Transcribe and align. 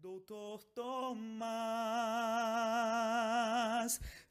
Doutor 0.00 0.62
Tomás, 0.76 1.10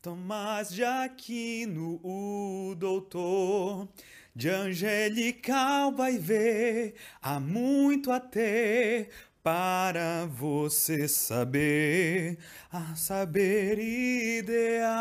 Tomás 0.01 0.69
de 0.69 0.81
Aquino, 0.85 1.99
o 2.01 2.73
doutor 2.73 3.89
de 4.33 4.47
angelical 4.49 5.91
vai 5.91 6.17
ver, 6.17 6.95
há 7.21 7.37
muito 7.37 8.13
a 8.13 8.19
ter 8.21 9.09
para 9.43 10.25
você 10.27 11.05
saber, 11.05 12.37
a 12.71 12.95
saber 12.95 13.77
ideal. 13.77 14.95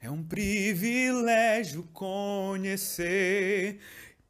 É 0.00 0.10
um 0.10 0.22
privilégio 0.22 1.82
conhecer 1.92 3.80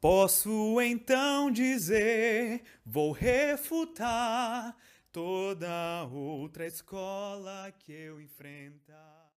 Posso 0.07 0.79
então 0.81 1.49
dizer, 1.49 2.63
vou 2.85 3.11
refutar 3.11 4.77
toda 5.11 6.03
outra 6.03 6.67
escola 6.67 7.71
que 7.79 7.91
eu 7.91 8.21
enfrentar. 8.21 9.31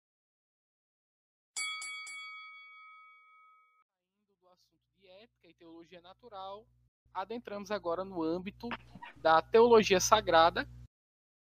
do 4.43 4.46
assunto 4.46 4.93
de 5.01 5.09
ética 5.09 5.48
e 5.48 5.55
teologia 5.55 6.02
natural, 6.02 6.66
adentramos 7.15 7.71
agora 7.71 8.05
no 8.05 8.23
âmbito 8.23 8.69
da 9.16 9.41
teologia 9.41 10.01
sagrada, 10.01 10.69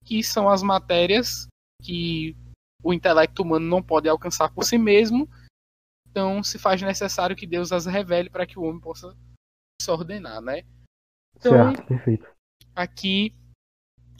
que 0.05 0.23
são 0.23 0.47
as 0.47 0.63
matérias 0.63 1.49
que 1.83 2.37
o 2.85 2.93
intelecto 2.93 3.43
humano 3.43 3.67
não 3.67 3.83
pode 3.83 4.11
alcançar 4.11 4.53
por 4.53 4.65
si 4.65 4.77
mesmo 4.77 5.27
então 6.17 6.43
se 6.43 6.59
faz 6.59 6.81
necessário 6.81 7.37
que 7.37 7.47
Deus 7.47 7.73
as 7.73 7.85
revele 7.85 8.31
para 8.31 8.47
que 8.47 8.59
o 8.59 8.63
homem 8.63 8.81
possa 8.81 9.15
se 9.83 9.91
ordenar, 9.91 10.41
né? 10.41 10.63
Então, 11.37 11.53
certo, 11.53 11.87
perfeito. 11.87 12.35
Aqui 12.75 13.37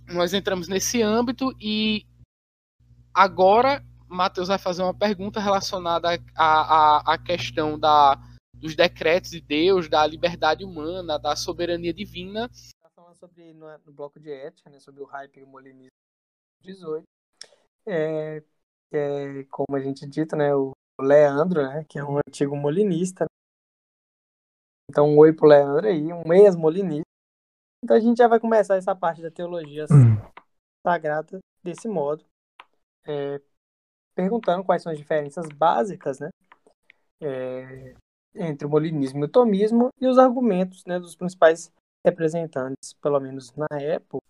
nós 0.07 0.35
entramos 0.35 0.69
nesse 0.69 1.01
âmbito 1.01 1.57
e 1.59 2.07
agora 3.15 3.83
Mateus 4.07 4.49
vai 4.49 4.59
fazer 4.59 4.83
uma 4.83 4.93
pergunta 4.93 5.41
relacionada 5.41 6.11
à, 6.37 7.15
à, 7.15 7.19
questão 7.19 7.79
da, 7.79 8.17
dos 8.53 8.77
decretos 8.77 9.31
de 9.31 9.41
Deus, 9.41 9.89
da 9.89 10.07
liberdade 10.07 10.67
humana, 10.67 11.19
da 11.19 11.35
soberania 11.35 11.95
divina. 11.95 12.51
Está 12.53 12.91
falando 12.95 13.17
sobre 13.17 13.55
no, 13.55 13.67
no, 13.87 13.93
bloco 13.93 14.21
de 14.21 14.31
ética, 14.31 14.69
né, 14.69 14.79
sobre 14.81 15.03
o 15.03 15.07
hype 15.07 15.47
molinismo 15.47 15.89
18. 16.61 17.05
É, 17.87 18.43
é, 18.93 19.45
como 19.45 19.75
a 19.75 19.81
gente 19.81 20.07
dita, 20.07 20.37
né, 20.37 20.55
o 20.55 20.73
Leandro, 21.01 21.63
né, 21.63 21.85
que 21.85 21.99
é 21.99 22.05
um 22.05 22.19
antigo 22.19 22.57
molinista. 22.57 23.27
Então, 24.91 25.09
um 25.09 25.19
oi 25.19 25.33
pro 25.33 25.49
Leandro 25.49 25.87
aí, 25.87 26.13
um 26.13 26.33
ex-molinista. 26.33 27.07
Então, 27.83 27.97
a 27.97 28.01
gente 28.01 28.19
já 28.19 28.29
vai 28.29 28.41
começar 28.41 28.77
essa 28.77 28.95
parte 28.95 29.21
da 29.21 29.31
teologia 29.31 29.85
hum. 29.85 30.17
sagrada 30.87 31.39
desse 31.63 31.89
modo, 31.89 32.25
é, 33.07 33.41
perguntando 34.15 34.65
quais 34.65 34.83
são 34.83 34.93
as 34.93 34.99
diferenças 34.99 35.47
básicas, 35.49 36.21
né, 36.21 36.31
é, 37.21 37.95
entre 38.35 38.67
o 38.67 38.71
molinismo 38.71 39.21
e 39.21 39.25
o 39.25 39.31
tomismo 39.31 39.89
e 40.01 40.07
os 40.07 40.19
argumentos, 40.19 40.85
né, 40.85 40.99
dos 40.99 41.17
principais 41.17 41.73
representantes, 42.05 42.93
pelo 42.95 43.19
menos 43.19 43.53
na 43.55 43.81
época 43.81 44.25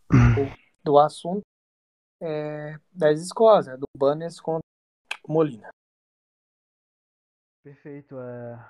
do 0.82 0.98
assunto, 0.98 1.42
é, 2.20 2.78
das 2.90 3.20
escolas, 3.20 3.66
né, 3.66 3.76
do 3.76 3.86
Banners 3.96 4.40
contra 4.40 4.66
Molina. 5.28 5.68
Perfeito. 7.66 8.16
É... 8.20 8.64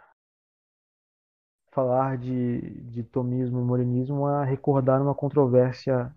Falar 1.70 2.16
de, 2.16 2.80
de 2.84 3.04
tomismo 3.04 3.60
e 3.60 3.62
morenismo 3.62 4.26
é 4.26 4.46
recordar 4.46 5.02
uma 5.02 5.14
controvérsia, 5.14 6.10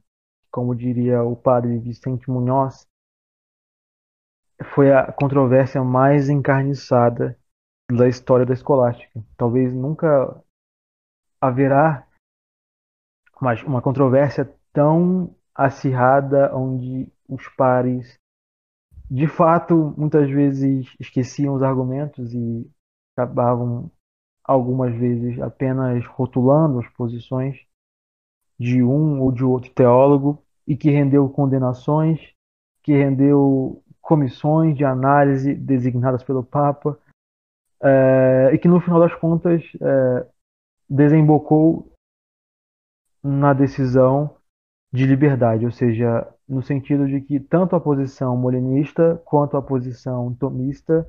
como 0.50 0.74
diria 0.74 1.22
o 1.22 1.36
padre 1.36 1.78
Vicente 1.78 2.32
Munhoz, 2.32 2.88
foi 4.74 4.94
a 4.94 5.12
controvérsia 5.12 5.84
mais 5.84 6.30
encarniçada 6.30 7.38
da 7.92 8.08
história 8.08 8.46
da 8.46 8.54
escolástica. 8.54 9.22
Talvez 9.36 9.74
nunca 9.74 10.42
haverá 11.42 12.08
uma, 13.42 13.54
uma 13.66 13.82
controvérsia 13.82 14.46
tão 14.72 15.36
acirrada 15.54 16.56
onde 16.56 17.12
os 17.28 17.46
pares 17.58 18.18
de 19.10 19.28
fato, 19.28 19.94
muitas 19.98 20.30
vezes 20.30 20.94
esqueciam 21.00 21.56
os 21.56 21.64
argumentos 21.64 22.32
e 22.34 22.70
acabavam, 23.20 23.92
algumas 24.44 24.96
vezes, 24.96 25.40
apenas 25.42 26.06
rotulando 26.08 26.80
as 26.80 26.88
posições 26.90 27.58
de 28.58 28.82
um 28.82 29.22
ou 29.22 29.32
de 29.32 29.44
outro 29.44 29.72
teólogo 29.72 30.44
e 30.66 30.76
que 30.76 30.90
rendeu 30.90 31.30
condenações, 31.30 32.20
que 32.82 32.94
rendeu 32.94 33.84
comissões 34.02 34.76
de 34.76 34.84
análise 34.84 35.54
designadas 35.54 36.24
pelo 36.24 36.44
Papa 36.44 36.98
é, 37.82 38.52
e 38.54 38.58
que, 38.58 38.68
no 38.68 38.82
final 38.82 39.00
das 39.00 39.14
contas, 39.16 39.64
é, 39.82 40.28
desembocou 40.90 41.92
na 43.24 43.54
decisão 43.54 44.36
de 44.92 45.06
liberdade, 45.06 45.66
ou 45.66 45.72
seja, 45.72 46.28
no 46.48 46.64
sentido 46.64 47.08
de 47.08 47.22
que 47.22 47.40
tanto 47.40 47.76
a 47.76 47.80
posição 47.80 48.36
molinista 48.36 49.22
quanto 49.26 49.56
a 49.56 49.62
posição 49.62 50.34
tomista 50.34 51.08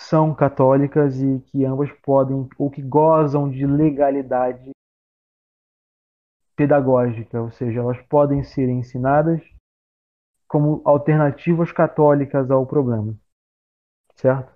são 0.00 0.34
católicas 0.34 1.20
e 1.20 1.40
que 1.40 1.64
ambas 1.64 1.92
podem 2.02 2.48
ou 2.58 2.70
que 2.70 2.82
gozam 2.82 3.50
de 3.50 3.66
legalidade 3.66 4.70
pedagógica, 6.56 7.40
ou 7.40 7.50
seja, 7.50 7.80
elas 7.80 8.00
podem 8.02 8.42
ser 8.42 8.68
ensinadas 8.68 9.42
como 10.48 10.82
alternativas 10.84 11.70
católicas 11.70 12.50
ao 12.50 12.66
problema, 12.66 13.14
certo? 14.16 14.52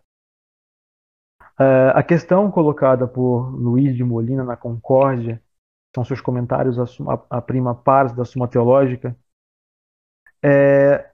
Uh, 1.59 1.95
a 1.95 2.03
questão 2.03 2.51
colocada 2.51 3.07
por 3.07 3.55
Luiz 3.55 3.95
de 3.95 4.03
Molina 4.03 4.43
na 4.43 4.57
Concórdia 4.57 5.41
são 5.95 6.05
seus 6.05 6.21
comentários 6.21 6.79
à, 6.79 6.85
à 7.31 7.41
prima 7.41 7.75
pars 7.75 8.13
da 8.13 8.25
Suma 8.25 8.49
Teológica, 8.49 9.17
é, 10.43 11.13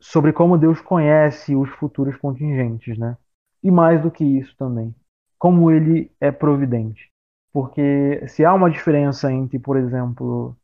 sobre 0.00 0.32
como 0.32 0.58
Deus 0.58 0.80
conhece 0.80 1.54
os 1.54 1.68
futuros 1.70 2.16
contingentes, 2.16 2.96
né? 2.98 3.16
E 3.64 3.70
mais 3.70 4.00
do 4.00 4.10
que 4.10 4.22
isso 4.22 4.54
também, 4.56 4.94
como 5.38 5.70
ele 5.70 6.12
é 6.20 6.30
providente. 6.30 7.10
Porque 7.52 8.26
se 8.28 8.44
há 8.44 8.54
uma 8.54 8.70
diferença 8.70 9.32
entre, 9.32 9.58
por 9.58 9.76
exemplo, 9.76 10.56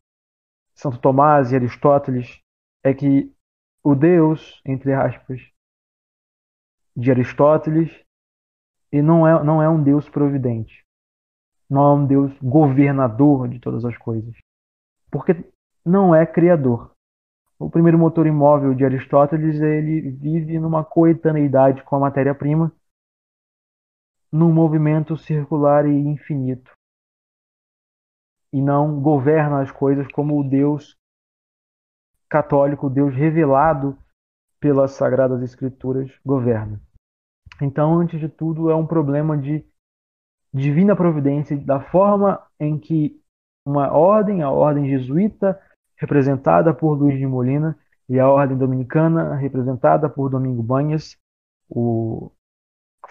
Santo 0.75 0.99
Tomás 0.99 1.51
e 1.51 1.57
Aristóteles, 1.57 2.41
é 2.85 2.95
que 2.95 3.33
o 3.83 3.95
Deus, 3.95 4.61
entre 4.65 4.93
aspas, 4.93 5.41
de 6.95 7.11
Aristóteles, 7.11 7.91
não 8.93 9.27
é, 9.27 9.43
não 9.43 9.63
é 9.63 9.69
um 9.69 9.83
Deus 9.83 10.09
providente 10.09 10.85
não 11.71 11.83
é 11.83 11.95
um 11.95 12.07
Deus 12.07 12.33
governador 12.43 13.49
de 13.49 13.61
todas 13.61 13.85
as 13.85 13.97
coisas. 13.97 14.35
Porque 15.11 15.37
não 15.87 16.13
é 16.13 16.27
criador. 16.27 16.91
O 17.59 17.71
primeiro 17.71 17.99
motor 17.99 18.27
imóvel 18.27 18.75
de 18.75 18.85
Aristóteles, 18.85 19.61
ele 19.61 20.11
vive 20.11 20.59
numa 20.59 20.85
coetaneidade 20.85 21.83
com 21.85 21.95
a 21.95 22.01
matéria-prima, 22.01 22.73
num 24.33 24.53
movimento 24.53 25.17
circular 25.17 25.87
e 25.87 25.93
infinito. 25.93 26.73
E 28.53 28.61
não 28.61 29.01
governa 29.01 29.61
as 29.61 29.71
coisas 29.71 30.07
como 30.13 30.39
o 30.39 30.49
Deus 30.49 30.97
católico, 32.29 32.87
o 32.87 32.91
Deus 32.91 33.15
revelado 33.15 33.99
pelas 34.61 34.93
sagradas 34.93 35.43
escrituras 35.43 36.11
governa. 36.25 36.81
Então, 37.61 37.99
antes 37.99 38.21
de 38.21 38.29
tudo, 38.29 38.71
é 38.71 38.75
um 38.75 38.87
problema 38.87 39.37
de 39.37 39.65
divina 40.53 40.97
providência 40.97 41.57
da 41.57 41.81
forma 41.81 42.43
em 42.59 42.79
que 42.79 43.21
uma 43.65 43.93
ordem, 43.93 44.43
a 44.43 44.51
ordem 44.51 44.89
jesuíta, 44.89 45.61
representada 45.97 46.73
por 46.75 46.95
Luiz 46.95 47.19
de 47.19 47.27
Molina, 47.27 47.79
e 48.09 48.19
a 48.19 48.29
ordem 48.29 48.57
dominicana, 48.57 49.37
representada 49.37 50.09
por 50.09 50.29
Domingo 50.29 50.63
Banhas, 50.63 51.17
o, 51.69 52.33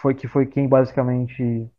foi, 0.01 0.15
que 0.15 0.27
foi 0.27 0.45
quem 0.45 0.67
basicamente 0.67 1.69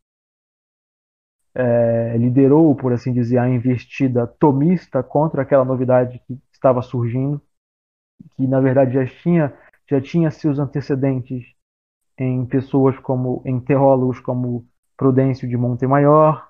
é, 1.53 2.17
liderou, 2.17 2.75
por 2.75 2.93
assim 2.93 3.13
dizer, 3.13 3.37
a 3.37 3.49
investida 3.49 4.27
tomista 4.27 5.03
contra 5.03 5.41
aquela 5.41 5.65
novidade 5.65 6.19
que 6.27 6.39
estava 6.51 6.81
surgindo, 6.81 7.41
que 8.35 8.47
na 8.47 8.59
verdade 8.59 8.93
já 8.93 9.05
tinha, 9.05 9.53
já 9.89 9.99
tinha 9.99 10.31
seus 10.31 10.59
antecedentes 10.59 11.53
em 12.17 12.45
pessoas 12.45 12.97
como, 12.99 13.41
em 13.45 13.59
teólogos 13.59 14.19
como 14.19 14.67
Prudêncio 14.95 15.47
de 15.47 15.57
Montemayor, 15.57 16.47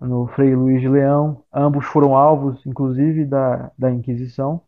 no 0.00 0.26
Frei 0.26 0.54
Luiz 0.54 0.80
de 0.80 0.88
Leão. 0.88 1.44
Ambos 1.52 1.86
foram 1.86 2.16
alvos, 2.16 2.64
inclusive, 2.66 3.24
da, 3.24 3.70
da 3.78 3.90
Inquisição, 3.90 4.62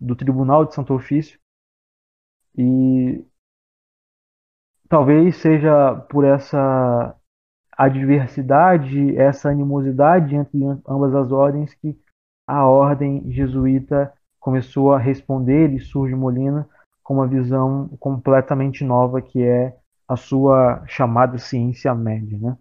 do 0.00 0.16
Tribunal 0.16 0.64
de 0.64 0.74
Santo 0.74 0.94
Ofício. 0.94 1.38
E 2.56 3.24
talvez 4.94 5.34
seja 5.38 5.96
por 6.08 6.24
essa 6.24 7.16
adversidade, 7.76 9.16
essa 9.16 9.50
animosidade 9.50 10.36
entre 10.36 10.60
ambas 10.88 11.12
as 11.16 11.32
ordens 11.32 11.74
que 11.74 11.98
a 12.46 12.64
ordem 12.64 13.28
jesuíta 13.32 14.12
começou 14.38 14.92
a 14.92 14.98
responder 14.98 15.72
e 15.72 15.80
surge 15.80 16.14
Molina 16.14 16.68
com 17.02 17.14
uma 17.14 17.26
visão 17.26 17.88
completamente 17.98 18.84
nova 18.84 19.20
que 19.20 19.42
é 19.42 19.76
a 20.06 20.14
sua 20.14 20.84
chamada 20.86 21.38
ciência 21.38 21.92
média. 21.92 22.38
Né? 22.38 22.56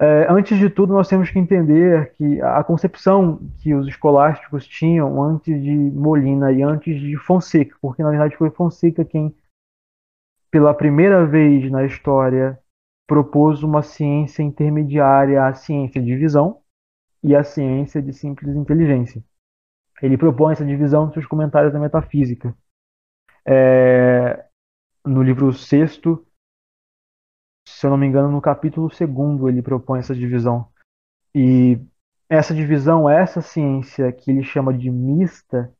É, 0.00 0.26
antes 0.28 0.58
de 0.58 0.68
tudo, 0.68 0.92
nós 0.92 1.06
temos 1.06 1.30
que 1.30 1.38
entender 1.38 2.12
que 2.14 2.42
a 2.42 2.64
concepção 2.64 3.38
que 3.62 3.72
os 3.74 3.86
escolásticos 3.86 4.66
tinham 4.66 5.22
antes 5.22 5.62
de 5.62 5.72
Molina 5.72 6.50
e 6.50 6.64
antes 6.64 7.00
de 7.00 7.16
Fonseca, 7.16 7.76
porque 7.80 8.02
na 8.02 8.10
verdade 8.10 8.36
foi 8.36 8.50
Fonseca 8.50 9.04
quem, 9.04 9.32
pela 10.50 10.74
primeira 10.74 11.24
vez 11.26 11.70
na 11.70 11.84
história, 11.84 12.58
propôs 13.06 13.62
uma 13.62 13.82
ciência 13.82 14.42
intermediária 14.42 15.44
à 15.44 15.52
ciência 15.52 16.00
de 16.00 16.16
visão 16.16 16.60
e 17.22 17.34
à 17.34 17.42
ciência 17.42 18.00
de 18.02 18.12
simples 18.12 18.54
inteligência. 18.54 19.22
Ele 20.02 20.16
propõe 20.16 20.52
essa 20.52 20.64
divisão 20.64 21.06
nos 21.06 21.14
seus 21.14 21.26
comentários 21.26 21.72
da 21.72 21.78
metafísica. 21.78 22.56
É, 23.46 24.46
no 25.04 25.22
livro 25.22 25.52
sexto, 25.52 26.26
se 27.66 27.86
eu 27.86 27.90
não 27.90 27.98
me 27.98 28.06
engano, 28.06 28.30
no 28.30 28.40
capítulo 28.40 28.90
segundo 28.90 29.48
ele 29.48 29.62
propõe 29.62 30.00
essa 30.00 30.14
divisão. 30.14 30.70
E 31.34 31.78
essa 32.28 32.54
divisão, 32.54 33.08
essa 33.08 33.40
ciência 33.40 34.12
que 34.12 34.30
ele 34.30 34.42
chama 34.42 34.72
de 34.72 34.90
mista, 34.90 35.72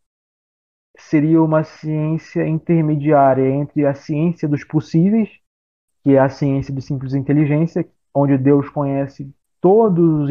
seria 1.01 1.43
uma 1.43 1.65
ciência 1.65 2.47
intermediária 2.47 3.49
entre 3.49 3.87
a 3.87 3.95
ciência 3.95 4.49
dos 4.49 4.65
possíveis, 4.65 5.29
que 6.03 6.17
é 6.17 6.19
a 6.19 6.29
ciência 6.29 6.75
de 6.75 6.83
simples 6.83 7.15
inteligência, 7.15 7.89
onde 8.15 8.37
Deus 8.39 8.69
conhece 8.69 9.33
todos, 9.61 10.29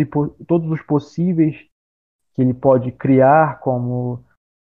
todos 0.48 0.72
os 0.72 0.82
possíveis 0.82 1.56
que 2.34 2.42
ele 2.42 2.54
pode 2.54 2.92
criar, 2.92 3.60
como 3.60 4.24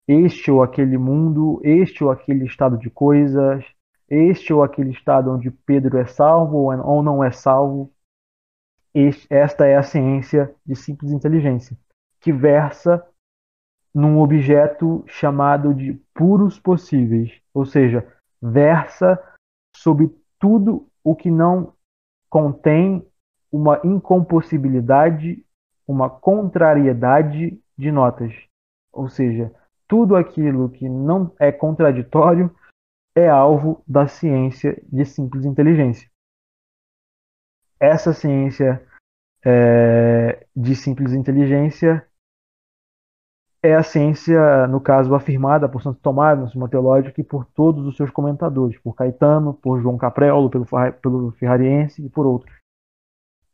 este 0.06 0.50
ou 0.50 0.62
aquele 0.62 0.96
mundo, 0.96 1.60
este 1.62 2.02
ou 2.02 2.10
aquele 2.10 2.46
estado 2.46 2.78
de 2.78 2.88
coisas, 2.88 3.64
este 4.08 4.52
ou 4.52 4.62
aquele 4.62 4.90
estado 4.90 5.30
onde 5.30 5.50
Pedro 5.50 5.98
é 5.98 6.06
salvo 6.06 6.72
ou 6.72 7.02
não 7.02 7.22
é 7.22 7.30
salvo. 7.30 7.92
Esta 9.28 9.66
é 9.66 9.76
a 9.76 9.82
ciência 9.82 10.54
de 10.64 10.74
simples 10.74 11.12
inteligência, 11.12 11.76
que 12.20 12.32
versa 12.32 13.04
num 13.98 14.20
objeto 14.20 15.02
chamado 15.08 15.74
de 15.74 15.94
puros 16.14 16.56
possíveis, 16.60 17.42
ou 17.52 17.66
seja, 17.66 18.06
versa 18.40 19.20
sobre 19.74 20.08
tudo 20.38 20.88
o 21.02 21.16
que 21.16 21.32
não 21.32 21.74
contém 22.30 23.04
uma 23.50 23.80
incompossibilidade, 23.82 25.44
uma 25.84 26.08
contrariedade 26.08 27.60
de 27.76 27.90
notas. 27.90 28.32
Ou 28.92 29.08
seja, 29.08 29.52
tudo 29.88 30.14
aquilo 30.14 30.68
que 30.70 30.88
não 30.88 31.34
é 31.36 31.50
contraditório 31.50 32.54
é 33.16 33.28
alvo 33.28 33.82
da 33.84 34.06
ciência 34.06 34.80
de 34.92 35.04
simples 35.04 35.44
inteligência. 35.44 36.08
Essa 37.80 38.12
ciência 38.12 38.80
é, 39.44 40.46
de 40.54 40.76
simples 40.76 41.12
inteligência 41.12 42.07
é 43.62 43.74
a 43.74 43.82
ciência, 43.82 44.66
no 44.68 44.80
caso, 44.80 45.14
afirmada 45.14 45.68
por 45.68 45.82
Santo 45.82 45.98
Tomás, 46.00 46.38
no 46.38 46.46
Sistema 46.46 46.68
Teológico, 46.68 47.20
e 47.20 47.24
por 47.24 47.44
todos 47.44 47.86
os 47.86 47.96
seus 47.96 48.10
comentadores, 48.10 48.78
por 48.78 48.94
Caetano, 48.94 49.54
por 49.54 49.80
João 49.80 49.96
Caprelo, 49.96 50.48
pelo, 50.48 50.66
pelo 51.02 51.32
Ferrariense 51.32 52.04
e 52.04 52.08
por 52.08 52.26
outros. 52.26 52.56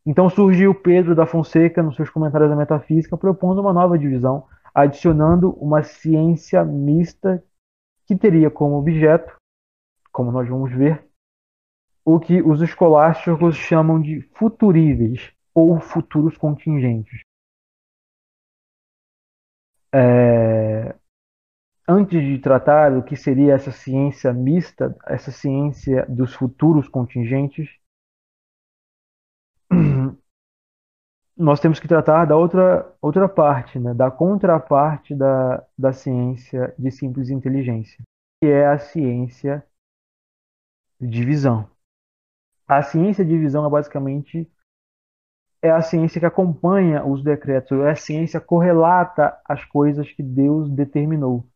Então 0.06 0.28
surgiu 0.28 0.74
Pedro 0.74 1.14
da 1.14 1.24
Fonseca, 1.24 1.82
nos 1.82 1.96
seus 1.96 2.10
comentários 2.10 2.50
da 2.50 2.56
metafísica, 2.56 3.16
propondo 3.16 3.60
uma 3.60 3.72
nova 3.72 3.98
divisão, 3.98 4.46
adicionando 4.74 5.52
uma 5.52 5.82
ciência 5.82 6.62
mista 6.64 7.42
que 8.06 8.14
teria 8.14 8.50
como 8.50 8.76
objeto 8.76 9.34
como 10.14 10.30
nós 10.30 10.48
vamos 10.48 10.70
ver, 10.70 11.04
o 12.04 12.20
que 12.20 12.40
os 12.40 12.62
escolásticos 12.62 13.56
chamam 13.56 14.00
de 14.00 14.20
futuríveis 14.36 15.32
ou 15.52 15.80
futuros 15.80 16.38
contingentes. 16.38 17.23
É... 19.94 20.92
Antes 21.86 22.20
de 22.20 22.38
tratar 22.38 22.96
o 22.96 23.02
que 23.02 23.14
seria 23.14 23.54
essa 23.54 23.70
ciência 23.70 24.32
mista, 24.32 24.96
essa 25.06 25.30
ciência 25.30 26.04
dos 26.08 26.34
futuros 26.34 26.88
contingentes, 26.88 27.68
nós 31.36 31.60
temos 31.60 31.78
que 31.78 31.86
tratar 31.86 32.24
da 32.24 32.36
outra, 32.36 32.90
outra 33.00 33.28
parte, 33.28 33.78
né, 33.78 33.94
da 33.94 34.10
contraparte 34.10 35.14
da, 35.14 35.64
da 35.78 35.92
ciência 35.92 36.74
de 36.78 36.90
simples 36.90 37.30
inteligência, 37.30 38.02
que 38.42 38.48
é 38.48 38.66
a 38.66 38.78
ciência 38.78 39.64
divisão. 41.00 41.70
A 42.66 42.82
ciência 42.82 43.24
de 43.24 43.38
visão 43.38 43.66
é 43.66 43.70
basicamente 43.70 44.50
é 45.64 45.70
a 45.70 45.80
ciência 45.80 46.20
que 46.20 46.26
acompanha 46.26 47.02
os 47.06 47.24
decretos, 47.24 47.80
é 47.80 47.90
a 47.92 47.96
ciência 47.96 48.38
correlata 48.38 49.34
as 49.46 49.64
coisas 49.64 50.12
que 50.12 50.22
Deus 50.22 50.70
determinou 50.70 51.48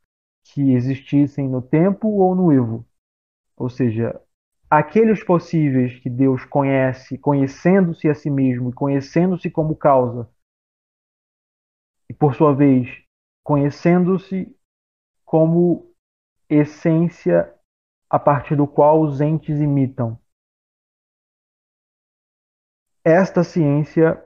que 0.45 0.73
existissem 0.73 1.47
no 1.47 1.61
tempo 1.61 2.09
ou 2.09 2.35
no 2.35 2.51
evo. 2.51 2.87
Ou 3.55 3.69
seja, 3.69 4.19
aqueles 4.71 5.23
possíveis 5.23 5.99
que 6.01 6.09
Deus 6.09 6.43
conhece, 6.47 7.19
conhecendo-se 7.19 8.09
a 8.09 8.15
si 8.15 8.31
mesmo 8.31 8.71
e 8.71 8.73
conhecendo-se 8.73 9.51
como 9.51 9.77
causa, 9.77 10.27
e 12.09 12.15
por 12.15 12.35
sua 12.35 12.55
vez, 12.55 12.89
conhecendo-se 13.45 14.57
como 15.23 15.93
essência 16.49 17.55
a 18.09 18.19
partir 18.19 18.57
do 18.57 18.67
qual 18.67 19.03
os 19.03 19.21
entes 19.21 19.61
imitam. 19.61 20.19
Esta 23.09 23.43
ciência 23.43 24.23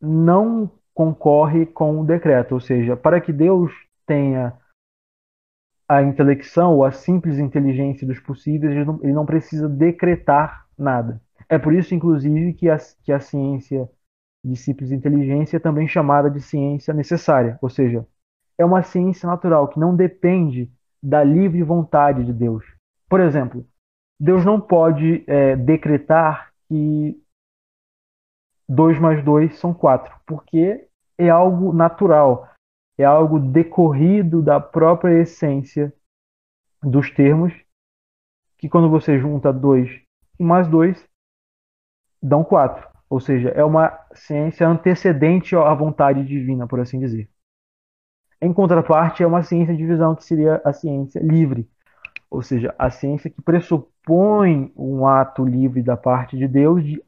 não 0.00 0.70
concorre 0.94 1.66
com 1.66 2.00
o 2.00 2.06
decreto, 2.06 2.52
ou 2.52 2.60
seja, 2.60 2.96
para 2.96 3.20
que 3.20 3.30
Deus 3.30 3.70
tenha 4.06 4.54
a 5.86 6.02
intelecção 6.02 6.74
ou 6.74 6.86
a 6.86 6.90
simples 6.90 7.38
inteligência 7.38 8.06
dos 8.06 8.18
possíveis, 8.18 8.72
ele 8.72 8.86
não, 8.86 8.98
ele 9.02 9.12
não 9.12 9.26
precisa 9.26 9.68
decretar 9.68 10.66
nada. 10.78 11.20
É 11.50 11.58
por 11.58 11.74
isso, 11.74 11.94
inclusive, 11.94 12.54
que 12.54 12.70
a, 12.70 12.78
que 13.02 13.12
a 13.12 13.20
ciência 13.20 13.86
de 14.42 14.56
simples 14.56 14.90
inteligência 14.90 15.58
é 15.58 15.60
também 15.60 15.86
chamada 15.86 16.30
de 16.30 16.40
ciência 16.40 16.94
necessária, 16.94 17.58
ou 17.60 17.68
seja, 17.68 18.06
é 18.56 18.64
uma 18.64 18.82
ciência 18.82 19.26
natural 19.26 19.68
que 19.68 19.78
não 19.78 19.94
depende 19.94 20.72
da 21.02 21.22
livre 21.22 21.62
vontade 21.62 22.24
de 22.24 22.32
Deus. 22.32 22.64
Por 23.06 23.20
exemplo, 23.20 23.66
Deus 24.18 24.46
não 24.46 24.58
pode 24.58 25.24
é, 25.26 25.56
decretar 25.56 26.54
que 26.68 27.21
2 28.68 28.98
mais 28.98 29.22
2 29.24 29.58
são 29.58 29.74
4, 29.74 30.14
porque 30.26 30.86
é 31.18 31.28
algo 31.28 31.72
natural, 31.72 32.48
é 32.98 33.04
algo 33.04 33.38
decorrido 33.38 34.42
da 34.42 34.60
própria 34.60 35.20
essência 35.20 35.92
dos 36.82 37.10
termos, 37.10 37.52
que 38.58 38.68
quando 38.68 38.88
você 38.88 39.18
junta 39.18 39.52
2 39.52 39.90
e 40.38 40.44
mais 40.44 40.68
2, 40.68 41.08
dão 42.22 42.44
4. 42.44 42.88
Ou 43.10 43.20
seja, 43.20 43.50
é 43.50 43.62
uma 43.62 43.98
ciência 44.14 44.66
antecedente 44.66 45.54
à 45.54 45.74
vontade 45.74 46.24
divina, 46.24 46.66
por 46.66 46.80
assim 46.80 46.98
dizer. 46.98 47.28
Em 48.40 48.52
contraparte, 48.52 49.22
é 49.22 49.26
uma 49.26 49.42
ciência 49.42 49.76
de 49.76 49.86
visão 49.86 50.14
que 50.14 50.24
seria 50.24 50.60
a 50.64 50.72
ciência 50.72 51.20
livre, 51.20 51.68
ou 52.30 52.42
seja, 52.42 52.74
a 52.78 52.90
ciência 52.90 53.28
que 53.28 53.42
pressupõe 53.42 54.72
um 54.74 55.06
ato 55.06 55.44
livre 55.44 55.82
da 55.82 55.96
parte 55.96 56.36
de 56.36 56.48
Deus 56.48 56.82
de 56.82 57.04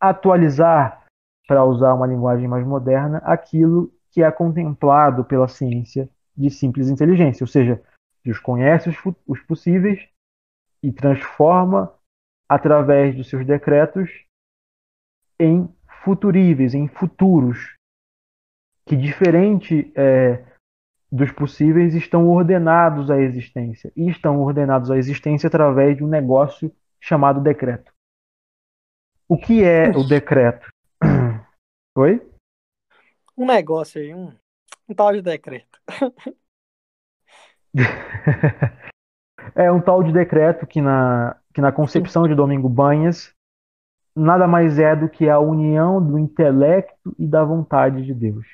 atualizar, 0.00 1.04
para 1.46 1.64
usar 1.64 1.94
uma 1.94 2.06
linguagem 2.06 2.48
mais 2.48 2.66
moderna, 2.66 3.18
aquilo 3.18 3.92
que 4.10 4.22
é 4.22 4.30
contemplado 4.30 5.24
pela 5.24 5.48
ciência 5.48 6.08
de 6.36 6.48
simples 6.50 6.88
inteligência. 6.88 7.44
Ou 7.44 7.48
seja, 7.48 7.82
Deus 8.24 8.38
conhece 8.38 8.88
os, 8.88 8.96
os 9.26 9.40
possíveis 9.40 10.08
e 10.82 10.92
transforma 10.92 11.92
através 12.48 13.14
dos 13.14 13.28
seus 13.28 13.46
decretos 13.46 14.24
em 15.38 15.72
futuríveis, 16.04 16.74
em 16.74 16.88
futuros, 16.88 17.76
que 18.86 18.96
diferente 18.96 19.92
é, 19.94 20.44
dos 21.10 21.30
possíveis 21.32 21.94
estão 21.94 22.28
ordenados 22.28 23.10
à 23.10 23.18
existência. 23.18 23.92
E 23.96 24.08
estão 24.08 24.40
ordenados 24.40 24.90
à 24.90 24.96
existência 24.96 25.46
através 25.46 25.96
de 25.96 26.04
um 26.04 26.08
negócio 26.08 26.72
chamado 27.00 27.40
decreto. 27.40 27.92
O 29.30 29.38
que 29.38 29.62
é 29.62 29.90
o 29.90 30.02
decreto? 30.02 30.68
Oi? 31.96 32.20
Um 33.38 33.46
negócio 33.46 34.00
aí, 34.00 34.12
um, 34.12 34.32
um 34.88 34.92
tal 34.92 35.12
de 35.12 35.22
decreto. 35.22 35.78
é 39.54 39.70
um 39.70 39.80
tal 39.80 40.02
de 40.02 40.12
decreto 40.12 40.66
que 40.66 40.80
na, 40.80 41.40
que 41.54 41.60
na 41.60 41.70
concepção 41.70 42.26
de 42.26 42.34
Domingo 42.34 42.68
Banhas 42.68 43.32
nada 44.16 44.48
mais 44.48 44.80
é 44.80 44.96
do 44.96 45.08
que 45.08 45.28
a 45.28 45.38
união 45.38 46.04
do 46.04 46.18
intelecto 46.18 47.14
e 47.16 47.24
da 47.24 47.44
vontade 47.44 48.04
de 48.04 48.12
Deus. 48.12 48.44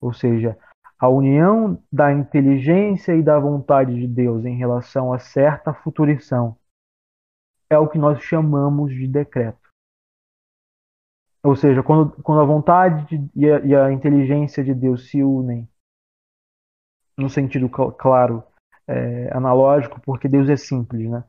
ou 0.00 0.12
seja, 0.12 0.56
a 0.96 1.08
união 1.08 1.82
da 1.92 2.12
inteligência 2.12 3.16
e 3.16 3.22
da 3.22 3.36
vontade 3.36 3.96
de 3.96 4.06
Deus 4.06 4.44
em 4.44 4.56
relação 4.56 5.12
a 5.12 5.18
certa 5.18 5.74
futurição, 5.74 6.56
é 7.68 7.76
o 7.76 7.88
que 7.88 7.98
nós 7.98 8.22
chamamos 8.22 8.94
de 8.94 9.08
decreto. 9.08 9.69
Ou 11.42 11.56
seja, 11.56 11.82
quando, 11.82 12.10
quando 12.22 12.40
a 12.42 12.44
vontade 12.44 13.30
e 13.34 13.50
a, 13.50 13.60
e 13.60 13.74
a 13.74 13.92
inteligência 13.92 14.62
de 14.62 14.74
Deus 14.74 15.08
se 15.08 15.22
unem, 15.22 15.68
no 17.16 17.28
sentido 17.30 17.68
claro, 17.68 18.42
é, 18.86 19.34
analógico, 19.34 20.00
porque 20.00 20.28
Deus 20.28 20.48
é 20.48 20.56
simples, 20.56 21.08
né? 21.08 21.24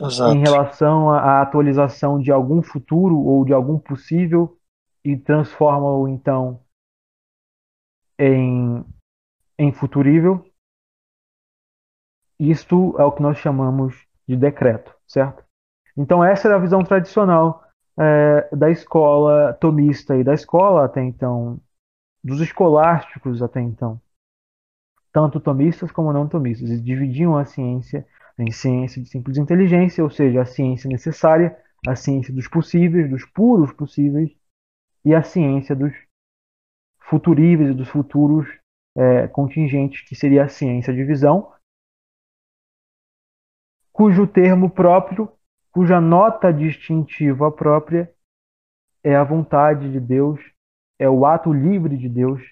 Exato. 0.00 0.34
Em 0.34 0.40
relação 0.40 1.10
à 1.10 1.42
atualização 1.42 2.18
de 2.18 2.32
algum 2.32 2.62
futuro 2.62 3.18
ou 3.18 3.44
de 3.44 3.52
algum 3.52 3.78
possível 3.78 4.58
e 5.04 5.16
transforma-o 5.16 6.08
então 6.08 6.64
em, 8.18 8.84
em 9.58 9.72
futurível. 9.72 10.44
Isto 12.38 12.98
é 12.98 13.04
o 13.04 13.12
que 13.12 13.22
nós 13.22 13.36
chamamos 13.36 14.06
de 14.26 14.36
decreto, 14.36 14.96
certo? 15.06 15.44
Então 15.94 16.24
essa 16.24 16.48
era 16.48 16.56
a 16.56 16.60
visão 16.60 16.82
tradicional 16.82 17.62
é, 18.00 18.56
da 18.56 18.70
escola 18.70 19.52
tomista 19.54 20.16
e 20.16 20.24
da 20.24 20.32
escola 20.32 20.86
até 20.86 21.02
então, 21.02 21.60
dos 22.24 22.40
escolásticos 22.40 23.42
até 23.42 23.60
então, 23.60 24.00
tanto 25.12 25.38
tomistas 25.38 25.92
como 25.92 26.12
não 26.12 26.26
tomistas. 26.26 26.70
Eles 26.70 26.82
dividiam 26.82 27.36
a 27.36 27.44
ciência 27.44 28.06
em 28.38 28.50
ciência 28.50 29.02
de 29.02 29.08
simples 29.08 29.36
inteligência, 29.36 30.02
ou 30.02 30.08
seja, 30.08 30.40
a 30.40 30.46
ciência 30.46 30.88
necessária, 30.88 31.54
a 31.86 31.94
ciência 31.94 32.32
dos 32.32 32.48
possíveis, 32.48 33.10
dos 33.10 33.24
puros 33.26 33.70
possíveis, 33.72 34.30
e 35.04 35.14
a 35.14 35.22
ciência 35.22 35.76
dos 35.76 35.92
futuríveis 37.00 37.70
e 37.70 37.74
dos 37.74 37.88
futuros 37.88 38.48
é, 38.96 39.28
contingentes, 39.28 40.02
que 40.08 40.14
seria 40.14 40.44
a 40.44 40.48
ciência 40.48 40.94
de 40.94 41.04
visão, 41.04 41.52
cujo 43.92 44.26
termo 44.26 44.70
próprio, 44.70 45.30
cuja 45.72 46.00
nota 46.00 46.52
distintiva 46.52 47.50
própria 47.50 48.12
é 49.02 49.14
a 49.16 49.24
vontade 49.24 49.90
de 49.90 50.00
Deus, 50.00 50.40
é 50.98 51.08
o 51.08 51.24
ato 51.24 51.52
livre 51.52 51.96
de 51.96 52.08
Deus 52.08 52.42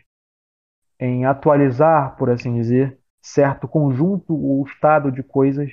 em 0.99 1.25
atualizar, 1.25 2.17
por 2.17 2.31
assim 2.31 2.55
dizer, 2.55 2.99
certo 3.21 3.69
conjunto 3.69 4.35
ou 4.35 4.65
estado 4.65 5.13
de 5.13 5.23
coisas 5.23 5.71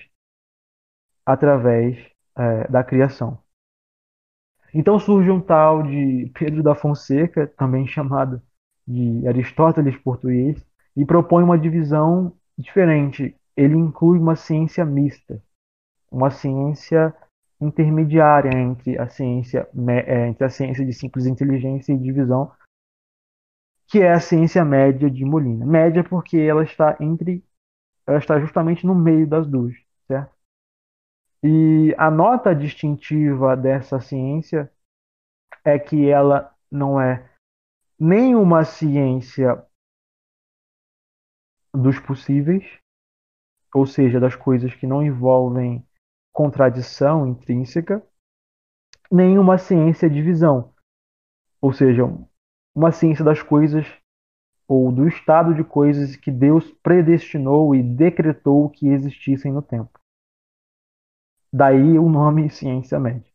através 1.25 1.97
é, 2.37 2.67
da 2.67 2.83
criação. 2.83 3.39
Então 4.73 4.99
surge 4.99 5.31
um 5.31 5.39
tal 5.39 5.83
de 5.83 6.29
Pedro 6.37 6.61
da 6.61 6.75
Fonseca, 6.75 7.47
também 7.47 7.87
chamado 7.87 8.41
de 8.85 9.27
Aristóteles 9.27 9.95
português, 9.97 10.63
e 10.95 11.05
propõe 11.05 11.43
uma 11.43 11.57
divisão 11.57 12.35
diferente. 12.57 13.35
Ele 13.55 13.75
inclui 13.75 14.19
uma 14.19 14.35
ciência 14.35 14.83
mista, 14.85 15.41
uma 16.11 16.29
ciência 16.29 17.15
intermediária 17.65 18.51
entre 18.57 18.97
a 18.97 19.07
ciência 19.07 19.67
é, 20.05 20.27
entre 20.27 20.45
a 20.45 20.49
ciência 20.49 20.85
de 20.85 20.93
simples 20.93 21.25
inteligência 21.25 21.93
e 21.93 21.97
divisão, 21.97 22.51
que 23.87 23.99
é 24.01 24.11
a 24.11 24.19
ciência 24.19 24.63
média 24.63 25.09
de 25.09 25.25
Molina. 25.25 25.65
Média 25.65 26.03
porque 26.03 26.37
ela 26.37 26.63
está 26.63 26.95
entre 26.99 27.43
ela 28.07 28.19
está 28.19 28.39
justamente 28.39 28.85
no 28.85 28.93
meio 28.93 29.27
das 29.27 29.47
duas, 29.47 29.73
certo? 30.07 30.31
E 31.43 31.93
a 31.97 32.09
nota 32.09 32.55
distintiva 32.55 33.55
dessa 33.57 33.99
ciência 33.99 34.71
é 35.63 35.77
que 35.79 36.07
ela 36.07 36.55
não 36.71 37.01
é 37.01 37.27
nem 37.99 38.35
uma 38.35 38.63
ciência 38.63 39.63
dos 41.73 41.99
possíveis, 41.99 42.63
ou 43.73 43.85
seja, 43.85 44.19
das 44.19 44.35
coisas 44.35 44.73
que 44.73 44.87
não 44.87 45.03
envolvem 45.03 45.85
contradição 46.35 47.25
intrínseca, 47.25 48.05
nem 49.09 49.39
uma 49.39 49.57
ciência 49.57 50.09
de 50.09 50.21
visão, 50.21 50.73
ou 51.61 51.71
seja, 51.71 52.03
uma 52.75 52.91
ciência 52.91 53.23
das 53.23 53.41
coisas 53.41 53.87
ou 54.67 54.91
do 54.91 55.07
estado 55.07 55.55
de 55.55 55.63
coisas 55.63 56.17
que 56.17 56.29
Deus 56.29 56.69
predestinou 56.83 57.73
e 57.73 57.81
decretou 57.81 58.69
que 58.69 58.89
existissem 58.89 59.53
no 59.53 59.61
tempo. 59.61 59.97
Daí 61.53 61.97
o 61.97 62.09
nome 62.09 62.49
ciência 62.51 62.99
média. 62.99 63.31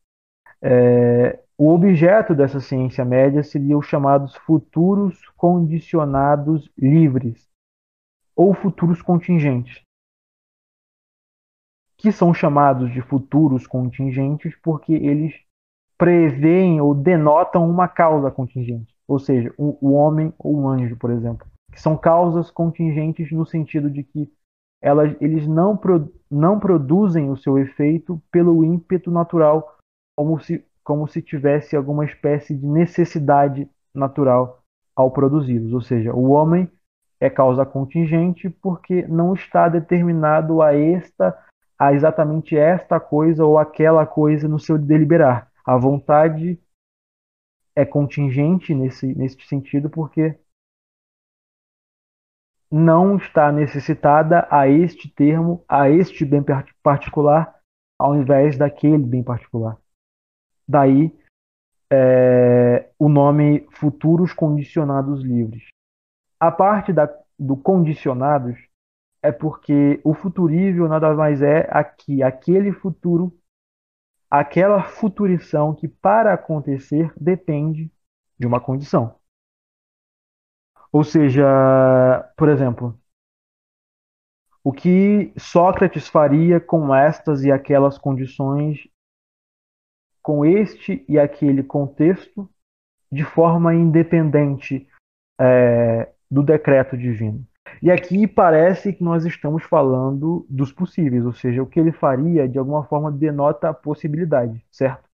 É, 0.60 1.42
o 1.56 1.72
objeto 1.72 2.34
dessa 2.34 2.60
ciência 2.60 3.02
média 3.02 3.42
seria 3.42 3.78
os 3.78 3.86
chamados 3.86 4.36
futuros 4.36 5.26
condicionados 5.38 6.70
livres, 6.76 7.48
ou 8.36 8.52
futuros 8.52 9.00
contingentes, 9.00 9.82
que 12.00 12.10
são 12.10 12.32
chamados 12.32 12.92
de 12.92 13.00
futuros 13.02 13.66
contingentes 13.66 14.54
porque 14.62 14.92
eles 14.92 15.34
preveem 15.98 16.80
ou 16.80 16.94
denotam 16.94 17.68
uma 17.68 17.86
causa 17.86 18.30
contingente 18.30 18.94
ou 19.10 19.18
seja, 19.18 19.52
o, 19.58 19.76
o 19.80 19.92
homem 19.92 20.32
ou 20.38 20.54
o 20.54 20.68
anjo, 20.68 20.96
por 20.96 21.10
exemplo, 21.10 21.44
que 21.72 21.80
são 21.80 21.96
causas 21.96 22.48
contingentes 22.48 23.32
no 23.32 23.44
sentido 23.44 23.90
de 23.90 24.04
que 24.04 24.32
elas, 24.80 25.16
eles 25.20 25.48
não, 25.48 25.76
pro, 25.76 26.12
não 26.30 26.60
produzem 26.60 27.28
o 27.28 27.36
seu 27.36 27.58
efeito 27.58 28.22
pelo 28.30 28.64
ímpeto 28.64 29.10
natural, 29.10 29.78
como 30.16 30.38
se, 30.38 30.64
como 30.84 31.08
se 31.08 31.20
tivesse 31.20 31.74
alguma 31.74 32.04
espécie 32.04 32.54
de 32.54 32.64
necessidade 32.64 33.68
natural 33.92 34.62
ao 34.94 35.10
produzi-los. 35.10 35.72
Ou 35.72 35.80
seja, 35.80 36.14
o 36.14 36.30
homem 36.30 36.70
é 37.18 37.28
causa 37.28 37.66
contingente 37.66 38.48
porque 38.48 39.04
não 39.08 39.34
está 39.34 39.68
determinado 39.68 40.62
a 40.62 40.72
esta, 40.72 41.36
a 41.80 41.94
exatamente 41.94 42.54
esta 42.54 43.00
coisa 43.00 43.42
ou 43.42 43.58
aquela 43.58 44.06
coisa 44.06 44.46
no 44.46 44.58
seu 44.58 44.76
deliberar. 44.76 45.50
A 45.64 45.78
vontade 45.78 46.60
é 47.74 47.86
contingente 47.86 48.74
nesse, 48.74 49.14
nesse 49.14 49.40
sentido 49.46 49.88
porque 49.88 50.38
não 52.70 53.16
está 53.16 53.50
necessitada 53.50 54.46
a 54.50 54.68
este 54.68 55.08
termo, 55.08 55.64
a 55.66 55.88
este 55.88 56.22
bem 56.22 56.44
particular, 56.82 57.58
ao 57.98 58.14
invés 58.14 58.58
daquele 58.58 59.02
bem 59.02 59.24
particular. 59.24 59.78
Daí 60.68 61.18
é, 61.90 62.90
o 62.98 63.08
nome 63.08 63.66
futuros 63.70 64.34
condicionados 64.34 65.24
livres. 65.24 65.64
A 66.38 66.52
parte 66.52 66.92
da, 66.92 67.08
do 67.38 67.56
condicionados 67.56 68.69
é 69.22 69.30
porque 69.30 70.00
o 70.04 70.14
futurível 70.14 70.88
nada 70.88 71.14
mais 71.14 71.42
é 71.42 71.68
aqui, 71.70 72.22
aquele 72.22 72.72
futuro 72.72 73.32
aquela 74.30 74.82
futurição 74.84 75.74
que, 75.74 75.88
para 75.88 76.32
acontecer, 76.32 77.12
depende 77.20 77.90
de 78.38 78.46
uma 78.46 78.60
condição. 78.60 79.18
Ou 80.92 81.02
seja, 81.02 81.44
por 82.36 82.48
exemplo, 82.48 82.98
o 84.62 84.72
que 84.72 85.32
Sócrates 85.36 86.08
faria 86.08 86.60
com 86.60 86.94
estas 86.94 87.42
e 87.42 87.50
aquelas 87.50 87.98
condições, 87.98 88.88
com 90.22 90.44
este 90.44 91.04
e 91.08 91.18
aquele 91.18 91.62
contexto, 91.62 92.48
de 93.10 93.24
forma 93.24 93.74
independente 93.74 94.88
é, 95.40 96.12
do 96.30 96.42
decreto 96.42 96.96
divino. 96.96 97.44
E 97.82 97.90
aqui 97.90 98.26
parece 98.26 98.92
que 98.92 99.02
nós 99.02 99.24
estamos 99.24 99.64
falando 99.64 100.46
dos 100.48 100.72
possíveis, 100.72 101.24
ou 101.24 101.32
seja, 101.32 101.62
o 101.62 101.66
que 101.66 101.80
ele 101.80 101.92
faria 101.92 102.48
de 102.48 102.58
alguma 102.58 102.84
forma 102.84 103.10
denota 103.10 103.70
a 103.70 103.74
possibilidade, 103.74 104.64
certo? 104.70 105.08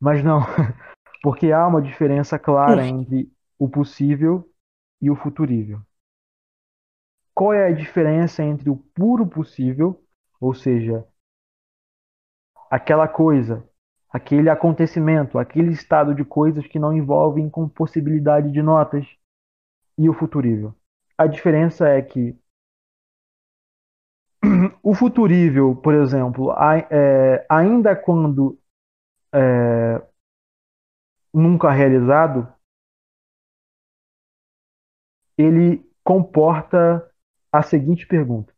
Mas 0.00 0.22
não, 0.22 0.40
porque 1.22 1.50
há 1.52 1.66
uma 1.66 1.82
diferença 1.82 2.38
clara 2.38 2.86
entre 2.86 3.30
o 3.58 3.68
possível 3.68 4.48
e 5.00 5.10
o 5.10 5.16
futurível. 5.16 5.80
Qual 7.34 7.52
é 7.52 7.66
a 7.68 7.72
diferença 7.72 8.42
entre 8.42 8.68
o 8.68 8.76
puro 8.76 9.26
possível, 9.26 10.02
ou 10.40 10.52
seja, 10.52 11.06
aquela 12.70 13.08
coisa, 13.08 13.66
aquele 14.10 14.50
acontecimento, 14.50 15.38
aquele 15.38 15.72
estado 15.72 16.14
de 16.14 16.24
coisas 16.24 16.66
que 16.66 16.78
não 16.78 16.92
envolvem 16.92 17.48
com 17.48 17.68
possibilidade 17.68 18.52
de 18.52 18.60
notas, 18.60 19.06
e 19.96 20.08
o 20.08 20.14
futurível? 20.14 20.74
A 21.18 21.26
diferença 21.26 21.88
é 21.88 22.00
que 22.00 22.38
o 24.82 24.94
futurível, 24.94 25.74
por 25.76 25.94
exemplo, 25.94 26.52
é, 26.90 27.44
ainda 27.50 27.96
quando 27.96 28.58
é, 29.34 30.00
nunca 31.32 31.70
realizado, 31.70 32.46
ele 35.36 35.84
comporta 36.04 37.08
a 37.52 37.62
seguinte 37.62 38.06
pergunta, 38.06 38.52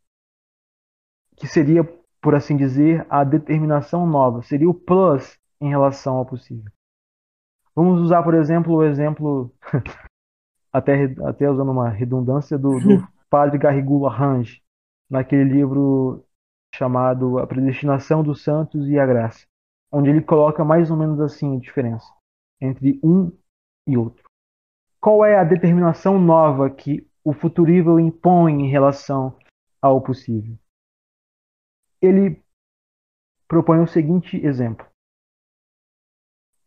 que 1.35 1.47
seria, 1.47 1.83
por 2.21 2.35
assim 2.35 2.55
dizer, 2.55 3.05
a 3.09 3.23
determinação 3.23 4.05
nova, 4.05 4.41
seria 4.43 4.69
o 4.69 4.73
plus 4.73 5.39
em 5.59 5.69
relação 5.69 6.17
ao 6.17 6.25
possível. 6.25 6.71
Vamos 7.75 8.01
usar, 8.01 8.23
por 8.23 8.33
exemplo, 8.33 8.73
o 8.73 8.83
exemplo 8.83 9.53
até, 10.71 11.05
até 11.25 11.49
usando 11.49 11.71
uma 11.71 11.89
redundância, 11.89 12.57
do, 12.57 12.79
do 12.79 13.07
padre 13.29 13.57
Garrigou 13.57 14.07
Arrange, 14.07 14.61
naquele 15.09 15.43
livro 15.43 16.25
chamado 16.73 17.37
A 17.39 17.45
Predestinação 17.45 18.23
dos 18.23 18.43
Santos 18.43 18.87
e 18.87 18.97
a 18.97 19.05
Graça, 19.05 19.45
onde 19.91 20.09
ele 20.09 20.21
coloca 20.21 20.63
mais 20.63 20.89
ou 20.89 20.97
menos 20.97 21.19
assim 21.19 21.57
a 21.57 21.59
diferença 21.59 22.11
entre 22.61 22.99
um 23.03 23.31
e 23.87 23.97
outro. 23.97 24.23
Qual 24.99 25.25
é 25.25 25.37
a 25.37 25.43
determinação 25.43 26.19
nova 26.19 26.69
que 26.69 27.05
o 27.23 27.33
futurível 27.33 27.99
impõe 27.99 28.61
em 28.61 28.69
relação 28.69 29.35
ao 29.81 29.99
possível? 30.01 30.55
Ele 32.01 32.41
propõe 33.47 33.79
o 33.79 33.87
seguinte 33.87 34.37
exemplo. 34.45 34.85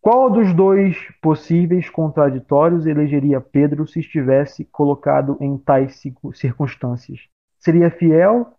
Qual 0.04 0.30
dos 0.30 0.52
dois 0.52 0.98
possíveis 1.22 1.88
contraditórios 1.88 2.84
elegeria 2.84 3.40
Pedro 3.40 3.88
se 3.88 4.00
estivesse 4.00 4.62
colocado 4.66 5.38
em 5.40 5.56
tais 5.56 5.98
circunstâncias? 6.34 7.26
Seria 7.58 7.90
fiel 7.90 8.52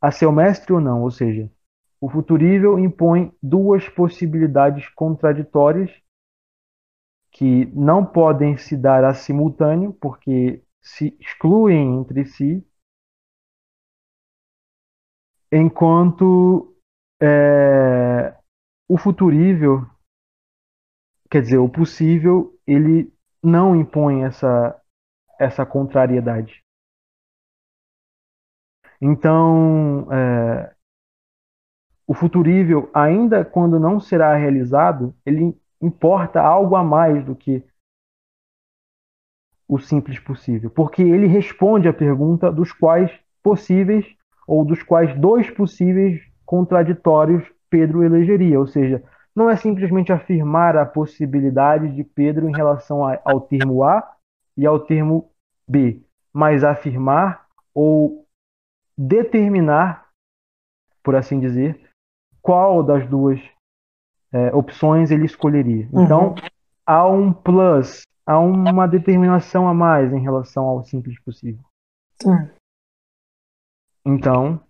a 0.00 0.12
seu 0.12 0.30
mestre 0.30 0.72
ou 0.72 0.80
não? 0.80 1.02
Ou 1.02 1.10
seja, 1.10 1.50
o 2.00 2.08
futurível 2.08 2.78
impõe 2.78 3.34
duas 3.42 3.88
possibilidades 3.88 4.88
contraditórias 4.90 5.90
que 7.32 7.66
não 7.74 8.06
podem 8.06 8.56
se 8.56 8.76
dar 8.76 9.02
a 9.02 9.12
simultâneo, 9.12 9.92
porque 9.92 10.62
se 10.80 11.18
excluem 11.18 11.96
entre 11.98 12.24
si, 12.26 12.64
enquanto 15.50 16.76
é, 17.20 18.36
o 18.88 18.96
futurível, 18.96 19.84
quer 21.36 21.42
dizer, 21.42 21.58
o 21.58 21.68
possível, 21.68 22.58
ele 22.66 23.12
não 23.42 23.76
impõe 23.76 24.24
essa, 24.24 24.74
essa 25.38 25.66
contrariedade. 25.66 26.64
Então, 28.98 30.10
é, 30.10 30.74
o 32.06 32.14
futurível, 32.14 32.90
ainda 32.94 33.44
quando 33.44 33.78
não 33.78 34.00
será 34.00 34.34
realizado, 34.34 35.14
ele 35.26 35.54
importa 35.78 36.40
algo 36.40 36.74
a 36.74 36.82
mais 36.82 37.22
do 37.22 37.36
que 37.36 37.62
o 39.68 39.78
simples 39.78 40.18
possível, 40.18 40.70
porque 40.70 41.02
ele 41.02 41.26
responde 41.26 41.86
à 41.86 41.92
pergunta 41.92 42.50
dos 42.50 42.72
quais 42.72 43.12
possíveis 43.42 44.06
ou 44.48 44.64
dos 44.64 44.82
quais 44.82 45.14
dois 45.20 45.50
possíveis 45.50 46.18
contraditórios 46.46 47.46
Pedro 47.68 48.02
elegeria, 48.02 48.58
ou 48.58 48.66
seja, 48.66 49.04
não 49.36 49.50
é 49.50 49.56
simplesmente 49.56 50.10
afirmar 50.10 50.76
a 50.76 50.86
possibilidade 50.86 51.94
de 51.94 52.02
Pedro 52.02 52.48
em 52.48 52.56
relação 52.56 53.02
ao 53.22 53.40
termo 53.42 53.84
A 53.84 54.16
e 54.56 54.64
ao 54.66 54.80
termo 54.80 55.30
B, 55.68 56.02
mas 56.32 56.64
afirmar 56.64 57.46
ou 57.74 58.26
determinar, 58.96 60.08
por 61.04 61.14
assim 61.14 61.38
dizer, 61.38 61.78
qual 62.40 62.82
das 62.82 63.06
duas 63.06 63.38
é, 64.32 64.54
opções 64.54 65.10
ele 65.10 65.26
escolheria. 65.26 65.86
Uhum. 65.92 66.04
Então, 66.04 66.34
há 66.86 67.06
um 67.06 67.32
plus, 67.32 68.02
há 68.24 68.38
uma 68.38 68.88
determinação 68.88 69.68
a 69.68 69.74
mais 69.74 70.12
em 70.12 70.20
relação 70.20 70.64
ao 70.64 70.82
simples 70.84 71.20
possível. 71.20 71.62
Sim. 72.22 72.50
Então, 74.04 74.60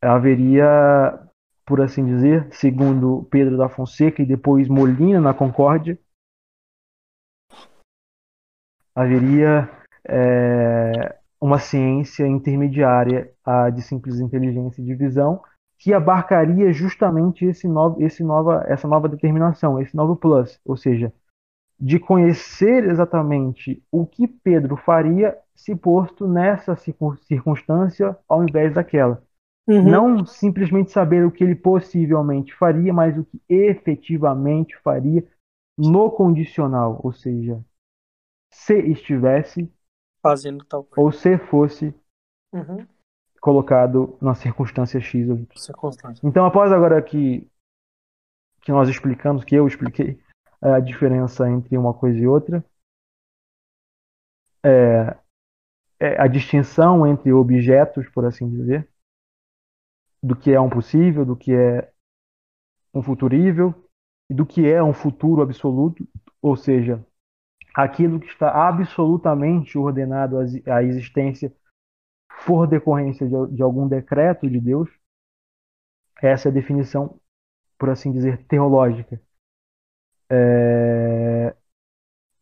haveria, 0.00 1.25
por 1.66 1.80
assim 1.80 2.06
dizer, 2.06 2.46
segundo 2.52 3.26
Pedro 3.30 3.58
da 3.58 3.68
Fonseca 3.68 4.22
e 4.22 4.26
depois 4.26 4.68
Molina 4.68 5.20
na 5.20 5.34
Concórdia, 5.34 5.98
haveria 8.94 9.68
é, 10.08 11.18
uma 11.40 11.58
ciência 11.58 12.26
intermediária 12.26 13.30
a 13.44 13.68
de 13.68 13.82
simples 13.82 14.20
inteligência 14.20 14.80
e 14.80 14.84
divisão 14.84 15.42
que 15.78 15.92
abarcaria 15.92 16.72
justamente 16.72 17.44
esse 17.44 17.68
novo, 17.68 18.02
esse 18.02 18.24
nova, 18.24 18.64
essa 18.66 18.88
nova 18.88 19.08
determinação, 19.08 19.78
esse 19.80 19.94
novo 19.94 20.16
plus, 20.16 20.58
ou 20.64 20.76
seja, 20.76 21.12
de 21.78 21.98
conhecer 21.98 22.84
exatamente 22.84 23.82
o 23.92 24.06
que 24.06 24.26
Pedro 24.26 24.76
faria 24.76 25.36
se 25.54 25.76
posto 25.76 26.26
nessa 26.26 26.74
circunstância 26.76 28.16
ao 28.26 28.42
invés 28.42 28.72
daquela. 28.72 29.22
Uhum. 29.66 29.90
Não 29.90 30.26
simplesmente 30.26 30.92
saber 30.92 31.24
o 31.24 31.30
que 31.30 31.42
ele 31.42 31.56
possivelmente 31.56 32.54
faria, 32.54 32.92
mas 32.92 33.18
o 33.18 33.24
que 33.24 33.40
efetivamente 33.48 34.76
faria 34.78 35.26
no 35.76 36.10
condicional, 36.10 37.00
ou 37.02 37.12
seja, 37.12 37.62
se 38.50 38.78
estivesse 38.78 39.70
fazendo 40.22 40.64
tal 40.64 40.84
coisa. 40.84 41.00
ou 41.00 41.12
se 41.12 41.36
fosse 41.36 41.94
uhum 42.52 42.86
colocado 43.46 44.18
na 44.20 44.34
circunstância 44.34 45.00
X 45.00 45.28
ou 45.28 45.36
Y. 45.36 45.46
Então, 46.24 46.44
após 46.44 46.72
agora 46.72 47.00
que, 47.00 47.48
que 48.60 48.72
nós 48.72 48.88
explicamos, 48.88 49.44
que 49.44 49.54
eu 49.54 49.68
expliquei 49.68 50.18
é, 50.60 50.72
a 50.72 50.80
diferença 50.80 51.48
entre 51.48 51.78
uma 51.78 51.94
coisa 51.94 52.18
e 52.18 52.26
outra, 52.26 52.64
é, 54.64 55.16
é 56.00 56.20
a 56.20 56.26
distinção 56.26 57.06
entre 57.06 57.32
objetos, 57.32 58.08
por 58.08 58.24
assim 58.24 58.50
dizer, 58.50 58.88
do 60.26 60.34
que 60.34 60.50
é 60.52 60.60
um 60.60 60.68
possível, 60.68 61.24
do 61.24 61.36
que 61.36 61.54
é 61.54 61.88
um 62.92 63.00
futurível 63.02 63.72
e 64.28 64.34
do 64.34 64.44
que 64.44 64.68
é 64.68 64.82
um 64.82 64.92
futuro 64.92 65.40
absoluto, 65.40 66.06
ou 66.42 66.56
seja, 66.56 67.04
aquilo 67.72 68.18
que 68.18 68.26
está 68.26 68.68
absolutamente 68.68 69.78
ordenado 69.78 70.36
à 70.66 70.82
existência 70.82 71.54
por 72.44 72.66
decorrência 72.66 73.26
de, 73.28 73.54
de 73.54 73.62
algum 73.62 73.86
decreto 73.86 74.50
de 74.50 74.60
Deus. 74.60 74.90
Essa 76.20 76.48
é 76.48 76.50
a 76.50 76.54
definição, 76.54 77.20
por 77.78 77.90
assim 77.90 78.10
dizer, 78.10 78.44
teológica. 78.46 79.20
É, 80.28 81.54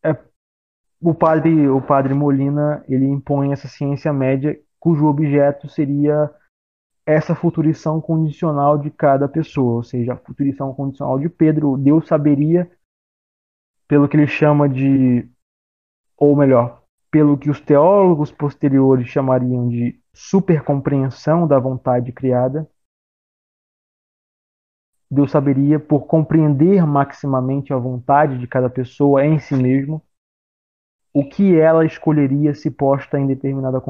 é, 0.02 0.24
o 1.02 1.14
padre 1.14 1.68
o 1.68 1.82
padre 1.82 2.14
Molina 2.14 2.82
ele 2.88 3.04
impõe 3.04 3.52
essa 3.52 3.68
ciência 3.68 4.10
média 4.10 4.58
cujo 4.80 5.04
objeto 5.06 5.68
seria 5.68 6.30
essa 7.06 7.34
futurição 7.34 8.00
condicional 8.00 8.78
de 8.78 8.90
cada 8.90 9.28
pessoa, 9.28 9.76
ou 9.76 9.82
seja, 9.82 10.14
a 10.14 10.16
futurição 10.16 10.74
condicional 10.74 11.18
de 11.18 11.28
Pedro, 11.28 11.76
Deus 11.76 12.06
saberia 12.06 12.70
pelo 13.86 14.08
que 14.08 14.16
ele 14.16 14.26
chama 14.26 14.68
de 14.68 15.28
ou 16.16 16.34
melhor, 16.36 16.82
pelo 17.10 17.36
que 17.36 17.50
os 17.50 17.60
teólogos 17.60 18.32
posteriores 18.32 19.08
chamariam 19.08 19.68
de 19.68 20.00
supercompreensão 20.12 21.46
da 21.46 21.58
vontade 21.58 22.12
criada, 22.12 22.68
Deus 25.10 25.30
saberia, 25.30 25.78
por 25.78 26.06
compreender 26.06 26.84
maximamente 26.86 27.72
a 27.72 27.76
vontade 27.76 28.38
de 28.38 28.48
cada 28.48 28.68
pessoa 28.68 29.24
em 29.24 29.38
si 29.38 29.54
mesmo, 29.54 30.02
o 31.12 31.28
que 31.28 31.56
ela 31.56 31.84
escolheria 31.84 32.54
se 32.54 32.70
posta 32.70 33.18
em 33.18 33.26
determinada 33.26 33.80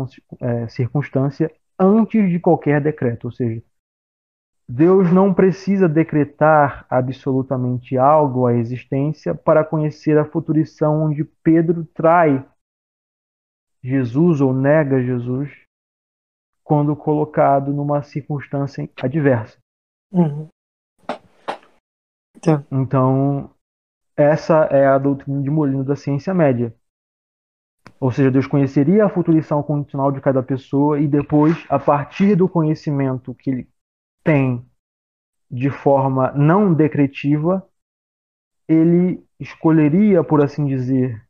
é, 0.41 0.69
circunstância 0.69 1.51
antes 1.79 2.31
de 2.31 2.39
qualquer 2.39 2.81
decreto. 2.81 3.25
Ou 3.27 3.33
seja, 3.33 3.63
Deus 4.69 5.13
não 5.13 5.35
precisa 5.35 5.89
decretar 5.89 6.87
absolutamente 6.89 7.99
algo 7.99 8.47
à 8.47 8.55
existência 8.55 9.35
para 9.35 9.65
conhecer 9.65 10.17
a 10.19 10.25
futurição 10.25 11.05
onde 11.05 11.25
Pedro 11.25 11.85
trai 11.85 12.47
Jesus 13.83 14.41
ou 14.41 14.55
nega 14.55 15.03
Jesus 15.03 15.53
quando 16.63 16.97
colocado 16.97 17.73
numa 17.75 18.03
circunstância 18.03 18.89
adversa. 19.03 19.59
Uhum. 20.11 20.49
Então. 22.37 22.65
então, 22.73 23.51
essa 24.17 24.65
é 24.71 24.87
a 24.87 24.97
doutrina 24.97 25.43
de 25.43 25.51
Molino 25.51 25.85
da 25.85 25.95
ciência 25.95 26.33
média. 26.33 26.75
Ou 28.05 28.13
seja, 28.13 28.31
Deus 28.31 28.47
conheceria 28.47 29.07
a 29.07 29.09
futurição 29.09 29.63
condicional 29.63 30.13
de 30.13 30.21
cada 30.21 30.43
pessoa 30.43 31.01
e 31.01 31.09
depois, 31.09 31.57
a 31.71 31.79
partir 31.79 32.37
do 32.37 32.47
conhecimento 32.47 33.35
que 33.35 33.49
ele 33.49 33.69
tem 34.23 34.63
de 35.51 35.71
forma 35.71 36.31
não 36.33 36.75
decretiva, 36.75 37.67
ele 38.69 39.27
escolheria, 39.41 40.23
por 40.23 40.45
assim 40.45 40.67
dizer, 40.67 41.27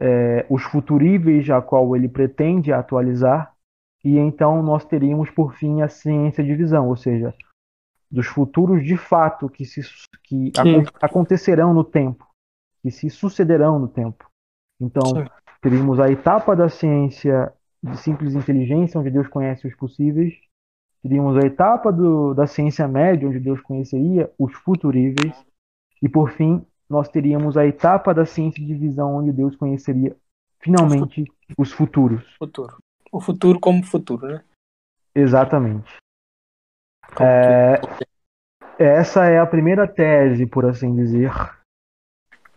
é, 0.00 0.46
os 0.48 0.62
futuríveis 0.62 1.50
a 1.50 1.60
qual 1.60 1.94
ele 1.94 2.08
pretende 2.08 2.72
atualizar, 2.72 3.54
e 4.02 4.16
então 4.16 4.62
nós 4.62 4.86
teríamos 4.86 5.28
por 5.28 5.52
fim 5.52 5.82
a 5.82 5.88
ciência 5.88 6.42
de 6.42 6.54
visão, 6.54 6.88
ou 6.88 6.96
seja, 6.96 7.34
dos 8.10 8.26
futuros 8.26 8.82
de 8.82 8.96
fato 8.96 9.50
que, 9.50 9.66
se, 9.66 9.82
que 10.24 10.50
acontecerão 10.98 11.74
no 11.74 11.84
tempo, 11.84 12.26
que 12.80 12.90
se 12.90 13.10
sucederão 13.10 13.78
no 13.78 13.86
tempo. 13.86 14.26
Então, 14.80 15.04
Sim. 15.04 15.24
teríamos 15.60 15.98
a 16.00 16.08
etapa 16.08 16.54
da 16.54 16.68
ciência 16.68 17.52
de 17.82 17.96
simples 17.98 18.34
inteligência, 18.34 19.00
onde 19.00 19.10
Deus 19.10 19.28
conhece 19.28 19.66
os 19.66 19.74
possíveis, 19.74 20.34
teríamos 21.02 21.36
a 21.36 21.46
etapa 21.46 21.92
do, 21.92 22.34
da 22.34 22.46
ciência 22.46 22.86
média, 22.88 23.28
onde 23.28 23.38
Deus 23.38 23.60
conheceria 23.60 24.30
os 24.38 24.52
futuríveis, 24.54 25.34
e 26.02 26.08
por 26.08 26.30
fim, 26.30 26.64
nós 26.88 27.08
teríamos 27.08 27.56
a 27.56 27.66
etapa 27.66 28.12
da 28.12 28.26
ciência 28.26 28.64
de 28.64 28.74
visão 28.74 29.16
onde 29.16 29.32
Deus 29.32 29.56
conheceria 29.56 30.16
finalmente 30.60 31.24
os 31.56 31.72
futuros. 31.72 32.24
Futuro. 32.36 32.76
O 33.12 33.20
futuro 33.20 33.58
como 33.60 33.84
futuro, 33.84 34.26
né? 34.26 34.44
Exatamente. 35.14 35.96
É, 37.20 37.80
que- 37.98 38.82
essa 38.82 39.24
é 39.26 39.38
a 39.38 39.46
primeira 39.46 39.86
tese, 39.88 40.44
por 40.44 40.66
assim 40.66 40.94
dizer, 40.94 41.32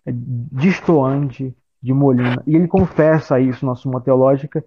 distoante 0.06 1.54
de 1.82 1.92
Molina. 1.92 2.42
E 2.46 2.54
ele 2.54 2.68
confessa 2.68 3.40
isso 3.40 3.64
na 3.64 3.74
Suma 3.74 4.00
Teológica, 4.00 4.64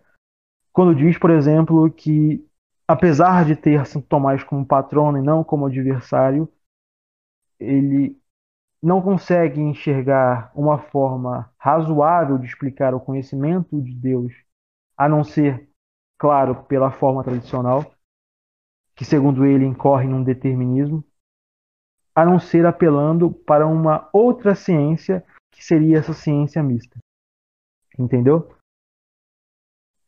quando 0.71 0.95
diz, 0.95 1.17
por 1.17 1.29
exemplo, 1.29 1.89
que 1.91 2.45
apesar 2.87 3.45
de 3.45 3.55
ter 3.55 3.85
Santo 3.85 4.07
Tomás 4.07 4.43
como 4.43 4.65
patrono 4.65 5.17
e 5.17 5.21
não 5.21 5.43
como 5.43 5.67
adversário, 5.67 6.49
ele 7.59 8.19
não 8.81 9.01
consegue 9.01 9.61
enxergar 9.61 10.51
uma 10.53 10.77
forma 10.77 11.49
razoável 11.57 12.37
de 12.37 12.45
explicar 12.45 12.93
o 12.93 12.99
conhecimento 12.99 13.81
de 13.81 13.93
Deus, 13.93 14.33
a 14.97 15.07
não 15.07 15.23
ser, 15.23 15.69
claro, 16.17 16.63
pela 16.65 16.91
forma 16.91 17.23
tradicional, 17.23 17.93
que 18.95 19.05
segundo 19.05 19.45
ele 19.45 19.65
incorre 19.65 20.07
num 20.07 20.23
determinismo, 20.23 21.03
a 22.13 22.25
não 22.25 22.39
ser 22.39 22.65
apelando 22.65 23.31
para 23.31 23.65
uma 23.65 24.09
outra 24.11 24.53
ciência 24.53 25.23
que 25.51 25.63
seria 25.63 25.99
essa 25.99 26.13
ciência 26.13 26.61
mista. 26.61 26.97
Entendeu? 27.97 28.49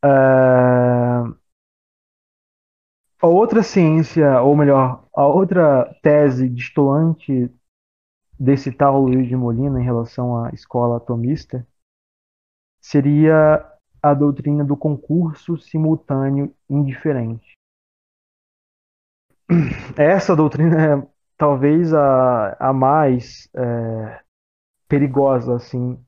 Ah, 0.01 1.35
A 3.25 3.27
outra 3.27 3.63
ciência, 3.63 4.39
ou 4.43 4.55
melhor, 4.55 5.03
a 5.11 5.25
outra 5.25 5.91
tese 6.03 6.47
distoante 6.47 7.51
desse 8.39 8.71
tal 8.71 9.01
Luiz 9.01 9.27
de 9.27 9.35
Molina 9.35 9.81
em 9.81 9.83
relação 9.83 10.45
à 10.45 10.51
escola 10.51 10.97
atomista 10.97 11.65
seria 12.79 13.65
a 13.99 14.13
doutrina 14.13 14.63
do 14.63 14.77
concurso 14.77 15.57
simultâneo 15.57 16.53
indiferente. 16.69 17.55
Essa 19.97 20.35
doutrina 20.35 20.75
é 20.79 21.07
talvez 21.35 21.95
a, 21.95 22.55
a 22.59 22.71
mais 22.71 23.49
é, 23.55 24.21
perigosa, 24.87 25.55
assim, 25.55 26.04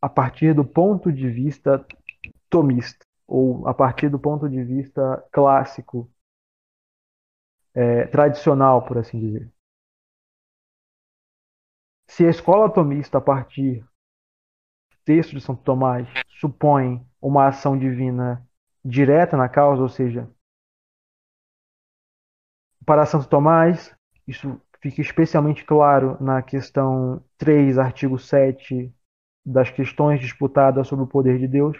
a 0.00 0.08
partir 0.08 0.54
do 0.54 0.64
ponto 0.64 1.12
de 1.12 1.28
vista 1.28 1.84
tomista, 2.48 3.04
ou 3.26 3.66
a 3.68 3.74
partir 3.74 4.08
do 4.08 4.18
ponto 4.18 4.48
de 4.48 4.62
vista 4.62 5.24
clássico, 5.32 6.10
é, 7.74 8.06
tradicional, 8.06 8.84
por 8.84 8.98
assim 8.98 9.20
dizer. 9.20 9.52
Se 12.08 12.26
a 12.26 12.30
escola 12.30 12.66
atomista, 12.66 13.18
a 13.18 13.20
partir 13.20 13.80
do 14.90 14.96
texto 15.04 15.32
de 15.34 15.40
Santo 15.40 15.62
Tomás, 15.62 16.08
supõe 16.28 17.06
uma 17.20 17.48
ação 17.48 17.78
divina 17.78 18.46
direta 18.84 19.36
na 19.36 19.48
causa, 19.48 19.82
ou 19.82 19.88
seja, 19.88 20.28
para 22.84 23.04
Santo 23.04 23.28
Tomás, 23.28 23.94
isso 24.26 24.60
fica 24.80 25.02
especialmente 25.02 25.64
claro 25.64 26.16
na 26.22 26.42
questão 26.42 27.22
3, 27.36 27.78
artigo 27.78 28.18
7 28.18 28.92
das 29.48 29.70
questões 29.70 30.20
disputadas 30.20 30.86
sobre 30.86 31.04
o 31.04 31.08
poder 31.08 31.38
de 31.38 31.48
Deus. 31.48 31.78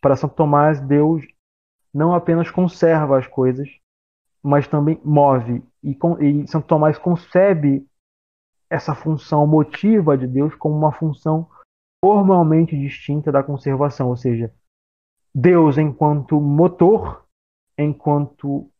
Para 0.00 0.16
Santo 0.16 0.34
Tomás, 0.34 0.80
Deus 0.80 1.22
não 1.92 2.14
apenas 2.14 2.50
conserva 2.50 3.18
as 3.18 3.26
coisas, 3.26 3.68
mas 4.42 4.66
também 4.66 5.00
move. 5.04 5.62
E, 5.82 5.96
e 6.20 6.48
Santo 6.48 6.66
Tomás 6.66 6.98
concebe 6.98 7.86
essa 8.70 8.94
função 8.94 9.46
motiva 9.46 10.16
de 10.16 10.26
Deus 10.26 10.54
como 10.54 10.74
uma 10.74 10.92
função 10.92 11.48
formalmente 12.02 12.76
distinta 12.76 13.30
da 13.30 13.42
conservação, 13.42 14.08
ou 14.08 14.16
seja, 14.16 14.52
Deus 15.34 15.76
enquanto 15.76 16.40
motor, 16.40 17.24
enquanto 17.78 18.70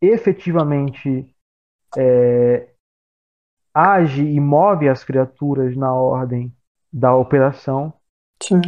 efetivamente 0.00 1.34
é, 1.96 2.74
age 3.72 4.24
e 4.24 4.38
move 4.40 4.88
as 4.88 5.04
criaturas 5.04 5.76
na 5.76 5.94
ordem 5.94 6.54
da 6.94 7.12
operação, 7.16 7.92
Sim. 8.40 8.60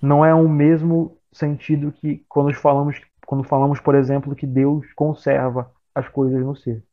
não 0.00 0.24
é 0.24 0.32
o 0.32 0.48
mesmo 0.48 1.18
sentido 1.32 1.90
que 1.90 2.24
quando 2.28 2.54
falamos, 2.54 3.00
quando 3.26 3.42
falamos, 3.42 3.80
por 3.80 3.96
exemplo, 3.96 4.36
que 4.36 4.46
Deus 4.46 4.86
conserva 4.94 5.68
as 5.92 6.08
coisas 6.08 6.40
no 6.40 6.54
ser. 6.54 6.84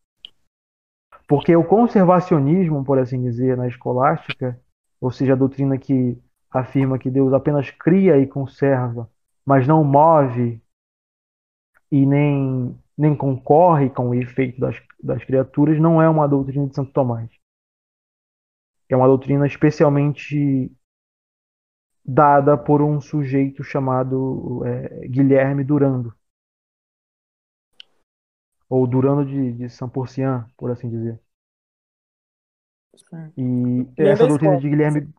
Porque 1.28 1.56
o 1.56 1.64
conservacionismo, 1.64 2.84
por 2.84 2.98
assim 2.98 3.22
dizer, 3.22 3.56
na 3.56 3.68
escolástica, 3.68 4.60
ou 5.00 5.12
seja, 5.12 5.34
a 5.34 5.36
doutrina 5.36 5.78
que 5.78 6.20
afirma 6.50 6.98
que 6.98 7.12
Deus 7.12 7.32
apenas 7.32 7.70
cria 7.70 8.18
e 8.18 8.26
conserva, 8.26 9.08
mas 9.46 9.68
não 9.68 9.84
move 9.84 10.60
e 11.92 12.06
nem, 12.08 12.76
nem 12.98 13.16
concorre 13.16 13.92
com 13.92 14.10
o 14.10 14.16
efeito 14.16 14.60
das, 14.60 14.82
das 15.02 15.24
criaturas, 15.24 15.80
não 15.80 16.02
é 16.02 16.10
uma 16.10 16.28
doutrina 16.28 16.68
de 16.68 16.74
Santo 16.74 16.92
Tomás. 16.92 17.30
É 18.90 18.96
uma 18.96 19.08
doutrina 19.08 19.48
especialmente 19.48 20.72
dada 22.04 22.58
por 22.58 22.82
um 22.82 23.02
sujeito 23.02 23.64
chamado 23.64 24.64
é, 24.66 25.08
Guilherme 25.08 25.64
Durando. 25.64 26.14
Ou 28.70 28.86
Durando 28.88 29.26
de, 29.26 29.54
de 29.54 29.70
São 29.70 29.90
Porcian, 29.90 30.48
por 30.58 30.72
assim 30.72 30.90
dizer. 30.90 31.20
Sim. 32.96 33.34
E 33.38 33.88
Nem 33.98 34.12
essa 34.12 34.28
doutrina 34.28 34.54
escola. 34.54 34.62
de 34.62 34.70
Guilherme. 34.70 35.14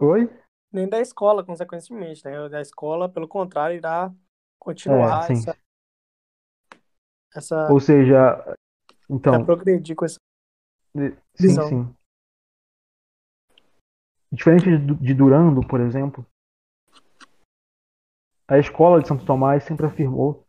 Oi? 0.00 0.28
Nem 0.70 0.88
da 0.88 1.00
escola, 1.00 1.44
consequentemente, 1.44 2.24
né? 2.24 2.48
Da 2.48 2.60
escola, 2.60 3.08
pelo 3.08 3.26
contrário, 3.26 3.76
irá 3.76 4.12
continuar 4.58 5.24
É, 5.24 5.34
sim. 5.34 5.42
essa, 5.42 5.56
essa 7.34 7.72
Ou 7.72 7.80
seja, 7.80 8.14
irá 8.14 8.58
então, 9.10 9.44
progredir 9.44 9.96
com 9.96 10.04
essa 10.04 10.18
sim, 10.94 11.10
visão. 11.40 11.68
sim. 11.68 11.97
Diferente 14.30 14.76
de, 14.76 15.14
Durando, 15.14 15.66
por 15.66 15.80
exemplo, 15.80 16.26
a 18.46 18.58
escola 18.58 19.00
de 19.00 19.08
Santo 19.08 19.24
Tomás 19.24 19.64
sempre 19.64 19.86
afirmou 19.86 20.46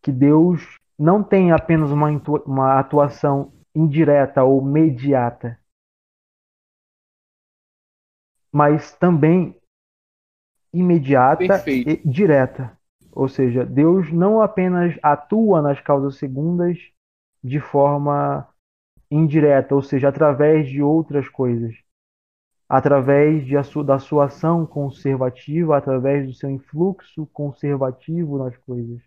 que 0.00 0.10
Deus 0.10 0.78
não 0.98 1.22
tem 1.22 1.52
apenas 1.52 1.90
uma, 1.90 2.08
uma 2.46 2.78
atuação 2.78 3.52
indireta 3.74 4.42
ou 4.44 4.62
mediata, 4.62 5.58
mas 8.52 8.94
também 8.96 9.58
imediata 10.72 11.46
Perfeito. 11.46 11.88
e 11.88 11.96
direta. 12.08 12.76
Ou 13.10 13.28
seja, 13.28 13.64
Deus 13.64 14.10
não 14.12 14.40
apenas 14.40 14.98
atua 15.02 15.60
nas 15.60 15.80
causas 15.80 16.16
segundas 16.16 16.78
de 17.42 17.60
forma 17.60 18.48
indireta, 19.10 19.74
ou 19.74 19.82
seja, 19.82 20.08
através 20.08 20.68
de 20.68 20.82
outras 20.82 21.28
coisas, 21.28 21.74
através 22.72 23.44
de 23.44 23.54
da 23.84 23.98
sua 23.98 24.24
ação 24.24 24.64
conservativa, 24.64 25.76
através 25.76 26.26
do 26.26 26.32
seu 26.32 26.48
influxo 26.48 27.26
conservativo 27.26 28.38
nas 28.38 28.56
coisas, 28.56 28.98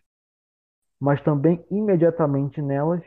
mas 1.01 1.19
também 1.19 1.65
imediatamente 1.71 2.62
nelas, 2.62 3.04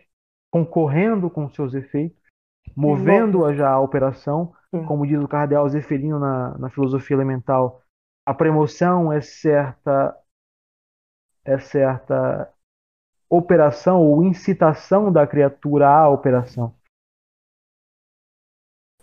concorrendo 0.51 1.31
com 1.31 1.49
seus 1.49 1.75
efeitos, 1.75 2.21
movendo-a 2.75 3.55
já 3.55 3.71
à 3.71 3.79
operação, 3.79 4.53
Sim. 4.75 4.85
como 4.85 5.07
diz 5.07 5.23
o 5.23 5.29
cardeal 5.29 5.69
Zeferino 5.69 6.19
na, 6.19 6.59
na 6.59 6.69
filosofia 6.71 7.15
elemental, 7.15 7.81
a 8.27 8.35
premoção 8.35 9.13
é 9.13 9.21
certa 9.21 10.19
é 11.45 11.57
certa 11.61 12.53
operação 13.31 14.03
ou 14.03 14.25
incitação 14.25 15.13
da 15.13 15.25
criatura 15.25 15.89
à 15.89 16.09
operação. 16.09 16.75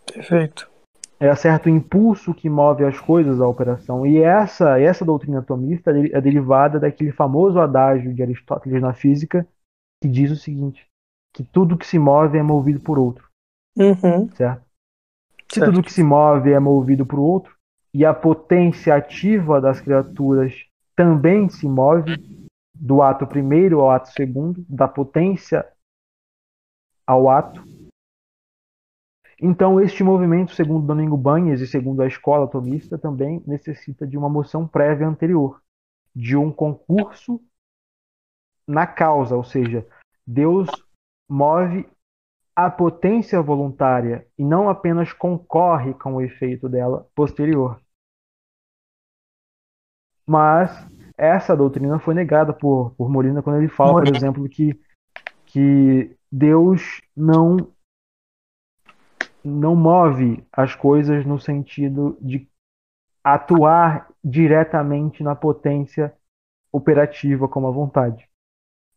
Perfeito. 0.05 0.74
É 1.19 1.33
certo 1.35 1.69
impulso 1.69 2.33
que 2.33 2.49
move 2.49 2.83
as 2.83 2.99
coisas 2.99 3.39
à 3.39 3.47
operação. 3.47 4.05
E 4.05 4.17
essa 4.17 4.79
essa 4.79 5.05
doutrina 5.05 5.39
atomista 5.39 5.91
é 5.91 6.19
derivada 6.19 6.79
daquele 6.79 7.11
famoso 7.11 7.59
adágio 7.59 8.13
de 8.13 8.21
Aristóteles 8.21 8.81
na 8.81 8.93
física 8.93 9.47
que 10.01 10.09
diz 10.09 10.29
o 10.29 10.35
seguinte, 10.35 10.85
que 11.33 11.43
tudo 11.43 11.77
que 11.77 11.87
se 11.87 11.97
move 11.97 12.37
é 12.37 12.43
movido 12.43 12.79
por 12.79 12.99
outro, 12.99 13.27
Uhum. 13.77 14.29
certo? 14.31 14.63
Se 15.47 15.59
Certo. 15.59 15.71
tudo 15.71 15.83
que 15.83 15.91
se 15.91 16.03
move 16.03 16.51
é 16.51 16.59
movido 16.59 17.05
por 17.05 17.19
outro, 17.19 17.55
e 17.93 18.03
a 18.05 18.13
potência 18.13 18.93
ativa 18.93 19.61
das 19.61 19.79
criaturas 19.79 20.53
também 20.95 21.47
se 21.49 21.67
move 21.67 22.43
do 22.75 23.01
ato 23.01 23.25
primeiro 23.25 23.79
ao 23.79 23.91
ato 23.91 24.09
segundo, 24.09 24.65
da 24.67 24.87
potência 24.87 25.65
ao 27.07 27.29
ato. 27.29 27.63
Então, 29.41 29.81
este 29.81 30.03
movimento, 30.03 30.53
segundo 30.53 30.87
Domingo 30.87 31.17
Banhas 31.17 31.59
e 31.59 31.67
segundo 31.67 32.01
a 32.01 32.07
escola 32.07 32.45
atomista, 32.45 32.97
também 32.97 33.43
necessita 33.45 34.07
de 34.07 34.17
uma 34.17 34.29
moção 34.29 34.67
prévia 34.67 35.07
anterior, 35.07 35.61
de 36.15 36.37
um 36.37 36.51
concurso 36.51 37.41
na 38.65 38.87
causa, 38.87 39.35
ou 39.35 39.43
seja, 39.43 39.85
Deus 40.25 40.69
move 41.29 41.87
a 42.55 42.69
potência 42.69 43.41
voluntária 43.41 44.25
e 44.37 44.43
não 44.43 44.69
apenas 44.69 45.11
concorre 45.11 45.93
com 45.93 46.15
o 46.15 46.21
efeito 46.21 46.69
dela 46.69 47.05
posterior. 47.13 47.79
Mas 50.25 50.71
essa 51.17 51.55
doutrina 51.55 51.99
foi 51.99 52.13
negada 52.13 52.53
por, 52.53 52.91
por 52.95 53.09
Molina 53.09 53.43
quando 53.43 53.57
ele 53.57 53.67
fala, 53.67 54.01
por 54.01 54.15
exemplo, 54.15 54.49
que, 54.49 54.79
que 55.45 56.15
Deus 56.31 57.01
não 57.15 57.74
não 59.45 59.75
move 59.75 60.45
as 60.51 60.75
coisas 60.75 61.25
no 61.25 61.39
sentido 61.39 62.17
de 62.19 62.49
atuar 63.23 64.09
diretamente 64.23 65.23
na 65.23 65.35
potência 65.35 66.15
operativa 66.71 67.47
como 67.47 67.67
a 67.67 67.71
vontade, 67.71 68.29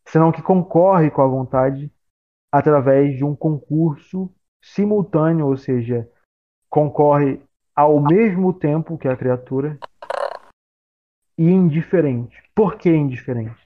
senão 0.05 0.31
que 0.31 0.41
concorre 0.41 1.09
com 1.09 1.21
a 1.21 1.27
vontade 1.27 1.91
através 2.51 3.15
de 3.15 3.23
um 3.23 3.35
concurso 3.35 4.33
simultâneo, 4.61 5.47
ou 5.47 5.55
seja, 5.55 6.09
concorre 6.69 7.41
ao 7.75 7.99
mesmo 8.01 8.51
tempo 8.51 8.97
que 8.97 9.07
a 9.07 9.15
criatura 9.15 9.79
e 11.37 11.49
indiferente. 11.49 12.43
Por 12.53 12.75
que 12.75 12.89
indiferente? 12.89 13.65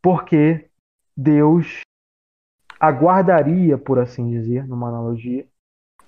Porque 0.00 0.70
Deus 1.16 1.80
aguardaria, 2.80 3.76
por 3.76 3.98
assim 3.98 4.30
dizer, 4.30 4.66
numa 4.66 4.88
analogia, 4.88 5.46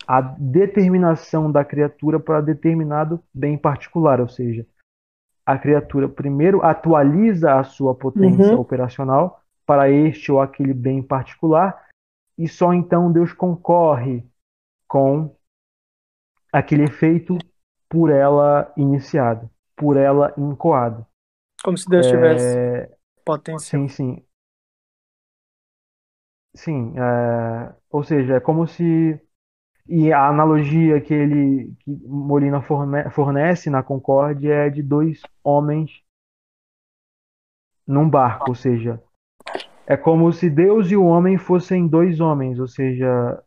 a 0.09 0.21
determinação 0.21 1.53
da 1.53 1.65
criatura 1.65 2.19
para 2.19 2.41
determinado 2.41 3.23
bem 3.33 3.59
particular, 3.59 4.21
ou 4.21 4.29
seja, 4.29 4.67
a 5.45 5.59
criatura 5.59 6.09
primeiro 6.09 6.63
atualiza 6.63 7.59
a 7.59 7.65
sua 7.65 7.95
potência 7.95 8.55
uhum. 8.55 8.61
operacional 8.61 9.43
para 9.67 9.91
este 9.91 10.33
ou 10.33 10.41
aquele 10.41 10.73
bem 10.73 11.03
particular 11.03 11.87
e 12.39 12.49
só 12.49 12.73
então 12.73 13.13
Deus 13.13 13.33
concorre 13.33 14.25
com 14.89 15.37
aquele 16.53 16.85
efeito 16.85 17.37
por 17.89 18.11
ela 18.11 18.73
iniciado, 18.77 19.51
por 19.77 19.97
ela 19.97 20.33
incoado. 20.37 21.07
Como 21.63 21.77
se 21.77 21.89
Deus 21.89 22.07
é... 22.07 22.11
tivesse 22.11 22.97
potência. 23.25 23.79
Sim, 23.79 23.89
sim. 23.89 24.25
Sim, 26.55 26.95
é... 26.99 27.75
ou 27.91 28.03
seja, 28.03 28.37
é 28.37 28.41
como 28.41 28.67
se 28.67 29.21
e 29.89 30.13
a 30.13 30.29
analogia 30.29 31.01
que 31.01 31.13
ele 31.13 31.75
que 31.81 31.91
Molina 32.07 32.63
fornece 33.11 33.69
na 33.69 33.83
Concórdia 33.83 34.55
é 34.55 34.71
de 34.71 34.83
dois 34.83 35.21
homens 35.43 36.03
num 37.87 38.09
barco, 38.09 38.51
ou 38.51 38.55
seja, 38.55 39.03
é 39.87 39.97
como 39.97 40.33
se 40.33 40.49
Deus 40.49 40.91
e 40.91 40.97
o 40.97 41.05
homem 41.05 41.37
fossem 41.37 41.87
dois 41.89 42.21
homens, 42.21 42.61
ou 42.61 42.69
seja, 42.69 43.43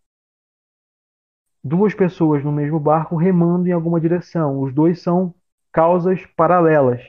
duas 1.64 1.94
pessoas 1.94 2.44
no 2.44 2.52
mesmo 2.52 2.80
barco 2.80 3.16
remando 3.16 3.68
em 3.68 3.72
alguma 3.72 4.00
direção. 4.00 4.62
Os 4.62 4.74
dois 4.74 5.02
são 5.02 5.34
causas 5.72 6.26
paralelas, 6.36 7.02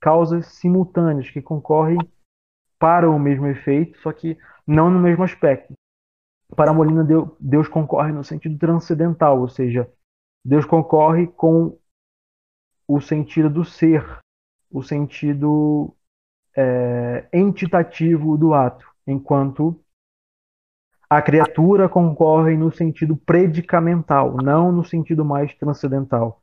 causas 0.00 0.46
simultâneas 0.46 1.30
que 1.30 1.42
concorrem 1.42 1.98
para 2.78 3.10
o 3.10 3.18
mesmo 3.18 3.46
efeito, 3.46 3.98
só 4.00 4.12
que 4.12 4.38
não 4.66 4.90
no 4.90 4.98
mesmo 4.98 5.24
aspecto. 5.24 5.72
Para 6.54 6.72
Molina, 6.72 7.06
Deus 7.40 7.68
concorre 7.68 8.12
no 8.12 8.24
sentido 8.24 8.58
transcendental, 8.58 9.40
ou 9.40 9.48
seja, 9.48 9.90
Deus 10.44 10.64
concorre 10.64 11.26
com 11.26 11.76
o 12.86 13.00
sentido 13.00 13.50
do 13.50 13.64
ser, 13.64 14.04
o 14.70 14.82
sentido 14.82 15.94
é, 16.56 17.28
entitativo 17.32 18.36
do 18.36 18.54
ato, 18.54 18.86
enquanto 19.06 19.78
a 21.08 21.22
criatura 21.22 21.88
concorre 21.88 22.56
no 22.56 22.70
sentido 22.70 23.16
predicamental, 23.16 24.36
não 24.36 24.72
no 24.72 24.84
sentido 24.84 25.24
mais 25.24 25.54
transcendental. 25.54 26.42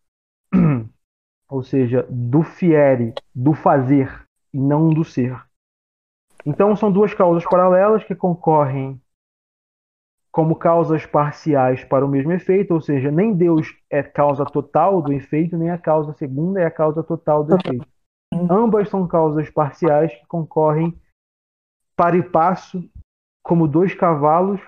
Ou 1.50 1.64
seja, 1.64 2.08
do 2.10 2.44
fiere, 2.44 3.14
do 3.36 3.54
fazer, 3.54 4.26
e 4.54 4.60
não 4.60 4.90
do 4.90 5.04
ser. 5.04 5.36
Então 6.46 6.76
são 6.76 6.92
duas 6.92 7.14
causas 7.14 7.44
paralelas 7.46 8.04
que 8.04 8.16
concorrem 8.16 9.02
como 10.32 10.56
causas 10.56 11.06
parciais 11.06 11.84
para 11.84 12.04
o 12.04 12.10
mesmo 12.10 12.32
efeito, 12.32 12.74
ou 12.74 12.82
seja, 12.82 13.12
nem 13.12 13.36
Deus 13.36 13.68
é 13.90 14.02
causa 14.02 14.44
total 14.44 15.00
do 15.00 15.14
efeito, 15.14 15.56
nem 15.56 15.70
a 15.70 15.78
causa 15.78 16.12
segunda 16.14 16.60
é 16.60 16.66
a 16.66 16.72
causa 16.72 17.04
total 17.04 17.44
do 17.44 17.56
efeito. 17.56 17.88
Ambas 18.50 18.90
são 18.90 19.08
causas 19.08 19.50
parciais 19.52 20.12
que 20.12 20.26
concorrem 20.26 21.00
para 21.96 22.18
e 22.18 22.24
passo 22.24 22.84
como 23.44 23.68
dois 23.68 23.94
cavalos 23.94 24.60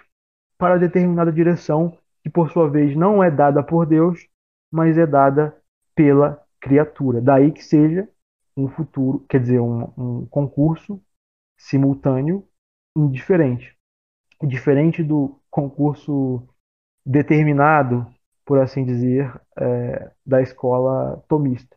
para 0.56 0.78
determinada 0.78 1.32
direção, 1.32 1.98
que 2.24 2.30
por 2.30 2.52
sua 2.52 2.70
vez 2.70 2.96
não 2.96 3.24
é 3.24 3.32
dada 3.32 3.64
por 3.64 3.88
Deus, 3.88 4.28
mas 4.72 4.98
é 5.00 5.08
dada 5.08 5.58
pela 5.96 6.42
criatura. 6.60 7.20
Daí 7.20 7.52
que 7.52 7.64
seja 7.64 8.08
um 8.56 8.68
futuro, 8.70 9.26
quer 9.28 9.40
dizer, 9.40 9.60
um, 9.60 9.92
um 9.98 10.26
concurso 10.28 11.02
simultâneo 11.58 12.48
indiferente. 12.96 13.76
Diferente 14.42 15.04
do 15.04 15.40
concurso 15.50 16.48
determinado, 17.06 18.06
por 18.46 18.60
assim 18.60 18.86
dizer, 18.86 19.34
é, 19.58 20.12
da 20.26 20.42
escola 20.42 21.24
tomista. 21.28 21.76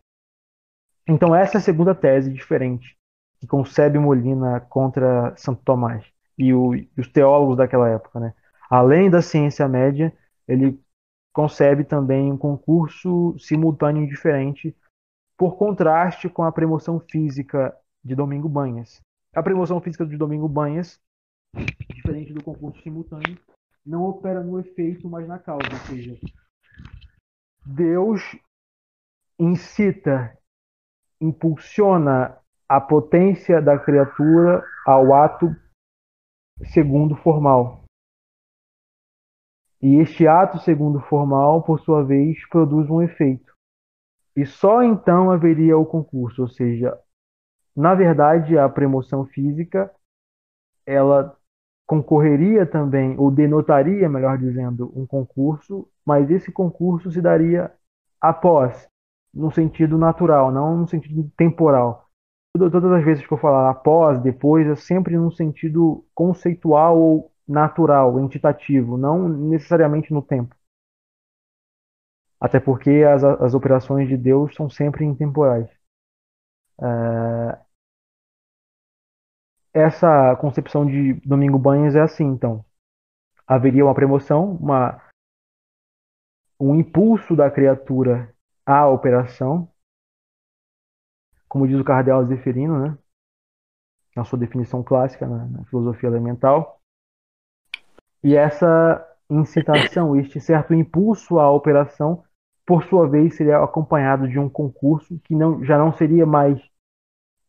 Então, 1.09 1.35
essa 1.35 1.57
é 1.57 1.59
a 1.59 1.63
segunda 1.63 1.95
tese 1.95 2.33
diferente 2.33 2.99
que 3.41 3.47
concebe 3.47 3.99
Molina 3.99 4.61
contra 4.61 5.35
Santo 5.37 5.63
Tomás 5.65 6.05
e, 6.37 6.53
o, 6.53 6.75
e 6.75 6.91
os 6.99 7.09
teólogos 7.09 7.57
daquela 7.57 7.89
época. 7.89 8.21
Né? 8.21 8.35
Além 8.69 9.09
da 9.09 9.23
ciência 9.23 9.67
média, 9.69 10.13
ele 10.47 10.81
concebe 11.33 11.85
também 11.85 12.33
um 12.33 12.37
concurso 12.37 13.37
simultâneo 13.39 14.07
diferente 14.07 14.77
por 15.37 15.57
contraste 15.57 16.29
com 16.29 16.43
a 16.43 16.51
premoção 16.51 16.99
física 16.99 17.75
de 18.03 18.15
Domingo 18.15 18.49
Banhas. 18.49 19.01
A 19.35 19.43
premoção 19.43 19.81
física 19.81 20.07
de 20.07 20.17
Domingo 20.17 20.49
Banhas, 20.49 21.01
diferente 21.95 22.33
do 22.33 22.43
concurso 22.43 22.83
simultâneo, 22.83 23.39
não 23.85 24.05
opera 24.05 24.43
no 24.43 24.59
efeito, 24.59 25.09
mas 25.09 25.27
na 25.27 25.39
causa. 25.39 25.69
Ou 25.71 25.79
seja, 25.87 26.19
Deus 27.65 28.21
incita, 29.39 30.37
impulsiona 31.21 32.39
a 32.69 32.81
potência 32.81 33.63
da 33.63 33.79
criatura 33.79 34.63
ao 34.87 35.15
ato 35.15 35.55
segundo 36.73 37.17
formal. 37.17 37.85
E 39.81 39.97
este 39.97 40.27
ato 40.27 40.59
segundo 40.59 41.01
formal, 41.01 41.63
por 41.63 41.81
sua 41.81 42.05
vez, 42.05 42.47
produz 42.49 42.91
um 42.91 43.01
efeito. 43.01 43.55
E 44.37 44.45
só 44.45 44.83
então 44.83 45.31
haveria 45.31 45.79
o 45.79 45.87
concurso, 45.87 46.43
ou 46.43 46.49
seja, 46.49 46.99
na 47.79 47.95
verdade, 47.95 48.59
a 48.59 48.69
premoção 48.69 49.25
física 49.25 49.89
ela 50.85 51.37
concorreria 51.87 52.67
também, 52.67 53.17
ou 53.19 53.31
denotaria, 53.31 54.09
melhor 54.09 54.37
dizendo, 54.37 54.93
um 54.97 55.07
concurso, 55.07 55.89
mas 56.05 56.29
esse 56.31 56.51
concurso 56.51 57.13
se 57.13 57.23
daria 57.23 57.73
após, 58.21 58.89
no 59.33 59.53
sentido 59.53 59.97
natural, 59.97 60.51
não 60.51 60.79
no 60.79 60.89
sentido 60.89 61.31
temporal. 61.37 62.09
Todas 62.53 62.93
as 62.93 63.05
vezes 63.05 63.25
que 63.25 63.33
eu 63.33 63.39
falar 63.39 63.71
após, 63.71 64.21
depois, 64.21 64.67
é 64.67 64.75
sempre 64.75 65.17
no 65.17 65.31
sentido 65.31 66.05
conceitual 66.15 66.99
ou 66.99 67.33
natural, 67.47 68.19
entitativo, 68.19 68.99
não 68.99 69.29
necessariamente 69.29 70.13
no 70.13 70.21
tempo. 70.21 70.55
Até 72.41 72.59
porque 72.59 73.05
as, 73.09 73.23
as 73.23 73.55
operações 73.55 74.09
de 74.09 74.17
Deus 74.17 74.53
são 74.57 74.69
sempre 74.69 75.05
intemporais. 75.05 75.69
É... 76.81 77.68
Essa 79.79 80.35
concepção 80.41 80.85
de 80.85 81.15
Domingo 81.25 81.57
Banhas 81.57 81.95
é 81.95 82.01
assim, 82.01 82.25
então. 82.25 82.65
Haveria 83.47 83.85
uma 83.85 83.95
premoção, 83.95 84.57
uma, 84.57 85.01
um 86.59 86.75
impulso 86.75 87.37
da 87.37 87.49
criatura 87.49 88.35
à 88.67 88.89
operação, 88.89 89.71
como 91.49 91.69
diz 91.69 91.79
o 91.79 91.85
cardeal 91.85 92.27
Zeferino, 92.27 92.77
né? 92.81 92.99
na 94.17 94.25
sua 94.25 94.37
definição 94.37 94.83
clássica 94.83 95.29
na, 95.29 95.47
na 95.47 95.65
filosofia 95.67 96.09
elemental. 96.09 96.81
E 98.25 98.35
essa 98.35 99.07
incitação, 99.31 100.17
este 100.17 100.41
certo 100.41 100.75
impulso 100.75 101.39
à 101.39 101.49
operação, 101.53 102.25
por 102.67 102.83
sua 102.83 103.09
vez, 103.09 103.37
seria 103.37 103.63
acompanhado 103.63 104.29
de 104.29 104.41
um 104.41 104.49
concurso 104.49 105.21
que 105.21 105.37
não, 105.37 105.65
já 105.65 105.79
não 105.79 105.93
seria 105.93 106.27
mais 106.27 106.61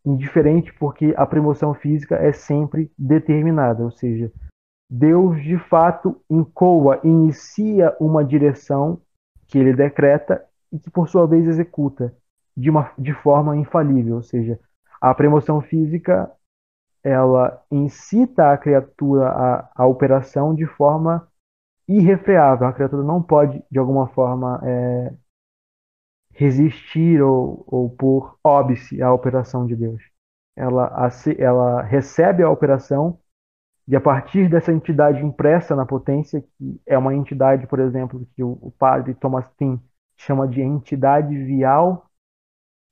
indiferente, 0.06 0.74
porque 0.74 1.14
a 1.18 1.26
promoção 1.26 1.74
física 1.74 2.16
é 2.16 2.32
sempre 2.32 2.92
determinada, 2.98 3.84
ou 3.84 3.92
seja, 3.92 4.32
Deus 4.90 5.42
de 5.44 5.58
fato 5.58 6.20
incoa, 6.30 7.00
inicia 7.04 7.96
uma 8.00 8.24
direção 8.24 9.00
que 9.48 9.58
ele 9.58 9.74
decreta 9.74 10.44
e 10.72 10.80
que 10.80 10.90
por 10.90 11.08
sua 11.08 11.28
vez 11.28 11.48
executa 11.48 12.14
de, 12.56 12.70
uma, 12.70 12.92
de 12.98 13.14
forma 13.14 13.56
infalível, 13.56 14.16
ou 14.16 14.24
seja, 14.24 14.60
a 15.00 15.14
premoção 15.14 15.62
física 15.62 16.32
ela 17.04 17.62
incita 17.72 18.52
a 18.52 18.58
criatura 18.58 19.30
à, 19.30 19.70
à 19.76 19.86
operação 19.86 20.54
de 20.54 20.66
forma 20.66 21.28
irrefreável. 21.88 22.68
A 22.68 22.74
criatura 22.74 23.04
não 23.04 23.22
pode, 23.22 23.64
de 23.72 23.80
alguma 23.80 24.08
forma, 24.08 24.60
é, 24.64 25.14
resistir 26.40 27.22
ou, 27.22 27.66
ou 27.68 27.90
por 27.90 28.40
óbice 28.42 29.02
à 29.02 29.12
operação 29.14 29.66
de 29.68 29.76
Deus. 29.76 30.02
Ela, 30.56 31.10
ela 31.38 31.82
recebe 31.82 32.42
a 32.42 32.50
operação 32.50 33.20
e 33.86 33.94
a 33.94 34.00
partir 34.00 34.50
dessa 34.50 34.72
entidade 34.72 35.22
impressa 35.22 35.76
na 35.76 35.86
potência, 35.86 36.42
que 36.42 36.82
é 36.86 36.98
uma 36.98 37.14
entidade, 37.14 37.68
por 37.68 37.80
exemplo, 37.80 38.26
que 38.34 38.42
o, 38.42 38.72
padre 38.80 39.14
Thomas 39.16 39.50
Tin 39.58 39.82
chama 40.16 40.48
de 40.48 40.62
entidade 40.62 41.36
vial, 41.44 42.10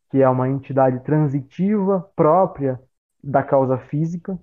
que 0.10 0.22
é 0.22 0.28
uma 0.28 0.50
entidade 0.50 1.00
transitiva 1.06 2.02
própria 2.18 2.82
da 3.24 3.44
causa 3.44 3.78
física. 3.78 4.38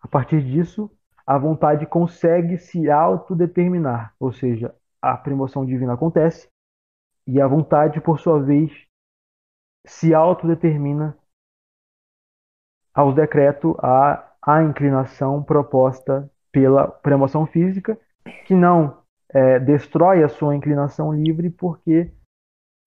A 0.00 0.06
partir 0.06 0.40
disso, 0.44 0.88
a 1.26 1.36
vontade 1.36 1.84
consegue 1.84 2.58
se 2.58 2.88
autodeterminar, 2.88 4.14
ou 4.20 4.32
seja, 4.32 4.72
a 5.12 5.16
promoção 5.18 5.66
divina 5.66 5.92
acontece 5.92 6.48
e 7.26 7.40
a 7.40 7.46
vontade, 7.46 8.00
por 8.00 8.18
sua 8.18 8.40
vez, 8.42 8.72
se 9.86 10.14
autodetermina 10.14 11.16
aos 12.94 13.14
decretos 13.14 13.74
a, 13.80 14.32
a 14.40 14.62
inclinação 14.62 15.42
proposta 15.42 16.30
pela 16.50 16.88
promoção 16.88 17.46
física, 17.46 17.98
que 18.46 18.54
não 18.54 19.02
é, 19.28 19.58
destrói 19.58 20.22
a 20.22 20.28
sua 20.28 20.54
inclinação 20.54 21.12
livre 21.12 21.50
porque 21.50 22.10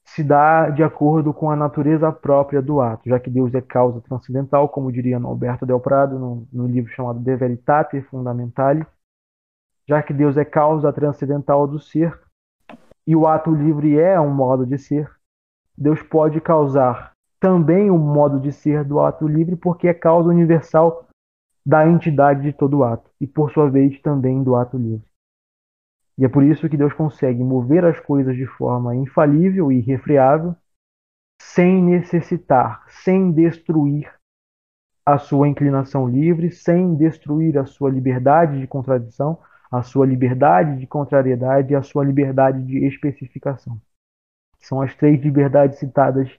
se 0.05 0.23
dá 0.23 0.69
de 0.69 0.81
acordo 0.81 1.33
com 1.33 1.51
a 1.51 1.55
natureza 1.55 2.11
própria 2.11 2.61
do 2.61 2.79
ato, 2.79 3.09
já 3.09 3.19
que 3.19 3.29
Deus 3.29 3.53
é 3.53 3.61
causa 3.61 4.01
transcendental, 4.01 4.69
como 4.69 4.91
diria 4.91 5.17
Alberto 5.17 5.65
Del 5.65 5.81
Prado 5.81 6.17
no, 6.17 6.47
no 6.51 6.65
livro 6.65 6.89
chamado 6.93 7.19
De 7.19 7.35
Veritate 7.35 8.01
Fundamentale, 8.03 8.87
já 9.87 10.03
que 10.03 10.13
Deus 10.13 10.37
é 10.37 10.43
causa 10.43 10.91
transcendental 10.91 11.67
do 11.67 11.79
ser 11.79 12.19
e 13.05 13.15
o 13.15 13.25
ato 13.25 13.51
livre 13.51 13.97
é 13.97 14.19
um 14.19 14.33
modo 14.33 14.65
de 14.65 14.77
ser, 14.77 15.09
Deus 15.77 16.01
pode 16.03 16.41
causar 16.41 17.13
também 17.39 17.89
o 17.89 17.97
modo 17.97 18.39
de 18.39 18.51
ser 18.51 18.83
do 18.83 18.99
ato 18.99 19.27
livre 19.27 19.55
porque 19.55 19.87
é 19.87 19.93
causa 19.93 20.29
universal 20.29 21.07
da 21.65 21.87
entidade 21.87 22.41
de 22.41 22.53
todo 22.53 22.83
ato 22.83 23.09
e 23.21 23.27
por 23.27 23.51
sua 23.51 23.69
vez 23.69 23.99
também 24.01 24.43
do 24.43 24.55
ato 24.55 24.77
livre. 24.77 25.07
E 26.17 26.25
é 26.25 26.29
por 26.29 26.43
isso 26.43 26.67
que 26.67 26.77
Deus 26.77 26.93
consegue 26.93 27.43
mover 27.43 27.85
as 27.85 27.99
coisas 27.99 28.35
de 28.35 28.45
forma 28.45 28.95
infalível 28.95 29.71
e 29.71 29.77
irrefreável, 29.77 30.55
sem 31.39 31.83
necessitar, 31.83 32.83
sem 32.87 33.31
destruir 33.31 34.11
a 35.05 35.17
sua 35.17 35.47
inclinação 35.47 36.07
livre, 36.07 36.51
sem 36.51 36.95
destruir 36.95 37.57
a 37.57 37.65
sua 37.65 37.89
liberdade 37.89 38.59
de 38.59 38.67
contradição, 38.67 39.39
a 39.71 39.83
sua 39.83 40.05
liberdade 40.05 40.79
de 40.79 40.87
contrariedade 40.87 41.73
e 41.73 41.75
a 41.75 41.81
sua 41.81 42.03
liberdade 42.03 42.63
de 42.63 42.85
especificação. 42.85 43.79
São 44.59 44.81
as 44.81 44.95
três 44.95 45.21
liberdades 45.21 45.77
citadas 45.77 46.29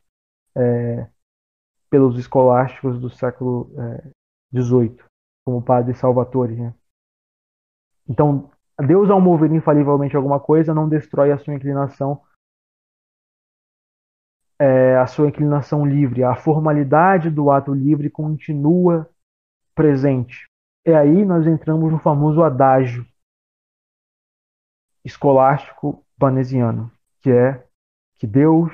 é, 0.57 1.07
pelos 1.91 2.19
escolásticos 2.19 3.01
do 3.01 3.11
século 3.11 3.71
XVIII, 4.53 4.97
é, 4.99 5.05
como 5.45 5.59
o 5.59 5.63
padre 5.63 5.95
Salvatore. 5.95 6.57
Né? 6.57 6.75
Então, 8.09 8.51
Deus, 8.87 9.11
ao 9.11 9.21
mover 9.21 9.53
infalivelmente 9.53 10.17
alguma 10.17 10.41
coisa, 10.41 10.75
não 10.75 10.89
destrói 10.89 11.33
a 11.33 11.39
sua 11.39 11.55
inclinação, 11.55 12.21
é, 14.59 14.97
a 14.97 15.07
sua 15.07 15.29
inclinação 15.29 15.87
livre. 15.87 16.25
A 16.25 16.35
formalidade 16.35 17.31
do 17.31 17.51
ato 17.51 17.73
livre 17.73 18.11
continua 18.11 19.09
presente. 19.75 20.49
E 20.87 20.93
aí 20.93 21.25
nós 21.25 21.47
entramos 21.47 21.93
no 21.93 21.99
famoso 21.99 22.43
adágio 22.43 23.07
escolástico 25.09 26.05
panesiano, 26.19 26.93
que 27.21 27.31
é 27.31 27.67
que 28.17 28.27
Deus, 28.27 28.73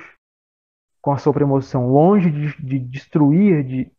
com 1.01 1.12
a 1.12 1.18
sua 1.18 1.33
premoção, 1.33 1.92
longe 1.92 2.31
de, 2.31 2.57
de 2.62 2.79
destruir, 2.79 3.64
de 3.64 3.92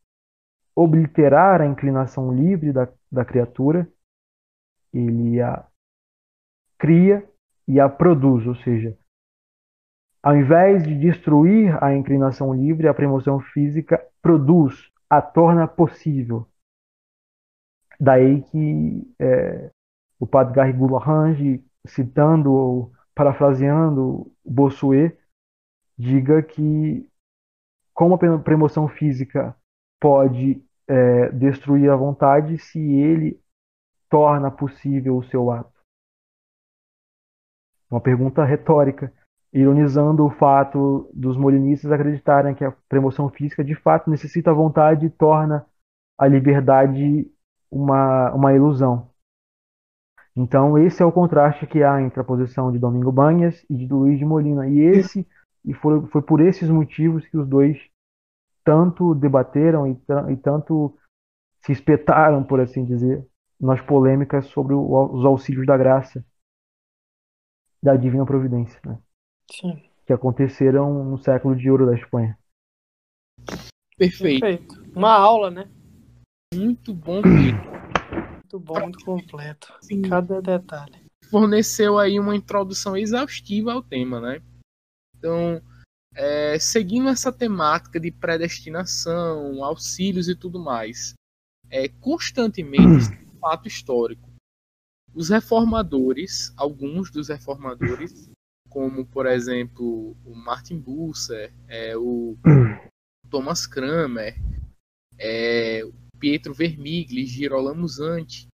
obliterar 0.76 1.62
a 1.62 1.66
inclinação 1.66 2.34
livre 2.34 2.74
da, 2.74 2.90
da 3.12 3.24
criatura, 3.24 3.88
ele 4.94 5.42
a 5.42 5.66
cria 6.78 7.28
e 7.68 7.80
a 7.80 7.88
produz, 7.88 8.46
ou 8.46 8.56
seja, 8.56 8.98
ao 10.22 10.36
invés 10.36 10.84
de 10.84 10.98
destruir 10.98 11.82
a 11.82 11.96
inclinação 11.96 12.54
livre, 12.54 12.88
a 12.88 12.94
premoção 12.94 13.40
física 13.40 14.04
produz, 14.22 14.92
a 15.10 15.22
torna 15.22 15.68
possível. 15.68 16.48
Daí 18.00 18.42
que 18.42 19.16
é, 19.20 19.72
o 20.20 20.28
padre 20.28 20.56
Garrigou 20.56 20.98
Arrange, 20.98 21.64
citando 21.88 22.52
ou 22.52 22.92
parafraseando 23.14 24.32
Bossuet, 24.44 25.18
diga 25.98 26.42
que 26.44 27.10
como 27.94 28.16
a 28.16 28.40
premoção 28.40 28.88
física 28.90 29.56
pode 30.00 30.62
é, 30.88 31.30
destruir 31.30 31.90
a 31.90 31.96
vontade 31.96 32.58
se 32.58 32.80
ele 32.80 33.40
torna 34.10 34.52
possível 34.52 35.18
o 35.18 35.24
seu 35.24 35.50
ato. 35.50 35.74
Uma 37.90 38.02
pergunta 38.02 38.44
retórica, 38.44 39.14
ironizando 39.54 40.26
o 40.26 40.30
fato 40.30 41.10
dos 41.14 41.38
molinistas 41.38 41.92
acreditarem 41.92 42.54
que 42.54 42.66
a 42.66 42.72
premoção 42.90 43.30
física 43.30 43.64
de 43.64 43.76
fato 43.76 44.10
necessita 44.10 44.54
vontade 44.54 45.06
e 45.06 45.10
torna 45.10 45.66
a 46.18 46.28
liberdade 46.28 47.32
uma, 47.72 48.34
uma 48.34 48.54
ilusão. 48.54 49.10
Então, 50.36 50.78
esse 50.78 51.02
é 51.02 51.06
o 51.06 51.12
contraste 51.12 51.66
que 51.66 51.82
há 51.82 52.02
entre 52.02 52.20
a 52.20 52.24
posição 52.24 52.72
de 52.72 52.78
Domingo 52.78 53.12
Banhas 53.12 53.66
e 53.70 53.76
de 53.76 53.88
Luiz 53.88 54.20
de 54.20 54.26
Molina. 54.26 54.68
E 54.68 54.80
esse 54.80 55.26
e 55.64 55.74
foi, 55.74 56.06
foi 56.08 56.22
por 56.22 56.42
esses 56.42 56.70
motivos 56.70 57.26
que 57.28 57.38
os 57.38 57.48
dois 57.48 57.78
tanto 58.64 59.16
debateram 59.16 59.88
e, 59.88 59.98
e 60.32 60.38
tanto 60.38 60.98
se 61.62 61.72
espetaram, 61.72 62.44
por 62.44 62.60
assim 62.60 62.84
dizer, 62.84 63.26
nas 63.60 63.82
polêmicas 63.82 64.48
sobre 64.48 64.74
o, 64.74 65.14
os 65.14 65.26
auxílios 65.26 65.66
da 65.66 65.78
graça 65.78 66.24
da 67.82 67.96
Divina 67.96 68.26
Providência, 68.26 68.80
né? 68.86 69.00
Sim. 69.52 69.82
que 70.06 70.14
aconteceram 70.14 71.04
no 71.04 71.18
século 71.20 71.56
de 71.56 71.70
ouro 71.70 71.86
da 71.86 71.96
Espanha. 71.96 72.38
Perfeito. 73.98 74.42
Perfeito. 74.42 74.84
Uma 74.96 75.14
aula, 75.14 75.52
né? 75.52 75.70
Muito 76.54 76.94
bom. 76.94 77.22
Muito 78.56 78.60
bom, 78.60 78.80
muito 78.82 79.06
completo. 79.06 79.74
Sim. 79.82 80.02
Cada 80.04 80.42
detalhe. 80.42 81.06
Forneceu 81.30 81.98
aí 81.98 82.20
uma 82.20 82.36
introdução 82.36 82.96
exaustiva 82.96 83.74
ao 83.74 83.82
tema, 83.82 84.22
né? 84.22 84.42
Então, 85.18 85.62
é, 86.14 86.58
seguindo 86.60 87.10
essa 87.10 87.32
temática 87.32 88.00
de 88.00 88.12
predestinação, 88.12 89.64
auxílios 89.64 90.30
e 90.30 90.36
tudo 90.36 90.60
mais, 90.60 91.14
é, 91.70 91.88
constantemente 91.88 93.12
hum. 93.12 93.40
fato 93.42 93.68
histórico 93.68 94.36
os 95.16 95.30
reformadores, 95.30 96.54
alguns 96.58 97.10
dos 97.10 97.30
reformadores, 97.30 98.30
como 98.70 99.06
por 99.06 99.26
exemplo 99.26 100.16
o 100.26 100.36
Martin 100.36 100.78
Busser, 100.78 101.54
é, 101.70 101.96
o 101.96 102.38
Thomas 103.32 103.66
Kramer, 103.66 104.36
é, 105.18 105.82
Pietro 106.26 106.56
Vermigli, 106.56 107.24
Girolamo 107.28 107.88
Zanti, 107.88 108.48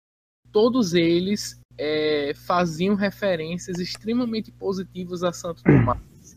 todos 0.50 0.92
eles 0.92 1.60
é, 1.78 2.34
faziam 2.34 2.96
referências 2.96 3.78
extremamente 3.78 4.50
positivas 4.50 5.22
a 5.22 5.32
Santo 5.32 5.62
Tomás, 5.62 6.36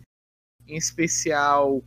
em 0.68 0.78
especial 0.78 1.84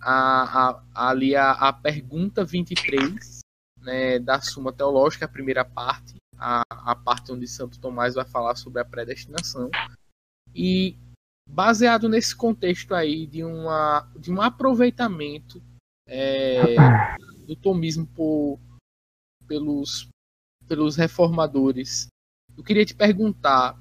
a, 0.00 0.72
a, 0.72 1.10
ali 1.10 1.36
a, 1.36 1.52
a 1.52 1.72
pergunta 1.72 2.44
23 2.44 3.38
né, 3.82 4.18
da 4.18 4.40
Suma 4.40 4.72
Teológica, 4.72 5.26
a 5.26 5.28
primeira 5.28 5.64
parte, 5.64 6.16
a, 6.36 6.62
a 6.68 6.96
parte 6.96 7.30
onde 7.30 7.46
Santo 7.46 7.78
Tomás 7.78 8.16
vai 8.16 8.24
falar 8.24 8.56
sobre 8.56 8.82
a 8.82 8.84
predestinação. 8.84 9.70
E 10.52 10.96
baseado 11.48 12.08
nesse 12.08 12.34
contexto 12.34 12.96
aí 12.96 13.28
de, 13.28 13.44
uma, 13.44 14.10
de 14.18 14.32
um 14.32 14.42
aproveitamento 14.42 15.62
é, 16.04 16.74
do 17.46 17.54
tomismo 17.54 18.04
por, 18.04 18.58
pelos, 19.48 20.08
pelos 20.68 20.94
reformadores, 20.96 22.06
eu 22.56 22.62
queria 22.62 22.84
te 22.84 22.94
perguntar 22.94 23.80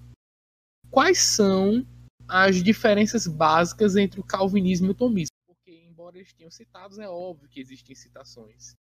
quais 0.90 1.20
são 1.20 1.86
as 2.28 2.64
diferenças 2.64 3.28
básicas 3.28 3.96
entre 3.96 4.20
o 4.20 4.24
calvinismo 4.24 4.88
e 4.88 4.92
o 4.92 4.96
tomismo, 4.96 5.36
porque 5.46 5.84
embora 5.88 6.18
eles 6.18 6.34
tenham 6.34 6.52
citados, 6.52 6.98
é 6.98 7.08
óbvio 7.08 7.50
que 7.50 7.60
existem 7.60 7.96
citações. 7.96 8.74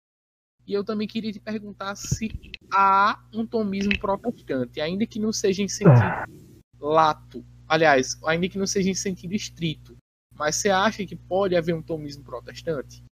E 0.67 0.73
eu 0.73 0.83
também 0.83 1.07
queria 1.07 1.31
te 1.31 1.39
perguntar 1.39 1.95
se 1.95 2.31
há 2.73 3.23
um 3.31 3.45
tomismo 3.45 3.97
protestante, 3.99 4.81
ainda 4.81 5.05
que 5.05 5.19
não 5.19 5.31
seja 5.31 5.61
em 5.61 5.67
sentido 5.67 6.63
lato, 6.79 7.45
aliás, 7.67 8.19
ainda 8.25 8.49
que 8.49 8.57
não 8.57 8.65
seja 8.67 8.89
em 8.89 8.95
sentido 8.95 9.33
estrito, 9.33 9.95
mas 10.33 10.55
você 10.55 10.69
acha 10.69 11.05
que 11.05 11.15
pode 11.15 11.55
haver 11.55 11.73
um 11.73 11.81
tomismo 11.81 12.23
protestante? 12.23 13.03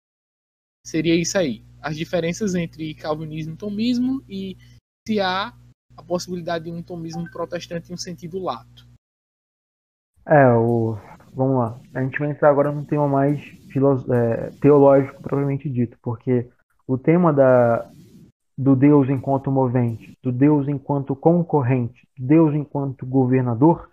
Seria 0.84 1.14
isso 1.14 1.38
aí. 1.38 1.64
As 1.80 1.96
diferenças 1.96 2.54
entre 2.54 2.94
calvinismo 2.94 3.54
e 3.54 3.56
tomismo 3.56 4.22
e 4.28 4.56
se 5.06 5.20
há 5.20 5.52
a 5.96 6.02
possibilidade 6.02 6.64
de 6.64 6.70
um 6.70 6.82
tomismo 6.82 7.28
protestante 7.30 7.90
em 7.90 7.94
um 7.94 7.98
sentido 7.98 8.38
lato. 8.38 8.86
É, 10.26 10.48
o, 10.52 10.96
vamos 11.34 11.58
lá. 11.58 11.80
A 11.94 12.02
gente 12.02 12.18
vai 12.18 12.30
entrar 12.30 12.50
agora 12.50 12.70
num 12.70 12.84
tema 12.84 13.08
mais 13.08 13.40
é, 13.40 14.50
teológico, 14.60 15.20
propriamente 15.22 15.68
dito, 15.68 15.98
porque 16.00 16.48
o 16.86 16.96
tema 16.96 17.32
da, 17.32 17.90
do 18.56 18.76
Deus 18.76 19.08
enquanto 19.08 19.50
movente, 19.50 20.16
do 20.22 20.30
Deus 20.30 20.68
enquanto 20.68 21.16
concorrente, 21.16 22.06
do 22.16 22.26
Deus 22.26 22.54
enquanto 22.54 23.06
governador, 23.06 23.90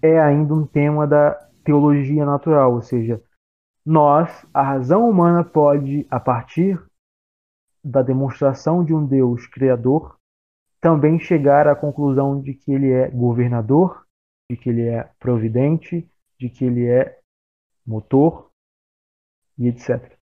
é 0.00 0.20
ainda 0.20 0.54
um 0.54 0.66
tema 0.66 1.06
da 1.06 1.32
teologia 1.64 2.24
natural, 2.24 2.74
ou 2.74 2.82
seja, 2.82 3.20
nós, 3.86 4.44
a 4.52 4.62
razão 4.62 5.08
humana 5.08 5.44
pode, 5.44 6.04
a 6.10 6.18
partir 6.18 6.84
da 7.84 8.02
demonstração 8.02 8.84
de 8.84 8.92
um 8.92 9.06
Deus 9.06 9.46
criador, 9.46 10.18
também 10.80 11.20
chegar 11.20 11.68
à 11.68 11.76
conclusão 11.76 12.40
de 12.40 12.52
que 12.52 12.72
ele 12.72 12.90
é 12.90 13.08
governador, 13.08 14.04
de 14.50 14.56
que 14.56 14.68
ele 14.68 14.82
é 14.82 15.08
providente, 15.20 16.10
de 16.38 16.50
que 16.50 16.64
ele 16.64 16.84
é 16.86 17.20
motor 17.86 18.50
e 19.56 19.68
etc. 19.68 20.16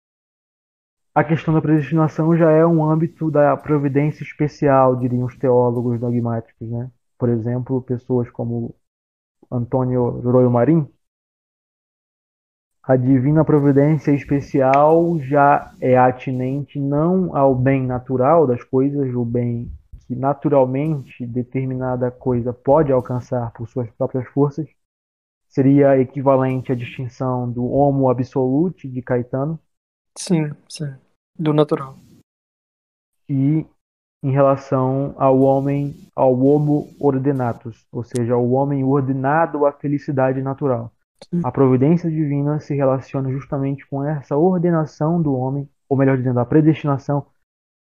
A 1.15 1.23
questão 1.23 1.53
da 1.53 1.61
predestinação 1.61 2.35
já 2.35 2.51
é 2.51 2.65
um 2.65 2.83
âmbito 2.83 3.31
da 3.31 3.55
providência 3.55 4.23
especial, 4.23 4.97
diriam 4.97 5.25
os 5.25 5.37
teólogos 5.37 5.99
dogmáticos. 5.99 6.69
Né? 6.69 6.91
Por 7.17 7.29
exemplo, 7.29 7.81
pessoas 7.81 8.29
como 8.29 8.75
Antônio 9.49 10.19
Royo 10.21 10.51
Marim. 10.51 10.87
A 12.85 12.97
divina 12.97 13.45
providência 13.45 14.11
especial 14.11 15.17
já 15.19 15.73
é 15.79 15.97
atinente 15.97 16.77
não 16.77 17.33
ao 17.35 17.55
bem 17.55 17.85
natural 17.85 18.45
das 18.45 18.61
coisas, 18.61 19.13
o 19.15 19.23
bem 19.23 19.71
que 20.05 20.13
naturalmente 20.13 21.25
determinada 21.25 22.11
coisa 22.11 22.51
pode 22.51 22.91
alcançar 22.91 23.53
por 23.53 23.69
suas 23.69 23.89
próprias 23.91 24.27
forças, 24.27 24.67
seria 25.47 25.97
equivalente 25.97 26.73
à 26.73 26.75
distinção 26.75 27.49
do 27.49 27.65
homo 27.65 28.09
absolute 28.09 28.89
de 28.89 29.01
Caetano. 29.01 29.57
Sim, 30.17 30.51
sim 30.67 30.93
do 31.39 31.53
natural. 31.53 31.95
E 33.29 33.65
em 34.21 34.31
relação 34.31 35.15
ao 35.17 35.39
homem, 35.39 35.95
ao 36.15 36.37
homo 36.37 36.93
ordenatus, 36.99 37.85
ou 37.91 38.03
seja, 38.03 38.33
ao 38.33 38.49
homem 38.51 38.83
ordenado 38.83 39.65
à 39.65 39.71
felicidade 39.71 40.41
natural. 40.41 40.91
A 41.43 41.51
providência 41.51 42.09
divina 42.09 42.59
se 42.59 42.75
relaciona 42.75 43.31
justamente 43.31 43.85
com 43.87 44.03
essa 44.03 44.35
ordenação 44.35 45.21
do 45.21 45.33
homem, 45.33 45.69
ou 45.87 45.97
melhor 45.97 46.17
dizendo, 46.17 46.39
a 46.39 46.45
predestinação 46.45 47.25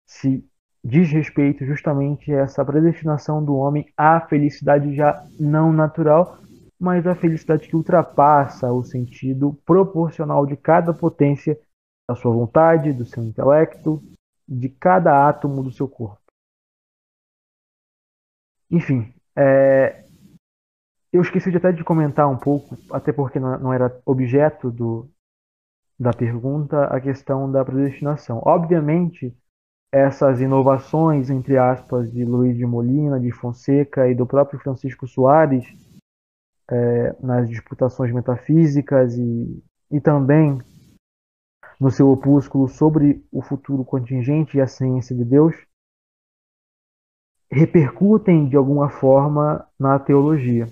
se 0.05 0.43
diz 0.83 1.11
respeito 1.11 1.65
justamente 1.65 2.33
a 2.33 2.41
essa 2.41 2.63
predestinação 2.63 3.43
do 3.43 3.55
homem 3.55 3.91
à 3.97 4.21
felicidade 4.21 4.95
já 4.95 5.25
não 5.39 5.73
natural, 5.73 6.39
mas 6.79 7.05
a 7.05 7.15
felicidade 7.15 7.67
que 7.67 7.75
ultrapassa 7.75 8.71
o 8.71 8.83
sentido 8.83 9.53
proporcional 9.65 10.45
de 10.45 10.55
cada 10.55 10.93
potência 10.93 11.59
da 12.07 12.15
sua 12.15 12.31
vontade, 12.31 12.93
do 12.93 13.05
seu 13.05 13.23
intelecto, 13.23 14.01
de 14.47 14.69
cada 14.69 15.27
átomo 15.27 15.61
do 15.61 15.71
seu 15.71 15.87
corpo. 15.87 16.21
Enfim, 18.71 19.13
é, 19.35 20.05
eu 21.11 21.21
esqueci 21.21 21.49
de 21.51 21.57
até 21.57 21.71
de 21.71 21.83
comentar 21.83 22.29
um 22.29 22.37
pouco, 22.37 22.77
até 22.91 23.11
porque 23.11 23.39
não 23.39 23.73
era 23.73 23.99
objeto 24.05 24.69
do, 24.69 25.09
da 25.99 26.11
pergunta, 26.11 26.85
a 26.85 26.99
questão 26.99 27.51
da 27.51 27.63
predestinação. 27.63 28.41
Obviamente, 28.45 29.35
essas 29.91 30.41
inovações, 30.41 31.29
entre 31.29 31.57
aspas, 31.57 32.11
de 32.11 32.23
Luiz 32.23 32.57
de 32.57 32.65
Molina, 32.65 33.19
de 33.19 33.31
Fonseca 33.31 34.09
e 34.09 34.15
do 34.15 34.27
próprio 34.27 34.59
Francisco 34.59 35.07
Soares, 35.07 35.65
é, 36.69 37.15
nas 37.21 37.49
disputações 37.49 38.13
metafísicas 38.13 39.17
e, 39.17 39.63
e 39.89 40.01
também 40.01 40.61
no 41.79 41.89
seu 41.89 42.09
opúsculo 42.09 42.67
sobre 42.67 43.23
o 43.31 43.41
futuro 43.41 43.85
contingente 43.85 44.57
e 44.57 44.61
a 44.61 44.67
ciência 44.67 45.15
de 45.15 45.23
Deus, 45.23 45.55
repercutem 47.49 48.49
de 48.49 48.57
alguma 48.57 48.89
forma 48.89 49.65
na 49.79 49.97
teologia. 49.97 50.67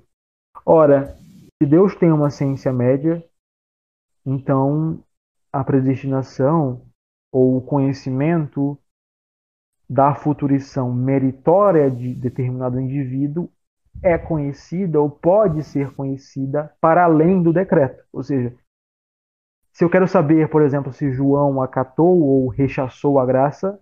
Ora, 0.66 1.16
se 1.62 1.70
Deus 1.70 1.96
tem 1.96 2.12
uma 2.12 2.32
ciência 2.32 2.74
média, 2.74 3.24
então 4.26 5.04
a 5.54 5.64
predestinação 5.64 6.82
ou 7.32 7.58
o 7.58 7.62
conhecimento 7.62 8.78
da 9.88 10.16
futurição 10.16 10.92
meritória 10.92 11.92
de 11.92 12.16
determinado 12.16 12.80
indivíduo 12.80 13.48
é 14.02 14.18
conhecida 14.18 15.00
ou 15.00 15.10
pode 15.10 15.64
ser 15.64 15.94
conhecida 15.94 16.76
para 16.82 17.04
além 17.04 17.44
do 17.44 17.54
decreto. 17.54 18.04
Ou 18.12 18.24
seja, 18.24 18.58
se 19.72 19.84
eu 19.84 19.90
quero 19.90 20.08
saber, 20.08 20.50
por 20.50 20.64
exemplo, 20.64 20.92
se 20.92 21.12
João 21.12 21.62
acatou 21.62 22.20
ou 22.20 22.48
rechaçou 22.48 23.20
a 23.20 23.26
graça, 23.26 23.80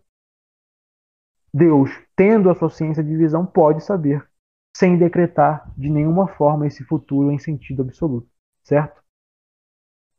Deus, 1.53 1.91
tendo 2.15 2.49
a 2.49 2.55
sua 2.55 2.69
ciência 2.69 3.03
de 3.03 3.15
visão, 3.15 3.45
pode 3.45 3.83
saber, 3.83 4.27
sem 4.75 4.97
decretar 4.97 5.71
de 5.77 5.89
nenhuma 5.89 6.27
forma 6.27 6.65
esse 6.65 6.83
futuro 6.83 7.31
em 7.31 7.37
sentido 7.37 7.83
absoluto, 7.83 8.29
certo? 8.63 9.03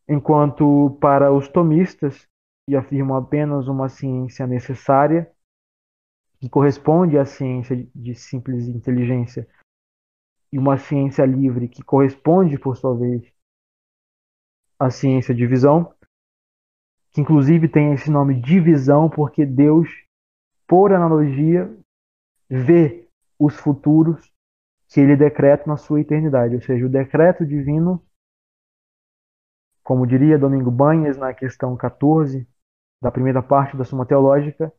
Enquanto 0.09 0.97
para 1.01 1.33
os 1.33 1.49
tomistas, 1.49 2.29
que 2.67 2.77
afirmam 2.77 3.17
apenas 3.17 3.69
uma 3.69 3.89
ciência 3.89 4.47
necessária, 4.47 5.31
que 6.41 6.49
corresponde 6.49 7.19
à 7.19 7.25
ciência 7.25 7.87
de 7.95 8.15
simples 8.15 8.69
inteligência, 8.69 9.49
e 10.53 10.59
uma 10.59 10.79
ciência 10.79 11.27
livre 11.27 11.69
que 11.69 11.83
corresponde, 11.83 12.59
por 12.59 12.77
sua 12.77 12.97
vez, 12.97 13.33
a 14.79 14.91
ciência 14.91 15.35
de 15.35 15.47
visão, 15.47 15.93
que 17.11 17.21
inclusive 17.21 17.69
tem 17.69 17.93
esse 17.93 18.11
nome 18.11 18.41
de 18.41 18.61
visão 18.61 19.09
porque 19.09 19.45
Deus, 19.45 19.89
por 20.67 20.93
analogia, 20.93 21.77
vê 22.49 23.09
os 23.39 23.57
futuros 23.57 24.34
que 24.95 25.01
ele 25.01 25.17
decreta 25.17 25.65
na 25.67 25.77
sua 25.77 26.01
eternidade, 26.01 26.55
ou 26.55 26.61
seja, 26.61 26.87
o 26.87 26.89
decreto 26.89 27.45
divino, 27.45 28.01
como 29.83 30.07
diria 30.07 30.39
Domingo 30.39 30.71
Banhas 30.71 31.19
na 31.19 31.35
questão 31.35 31.77
14 31.77 32.47
da 33.03 33.11
primeira 33.11 33.43
parte 33.43 33.77
da 33.77 33.85
Suma 33.85 34.07
Teológica, 34.07 34.73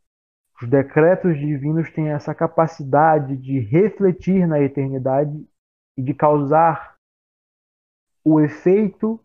os 0.61 0.69
decretos 0.69 1.37
divinos 1.37 1.91
têm 1.91 2.11
essa 2.11 2.33
capacidade 2.33 3.35
de 3.35 3.59
refletir 3.59 4.47
na 4.47 4.61
eternidade 4.61 5.45
e 5.97 6.01
de 6.01 6.13
causar 6.13 6.95
o 8.23 8.39
efeito 8.39 9.19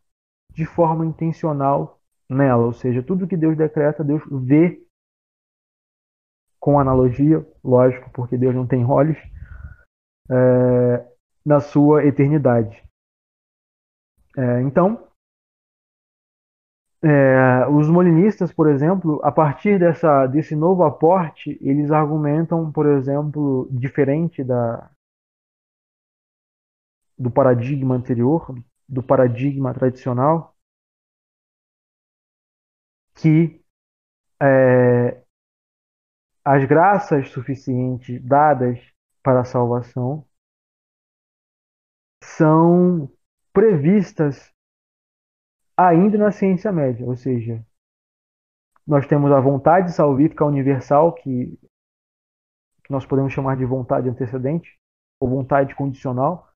de 0.53 0.67
forma 0.67 1.07
intencional 1.07 2.01
nela. 2.29 2.67
Ou 2.67 2.73
seja, 2.73 3.01
tudo 3.01 3.29
que 3.29 3.37
Deus 3.37 3.57
decreta, 3.57 4.03
Deus 4.03 4.25
vê 4.29 4.85
com 6.59 6.81
analogia, 6.81 7.47
lógico, 7.63 8.11
porque 8.11 8.37
Deus 8.37 8.57
não 8.57 8.67
tem 8.67 8.85
olhos, 8.85 9.17
é, 10.31 11.07
na 11.45 11.61
sua 11.61 12.05
eternidade. 12.05 12.83
É, 14.37 14.63
então, 14.63 15.09
é, 17.03 17.67
os 17.69 17.89
molinistas, 17.89 18.53
por 18.53 18.69
exemplo, 18.69 19.21
a 19.25 19.33
partir 19.33 19.79
dessa, 19.79 20.27
desse 20.27 20.55
novo 20.55 20.85
aporte, 20.85 21.59
eles 21.61 21.91
argumentam, 21.91 22.71
por 22.71 22.87
exemplo, 22.87 23.69
diferente 23.71 24.45
da, 24.45 24.91
do 27.19 27.31
paradigma 27.31 27.95
anterior, 27.95 28.55
do 28.89 29.03
paradigma 29.03 29.73
tradicional 29.73 30.55
que 33.15 33.63
é, 34.43 35.23
as 36.45 36.65
graças 36.65 37.29
suficientes 37.31 38.23
dadas 38.23 38.79
para 39.23 39.41
a 39.41 39.45
salvação 39.45 40.27
são 42.23 43.11
previstas 43.53 44.53
ainda 45.77 46.19
na 46.19 46.31
ciência 46.31 46.71
média, 46.71 47.07
ou 47.07 47.17
seja, 47.17 47.65
nós 48.87 49.07
temos 49.07 49.31
a 49.33 49.41
vontade 49.41 49.93
salvífica 49.93 50.45
universal 50.45 51.15
que, 51.15 51.59
que 52.85 52.91
nós 52.91 53.07
podemos 53.07 53.33
chamar 53.33 53.57
de 53.57 53.65
vontade 53.65 54.09
antecedente 54.09 54.79
ou 55.21 55.29
vontade 55.29 55.75
condicional, 55.75 56.51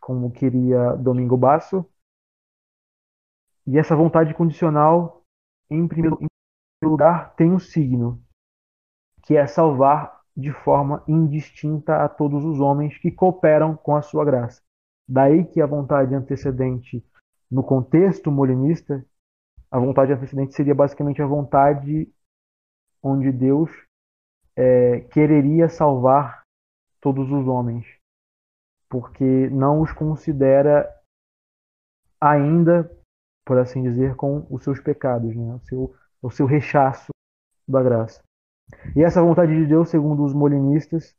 como 0.00 0.32
queria 0.32 0.92
Domingo 0.96 1.36
Basso. 1.36 1.84
E 3.66 3.78
essa 3.78 3.96
vontade 3.96 4.32
condicional, 4.32 5.22
em 5.68 5.86
primeiro 5.86 6.18
lugar, 6.82 7.34
tem 7.34 7.50
um 7.50 7.58
signo, 7.58 8.22
que 9.24 9.36
é 9.36 9.46
salvar 9.46 10.15
de 10.36 10.52
forma 10.52 11.02
indistinta 11.08 12.04
a 12.04 12.08
todos 12.08 12.44
os 12.44 12.60
homens 12.60 12.98
que 12.98 13.10
cooperam 13.10 13.76
com 13.76 13.96
a 13.96 14.02
sua 14.02 14.24
graça. 14.24 14.60
Daí 15.08 15.44
que 15.44 15.60
a 15.60 15.66
vontade 15.66 16.14
antecedente, 16.14 17.04
no 17.50 17.62
contexto 17.62 18.30
molinista, 18.30 19.04
a 19.70 19.78
vontade 19.78 20.12
antecedente 20.12 20.54
seria 20.54 20.74
basicamente 20.74 21.22
a 21.22 21.26
vontade 21.26 22.12
onde 23.02 23.30
Deus 23.32 23.70
é, 24.54 25.00
quereria 25.12 25.68
salvar 25.68 26.42
todos 27.00 27.30
os 27.30 27.46
homens 27.46 27.86
porque 28.88 29.48
não 29.50 29.80
os 29.80 29.92
considera 29.92 30.88
ainda, 32.20 32.90
por 33.44 33.58
assim 33.58 33.82
dizer, 33.82 34.16
com 34.16 34.46
os 34.50 34.62
seus 34.62 34.80
pecados, 34.80 35.34
né? 35.34 35.54
o, 35.54 35.60
seu, 35.60 35.96
o 36.22 36.30
seu 36.30 36.46
rechaço 36.46 37.10
da 37.68 37.82
graça. 37.82 38.22
E 38.94 39.02
essa 39.02 39.22
vontade 39.22 39.54
de 39.54 39.66
Deus, 39.66 39.88
segundo 39.88 40.24
os 40.24 40.32
molinistas, 40.32 41.14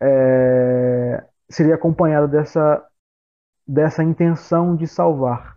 é, 0.00 1.26
seria 1.48 1.74
acompanhada 1.74 2.28
dessa, 2.28 2.86
dessa 3.66 4.02
intenção 4.02 4.76
de 4.76 4.86
salvar 4.86 5.56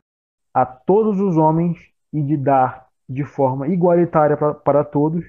a 0.54 0.66
todos 0.66 1.20
os 1.20 1.38
homens 1.38 1.78
e 2.14 2.22
de 2.22 2.38
dar 2.38 2.90
de 3.08 3.26
forma 3.26 3.68
igualitária 3.68 4.38
pra, 4.38 4.54
para 4.54 4.84
todos, 4.84 5.26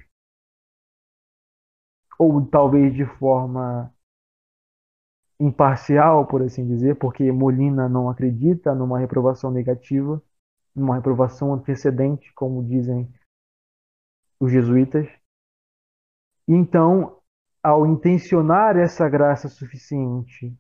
ou 2.19 2.45
talvez 2.47 2.95
de 2.95 3.05
forma 3.05 3.93
imparcial, 5.41 6.27
por 6.27 6.43
assim 6.43 6.67
dizer, 6.67 6.97
porque 6.97 7.33
Molina 7.33 7.89
não 7.89 8.09
acredita 8.09 8.75
numa 8.75 8.99
reprovação 8.99 9.51
negativa, 9.51 10.23
numa 10.75 10.95
reprovação 10.95 11.53
antecedente, 11.53 12.33
como 12.35 12.65
dizem 12.65 13.13
os 14.39 14.53
jesuítas. 14.53 15.09
Então, 16.47 17.19
ao 17.63 17.87
intencionar 17.87 18.77
essa 18.77 19.09
graça 19.09 19.49
suficiente 19.49 20.55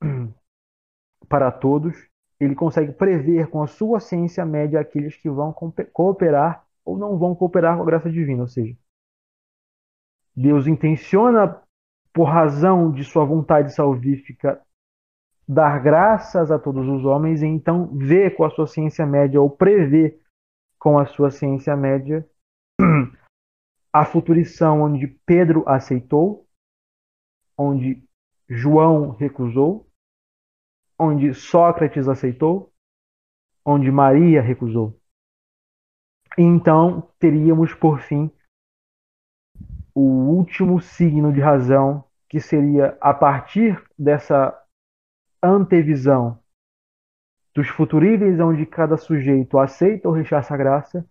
para 1.28 1.52
todos, 1.52 1.96
ele 2.40 2.54
consegue 2.54 2.92
prever 2.92 3.48
com 3.48 3.62
a 3.62 3.66
sua 3.66 4.00
ciência 4.00 4.44
média 4.44 4.80
aqueles 4.80 5.16
que 5.16 5.30
vão 5.30 5.54
cooperar 5.92 6.64
ou 6.84 6.98
não 6.98 7.16
vão 7.16 7.34
cooperar 7.34 7.76
com 7.76 7.82
a 7.82 7.86
graça 7.86 8.10
divina, 8.10 8.42
ou 8.42 8.48
seja, 8.48 8.76
Deus 10.34 10.66
intenciona 10.66 11.62
por 12.12 12.24
razão 12.24 12.90
de 12.90 13.04
sua 13.04 13.24
vontade 13.24 13.72
salvífica 13.74 14.60
dar 15.46 15.80
graças 15.82 16.50
a 16.50 16.58
todos 16.58 16.88
os 16.88 17.04
homens 17.04 17.42
e 17.42 17.46
então 17.46 17.86
vê 17.96 18.30
com 18.30 18.44
a 18.44 18.50
sua 18.50 18.66
ciência 18.66 19.04
média 19.06 19.40
ou 19.40 19.50
prevê 19.50 20.18
com 20.78 20.98
a 20.98 21.06
sua 21.06 21.30
ciência 21.30 21.76
média 21.76 22.26
a 23.92 24.04
futurição 24.04 24.82
onde 24.82 25.06
Pedro 25.06 25.68
aceitou, 25.68 26.48
onde 27.56 28.02
João 28.48 29.10
recusou, 29.10 29.86
onde 30.98 31.34
Sócrates 31.34 32.08
aceitou, 32.08 32.72
onde 33.64 33.90
Maria 33.90 34.40
recusou. 34.40 34.98
Então 36.38 37.02
teríamos 37.18 37.74
por 37.74 38.00
fim 38.00 38.30
o 39.94 40.00
último 40.00 40.80
signo 40.80 41.32
de 41.32 41.40
razão, 41.40 42.04
que 42.28 42.40
seria 42.40 42.96
a 42.98 43.12
partir 43.12 43.78
dessa 43.98 44.58
antevisão 45.42 46.42
dos 47.54 47.68
futuríveis 47.68 48.40
onde 48.40 48.64
cada 48.64 48.96
sujeito 48.96 49.58
aceita 49.58 50.08
ou 50.08 50.14
rechaça 50.14 50.54
a 50.54 50.56
graça, 50.56 51.06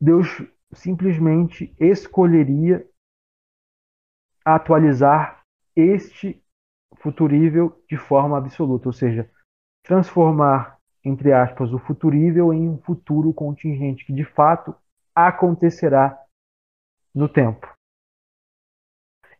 Deus 0.00 0.26
simplesmente 0.74 1.74
escolheria 1.78 2.86
atualizar 4.44 5.42
este 5.74 6.42
futurível 6.96 7.82
de 7.88 7.96
forma 7.96 8.38
absoluta, 8.38 8.88
ou 8.88 8.92
seja, 8.92 9.30
transformar, 9.82 10.78
entre 11.04 11.32
aspas, 11.32 11.72
o 11.72 11.78
futurível 11.78 12.52
em 12.52 12.68
um 12.68 12.78
futuro 12.78 13.32
contingente 13.32 14.04
que 14.04 14.12
de 14.12 14.24
fato 14.24 14.74
acontecerá 15.14 16.18
no 17.14 17.28
tempo. 17.28 17.72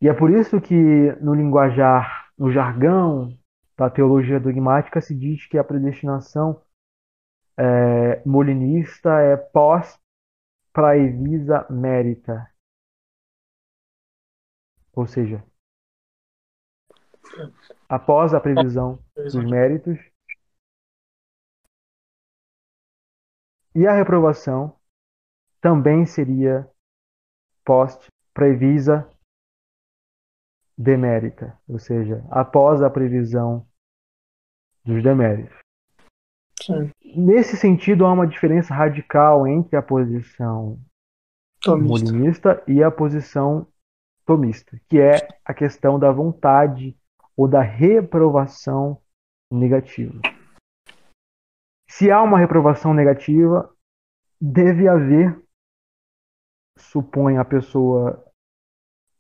E 0.01 0.09
é 0.09 0.13
por 0.13 0.31
isso 0.31 0.61
que 0.61 1.13
no 1.21 1.35
linguajar, 1.35 2.31
no 2.37 2.51
jargão 2.51 3.37
da 3.77 3.89
teologia 3.89 4.39
dogmática 4.39 5.01
se 5.01 5.15
diz 5.15 5.47
que 5.47 5.59
a 5.59 5.65
predestinação 5.65 6.61
é, 7.57 8.23
molinista 8.27 9.21
é 9.21 9.37
pós 9.37 9.99
praevisa 10.75 11.67
merita. 11.71 12.53
Ou 14.93 15.07
seja, 15.07 15.43
após 17.89 18.35
a 18.35 18.41
previsão 18.41 18.99
dos 19.17 19.35
méritos 19.37 19.99
e 23.75 23.87
a 23.87 23.93
reprovação 23.93 24.77
também 25.61 26.05
seria 26.05 26.69
post 27.65 28.09
previsa 28.35 29.09
demérita, 30.77 31.59
ou 31.69 31.79
seja, 31.79 32.25
após 32.31 32.83
a 32.83 32.91
previsão 32.91 33.67
dos 34.85 35.03
deméritos. 35.03 35.64
Sim. 36.65 36.91
Nesse 37.15 37.57
sentido, 37.57 38.07
há 38.07 38.13
uma 38.13 38.27
diferença 38.27 38.73
radical 38.75 39.47
entre 39.47 39.77
a 39.77 39.83
posição 39.83 40.79
tomista. 41.61 42.13
molinista 42.13 42.65
e 42.67 42.83
a 42.83 42.91
posição 42.91 43.67
tomista, 44.25 44.81
que 44.89 44.99
é 44.99 45.29
a 45.45 45.53
questão 45.53 45.99
da 45.99 46.11
vontade 46.11 46.97
ou 47.37 47.47
da 47.47 47.61
reprovação 47.61 48.99
negativa. 49.53 50.21
Se 51.89 52.11
há 52.11 52.23
uma 52.23 52.39
reprovação 52.39 52.95
negativa, 52.95 53.71
deve 54.41 54.89
haver 54.89 55.39
supõe 56.79 57.37
a 57.37 57.45
pessoa 57.45 58.25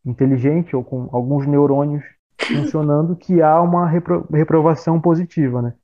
inteligente 0.04 0.74
ou 0.74 0.82
com 0.82 1.08
alguns 1.12 1.46
neurônios 1.46 2.04
funcionando 2.40 3.16
que 3.16 3.40
há 3.40 3.60
uma 3.60 3.86
repro 3.88 4.26
reprovação 4.30 5.00
positiva, 5.00 5.62
né? 5.62 5.74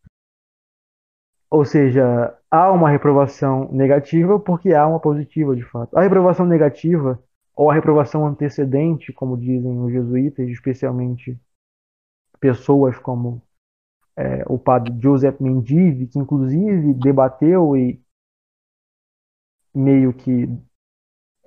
Ou 1.50 1.64
seja, 1.64 2.36
há 2.50 2.70
uma 2.70 2.88
reprovação 2.88 3.70
negativa 3.72 4.38
porque 4.38 4.72
há 4.72 4.86
uma 4.86 5.00
positiva 5.00 5.56
de 5.56 5.64
fato. 5.64 5.96
A 5.96 6.02
reprovação 6.02 6.46
negativa 6.46 7.20
ou 7.56 7.70
a 7.70 7.74
reprovação 7.74 8.26
antecedente, 8.26 9.12
como 9.12 9.36
dizem 9.36 9.78
os 9.80 9.92
jesuítas, 9.92 10.48
especialmente 10.48 11.38
pessoas 12.38 12.98
como 12.98 13.42
é, 14.16 14.44
o 14.46 14.58
padre 14.58 14.94
Joseph 15.00 15.40
Mendive, 15.40 16.06
que 16.06 16.18
inclusive 16.18 16.94
debateu 16.94 17.76
e 17.76 18.00
meio 19.74 20.12
que 20.12 20.48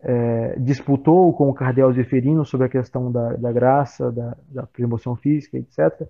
é, 0.01 0.59
disputou 0.59 1.33
com 1.33 1.49
o 1.49 1.53
cardeal 1.53 1.93
Zeferino 1.93 2.45
sobre 2.45 2.67
a 2.67 2.69
questão 2.69 3.11
da, 3.11 3.35
da 3.37 3.51
graça, 3.51 4.11
da, 4.11 4.37
da 4.49 4.67
promoção 4.67 5.15
física, 5.15 5.57
etc. 5.57 6.07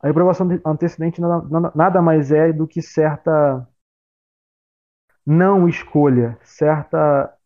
A 0.00 0.06
reprovação 0.06 0.48
antecedente 0.64 1.20
nada, 1.20 1.72
nada 1.74 2.02
mais 2.02 2.32
é 2.32 2.52
do 2.52 2.66
que 2.66 2.80
certa 2.80 3.68
não 5.26 5.68
escolha, 5.68 6.38
certa 6.42 7.36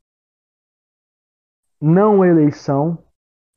não 1.80 2.24
eleição 2.24 3.04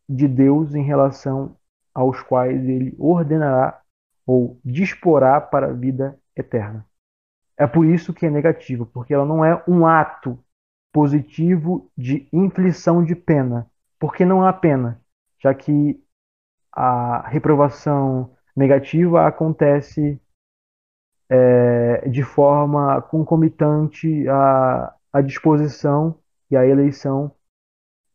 de 0.10 0.28
Deus 0.28 0.74
em 0.74 0.84
relação 0.84 1.56
aos 1.94 2.22
quais 2.22 2.68
ele 2.68 2.96
ordenará 3.00 3.82
ou 4.26 4.60
disporá 4.64 5.40
para 5.40 5.68
a 5.68 5.74
vida 5.74 6.20
eterna. 6.36 6.86
É 7.56 7.66
por 7.66 7.86
isso 7.86 8.14
que 8.14 8.26
é 8.26 8.30
negativa, 8.30 8.86
porque 8.86 9.14
ela 9.14 9.26
não 9.26 9.44
é 9.44 9.64
um 9.68 9.86
ato 9.86 10.38
positivo 10.92 11.90
de 11.98 12.28
inflição 12.34 13.04
de 13.04 13.16
pena, 13.16 13.70
porque 14.00 14.26
não 14.26 14.44
há 14.46 14.52
pena, 14.52 15.02
já 15.40 15.54
que 15.54 16.04
a 16.72 17.28
reprovação 17.28 18.37
negativa 18.58 19.28
acontece 19.28 20.20
é, 21.30 22.10
de 22.10 22.24
forma 22.24 23.00
concomitante 23.04 24.28
à, 24.28 24.96
à 25.14 25.22
disposição 25.22 26.18
e 26.50 26.58
à 26.58 26.66
eleição 26.66 27.32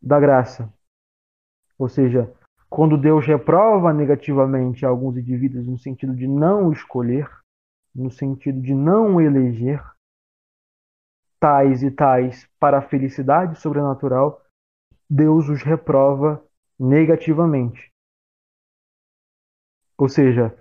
da 0.03 0.19
graça. 0.19 0.73
Ou 1.79 1.89
seja, 1.89 2.35
quando 2.69 2.99
Deus 2.99 3.25
reprova 3.25 3.93
negativamente 3.93 4.85
alguns 4.85 5.17
indivíduos 5.17 5.69
no 5.69 5.79
sentido 5.79 6.15
de 6.15 6.27
não 6.27 6.73
escolher, 6.73 7.31
no 7.95 8.11
sentido 8.11 8.61
de 8.61 8.75
não 8.75 9.21
eleger, 9.21 9.81
tais 11.39 11.83
e 11.85 11.91
tais 11.91 12.49
para 12.59 12.79
a 12.79 12.83
felicidade 12.83 13.61
sobrenatural, 13.61 14.43
Deus 15.09 15.49
os 15.49 15.63
reprova 15.63 16.43
negativamente. 16.79 17.92
Ou 20.03 20.09
seja, 20.09 20.53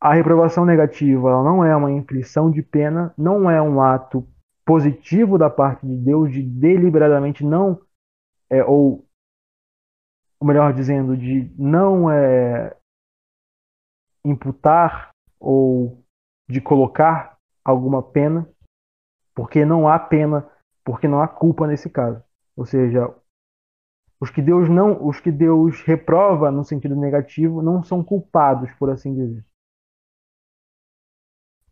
a 0.00 0.14
reprovação 0.14 0.64
negativa 0.64 1.44
não 1.44 1.62
é 1.62 1.76
uma 1.76 1.92
inflição 1.92 2.50
de 2.50 2.62
pena, 2.62 3.12
não 3.14 3.50
é 3.50 3.60
um 3.60 3.82
ato 3.82 4.26
positivo 4.64 5.36
da 5.36 5.50
parte 5.50 5.86
de 5.86 5.94
Deus 5.98 6.32
de 6.32 6.42
deliberadamente 6.42 7.44
não, 7.44 7.78
é, 8.48 8.64
ou, 8.64 9.06
ou 10.40 10.48
melhor 10.48 10.72
dizendo, 10.72 11.14
de 11.14 11.52
não 11.58 12.10
é, 12.10 12.74
imputar 14.24 15.10
ou 15.38 16.02
de 16.48 16.58
colocar 16.58 17.36
alguma 17.62 18.02
pena, 18.02 18.48
porque 19.34 19.62
não 19.62 19.86
há 19.86 19.98
pena, 19.98 20.50
porque 20.82 21.06
não 21.06 21.20
há 21.20 21.28
culpa 21.28 21.66
nesse 21.66 21.90
caso. 21.90 22.24
Ou 22.56 22.64
seja, 22.64 23.14
os 24.20 24.30
que 24.30 24.42
Deus 24.42 24.68
não, 24.68 25.06
os 25.06 25.18
que 25.18 25.32
Deus 25.32 25.80
reprova 25.82 26.50
no 26.50 26.64
sentido 26.64 26.94
negativo 26.94 27.62
não 27.62 27.82
são 27.82 28.04
culpados, 28.04 28.70
por 28.74 28.90
assim 28.90 29.14
dizer. 29.14 29.44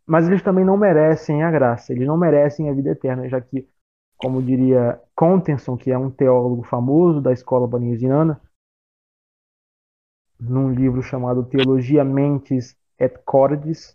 mas 0.09 0.27
eles 0.27 0.43
também 0.43 0.65
não 0.65 0.79
merecem 0.79 1.43
a 1.43 1.51
graça, 1.51 1.93
eles 1.93 2.07
não 2.07 2.17
merecem 2.17 2.71
a 2.71 2.73
vida 2.73 2.89
eterna, 2.89 3.29
já 3.29 3.39
que, 3.43 3.69
como 4.17 4.43
diria 4.43 4.99
Contenson, 5.15 5.77
que 5.77 5.91
é 5.91 5.99
um 5.99 6.11
teólogo 6.11 6.63
famoso 6.63 7.21
da 7.21 7.31
escola 7.31 7.69
banesiana, 7.69 8.41
num 10.41 10.73
livro 10.73 11.03
chamado 11.03 11.45
Teologia 11.45 12.05
Mentis 12.05 12.75
et 12.99 13.19
Cordis, 13.23 13.95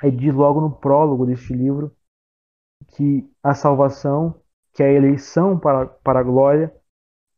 ele 0.00 0.16
diz 0.16 0.32
logo 0.32 0.60
no 0.60 0.70
prólogo 0.70 1.26
deste 1.26 1.52
livro 1.52 1.92
que 2.94 3.28
a 3.42 3.54
salvação, 3.54 4.40
que 4.72 4.82
a 4.84 4.92
eleição 4.92 5.58
para, 5.58 5.86
para 5.86 6.20
a 6.20 6.22
glória, 6.22 6.72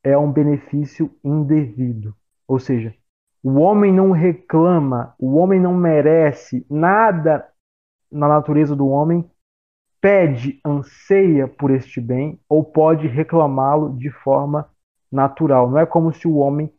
é 0.02 0.16
um 0.16 0.30
benefício 0.30 1.14
indevido. 1.22 2.14
Ou 2.46 2.58
seja, 2.58 2.94
o 3.42 3.58
homem 3.60 3.92
não 3.92 4.10
reclama, 4.10 5.14
o 5.18 5.36
homem 5.36 5.60
não 5.60 5.74
merece 5.74 6.66
nada 6.68 7.48
na 8.10 8.28
natureza 8.28 8.74
do 8.74 8.88
homem, 8.88 9.30
pede, 10.00 10.60
anseia 10.64 11.46
por 11.46 11.70
este 11.70 12.00
bem 12.00 12.40
ou 12.48 12.64
pode 12.64 13.06
reclamá-lo 13.06 13.96
de 13.96 14.10
forma 14.10 14.68
natural. 15.10 15.70
Não 15.70 15.78
é 15.78 15.86
como 15.86 16.12
se 16.12 16.26
o 16.26 16.36
homem 16.36 16.72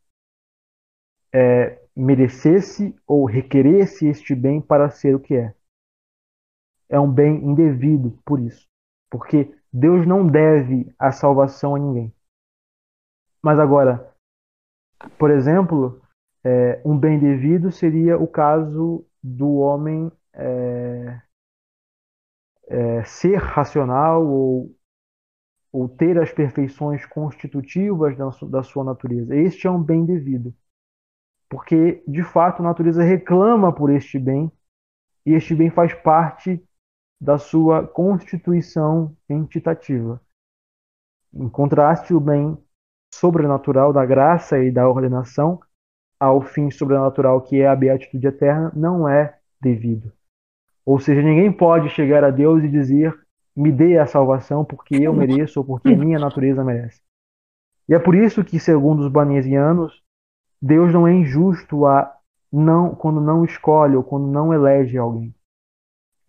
é, 1.33 1.81
merecesse 1.95 2.95
ou 3.07 3.25
requeresse 3.25 4.07
este 4.07 4.35
bem 4.35 4.61
para 4.61 4.89
ser 4.89 5.15
o 5.15 5.19
que 5.19 5.35
é. 5.35 5.53
É 6.89 6.99
um 6.99 7.09
bem 7.09 7.35
indevido 7.43 8.19
por 8.25 8.39
isso. 8.39 8.67
Porque 9.09 9.53
Deus 9.71 10.05
não 10.05 10.27
deve 10.27 10.93
a 10.99 11.11
salvação 11.11 11.75
a 11.75 11.79
ninguém. 11.79 12.13
Mas 13.43 13.59
agora, 13.59 14.13
por 15.17 15.31
exemplo, 15.31 16.01
é, 16.43 16.81
um 16.85 16.97
bem 16.97 17.19
devido 17.19 17.71
seria 17.71 18.17
o 18.17 18.27
caso 18.27 19.05
do 19.21 19.55
homem 19.55 20.11
é, 20.33 21.21
é, 22.67 23.03
ser 23.03 23.37
racional 23.37 24.25
ou, 24.25 24.75
ou 25.71 25.89
ter 25.89 26.19
as 26.19 26.31
perfeições 26.31 27.05
constitutivas 27.05 28.17
da, 28.17 28.29
da 28.47 28.63
sua 28.63 28.83
natureza. 28.83 29.35
Este 29.35 29.67
é 29.67 29.71
um 29.71 29.81
bem 29.81 30.05
devido. 30.05 30.53
Porque, 31.49 32.03
de 32.07 32.23
fato, 32.23 32.61
a 32.61 32.65
natureza 32.65 33.03
reclama 33.03 33.73
por 33.73 33.89
este 33.89 34.17
bem 34.17 34.51
e 35.25 35.33
este 35.33 35.53
bem 35.53 35.69
faz 35.69 35.93
parte 35.93 36.63
da 37.19 37.37
sua 37.37 37.85
constituição 37.85 39.15
entitativa. 39.29 40.19
Em 41.33 41.49
contraste, 41.49 42.13
o 42.13 42.19
bem 42.19 42.57
sobrenatural 43.13 43.91
da 43.91 44.05
graça 44.05 44.57
e 44.63 44.71
da 44.71 44.87
ordenação 44.87 45.59
ao 46.19 46.41
fim 46.41 46.69
sobrenatural 46.69 47.41
que 47.41 47.61
é 47.61 47.67
a 47.67 47.75
beatitude 47.75 48.27
eterna 48.27 48.71
não 48.75 49.09
é 49.09 49.37
devido. 49.59 50.11
Ou 50.85 50.99
seja, 50.99 51.21
ninguém 51.21 51.51
pode 51.51 51.89
chegar 51.89 52.23
a 52.23 52.29
Deus 52.29 52.63
e 52.63 52.69
dizer: 52.69 53.17
me 53.55 53.71
dê 53.71 53.97
a 53.97 54.05
salvação 54.05 54.63
porque 54.63 54.95
eu 54.95 55.13
mereço 55.13 55.59
ou 55.59 55.65
porque 55.65 55.95
minha 55.95 56.19
natureza 56.19 56.63
merece. 56.63 57.01
E 57.89 57.93
é 57.93 57.99
por 57.99 58.15
isso 58.15 58.43
que, 58.43 58.59
segundo 58.59 59.01
os 59.01 59.11
banesianos, 59.11 60.01
Deus 60.61 60.93
não 60.93 61.07
é 61.07 61.13
injusto 61.13 61.85
a 61.85 62.15
não 62.51 62.93
quando 62.93 63.19
não 63.19 63.43
escolhe 63.43 63.95
ou 63.95 64.03
quando 64.03 64.27
não 64.27 64.53
elege 64.53 64.97
alguém. 64.97 65.33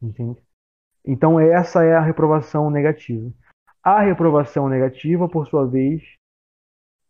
Entende? 0.00 0.42
Então 1.04 1.38
essa 1.38 1.84
é 1.84 1.94
a 1.94 2.00
reprovação 2.00 2.70
negativa. 2.70 3.30
A 3.82 4.00
reprovação 4.00 4.68
negativa, 4.68 5.28
por 5.28 5.46
sua 5.48 5.66
vez, 5.66 6.02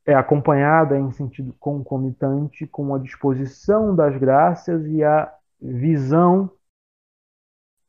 é 0.05 0.15
acompanhada 0.15 0.99
em 0.99 1.11
sentido 1.13 1.53
concomitante 1.55 2.67
com 2.67 2.95
a 2.95 2.99
disposição 2.99 3.95
das 3.95 4.17
graças 4.17 4.85
e 4.87 5.03
a 5.03 5.33
visão 5.61 6.51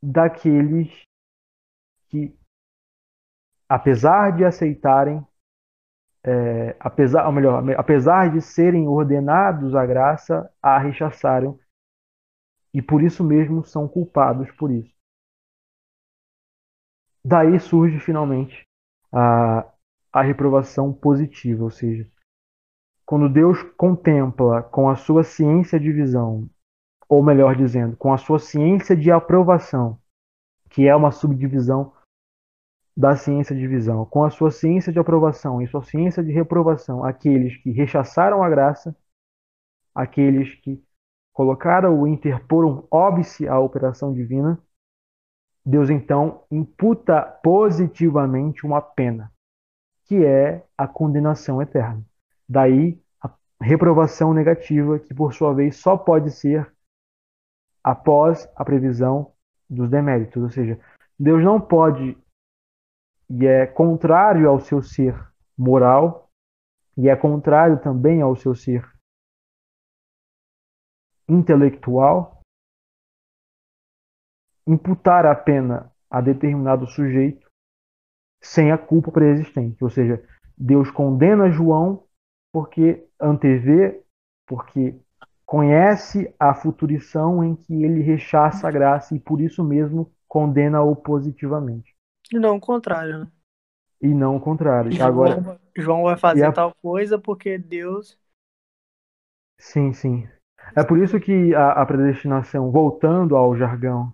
daqueles 0.02 0.92
que, 2.10 2.36
apesar 3.68 4.36
de 4.36 4.46
aceitarem, 4.46 5.26
é, 6.24 6.76
apesar, 6.80 7.26
ou 7.26 7.32
melhor, 7.32 7.64
apesar 7.78 8.32
de 8.32 8.42
serem 8.42 8.88
ordenados 8.88 9.76
à 9.76 9.86
graça, 9.86 10.50
a 10.62 10.78
rechaçaram 10.78 11.60
e 12.74 12.82
por 12.82 13.02
isso 13.02 13.24
mesmo 13.24 13.64
são 13.64 13.88
culpados 13.88 14.52
por 14.52 14.72
isso. 14.72 14.94
Daí 17.26 17.60
surge 17.60 18.00
finalmente 18.00 18.68
a, 19.12 19.73
a 20.14 20.22
reprovação 20.22 20.94
positiva, 20.94 21.64
ou 21.64 21.72
seja, 21.72 22.08
quando 23.04 23.28
Deus 23.28 23.64
contempla 23.76 24.62
com 24.62 24.88
a 24.88 24.96
sua 24.96 25.24
ciência 25.24 25.80
de 25.80 25.92
visão, 25.92 26.48
ou 27.10 27.24
melhor 27.24 27.56
dizendo, 27.56 27.98
com 27.98 28.14
a 28.14 28.18
sua 28.18 28.38
ciência 28.38 28.96
de 28.96 29.12
aprovação, 29.12 30.00
que 30.70 30.88
é 30.88 30.96
uma 30.96 31.12
subdivisão 31.12 31.92
da 32.96 33.16
ciência 33.16 33.56
de 33.56 33.68
visão, 33.68 34.06
com 34.06 34.24
a 34.24 34.30
sua 34.30 34.52
ciência 34.52 34.94
de 34.94 35.00
aprovação 35.00 35.60
e 35.60 35.68
sua 35.68 35.84
ciência 35.84 36.24
de 36.24 36.32
reprovação, 36.32 37.04
aqueles 37.04 37.58
que 37.58 37.72
rechaçaram 37.72 38.44
a 38.44 38.50
graça, 38.50 38.96
aqueles 39.96 40.54
que 40.62 40.82
colocaram 41.34 41.98
ou 41.98 42.08
interporam 42.08 42.88
óbice 42.92 43.48
à 43.48 43.60
operação 43.60 44.14
divina, 44.14 44.62
Deus 45.66 45.90
então 45.90 46.44
imputa 46.52 47.22
positivamente 47.44 48.64
uma 48.64 48.80
pena 48.80 49.33
que 50.06 50.26
é 50.26 50.64
a 50.78 50.88
condenação 50.88 51.62
eterna. 51.62 52.04
Daí 52.48 53.02
a 53.22 53.32
reprovação 53.62 54.34
negativa, 54.34 55.00
que 55.00 55.14
por 55.14 55.34
sua 55.34 55.54
vez 55.54 55.78
só 55.78 55.98
pode 55.98 56.32
ser 56.32 56.72
após 57.84 58.50
a 58.56 58.64
previsão 58.64 59.34
dos 59.70 59.90
deméritos, 59.90 60.42
ou 60.42 60.50
seja, 60.50 60.80
Deus 61.20 61.44
não 61.44 61.60
pode 61.60 62.18
e 63.30 63.46
é 63.48 63.66
contrário 63.66 64.48
ao 64.50 64.60
seu 64.60 64.82
ser 64.82 65.16
moral 65.58 66.30
e 66.98 67.10
é 67.10 67.16
contrário 67.16 67.82
também 67.82 68.22
ao 68.22 68.36
seu 68.36 68.54
ser 68.54 68.88
intelectual 71.28 72.42
imputar 74.68 75.26
a 75.26 75.36
pena 75.36 75.92
a 76.10 76.22
determinado 76.22 76.86
sujeito 76.88 77.43
sem 78.44 78.72
a 78.72 78.78
culpa 78.78 79.12
preexistente. 79.12 79.82
Ou 79.84 79.90
seja, 79.90 80.22
Deus 80.58 80.92
condena 80.92 81.50
João 81.50 82.04
porque 82.52 83.04
antevê, 83.20 84.04
porque 84.46 84.96
conhece 85.46 86.34
a 86.38 86.54
futurição 86.54 87.44
em 87.44 87.56
que 87.56 87.84
ele 87.84 88.02
rechaça 88.02 88.68
a 88.68 88.72
graça 88.72 89.16
e 89.16 89.20
por 89.20 89.42
isso 89.42 89.64
mesmo 89.64 90.12
condena-o 90.28 90.96
positivamente. 90.96 91.96
E 92.32 92.38
não 92.38 92.58
o 92.58 92.60
contrário, 92.60 93.20
né? 93.20 93.28
E 94.02 94.08
não 94.08 94.36
o 94.36 94.42
contrário. 94.42 94.92
João, 94.92 95.08
Agora, 95.08 95.60
João 95.76 96.04
vai 96.04 96.18
fazer 96.18 96.46
a... 96.46 96.52
tal 96.52 96.74
coisa 96.82 97.18
porque 97.18 97.58
Deus. 97.58 98.18
Sim, 99.58 99.94
sim. 99.94 100.28
É 100.76 100.84
por 100.84 100.98
isso 100.98 101.20
que 101.20 101.56
a, 101.56 101.72
a 101.82 101.86
predestinação, 101.86 102.72
voltando 102.72 103.36
ao 103.36 103.56
jargão 103.56 104.14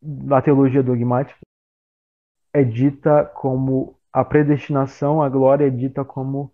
da 0.00 0.42
teologia 0.42 0.82
dogmática, 0.82 1.38
é 2.52 2.62
dita 2.62 3.24
como 3.24 3.96
a 4.12 4.24
predestinação, 4.24 5.22
a 5.22 5.28
glória 5.28 5.66
é 5.66 5.70
dita 5.70 6.04
como 6.04 6.52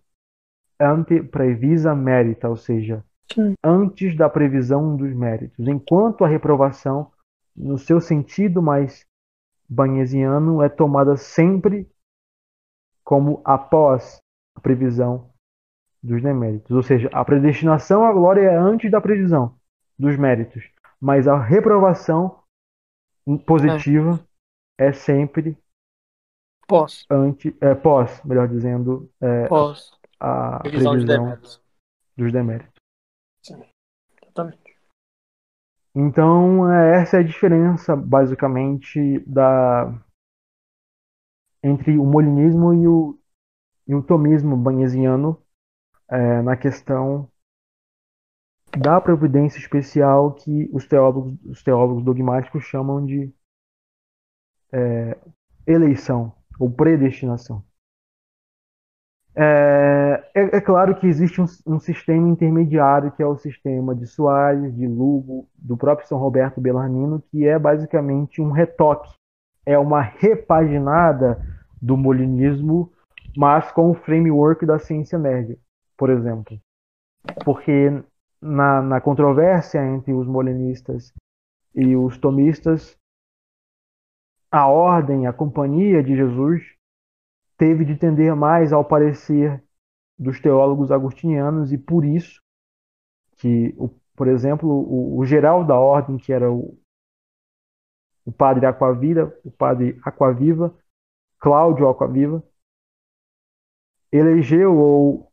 ante 0.79 1.21
previsa 1.21 1.93
merita, 1.93 2.47
ou 2.47 2.55
seja, 2.55 3.03
Sim. 3.33 3.53
antes 3.63 4.15
da 4.15 4.29
previsão 4.29 4.95
dos 4.95 5.13
méritos, 5.13 5.67
enquanto 5.67 6.23
a 6.23 6.27
reprovação, 6.27 7.11
no 7.55 7.77
seu 7.77 7.99
sentido 7.99 8.61
mais 8.61 9.05
banhesiano, 9.67 10.63
é 10.63 10.69
tomada 10.69 11.17
sempre 11.17 11.87
como 13.03 13.41
após 13.43 14.21
a 14.55 14.61
previsão 14.61 15.29
dos 16.01 16.21
deméritos. 16.21 16.71
Ou 16.71 16.81
seja, 16.81 17.09
a 17.11 17.25
predestinação 17.25 18.05
à 18.05 18.13
glória 18.13 18.41
é 18.41 18.55
antes 18.55 18.89
da 18.89 19.01
previsão 19.01 19.55
dos 19.97 20.15
méritos, 20.15 20.63
mas 20.99 21.27
a 21.27 21.37
reprovação 21.37 22.39
positiva 23.45 24.19
é, 24.77 24.87
é 24.87 24.93
sempre 24.93 25.57
Pós. 26.69 27.07
É, 27.61 27.73
pós, 27.73 28.23
melhor 28.23 28.47
dizendo, 28.47 29.11
é, 29.19 29.47
pós. 29.47 29.91
a 30.19 30.59
previsão, 30.59 30.91
previsão 30.91 30.97
de 30.99 31.05
deméritos. 31.05 31.61
dos 32.15 32.31
deméritos. 32.31 32.81
Sim, 33.43 33.63
exatamente. 34.21 34.77
Então, 35.95 36.71
é, 36.71 37.01
essa 37.01 37.17
é 37.17 37.21
a 37.21 37.23
diferença, 37.23 37.95
basicamente, 37.95 39.19
da 39.25 39.91
entre 41.63 41.97
o 41.97 42.05
molinismo 42.05 42.71
e 42.75 42.87
o, 42.87 43.19
e 43.87 43.95
o 43.95 44.03
tomismo 44.03 44.55
banhesiano 44.55 45.41
é, 46.07 46.41
na 46.43 46.55
questão 46.55 47.27
da 48.77 49.01
providência 49.01 49.57
especial 49.57 50.35
que 50.35 50.69
os 50.71 50.87
teólogos, 50.87 51.33
os 51.45 51.63
teólogos 51.63 52.03
dogmáticos 52.03 52.63
chamam 52.63 53.03
de 53.03 53.33
é, 54.71 55.17
eleição 55.65 56.38
ou 56.59 56.69
predestinação. 56.69 57.63
É, 59.35 60.29
é, 60.35 60.57
é 60.57 60.61
claro 60.61 60.95
que 60.95 61.07
existe 61.07 61.39
um, 61.39 61.45
um, 61.65 61.79
sistema 61.79 62.27
intermediário, 62.27 63.11
que 63.11 63.23
é 63.23 63.25
o 63.25 63.37
sistema 63.37 63.95
de 63.95 64.05
Soares, 64.05 64.75
de 64.75 64.85
Lugo, 64.85 65.47
do 65.55 65.77
próprio 65.77 66.07
São 66.07 66.17
Roberto 66.17 66.59
Bellarmino, 66.59 67.23
que 67.31 67.47
é 67.47 67.57
basicamente 67.57 68.41
um 68.41 68.51
retoque, 68.51 69.13
é 69.65 69.79
uma 69.79 70.01
repaginada 70.01 71.39
do 71.81 71.95
molinismo, 71.95 72.91
mas 73.37 73.71
com 73.71 73.91
o 73.91 73.93
framework 73.93 74.65
da 74.65 74.77
ciência 74.77 75.17
média, 75.17 75.57
por 75.97 76.09
exemplo. 76.09 76.59
Porque 77.45 78.03
na, 78.41 78.81
na 78.81 78.99
controvérsia 78.99 79.85
entre 79.85 80.11
os 80.11 80.27
molinistas 80.27 81.13
e 81.73 81.95
os 81.95 82.17
tomistas, 82.17 82.98
a 84.51 84.67
ordem, 84.67 85.27
a 85.27 85.33
companhia 85.33 86.03
de 86.03 86.15
Jesus 86.15 86.63
teve 87.57 87.85
de 87.85 87.95
tender 87.95 88.35
mais 88.35 88.73
ao 88.73 88.83
parecer 88.83 89.63
dos 90.17 90.39
teólogos 90.39 90.91
agostinianos 90.91 91.71
e 91.71 91.77
por 91.77 92.03
isso 92.03 92.41
que, 93.37 93.75
por 94.15 94.27
exemplo, 94.27 94.69
o, 94.69 95.19
o 95.19 95.25
geral 95.25 95.63
da 95.65 95.79
ordem, 95.79 96.17
que 96.17 96.33
era 96.33 96.51
o, 96.51 96.77
o 98.25 98.31
padre 98.31 98.65
Aquavira, 98.65 99.37
o 99.43 99.51
padre 99.51 99.99
Aquaviva, 100.03 100.75
Cláudio 101.39 101.87
Aquaviva, 101.87 102.43
elegeu 104.11 104.75
ou 104.75 105.31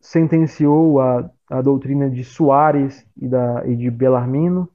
sentenciou 0.00 1.00
a, 1.00 1.30
a 1.50 1.60
doutrina 1.60 2.08
de 2.08 2.24
Soares 2.24 3.06
e, 3.16 3.28
da, 3.28 3.66
e 3.66 3.76
de 3.76 3.90
Belarmino 3.90 4.70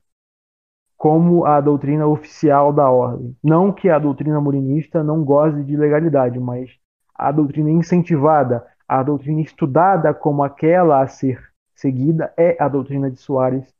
como 1.01 1.45
a 1.47 1.59
doutrina 1.59 2.05
oficial 2.05 2.71
da 2.71 2.87
ordem. 2.87 3.35
Não 3.43 3.73
que 3.73 3.89
a 3.89 3.97
doutrina 3.97 4.39
morinista 4.39 5.03
não 5.03 5.23
goze 5.23 5.63
de 5.63 5.75
legalidade, 5.75 6.39
mas 6.39 6.69
a 7.15 7.31
doutrina 7.31 7.71
incentivada, 7.71 8.63
a 8.87 9.01
doutrina 9.01 9.41
estudada 9.41 10.13
como 10.13 10.43
aquela 10.43 11.01
a 11.01 11.07
ser 11.07 11.43
seguida 11.73 12.31
é 12.37 12.55
a 12.61 12.67
doutrina 12.67 13.09
de 13.09 13.17
Soares 13.17 13.73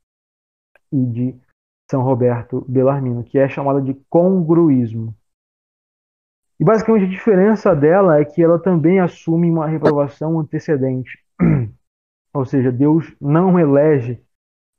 e 0.90 1.06
de 1.06 1.40
São 1.88 2.02
Roberto 2.02 2.66
Bellarmino, 2.68 3.22
que 3.22 3.38
é 3.38 3.48
chamada 3.48 3.80
de 3.80 3.94
congruísmo. 4.10 5.14
E 6.58 6.64
basicamente 6.64 7.04
a 7.04 7.08
diferença 7.08 7.72
dela 7.72 8.18
é 8.18 8.24
que 8.24 8.42
ela 8.42 8.58
também 8.58 8.98
assume 8.98 9.48
uma 9.48 9.68
reprovação 9.68 10.40
antecedente. 10.40 11.24
Ou 12.34 12.44
seja, 12.44 12.72
Deus 12.72 13.14
não 13.20 13.60
elege 13.60 14.20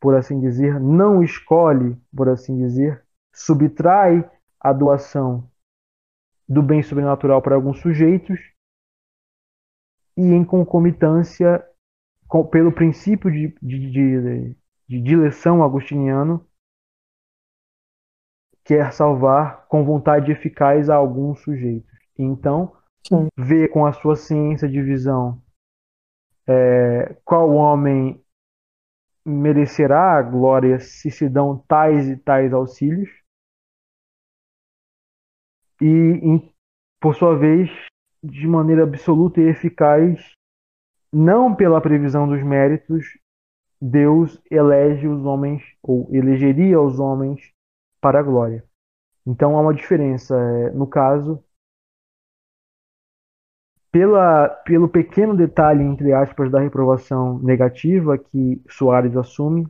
por 0.04 0.16
assim 0.16 0.38
dizer, 0.38 0.82
não 0.82 1.24
escolhe, 1.24 1.96
por 2.14 2.28
assim 2.28 2.58
dizer, 2.58 3.02
subtrai 3.34 4.30
a 4.60 4.74
doação 4.74 5.50
do 6.46 6.62
bem 6.62 6.84
sobrenatural 6.84 7.42
para 7.42 7.56
alguns 7.56 7.80
sujeitos 7.80 8.38
e, 10.18 10.24
em 10.24 10.44
concomitância, 10.44 11.66
com, 12.28 12.46
pelo 12.46 12.74
princípio 12.74 13.32
de, 13.32 13.56
de, 13.62 13.92
de, 13.92 14.58
de 14.90 15.02
dileção 15.02 15.64
agostiniano, 15.64 16.46
quer 18.66 18.92
salvar 18.92 19.68
com 19.68 19.86
vontade 19.86 20.34
eficaz 20.34 20.90
a 20.90 20.96
alguns 20.96 21.40
sujeitos. 21.44 21.98
Então, 22.20 22.76
Sim. 23.08 23.30
vê 23.38 23.70
com 23.70 23.86
a 23.86 23.94
sua 23.94 24.18
ciência 24.18 24.68
de 24.68 24.82
visão 24.82 25.42
é, 26.46 27.16
qual 27.24 27.54
homem 27.54 28.22
merecerá 29.26 30.18
a 30.18 30.22
glória 30.22 30.80
se 30.80 31.10
se 31.10 31.30
dão 31.30 31.58
tais 31.68 32.08
e 32.10 32.18
tais 32.18 32.54
auxílios. 32.54 33.10
E, 35.82 35.86
em, 35.86 36.54
por 37.00 37.16
sua 37.16 37.38
vez, 37.38 37.70
de 38.24 38.48
maneira 38.48 38.84
absoluta 38.84 39.42
e 39.42 39.50
eficaz, 39.50 40.34
não 41.12 41.54
pela 41.54 41.82
previsão 41.82 42.28
dos 42.28 42.42
méritos, 42.42 43.06
Deus 43.82 44.42
elege 44.50 45.08
os 45.08 45.26
homens, 45.26 45.62
ou 45.82 46.08
elegeria 46.12 46.80
os 46.80 47.00
homens 47.00 47.52
para 48.00 48.20
a 48.20 48.24
glória. 48.24 48.64
Então 49.26 49.58
há 49.58 49.62
uma 49.62 49.74
diferença. 49.74 50.36
É, 50.36 50.72
no 50.72 50.88
caso, 50.88 51.44
pela, 53.94 54.50
pelo 54.66 54.90
pequeno 54.90 55.38
detalhe, 55.38 55.84
entre 55.84 56.12
aspas, 56.14 56.50
da 56.50 56.60
reprovação 56.60 57.38
negativa 57.38 58.18
que 58.18 58.60
Soares 58.68 59.16
assume, 59.16 59.68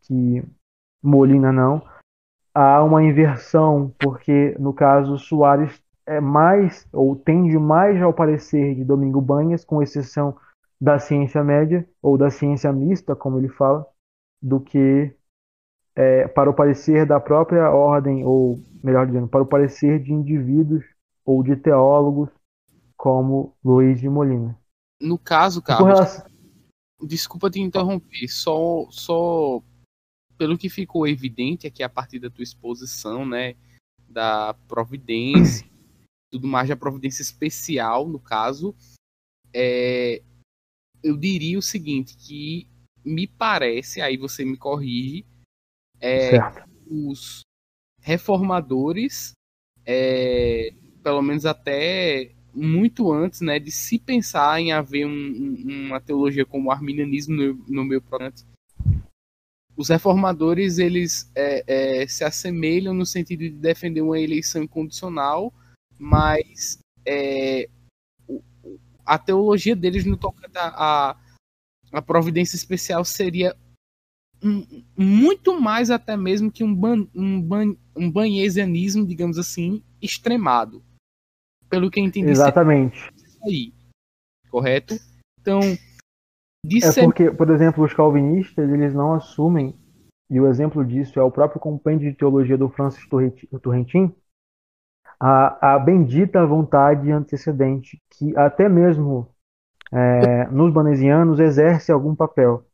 que 0.00 0.44
Molina 1.00 1.52
não, 1.52 1.80
há 2.52 2.82
uma 2.82 3.04
inversão, 3.04 3.94
porque 4.00 4.56
no 4.58 4.74
caso 4.74 5.16
Soares 5.16 5.80
é 6.04 6.20
mais, 6.20 6.88
ou 6.92 7.14
tende 7.14 7.56
mais 7.56 8.02
ao 8.02 8.12
parecer 8.12 8.74
de 8.74 8.84
Domingo 8.84 9.20
Banhas, 9.20 9.64
com 9.64 9.80
exceção 9.80 10.36
da 10.80 10.98
ciência 10.98 11.44
média, 11.44 11.88
ou 12.02 12.18
da 12.18 12.30
ciência 12.30 12.72
mista, 12.72 13.14
como 13.14 13.38
ele 13.38 13.48
fala, 13.48 13.86
do 14.42 14.58
que 14.58 15.14
é, 15.94 16.26
para 16.26 16.50
o 16.50 16.54
parecer 16.54 17.06
da 17.06 17.20
própria 17.20 17.70
ordem, 17.70 18.24
ou 18.24 18.58
melhor 18.82 19.06
dizendo, 19.06 19.28
para 19.28 19.42
o 19.42 19.46
parecer 19.46 20.00
de 20.00 20.12
indivíduos 20.12 20.84
ou 21.24 21.44
de 21.44 21.54
teólogos 21.54 22.28
como 23.02 23.52
Luiz 23.64 24.00
de 24.00 24.08
Molina. 24.08 24.56
No 25.00 25.18
caso, 25.18 25.60
Carlos, 25.60 25.88
relação... 25.88 26.26
desculpa 27.00 27.50
te 27.50 27.58
interromper, 27.58 28.28
só, 28.28 28.86
só 28.90 29.60
pelo 30.38 30.56
que 30.56 30.68
ficou 30.68 31.04
evidente 31.08 31.66
aqui 31.66 31.82
a 31.82 31.88
partir 31.88 32.20
da 32.20 32.30
tua 32.30 32.44
exposição, 32.44 33.26
né, 33.26 33.56
da 34.08 34.54
providência, 34.68 35.68
tudo 36.30 36.46
mais 36.46 36.68
da 36.68 36.76
providência 36.76 37.22
especial, 37.22 38.06
no 38.06 38.20
caso, 38.20 38.72
é, 39.52 40.22
eu 41.02 41.16
diria 41.16 41.58
o 41.58 41.62
seguinte, 41.62 42.16
que 42.16 42.68
me 43.04 43.26
parece, 43.26 44.00
aí 44.00 44.16
você 44.16 44.44
me 44.44 44.56
corrige, 44.56 45.26
é, 46.00 46.38
os 46.86 47.40
reformadores, 48.00 49.32
é, 49.84 50.72
pelo 51.02 51.20
menos 51.20 51.44
até 51.44 52.32
muito 52.54 53.12
antes 53.12 53.40
né, 53.40 53.58
de 53.58 53.70
se 53.70 53.98
pensar 53.98 54.60
em 54.60 54.72
haver 54.72 55.06
um, 55.06 55.86
uma 55.86 56.00
teologia 56.00 56.44
como 56.44 56.68
o 56.68 56.72
arminianismo 56.72 57.34
no, 57.34 57.54
no 57.68 57.84
meu 57.84 58.00
programa. 58.00 58.34
Os 59.76 59.88
reformadores 59.88 60.78
eles 60.78 61.30
é, 61.34 62.02
é, 62.02 62.06
se 62.06 62.24
assemelham 62.24 62.92
no 62.92 63.06
sentido 63.06 63.40
de 63.40 63.50
defender 63.50 64.02
uma 64.02 64.20
eleição 64.20 64.62
incondicional, 64.62 65.52
mas 65.98 66.78
é, 67.06 67.68
a 69.04 69.18
teologia 69.18 69.74
deles 69.74 70.04
no 70.04 70.16
tocante 70.16 70.52
a, 70.56 71.16
a 71.90 72.02
providência 72.02 72.54
especial 72.54 73.04
seria 73.04 73.56
um, 74.42 74.84
muito 74.96 75.58
mais 75.58 75.90
até 75.90 76.16
mesmo 76.16 76.50
que 76.50 76.62
um, 76.62 76.74
ban, 76.74 77.06
um, 77.14 77.40
ban, 77.40 77.74
um 77.96 78.10
banhesianismo, 78.10 79.06
digamos 79.06 79.38
assim, 79.38 79.82
extremado 80.02 80.82
pelo 81.72 81.90
que 81.90 81.98
eu 81.98 82.04
entendi. 82.04 82.28
Exatamente. 82.28 83.10
Aí, 83.42 83.72
correto? 84.50 84.94
Então, 85.40 85.58
é 85.58 87.02
porque, 87.02 87.30
por 87.30 87.48
exemplo, 87.48 87.82
os 87.82 87.94
calvinistas 87.94 88.70
eles 88.70 88.92
não 88.92 89.14
assumem, 89.14 89.74
e 90.30 90.38
o 90.38 90.46
exemplo 90.46 90.84
disso 90.84 91.18
é 91.18 91.22
o 91.22 91.30
próprio 91.30 91.58
compêndio 91.58 92.10
de 92.10 92.16
teologia 92.16 92.58
do 92.58 92.68
Francis 92.68 93.02
Turrentin, 93.62 94.14
a, 95.18 95.74
a 95.74 95.78
bendita 95.78 96.46
vontade 96.46 97.10
antecedente, 97.10 97.98
que 98.10 98.36
até 98.36 98.68
mesmo 98.68 99.34
é, 99.90 100.46
nos 100.48 100.70
banesianos 100.70 101.40
exerce 101.40 101.90
algum 101.90 102.14
papel. 102.14 102.66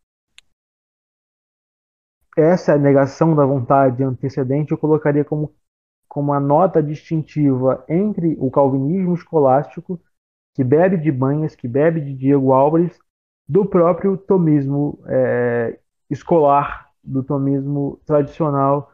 Essa 2.37 2.77
negação 2.77 3.37
da 3.37 3.47
vontade 3.47 4.03
antecedente 4.03 4.73
eu 4.73 4.79
colocaria 4.79 5.25
como 5.25 5.55
como 6.09 6.33
a 6.33 6.41
nota 6.41 6.83
distintiva 6.83 7.85
entre 7.89 8.37
o 8.41 8.51
calvinismo 8.51 9.15
escolástico, 9.15 10.01
que 10.55 10.65
bebe 10.65 10.97
de 10.97 11.13
Banhas, 11.13 11.55
que 11.55 11.69
bebe 11.69 12.01
de 12.01 12.15
Diego 12.15 12.53
Álvares, 12.53 12.99
do 13.47 13.65
próprio 13.65 14.17
tomismo 14.17 14.99
é, 15.07 15.79
escolar, 16.11 16.89
do 17.03 17.23
tomismo 17.23 18.01
tradicional, 18.05 18.93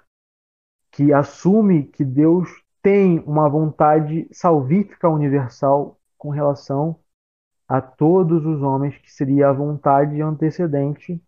que 0.90 1.12
assume 1.12 1.84
que 1.84 2.04
Deus 2.04 2.48
tem 2.82 3.20
uma 3.20 3.48
vontade 3.48 4.28
salvífica 4.30 5.08
universal 5.08 5.98
com 6.18 6.28
relação 6.28 7.00
a 7.66 7.80
todos 7.80 8.44
os 8.44 8.62
homens, 8.62 8.96
que 8.98 9.10
seria 9.10 9.48
a 9.48 9.52
vontade 9.52 10.20
antecedente 10.20 11.20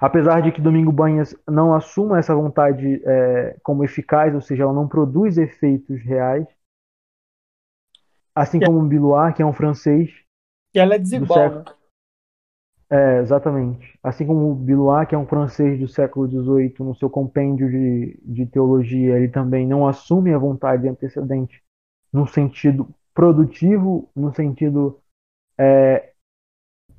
Apesar 0.00 0.40
de 0.40 0.52
que 0.52 0.60
Domingo 0.60 0.92
Banhas 0.92 1.34
não 1.48 1.74
assuma 1.74 2.18
essa 2.18 2.34
vontade 2.34 3.02
é, 3.04 3.56
como 3.62 3.84
eficaz, 3.84 4.34
ou 4.34 4.40
seja, 4.40 4.64
ela 4.64 4.72
não 4.72 4.88
produz 4.88 5.38
efeitos 5.38 6.00
reais, 6.02 6.46
assim 8.34 8.58
como 8.60 8.86
Bilois, 8.86 9.34
que 9.34 9.42
é 9.42 9.46
um 9.46 9.52
francês. 9.52 10.10
E 10.74 10.78
ela 10.78 10.96
é 10.96 10.98
desigual, 10.98 11.38
século... 11.38 11.64
né? 11.64 11.74
É, 12.90 13.18
exatamente. 13.20 13.98
Assim 14.02 14.26
como 14.26 14.54
Bilois, 14.54 15.08
que 15.08 15.14
é 15.14 15.18
um 15.18 15.26
francês 15.26 15.78
do 15.78 15.88
século 15.88 16.28
XVIII, 16.28 16.74
no 16.80 16.94
seu 16.94 17.08
compêndio 17.08 17.70
de, 17.70 18.20
de 18.22 18.46
teologia, 18.46 19.16
ele 19.16 19.28
também 19.28 19.66
não 19.66 19.86
assume 19.86 20.32
a 20.34 20.38
vontade 20.38 20.88
antecedente 20.88 21.62
no 22.12 22.26
sentido 22.26 22.88
produtivo 23.14 24.10
no 24.14 24.34
sentido 24.34 25.00
é, 25.56 26.12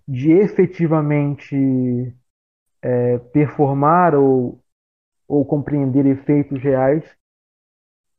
de 0.07 0.31
efetivamente 0.31 2.15
é, 2.85 3.17
performar 3.17 4.13
ou, 4.13 4.63
ou 5.27 5.43
compreender 5.43 6.05
efeitos 6.05 6.61
reais, 6.61 7.03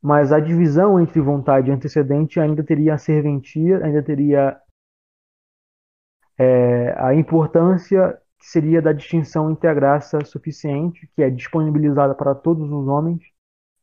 mas 0.01 0.33
a 0.33 0.41
divisão 0.41 0.99
entre 0.99 1.21
vontade 1.21 1.69
e 1.69 1.73
antecedente 1.73 2.37
ainda 2.37 2.61
teria 2.61 2.95
a 2.95 2.97
serventia, 2.97 3.81
ainda 3.81 4.03
teria 4.03 4.59
é, 6.37 6.93
a 6.97 7.15
importância 7.15 8.21
que 8.37 8.45
seria 8.45 8.81
da 8.81 8.91
distinção 8.91 9.49
entre 9.49 9.69
a 9.69 9.73
graça 9.73 10.23
suficiente, 10.25 11.09
que 11.15 11.23
é 11.23 11.29
disponibilizada 11.29 12.13
para 12.13 12.35
todos 12.35 12.69
os 12.69 12.87
homens, 12.89 13.23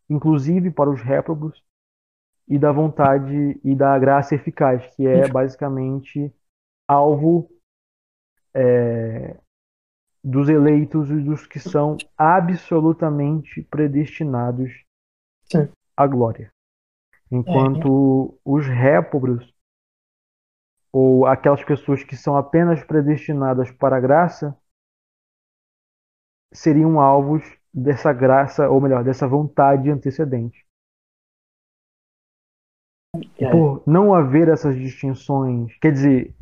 inclusive 0.08 0.70
para 0.70 0.90
os 0.90 1.00
réprobos, 1.00 1.64
e 2.46 2.58
da 2.58 2.70
vontade 2.70 3.58
e 3.64 3.74
da 3.74 3.98
graça 3.98 4.34
eficaz, 4.34 4.86
que 4.94 5.06
é 5.06 5.26
basicamente 5.28 6.30
alvo 6.86 7.50
é, 8.52 9.40
dos 10.24 10.48
eleitos 10.48 11.10
e 11.10 11.20
dos 11.20 11.46
que 11.46 11.60
são 11.60 11.98
absolutamente 12.16 13.62
predestinados 13.62 14.72
Sim. 15.44 15.68
à 15.94 16.06
glória. 16.06 16.50
Enquanto 17.30 18.34
é. 18.34 18.38
os 18.44 18.66
réprobos 18.66 19.52
ou 20.90 21.26
aquelas 21.26 21.62
pessoas 21.62 22.02
que 22.02 22.16
são 22.16 22.36
apenas 22.36 22.82
predestinadas 22.82 23.70
para 23.70 23.96
a 23.96 24.00
graça 24.00 24.56
seriam 26.52 27.00
alvos 27.00 27.42
dessa 27.72 28.12
graça, 28.12 28.70
ou 28.70 28.80
melhor, 28.80 29.02
dessa 29.02 29.26
vontade 29.26 29.90
antecedente. 29.90 30.64
É. 33.38 33.50
Por 33.50 33.82
não 33.86 34.14
haver 34.14 34.48
essas 34.48 34.76
distinções, 34.76 35.76
quer 35.78 35.92
dizer, 35.92 36.34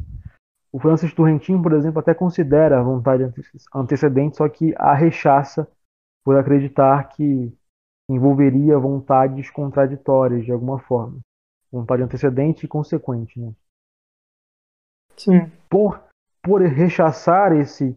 o 0.73 0.81
Francis 0.81 1.13
Turrentin, 1.13 1.61
por 1.61 1.75
exemplo, 1.75 2.01
até 2.01 2.15
considera 2.15 2.81
a 2.81 2.83
vontade 2.83 3.25
antecedente, 3.75 4.39
só 4.39 4.49
que 4.49 4.75
a 4.79 4.95
rechaça 4.95 5.71
por 6.25 6.37
acreditar 6.37 7.09
que 7.11 7.55
envolveria 8.09 8.79
vontades 8.79 9.51
contraditórias 9.51 10.45
de 10.45 10.53
alguma 10.53 10.79
forma. 10.79 11.21
Vontade 11.71 12.03
antecedente 12.03 12.65
e 12.65 12.69
consequente. 12.69 13.39
Né? 13.39 13.53
Sim. 15.17 15.51
Por, 15.69 16.03
por 16.43 16.63
rechaçar 16.63 17.53
esse 17.53 17.97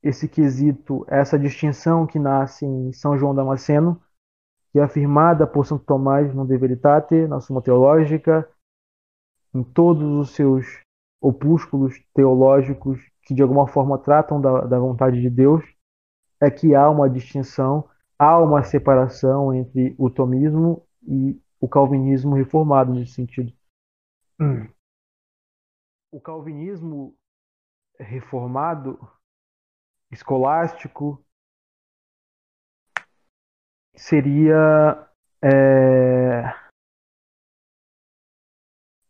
esse 0.00 0.28
quesito, 0.28 1.04
essa 1.08 1.36
distinção 1.36 2.06
que 2.06 2.20
nasce 2.20 2.64
em 2.64 2.92
São 2.92 3.18
João 3.18 3.34
Damasceno, 3.34 4.00
que 4.70 4.78
é 4.78 4.82
afirmada 4.82 5.44
por 5.44 5.66
Santo 5.66 5.84
Tomás 5.84 6.32
no 6.32 6.46
De 6.46 6.56
Veritate, 6.56 7.26
na 7.26 7.40
Suma 7.40 7.60
Teológica, 7.60 8.48
em 9.52 9.62
todos 9.64 10.04
os 10.04 10.34
seus 10.36 10.80
opúsculos 11.20 11.94
teológicos 12.14 13.00
que 13.22 13.34
de 13.34 13.42
alguma 13.42 13.66
forma 13.66 13.98
tratam 13.98 14.40
da, 14.40 14.62
da 14.62 14.78
vontade 14.78 15.20
de 15.20 15.28
Deus, 15.28 15.64
é 16.40 16.50
que 16.50 16.74
há 16.74 16.88
uma 16.88 17.10
distinção, 17.10 17.88
há 18.18 18.38
uma 18.38 18.62
separação 18.62 19.52
entre 19.52 19.94
o 19.98 20.08
tomismo 20.08 20.86
e 21.06 21.38
o 21.60 21.68
calvinismo 21.68 22.34
reformado 22.34 22.92
nesse 22.94 23.12
sentido. 23.12 23.52
Hum 24.40 24.68
o 26.10 26.20
calvinismo 26.20 27.16
reformado, 27.98 28.98
escolástico, 30.10 31.22
seria 33.94 35.08
é, 35.42 36.44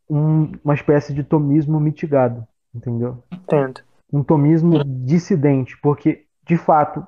um, 0.09 0.53
uma 0.65 0.75
espécie 0.75 1.13
de 1.13 1.23
tomismo 1.23 1.79
mitigado, 1.79 2.47
entendeu? 2.75 3.23
Entendo. 3.33 3.81
Um 4.13 4.23
tomismo 4.23 4.83
dissidente, 4.85 5.79
porque, 5.83 6.27
de 6.45 6.57
fato, 6.57 7.07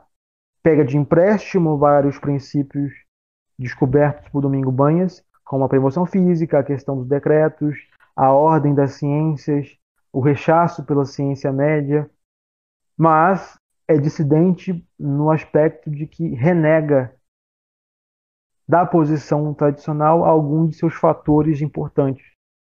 pega 0.62 0.84
de 0.84 0.96
empréstimo 0.96 1.78
vários 1.78 2.18
princípios 2.18 2.92
descobertos 3.59 4.28
por 4.28 4.42
Domingo 4.42 4.70
Banhas, 4.70 5.24
como 5.44 5.64
a 5.64 5.68
promoção 5.68 6.07
física, 6.07 6.59
a 6.59 6.64
questão 6.64 6.96
dos 6.96 7.09
decretos, 7.09 7.76
a 8.14 8.30
ordem 8.30 8.74
das 8.74 8.92
ciências, 8.92 9.76
o 10.12 10.20
rechaço 10.20 10.84
pela 10.84 11.05
ciência 11.05 11.53
média, 11.53 12.11
mas 12.96 13.59
é 13.88 13.96
dissidente 13.96 14.86
no 14.98 15.30
aspecto 15.30 15.90
de 15.90 16.07
que 16.07 16.28
renega 16.34 17.14
da 18.68 18.86
posição 18.86 19.53
tradicional 19.53 20.24
alguns 20.24 20.70
de 20.70 20.76
seus 20.76 20.94
fatores 20.94 21.61
importantes, 21.61 22.24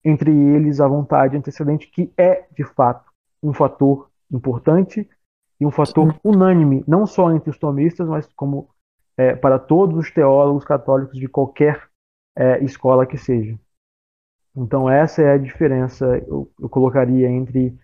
entre 0.04 0.32
eles 0.32 0.80
a 0.80 0.88
vontade 0.88 1.38
antecedente, 1.38 1.88
que 1.88 2.12
é, 2.18 2.48
de 2.52 2.64
fato, 2.64 3.10
um 3.42 3.54
fator 3.54 4.10
importante 4.32 5.10
e 5.60 5.66
um 5.66 5.72
fator 5.72 6.16
unânime, 6.24 6.84
não 6.88 7.06
só 7.06 7.32
entre 7.32 7.50
os 7.50 7.58
tomistas, 7.58 8.08
mas 8.08 8.32
como 8.34 8.70
é, 9.18 9.36
para 9.36 9.60
todos 9.60 9.98
os 9.98 10.12
teólogos 10.12 10.64
católicos 10.64 11.18
de 11.18 11.28
qualquer 11.28 11.90
é, 12.36 12.64
escola 12.64 13.06
que 13.06 13.18
seja. 13.18 13.60
Então 14.56 14.90
essa 14.90 15.22
é 15.22 15.34
a 15.34 15.38
diferença, 15.38 16.06
eu, 16.28 16.50
eu 16.60 16.70
colocaria 16.70 17.30
entre 17.30 17.78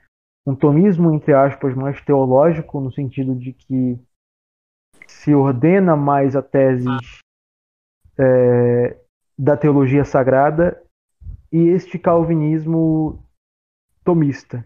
um 0.45 0.55
tomismo, 0.55 1.11
entre 1.11 1.33
aspas, 1.33 1.73
mais 1.73 1.99
teológico, 2.01 2.79
no 2.79 2.91
sentido 2.91 3.35
de 3.35 3.51
que 3.51 3.99
se 5.07 5.33
ordena 5.33 5.95
mais 5.95 6.35
a 6.35 6.41
tese 6.41 6.87
é, 8.17 8.97
da 9.37 9.57
teologia 9.57 10.05
sagrada, 10.05 10.81
e 11.51 11.69
este 11.69 11.97
calvinismo 11.97 13.23
tomista, 14.03 14.65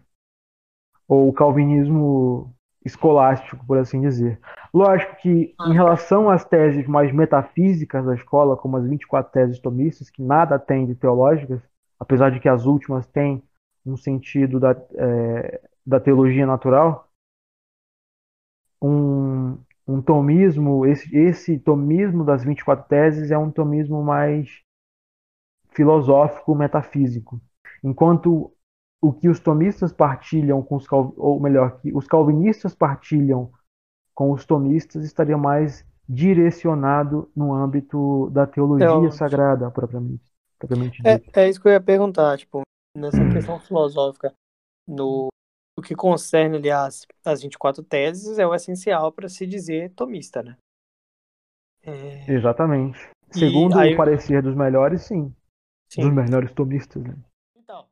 ou 1.07 1.31
calvinismo 1.33 2.53
escolástico, 2.85 3.65
por 3.65 3.77
assim 3.77 4.01
dizer. 4.01 4.39
Lógico 4.73 5.15
que, 5.17 5.55
em 5.67 5.73
relação 5.73 6.29
às 6.29 6.45
teses 6.45 6.87
mais 6.87 7.11
metafísicas 7.11 8.05
da 8.05 8.15
escola, 8.15 8.55
como 8.55 8.77
as 8.77 8.87
24 8.87 9.31
teses 9.31 9.59
tomistas, 9.59 10.09
que 10.09 10.21
nada 10.21 10.59
tem 10.59 10.85
de 10.85 10.95
teológicas, 10.95 11.61
apesar 11.99 12.31
de 12.31 12.39
que 12.39 12.47
as 12.47 12.65
últimas 12.65 13.05
têm 13.07 13.43
um 13.85 13.97
sentido 13.97 14.59
da, 14.59 14.71
é, 14.95 15.61
da 15.85 15.99
teologia 15.99 16.45
natural, 16.45 17.09
um, 18.81 19.57
um 19.87 20.01
tomismo, 20.01 20.85
esse, 20.85 21.15
esse 21.15 21.59
tomismo 21.59 22.23
das 22.23 22.43
24 22.43 22.87
teses 22.87 23.31
é 23.31 23.37
um 23.37 23.51
tomismo 23.51 24.03
mais 24.03 24.63
filosófico, 25.71 26.55
metafísico. 26.55 27.41
Enquanto 27.83 28.53
o 29.01 29.13
que 29.13 29.29
os 29.29 29.39
tomistas 29.39 29.93
partilham 29.93 30.61
com 30.61 30.75
os 30.75 30.85
ou 30.91 31.39
melhor, 31.39 31.79
que 31.79 31.93
os 31.93 32.05
calvinistas 32.07 32.75
partilham 32.75 33.51
com 34.13 34.31
os 34.31 34.45
tomistas 34.45 35.05
estaria 35.05 35.37
mais 35.37 35.85
direcionado 36.07 37.31
no 37.35 37.53
âmbito 37.53 38.29
da 38.31 38.45
teologia 38.45 39.11
sagrada 39.11 39.69
propriamente 39.71 40.23
propriamente 40.57 41.01
dito. 41.01 41.37
É, 41.37 41.43
é 41.43 41.49
isso 41.49 41.61
que 41.61 41.67
eu 41.69 41.71
ia 41.71 41.79
perguntar, 41.79 42.37
tipo, 42.37 42.61
nessa 42.97 43.23
questão 43.29 43.59
filosófica, 43.59 44.33
no 44.85 45.29
o 45.77 45.81
que 45.81 45.95
concerne, 45.95 46.57
aliás, 46.57 47.07
as 47.23 47.41
24 47.41 47.81
teses, 47.81 48.37
é 48.37 48.45
o 48.45 48.53
essencial 48.53 49.13
para 49.13 49.29
se 49.29 49.47
dizer 49.47 49.93
tomista, 49.93 50.43
né? 50.43 50.57
É... 51.81 52.29
Exatamente. 52.29 52.99
Segundo 53.31 53.79
aí... 53.79 53.93
o 53.93 53.97
parecer 53.97 54.41
dos 54.41 54.55
melhores, 54.55 55.03
sim. 55.03 55.33
Sim. 55.89 56.01
Dos 56.01 56.13
melhores 56.13 56.53
tomistas, 56.53 57.03
né? 57.03 57.15
Então, 57.55 57.89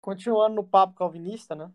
continuando 0.00 0.56
no 0.56 0.66
papo 0.66 0.94
calvinista, 0.94 1.54
né? 1.54 1.72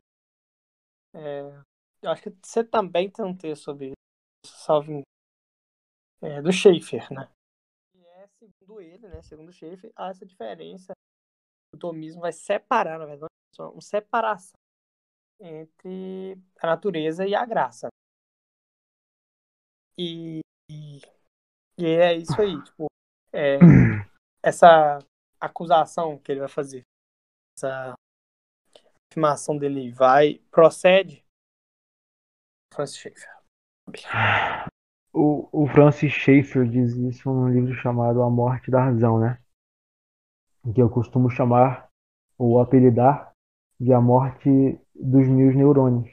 É... 1.14 1.62
Eu 2.02 2.12
acho 2.12 2.24
que 2.24 2.36
você 2.44 2.64
também 2.64 3.10
tem 3.10 3.24
um 3.24 3.36
texto 3.36 3.64
sobre 3.64 3.94
salvo 4.46 5.04
é, 6.22 6.42
do 6.42 6.52
Schaefer, 6.52 7.12
né? 7.14 7.30
segundo 8.74 8.82
ele, 8.82 9.08
né, 9.08 9.22
segundo 9.22 9.50
o 9.50 9.54
chefe, 9.54 9.92
há 9.96 10.10
essa 10.10 10.26
diferença. 10.26 10.94
O 11.74 11.78
tomismo 11.78 12.22
vai 12.22 12.32
separar, 12.32 13.00
na 13.00 13.06
verdade, 13.06 13.32
uma 13.60 13.82
separação 13.82 14.54
entre 15.40 16.38
a 16.60 16.68
natureza 16.68 17.26
e 17.26 17.36
a 17.36 17.46
graça. 17.46 17.88
E, 19.98 20.40
e, 20.70 21.00
e 21.78 21.86
é 21.86 22.16
isso 22.16 22.40
aí, 22.40 22.62
tipo, 22.64 22.88
é, 23.32 23.58
essa 24.44 25.00
acusação 25.40 26.20
que 26.20 26.32
ele 26.32 26.42
vai 26.42 26.50
fazer, 26.50 26.86
essa 27.58 27.96
afirmação 29.10 29.58
dele 29.58 29.92
vai, 29.92 30.42
procede 30.52 31.24
Francis 32.74 32.98
Schaeffer. 32.98 33.30
O, 35.14 35.48
o 35.64 35.68
Francis 35.68 36.12
Schaeffer 36.12 36.68
diz 36.68 36.94
isso 36.96 37.30
num 37.30 37.50
livro 37.50 37.74
chamado 37.76 38.22
A 38.22 38.30
Morte 38.30 38.70
da 38.70 38.84
Razão, 38.84 39.20
né? 39.20 39.40
Que 40.74 40.82
eu 40.82 40.90
costumo 40.90 41.30
chamar 41.30 41.90
ou 42.38 42.60
apelidar 42.60 43.32
de 43.80 43.94
A 43.94 44.02
Morte 44.02 44.50
dos 44.96 45.28
Mil 45.28 45.54
Neurônios. 45.54 46.12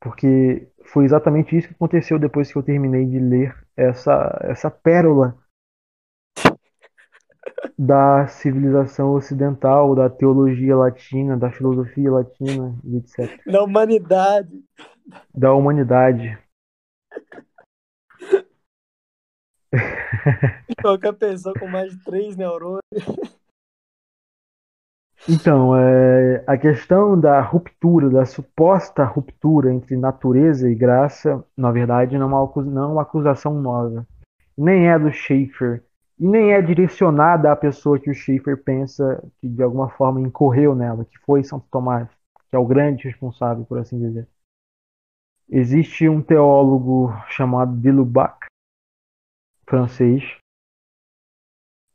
Porque 0.00 0.72
foi 0.84 1.04
exatamente 1.04 1.56
isso 1.56 1.68
que 1.68 1.74
aconteceu 1.74 2.18
depois 2.18 2.50
que 2.50 2.56
eu 2.56 2.62
terminei 2.62 3.04
de 3.04 3.18
ler 3.18 3.66
essa, 3.76 4.38
essa 4.42 4.70
pérola 4.70 5.36
da 7.78 8.26
civilização 8.26 9.12
ocidental, 9.12 9.94
da 9.94 10.08
teologia 10.10 10.76
latina, 10.76 11.36
da 11.36 11.50
filosofia 11.50 12.10
latina 12.10 12.74
etc. 12.94 13.40
Da 13.46 13.62
humanidade. 13.62 14.64
Da 15.34 15.52
humanidade. 15.52 16.38
Qualquer 20.80 21.12
pessoa 21.14 21.54
com 21.58 21.66
mais 21.66 21.92
de 21.92 22.04
três 22.04 22.36
neurônios. 22.36 22.82
Então, 25.28 25.76
é, 25.76 26.44
a 26.46 26.56
questão 26.56 27.18
da 27.18 27.40
ruptura, 27.40 28.08
da 28.08 28.24
suposta 28.24 29.04
ruptura 29.04 29.74
entre 29.74 29.96
natureza 29.96 30.70
e 30.70 30.74
graça, 30.74 31.44
na 31.56 31.72
verdade, 31.72 32.16
não 32.16 32.30
é 32.30 32.34
uma, 32.34 32.64
não 32.64 32.82
é 32.82 32.86
uma 32.86 33.02
acusação 33.02 33.60
nova. 33.60 34.06
Nem 34.56 34.88
é 34.88 34.96
do 34.96 35.12
Schaeffer, 35.12 35.82
e 36.18 36.26
nem 36.26 36.52
é 36.52 36.62
direcionada 36.62 37.52
à 37.52 37.56
pessoa 37.56 38.00
que 38.00 38.10
o 38.10 38.14
Schaeffer 38.14 38.62
pensa 38.62 39.22
que 39.38 39.48
de 39.48 39.62
alguma 39.62 39.90
forma 39.90 40.20
incorreu 40.20 40.74
nela, 40.74 41.04
que 41.04 41.18
foi 41.18 41.44
Santo 41.44 41.66
Tomás, 41.70 42.08
que 42.48 42.56
é 42.56 42.58
o 42.58 42.66
grande 42.66 43.04
responsável, 43.04 43.64
por 43.66 43.78
assim 43.78 43.98
dizer. 43.98 44.26
Existe 45.48 46.08
um 46.08 46.22
teólogo 46.22 47.12
chamado 47.28 47.76
de 47.76 47.90
Lubac, 47.90 48.46
francês, 49.68 50.22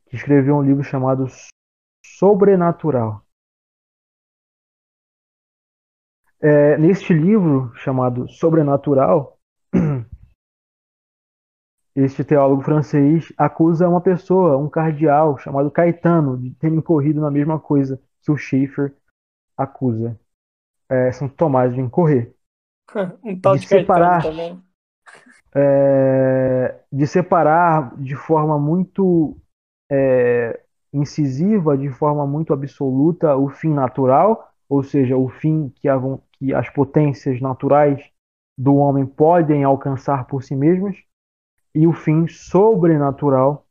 que 0.06 0.16
escreveu 0.16 0.56
um 0.56 0.62
livro 0.62 0.84
chamado 0.84 1.26
Sobrenatural. 2.04 3.26
É, 6.40 6.76
neste 6.76 7.12
livro 7.12 7.74
chamado 7.76 8.28
Sobrenatural, 8.28 9.38
este 11.94 12.24
teólogo 12.24 12.62
francês 12.62 13.32
acusa 13.36 13.88
uma 13.88 14.00
pessoa, 14.00 14.56
um 14.56 14.68
cardeal 14.68 15.36
chamado 15.38 15.70
Caetano, 15.70 16.38
de 16.38 16.50
ter 16.54 16.72
incorrido 16.72 17.20
na 17.20 17.30
mesma 17.30 17.58
coisa 17.58 18.00
que 18.22 18.30
o 18.30 18.36
Schaeffer 18.36 18.94
acusa 19.56 20.18
é, 20.92 21.10
São 21.12 21.28
Tomás 21.28 21.74
de 21.74 21.80
incorrer. 21.80 22.34
um 23.24 23.38
tal 23.40 23.54
de, 23.54 23.60
de 23.60 23.66
separar. 23.66 24.22
É, 25.54 26.80
de 26.90 27.06
separar 27.06 27.94
de 27.96 28.14
forma 28.14 28.58
muito 28.58 29.36
é, 29.90 30.60
incisiva, 30.92 31.76
de 31.76 31.88
forma 31.90 32.26
muito 32.26 32.52
absoluta, 32.52 33.36
o 33.36 33.48
fim 33.48 33.72
natural, 33.72 34.50
ou 34.68 34.82
seja, 34.82 35.16
o 35.16 35.28
fim 35.28 35.70
que, 35.76 35.88
a, 35.88 35.98
que 36.32 36.54
as 36.54 36.68
potências 36.70 37.40
naturais 37.40 38.02
do 38.56 38.76
homem 38.76 39.06
podem 39.06 39.64
alcançar 39.64 40.26
por 40.26 40.42
si 40.42 40.54
mesmas, 40.54 40.96
e 41.74 41.86
o 41.86 41.92
fim 41.92 42.26
sobrenatural, 42.28 43.66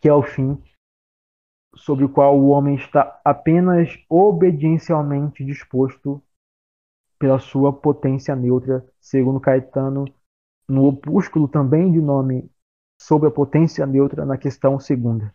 que 0.00 0.08
é 0.08 0.14
o 0.14 0.22
fim 0.22 0.60
sobre 1.74 2.04
o 2.04 2.08
qual 2.08 2.38
o 2.38 2.48
homem 2.48 2.74
está 2.74 3.20
apenas 3.24 3.98
obediencialmente 4.08 5.44
disposto 5.44 6.22
pela 7.18 7.38
sua 7.38 7.72
potência 7.72 8.34
neutra, 8.34 8.84
segundo 9.00 9.40
Caetano, 9.40 10.04
no 10.68 10.86
opúsculo 10.86 11.46
também 11.48 11.90
de 11.92 12.00
nome 12.00 12.50
sobre 13.00 13.28
a 13.28 13.32
potência 13.32 13.86
neutra 13.86 14.26
na 14.26 14.36
questão 14.36 14.78
segunda. 14.78 15.32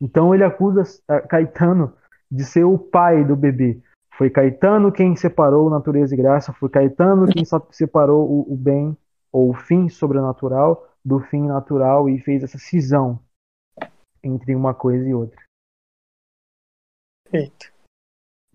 Então 0.00 0.34
ele 0.34 0.44
acusa 0.44 0.82
eh, 1.08 1.20
Caetano 1.20 1.92
de 2.30 2.44
ser 2.44 2.64
o 2.64 2.78
pai 2.78 3.24
do 3.24 3.36
bebê. 3.36 3.80
Foi 4.16 4.30
Caetano 4.30 4.90
quem 4.90 5.14
separou 5.14 5.70
natureza 5.70 6.14
e 6.14 6.16
graça, 6.16 6.52
foi 6.52 6.68
Caetano 6.68 7.26
quem 7.26 7.44
separou 7.70 8.28
o, 8.28 8.52
o 8.52 8.56
bem 8.56 8.96
ou 9.30 9.50
o 9.50 9.54
fim 9.54 9.88
sobrenatural 9.88 10.91
do 11.04 11.20
fim 11.20 11.46
natural 11.46 12.08
e 12.08 12.18
fez 12.20 12.42
essa 12.42 12.58
cisão 12.58 13.20
entre 14.22 14.54
uma 14.54 14.72
coisa 14.72 15.08
e 15.08 15.14
outra. 15.14 15.40
Perfeito. 17.24 17.72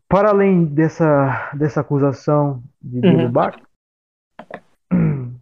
Para 0.08 0.30
além 0.30 0.66
dessa, 0.66 1.52
dessa 1.54 1.82
acusação 1.82 2.64
de 2.82 3.00
uhum. 3.06 3.32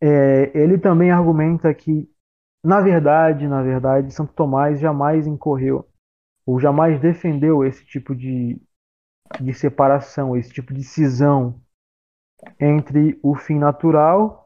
é, 0.00 0.58
ele 0.58 0.76
também 0.78 1.10
argumenta 1.10 1.72
que, 1.72 2.10
na 2.62 2.80
verdade, 2.80 3.48
na 3.48 3.62
verdade, 3.62 4.12
Santo 4.12 4.34
Tomás 4.34 4.78
jamais 4.78 5.26
incorreu 5.26 5.88
ou 6.44 6.60
jamais 6.60 7.00
defendeu 7.00 7.64
esse 7.64 7.84
tipo 7.86 8.14
de, 8.14 8.60
de 9.40 9.54
separação, 9.54 10.36
esse 10.36 10.52
tipo 10.52 10.74
de 10.74 10.84
cisão 10.84 11.58
entre 12.60 13.18
o 13.22 13.34
fim 13.34 13.58
natural 13.58 14.45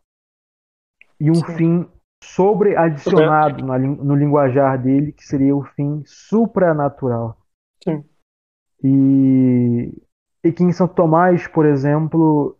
e 1.20 1.30
um 1.30 1.34
Sim. 1.34 1.54
fim 1.54 1.88
sobre 2.22 2.76
adicionado 2.76 3.64
no 3.64 4.14
linguajar 4.14 4.80
dele, 4.80 5.12
que 5.12 5.24
seria 5.24 5.54
o 5.54 5.62
fim 5.62 6.02
supranatural. 6.06 7.36
Sim. 7.82 8.04
E, 8.82 10.02
e 10.44 10.52
que 10.52 10.64
em 10.64 10.72
São 10.72 10.88
Tomás, 10.88 11.46
por 11.46 11.66
exemplo, 11.66 12.56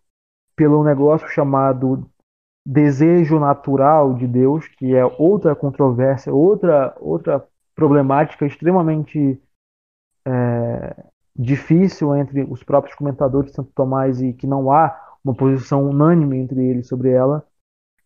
pelo 0.57 0.85
negócio 0.85 1.29
chamado 1.29 2.09
desejo 2.67 3.39
natural 3.39 4.15
de 4.15 4.27
Deus, 4.27 4.69
que 4.69 4.95
é 4.95 5.05
outra 5.05 5.55
controvérsia, 5.55 6.33
outra, 6.33 6.95
outra 7.01 7.47
problemática 7.75 8.47
extremamente 8.47 9.41
é, 10.27 11.05
difícil 11.35 12.15
entre 12.15 12.43
os 12.45 12.63
próprios 12.63 12.95
comentadores 12.95 13.51
de 13.51 13.57
Santo 13.57 13.73
Tomás 13.75 14.21
e 14.21 14.33
que 14.33 14.47
não 14.47 14.71
há 14.71 14.95
uma 15.25 15.35
posição 15.35 15.89
unânime 15.89 16.39
entre 16.39 16.63
eles 16.63 16.87
sobre 16.87 17.11
ela, 17.11 17.47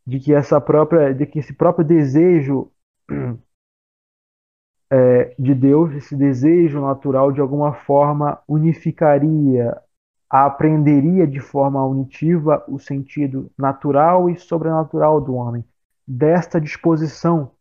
de 0.07 0.21
que 0.21 0.35
essa 0.35 0.61
própria, 0.61 1.15
de 1.15 1.27
que 1.27 1.39
esse 1.39 1.53
próprio 1.53 1.85
desejo 1.85 2.71
é, 4.91 5.35
de 5.39 5.55
Deus, 5.55 5.95
esse 5.95 6.15
desejo 6.15 6.81
natural 6.81 7.33
de 7.33 7.41
alguma 7.41 7.73
forma 7.73 8.43
unificaria, 8.47 9.81
aprenderia 10.29 11.27
de 11.27 11.41
forma 11.41 11.85
unitiva 11.85 12.65
o 12.69 12.79
sentido 12.79 13.51
natural 13.57 14.29
e 14.29 14.37
sobrenatural 14.39 15.21
do 15.21 15.35
homem, 15.35 15.65
desta 16.07 16.61
disposição 16.61 17.53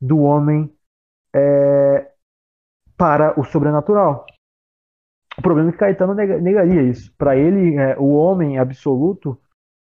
do 0.00 0.20
homem 0.20 0.72
é, 1.34 2.12
para 2.96 3.38
o 3.40 3.44
sobrenatural. 3.44 4.26
O 5.38 5.42
problema 5.42 5.70
é 5.70 5.72
que 5.72 5.78
Caetano 5.78 6.14
negaria 6.14 6.82
isso. 6.82 7.12
Para 7.16 7.36
ele, 7.36 7.76
é, 7.76 7.98
o 7.98 8.12
homem 8.12 8.58
absoluto, 8.58 9.40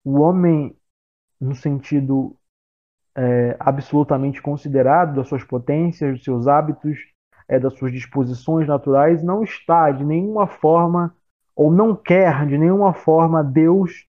o 0.04 0.20
homem 0.20 0.76
no 1.42 1.56
sentido 1.56 2.36
é, 3.16 3.56
absolutamente 3.58 4.40
considerado 4.40 5.16
das 5.16 5.28
suas 5.28 5.42
potências, 5.42 6.12
dos 6.12 6.24
seus 6.24 6.46
hábitos, 6.46 6.98
é, 7.48 7.58
das 7.58 7.74
suas 7.74 7.92
disposições 7.92 8.68
naturais, 8.68 9.22
não 9.22 9.42
está 9.42 9.90
de 9.90 10.04
nenhuma 10.04 10.46
forma, 10.46 11.14
ou 11.54 11.70
não 11.70 11.96
quer 11.96 12.46
de 12.46 12.56
nenhuma 12.56 12.94
forma 12.94 13.42
Deus 13.42 14.06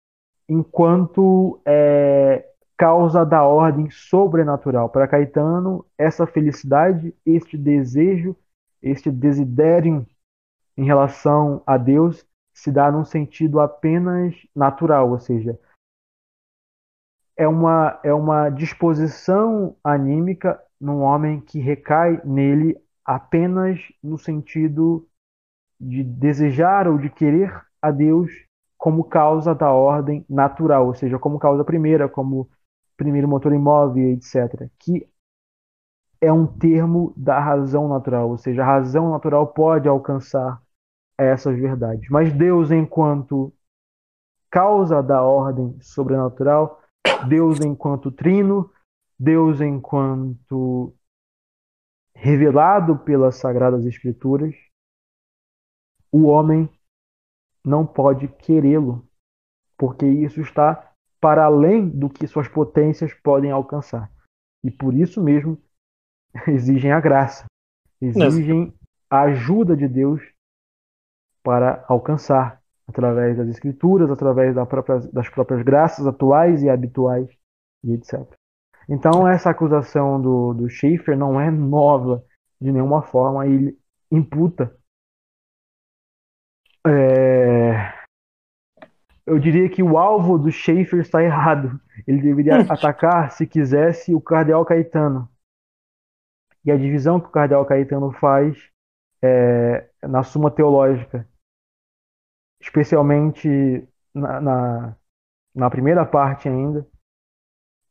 enquanto 0.47 1.59
é, 1.65 2.45
causa 2.77 3.25
da 3.25 3.43
ordem 3.43 3.89
sobrenatural. 3.89 4.89
Para 4.89 5.07
Caetano, 5.07 5.85
essa 5.97 6.27
felicidade, 6.27 7.15
este 7.25 7.57
desejo, 7.57 8.35
este 8.81 9.09
desidério 9.09 10.05
em 10.75 10.83
relação 10.83 11.63
a 11.65 11.77
Deus 11.77 12.25
se 12.53 12.71
dá 12.71 12.91
num 12.91 13.05
sentido 13.05 13.59
apenas 13.61 14.35
natural, 14.53 15.09
ou 15.11 15.19
seja, 15.19 15.57
é 17.41 17.47
uma, 17.47 17.99
é 18.03 18.13
uma 18.13 18.49
disposição 18.49 19.75
anímica 19.83 20.61
num 20.79 21.01
homem 21.01 21.41
que 21.41 21.59
recai 21.59 22.21
nele 22.23 22.79
apenas 23.03 23.79
no 24.03 24.15
sentido 24.15 25.07
de 25.79 26.03
desejar 26.03 26.87
ou 26.87 26.99
de 26.99 27.09
querer 27.09 27.51
a 27.81 27.89
Deus 27.89 28.29
como 28.77 29.03
causa 29.03 29.55
da 29.55 29.71
ordem 29.71 30.23
natural, 30.29 30.85
ou 30.85 30.93
seja, 30.93 31.17
como 31.17 31.39
causa 31.39 31.63
primeira, 31.63 32.07
como 32.07 32.47
primeiro 32.95 33.27
motor 33.27 33.51
imóvel, 33.55 34.11
etc. 34.11 34.69
Que 34.77 35.09
é 36.21 36.31
um 36.31 36.45
termo 36.45 37.11
da 37.17 37.39
razão 37.39 37.87
natural, 37.87 38.29
ou 38.29 38.37
seja, 38.37 38.61
a 38.61 38.65
razão 38.67 39.09
natural 39.09 39.47
pode 39.47 39.87
alcançar 39.87 40.61
essas 41.17 41.57
verdades. 41.57 42.07
Mas 42.11 42.31
Deus, 42.31 42.69
enquanto 42.69 43.51
causa 44.51 45.01
da 45.01 45.23
ordem 45.23 45.75
sobrenatural, 45.81 46.80
Deus 47.27 47.59
enquanto 47.59 48.11
trino, 48.11 48.71
Deus 49.19 49.61
enquanto 49.61 50.95
revelado 52.13 52.99
pelas 52.99 53.35
sagradas 53.35 53.85
escrituras, 53.85 54.55
o 56.11 56.25
homem 56.25 56.69
não 57.63 57.85
pode 57.85 58.27
querê-lo, 58.27 59.07
porque 59.77 60.05
isso 60.05 60.41
está 60.41 60.93
para 61.19 61.45
além 61.45 61.87
do 61.87 62.09
que 62.09 62.27
suas 62.27 62.47
potências 62.47 63.13
podem 63.13 63.51
alcançar. 63.51 64.11
E 64.63 64.69
por 64.69 64.93
isso 64.93 65.21
mesmo 65.23 65.61
exigem 66.47 66.91
a 66.91 66.99
graça, 66.99 67.45
exigem 68.01 68.73
a 69.09 69.21
ajuda 69.23 69.75
de 69.75 69.87
Deus 69.87 70.21
para 71.43 71.83
alcançar 71.87 72.60
através 72.91 73.37
das 73.37 73.47
escrituras, 73.49 74.09
através 74.11 74.55
da 74.55 74.65
própria, 74.65 74.99
das 75.11 75.27
próprias 75.29 75.63
graças 75.63 76.05
atuais 76.05 76.61
e 76.63 76.69
habituais, 76.69 77.27
e 77.83 77.93
etc. 77.93 78.19
Então 78.87 79.27
essa 79.27 79.49
acusação 79.49 80.21
do, 80.21 80.53
do 80.53 80.69
Schaeffer 80.69 81.17
não 81.17 81.39
é 81.39 81.49
nova, 81.49 82.23
de 82.59 82.71
nenhuma 82.71 83.01
forma 83.01 83.47
ele 83.47 83.77
imputa 84.11 84.75
é, 86.85 87.93
eu 89.25 89.37
diria 89.37 89.69
que 89.69 89.83
o 89.83 89.97
alvo 89.97 90.37
do 90.37 90.51
Schaefer 90.51 90.99
está 90.99 91.23
errado. 91.23 91.79
Ele 92.07 92.21
deveria 92.21 92.61
atacar, 92.71 93.31
se 93.31 93.45
quisesse, 93.45 94.13
o 94.13 94.21
Cardeal 94.21 94.65
Caetano. 94.65 95.29
E 96.65 96.71
a 96.71 96.77
divisão 96.77 97.19
que 97.19 97.27
o 97.27 97.31
Cardeal 97.31 97.65
Caetano 97.65 98.11
faz 98.13 98.69
é, 99.21 99.89
na 100.03 100.23
Suma 100.23 100.51
Teológica, 100.51 101.27
especialmente 102.61 103.87
na, 104.13 104.39
na, 104.39 104.95
na, 105.53 105.69
primeira 105.69 106.05
parte 106.05 106.47
ainda, 106.47 106.87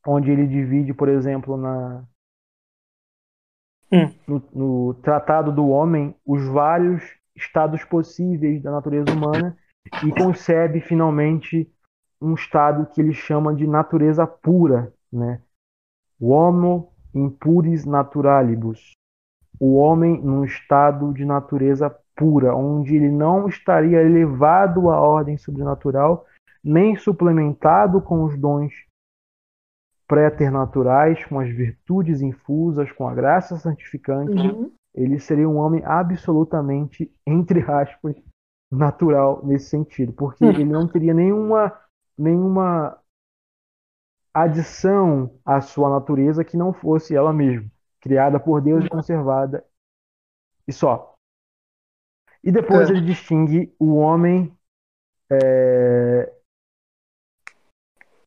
onde 0.07 0.31
ele 0.31 0.47
divide, 0.47 0.93
por 0.93 1.09
exemplo, 1.09 1.57
na, 1.57 2.03
hum. 3.91 4.13
no, 4.27 4.43
no 4.53 4.93
Tratado 4.95 5.51
do 5.51 5.67
Homem, 5.67 6.15
os 6.25 6.47
vários 6.47 7.03
estados 7.35 7.83
possíveis 7.83 8.61
da 8.61 8.71
natureza 8.71 9.11
humana 9.11 9.57
e 10.05 10.11
concebe 10.11 10.79
finalmente 10.79 11.71
um 12.21 12.33
estado 12.33 12.85
que 12.85 13.01
ele 13.01 13.13
chama 13.13 13.53
de 13.53 13.65
natureza 13.67 14.25
pura, 14.27 14.93
né? 15.11 15.41
O 16.19 16.29
homo 16.29 16.93
impuris 17.13 17.83
naturalibus. 17.83 18.95
O 19.59 19.75
homem 19.75 20.21
num 20.21 20.43
estado 20.43 21.13
de 21.13 21.25
natureza 21.25 21.95
pura, 22.15 22.55
onde 22.55 22.95
ele 22.95 23.11
não 23.11 23.47
estaria 23.47 24.01
elevado 24.01 24.89
à 24.89 24.99
ordem 24.99 25.37
sobrenatural, 25.37 26.25
nem 26.63 26.95
suplementado 26.95 28.01
com 28.01 28.23
os 28.23 28.37
dons 28.37 28.73
préternaturais, 30.07 31.23
com 31.25 31.39
as 31.39 31.49
virtudes 31.49 32.21
infusas, 32.21 32.91
com 32.91 33.07
a 33.07 33.13
graça 33.13 33.57
santificante. 33.57 34.31
Uhum. 34.31 34.71
Ele 34.93 35.19
seria 35.19 35.47
um 35.47 35.57
homem 35.57 35.81
absolutamente, 35.85 37.09
entre 37.25 37.61
aspas, 37.61 38.15
natural 38.69 39.41
nesse 39.45 39.69
sentido, 39.69 40.11
porque 40.13 40.43
ele 40.45 40.65
não 40.65 40.87
teria 40.87 41.13
nenhuma, 41.13 41.71
nenhuma 42.17 42.97
adição 44.33 45.33
à 45.45 45.61
sua 45.61 45.89
natureza 45.89 46.43
que 46.43 46.57
não 46.57 46.73
fosse 46.73 47.15
ela 47.15 47.33
mesma, 47.33 47.69
criada 47.99 48.39
por 48.39 48.61
Deus 48.61 48.85
e 48.85 48.89
conservada 48.89 49.65
e 50.67 50.73
só. 50.73 51.10
E 52.43 52.51
depois 52.51 52.89
é. 52.89 52.93
ele 52.93 53.01
distingue 53.01 53.73
o 53.79 53.95
homem 53.95 54.55
é, 55.31 56.31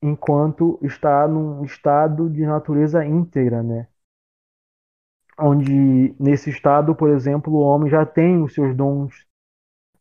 enquanto 0.02 0.78
está 0.82 1.26
num 1.26 1.64
estado 1.64 2.30
de 2.30 2.46
natureza 2.46 3.04
íntegra, 3.04 3.62
né? 3.62 3.88
Onde 5.38 6.14
nesse 6.20 6.50
estado, 6.50 6.94
por 6.94 7.10
exemplo, 7.10 7.52
o 7.52 7.60
homem 7.60 7.90
já 7.90 8.06
tem 8.06 8.42
os 8.42 8.54
seus 8.54 8.76
dons 8.76 9.26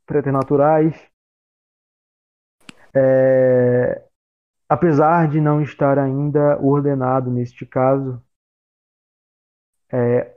preternaturais. 0.05 0.95
É, 2.95 4.07
apesar 4.69 5.27
de 5.27 5.41
não 5.41 5.61
estar 5.61 5.97
ainda 5.97 6.59
ordenado 6.59 7.31
neste 7.31 7.65
caso 7.65 8.21
é, 9.91 10.32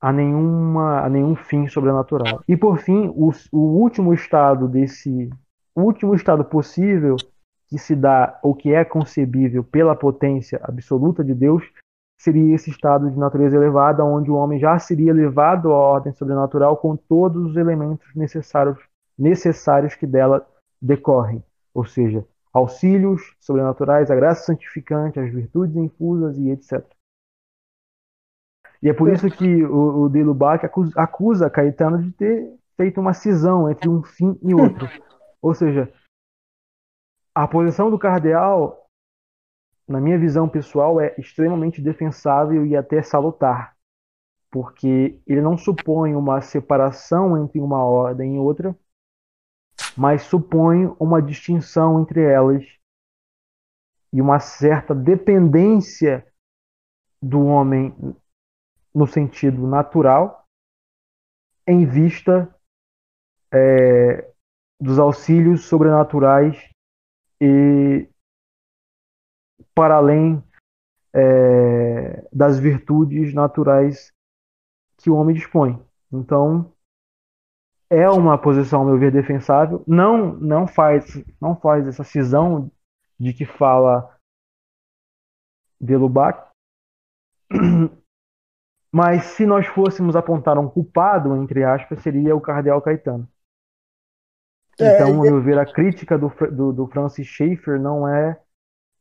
a, 0.00 0.12
nenhuma, 0.12 1.00
a 1.00 1.08
nenhum 1.08 1.34
fim 1.36 1.68
sobrenatural. 1.68 2.42
E 2.48 2.56
por 2.56 2.78
fim, 2.78 3.08
o, 3.14 3.30
o 3.52 3.58
último 3.58 4.14
estado 4.14 4.66
desse, 4.66 5.28
último 5.76 6.14
estado 6.14 6.44
possível 6.44 7.16
que 7.68 7.78
se 7.78 7.94
dá 7.94 8.38
ou 8.42 8.54
que 8.54 8.72
é 8.72 8.84
concebível 8.84 9.62
pela 9.62 9.94
potência 9.94 10.60
absoluta 10.62 11.22
de 11.22 11.34
Deus 11.34 11.64
seria 12.18 12.54
esse 12.54 12.70
estado 12.70 13.10
de 13.10 13.18
natureza 13.18 13.56
elevada, 13.56 14.04
onde 14.04 14.30
o 14.30 14.34
homem 14.34 14.58
já 14.58 14.78
seria 14.78 15.12
levado 15.12 15.72
à 15.72 15.76
ordem 15.76 16.12
sobrenatural 16.12 16.76
com 16.76 16.96
todos 16.96 17.50
os 17.50 17.56
elementos 17.56 18.14
necessários 18.14 18.78
necessários 19.18 19.94
que 19.94 20.06
dela 20.06 20.46
decorrem, 20.80 21.44
ou 21.74 21.84
seja, 21.84 22.24
auxílios 22.52 23.34
sobrenaturais, 23.38 24.10
a 24.10 24.16
graça 24.16 24.46
santificante, 24.46 25.20
as 25.20 25.30
virtudes 25.30 25.76
infusas 25.76 26.38
e 26.38 26.50
etc. 26.50 26.82
E 28.82 28.88
é 28.88 28.94
por 28.94 29.12
isso 29.12 29.30
que 29.30 29.64
o, 29.64 30.04
o 30.04 30.08
de 30.08 30.22
Lubac 30.22 30.64
acusa, 30.64 30.92
acusa 30.96 31.50
Caetano 31.50 32.02
de 32.02 32.12
ter 32.12 32.58
feito 32.76 33.00
uma 33.00 33.12
cisão 33.12 33.70
entre 33.70 33.88
um 33.88 34.02
fim 34.02 34.38
e 34.42 34.54
outro. 34.54 34.86
Ou 35.42 35.54
seja, 35.54 35.92
a 37.34 37.46
posição 37.46 37.90
do 37.90 37.98
cardeal, 37.98 38.86
na 39.86 40.00
minha 40.00 40.18
visão 40.18 40.48
pessoal, 40.48 41.00
é 41.00 41.14
extremamente 41.18 41.80
defensável 41.80 42.64
e 42.64 42.76
até 42.76 43.02
salutar, 43.02 43.76
porque 44.50 45.20
ele 45.26 45.40
não 45.40 45.56
supõe 45.56 46.14
uma 46.14 46.40
separação 46.40 47.42
entre 47.42 47.60
uma 47.60 47.84
ordem 47.84 48.36
e 48.36 48.38
outra, 48.38 48.76
mas 49.96 50.22
supõe 50.22 50.86
uma 50.98 51.20
distinção 51.20 52.00
entre 52.00 52.22
elas 52.22 52.64
e 54.12 54.20
uma 54.20 54.40
certa 54.40 54.94
dependência 54.94 56.26
do 57.22 57.44
homem 57.44 57.94
no 58.94 59.06
sentido 59.06 59.66
natural, 59.66 60.44
em 61.66 61.86
vista 61.86 62.52
é, 63.52 64.32
dos 64.80 64.98
auxílios 64.98 65.64
sobrenaturais 65.64 66.56
e 67.40 68.08
para 69.74 69.96
além 69.96 70.42
é, 71.14 72.28
das 72.32 72.58
virtudes 72.58 73.32
naturais 73.34 74.12
que 74.98 75.10
o 75.10 75.14
homem 75.14 75.34
dispõe. 75.34 75.80
Então, 76.12 76.72
é 77.88 78.08
uma 78.08 78.38
posição, 78.38 78.80
ao 78.80 78.86
meu 78.86 78.98
ver, 78.98 79.10
defensável. 79.10 79.82
Não, 79.86 80.34
não 80.34 80.66
faz, 80.66 81.22
não 81.40 81.56
faz 81.56 81.86
essa 81.86 82.04
cisão 82.04 82.70
de 83.18 83.32
que 83.32 83.44
fala 83.44 84.16
Delubac. 85.80 86.48
Mas 88.92 89.24
se 89.24 89.46
nós 89.46 89.66
fôssemos 89.66 90.16
apontar 90.16 90.58
um 90.58 90.68
culpado, 90.68 91.36
entre 91.36 91.62
aspas, 91.62 92.00
seria 92.02 92.34
o 92.34 92.40
Cardeal 92.40 92.82
Caetano. 92.82 93.28
É, 94.80 94.94
então, 94.94 95.16
ao 95.16 95.22
meu 95.22 95.40
ver, 95.42 95.58
a 95.58 95.66
crítica 95.66 96.18
do, 96.18 96.32
do, 96.50 96.72
do 96.72 96.86
Francis 96.88 97.26
Schaeffer 97.26 97.78
não 97.78 98.08
é 98.08 98.38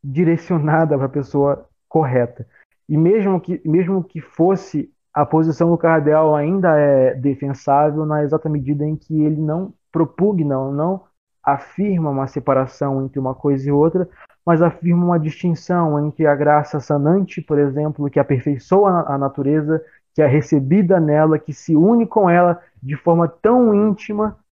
direcionada 0.04 0.96
para 0.98 1.08
a 1.08 1.10
pessoa 1.10 1.68
correta. 1.88 2.46
E 2.88 2.98
mesmo 2.98 3.40
que, 3.40 3.62
mesmo 3.66 4.04
que 4.04 4.22
fosse 4.22 4.92
a 5.14 5.26
posição 5.26 5.70
do 5.70 5.78
Cardeal 5.78 6.36
ainda 6.36 6.78
é 6.78 7.14
defensável 7.16 8.06
na 8.06 8.24
exata 8.24 8.48
medida 8.50 8.86
em 8.86 8.96
que 8.96 9.22
ele 9.24 9.42
não 9.42 9.74
propugna, 9.92 10.72
não 10.72 11.04
afirma 11.44 12.10
uma 12.10 12.28
separação 12.28 13.04
entre 13.06 13.20
uma 13.20 13.34
coisa 13.34 13.68
e 13.68 13.72
outra, 13.72 14.08
mas 14.50 14.64
afirma 14.64 15.06
uma 15.06 15.20
distinção 15.20 16.08
entre 16.08 16.26
a 16.26 16.34
graça 16.34 16.80
sanante, 16.80 17.40
por 17.40 17.60
exemplo, 17.60 18.10
que 18.10 18.20
aperfeiçoa 18.20 19.06
a 19.08 19.16
natureza, 19.16 19.80
que 20.12 20.24
é 20.24 20.26
recebida 20.26 21.00
nela, 21.00 21.38
que 21.38 21.54
se 21.54 21.76
une 21.76 22.08
com 22.08 22.28
ela 22.28 22.60
de 22.82 22.96
forma 22.96 23.28
tão 23.28 23.76
íntima, 23.76 24.44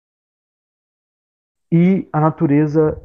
e 1.71 2.07
a 2.13 2.21
natureza 2.21 3.01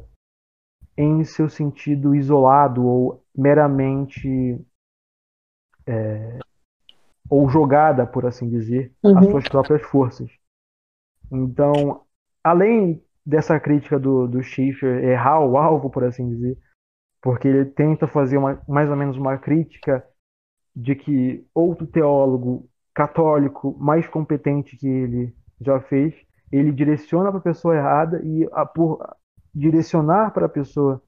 em 0.95 1.23
seu 1.23 1.49
sentido 1.49 2.13
isolado 2.13 2.85
ou 2.85 3.25
meramente 3.35 4.63
é, 5.87 6.37
ou 7.27 7.49
jogada, 7.49 8.05
por 8.05 8.27
assim 8.27 8.47
dizer, 8.47 8.93
uhum. 9.03 9.17
às 9.17 9.25
suas 9.25 9.49
próprias 9.49 9.81
forças. 9.81 10.29
Então, 11.31 12.03
além 12.43 13.03
dessa 13.25 13.59
crítica 13.59 13.99
do, 13.99 14.27
do 14.27 14.43
Schiffer 14.43 15.03
errar 15.03 15.39
o 15.39 15.57
alvo, 15.57 15.89
por 15.89 16.03
assim 16.03 16.29
dizer, 16.29 16.55
porque 17.23 17.47
ele 17.47 17.65
tenta 17.65 18.05
fazer 18.05 18.37
uma, 18.37 18.61
mais 18.67 18.89
ou 18.89 18.97
menos 18.97 19.17
uma 19.17 19.37
crítica 19.37 20.05
de 20.75 20.93
que 20.93 21.47
outro 21.55 21.87
teólogo 21.87 22.69
católico 22.93 23.77
mais 23.79 24.05
competente 24.07 24.75
que 24.77 24.87
ele 24.87 25.35
já 25.61 25.79
fez, 25.79 26.13
ele 26.51 26.71
direciona 26.73 27.31
para 27.31 27.39
a 27.39 27.43
pessoa 27.43 27.75
errada 27.77 28.21
e 28.25 28.47
a, 28.51 28.65
por 28.65 28.99
direcionar 29.55 30.31
para 30.33 30.47
a 30.47 30.49
pessoa 30.49 31.01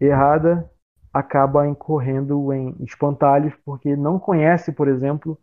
errada 0.00 0.68
acaba 1.12 1.68
incorrendo 1.68 2.52
em 2.52 2.76
espantalhos 2.82 3.54
porque 3.64 3.94
não 3.96 4.18
conhece, 4.18 4.72
por 4.72 4.88
exemplo, 4.88 5.38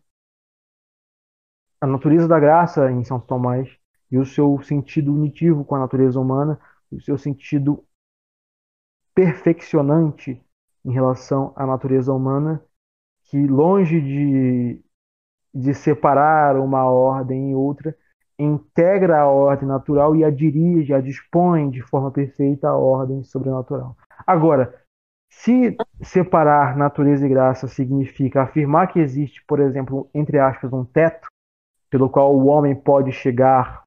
a 1.80 1.86
natureza 1.86 2.28
da 2.28 2.38
graça 2.38 2.90
em 2.90 3.02
São 3.02 3.18
Tomás 3.18 3.68
e 4.10 4.18
o 4.18 4.26
seu 4.26 4.60
sentido 4.62 5.14
unitivo 5.14 5.64
com 5.64 5.74
a 5.74 5.80
natureza 5.80 6.20
humana, 6.20 6.60
o 6.90 7.00
seu 7.00 7.16
sentido 7.16 7.82
perfeccionante 9.14 10.40
em 10.84 10.92
relação 10.92 11.52
à 11.56 11.66
natureza 11.66 12.12
humana, 12.12 12.62
que 13.24 13.46
longe 13.46 14.00
de, 14.00 14.80
de 15.54 15.74
separar 15.74 16.56
uma 16.56 16.84
ordem 16.84 17.50
e 17.50 17.54
outra, 17.54 17.96
integra 18.38 19.20
a 19.20 19.26
ordem 19.26 19.68
natural 19.68 20.16
e 20.16 20.24
a 20.24 20.30
dirige, 20.30 20.92
a 20.92 21.00
dispõe 21.00 21.70
de 21.70 21.82
forma 21.82 22.10
perfeita 22.10 22.68
a 22.68 22.76
ordem 22.76 23.22
sobrenatural. 23.22 23.96
Agora, 24.26 24.82
se 25.30 25.76
separar 26.02 26.76
natureza 26.76 27.26
e 27.26 27.28
graça 27.28 27.66
significa 27.66 28.42
afirmar 28.42 28.88
que 28.88 28.98
existe, 28.98 29.42
por 29.46 29.60
exemplo, 29.60 30.08
entre 30.14 30.38
aspas, 30.38 30.72
um 30.72 30.84
teto, 30.84 31.28
pelo 31.90 32.08
qual 32.08 32.34
o 32.34 32.46
homem 32.46 32.74
pode 32.74 33.12
chegar, 33.12 33.82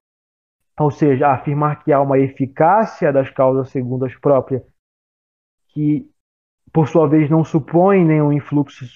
ou 0.78 0.90
seja, 0.90 1.28
afirmar 1.28 1.82
que 1.82 1.92
há 1.92 2.00
uma 2.00 2.18
eficácia 2.18 3.12
das 3.12 3.30
causas 3.30 3.70
segundas 3.70 4.14
próprias, 4.16 4.62
que 5.76 6.10
por 6.72 6.88
sua 6.88 7.06
vez 7.06 7.28
não 7.28 7.44
supõe 7.44 8.02
nenhum 8.02 8.32
influxo, 8.32 8.86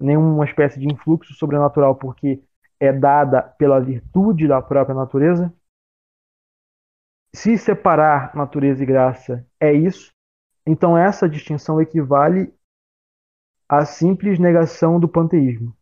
nenhuma 0.00 0.46
espécie 0.46 0.80
de 0.80 0.86
influxo 0.90 1.34
sobrenatural, 1.34 1.94
porque 1.96 2.42
é 2.80 2.90
dada 2.90 3.42
pela 3.42 3.78
virtude 3.78 4.48
da 4.48 4.62
própria 4.62 4.94
natureza. 4.94 5.54
Se 7.34 7.58
separar 7.58 8.34
natureza 8.34 8.82
e 8.82 8.86
graça 8.86 9.46
é 9.60 9.70
isso, 9.70 10.12
então 10.66 10.96
essa 10.96 11.28
distinção 11.28 11.78
equivale 11.78 12.54
à 13.68 13.84
simples 13.84 14.38
negação 14.38 14.98
do 14.98 15.08
panteísmo. 15.08 15.76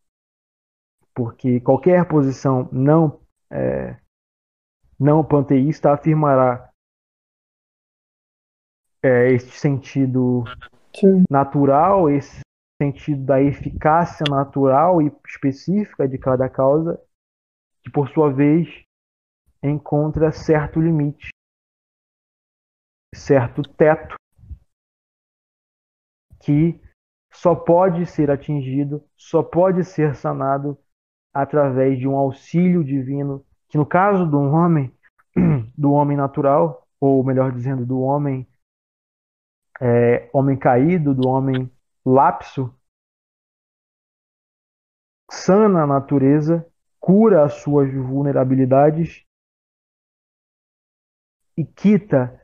Porque 1.14 1.60
qualquer 1.60 2.04
posição 2.08 2.68
não 2.72 3.20
é, 3.48 3.96
não 4.98 5.24
panteísta 5.24 5.92
afirmará 5.92 6.67
é, 9.02 9.32
este 9.32 9.50
sentido 9.52 10.44
Sim. 10.94 11.22
natural, 11.30 12.10
esse 12.10 12.40
sentido 12.80 13.24
da 13.24 13.40
eficácia 13.40 14.24
natural 14.28 15.02
e 15.02 15.12
específica 15.26 16.08
de 16.08 16.18
cada 16.18 16.48
causa, 16.48 17.00
que 17.82 17.90
por 17.90 18.08
sua 18.08 18.32
vez 18.32 18.68
encontra 19.62 20.30
certo 20.30 20.80
limite, 20.80 21.30
certo 23.14 23.62
teto 23.62 24.16
que 26.40 26.80
só 27.32 27.54
pode 27.54 28.06
ser 28.06 28.30
atingido, 28.30 29.04
só 29.16 29.42
pode 29.42 29.84
ser 29.84 30.14
sanado 30.14 30.78
através 31.34 31.98
de 31.98 32.08
um 32.08 32.16
auxílio 32.16 32.82
divino, 32.82 33.44
que 33.68 33.76
no 33.76 33.84
caso 33.84 34.24
do 34.24 34.38
homem, 34.38 34.92
do 35.76 35.92
homem 35.92 36.16
natural, 36.16 36.86
ou 37.00 37.22
melhor 37.22 37.52
dizendo, 37.52 37.84
do 37.84 38.00
homem 38.00 38.46
é, 39.80 40.28
homem 40.32 40.58
caído, 40.58 41.14
do 41.14 41.28
homem 41.28 41.70
lapso, 42.04 42.74
sana 45.30 45.82
a 45.82 45.86
natureza, 45.86 46.66
cura 46.98 47.44
as 47.44 47.54
suas 47.54 47.92
vulnerabilidades 47.92 49.24
e 51.56 51.64
quita, 51.64 52.40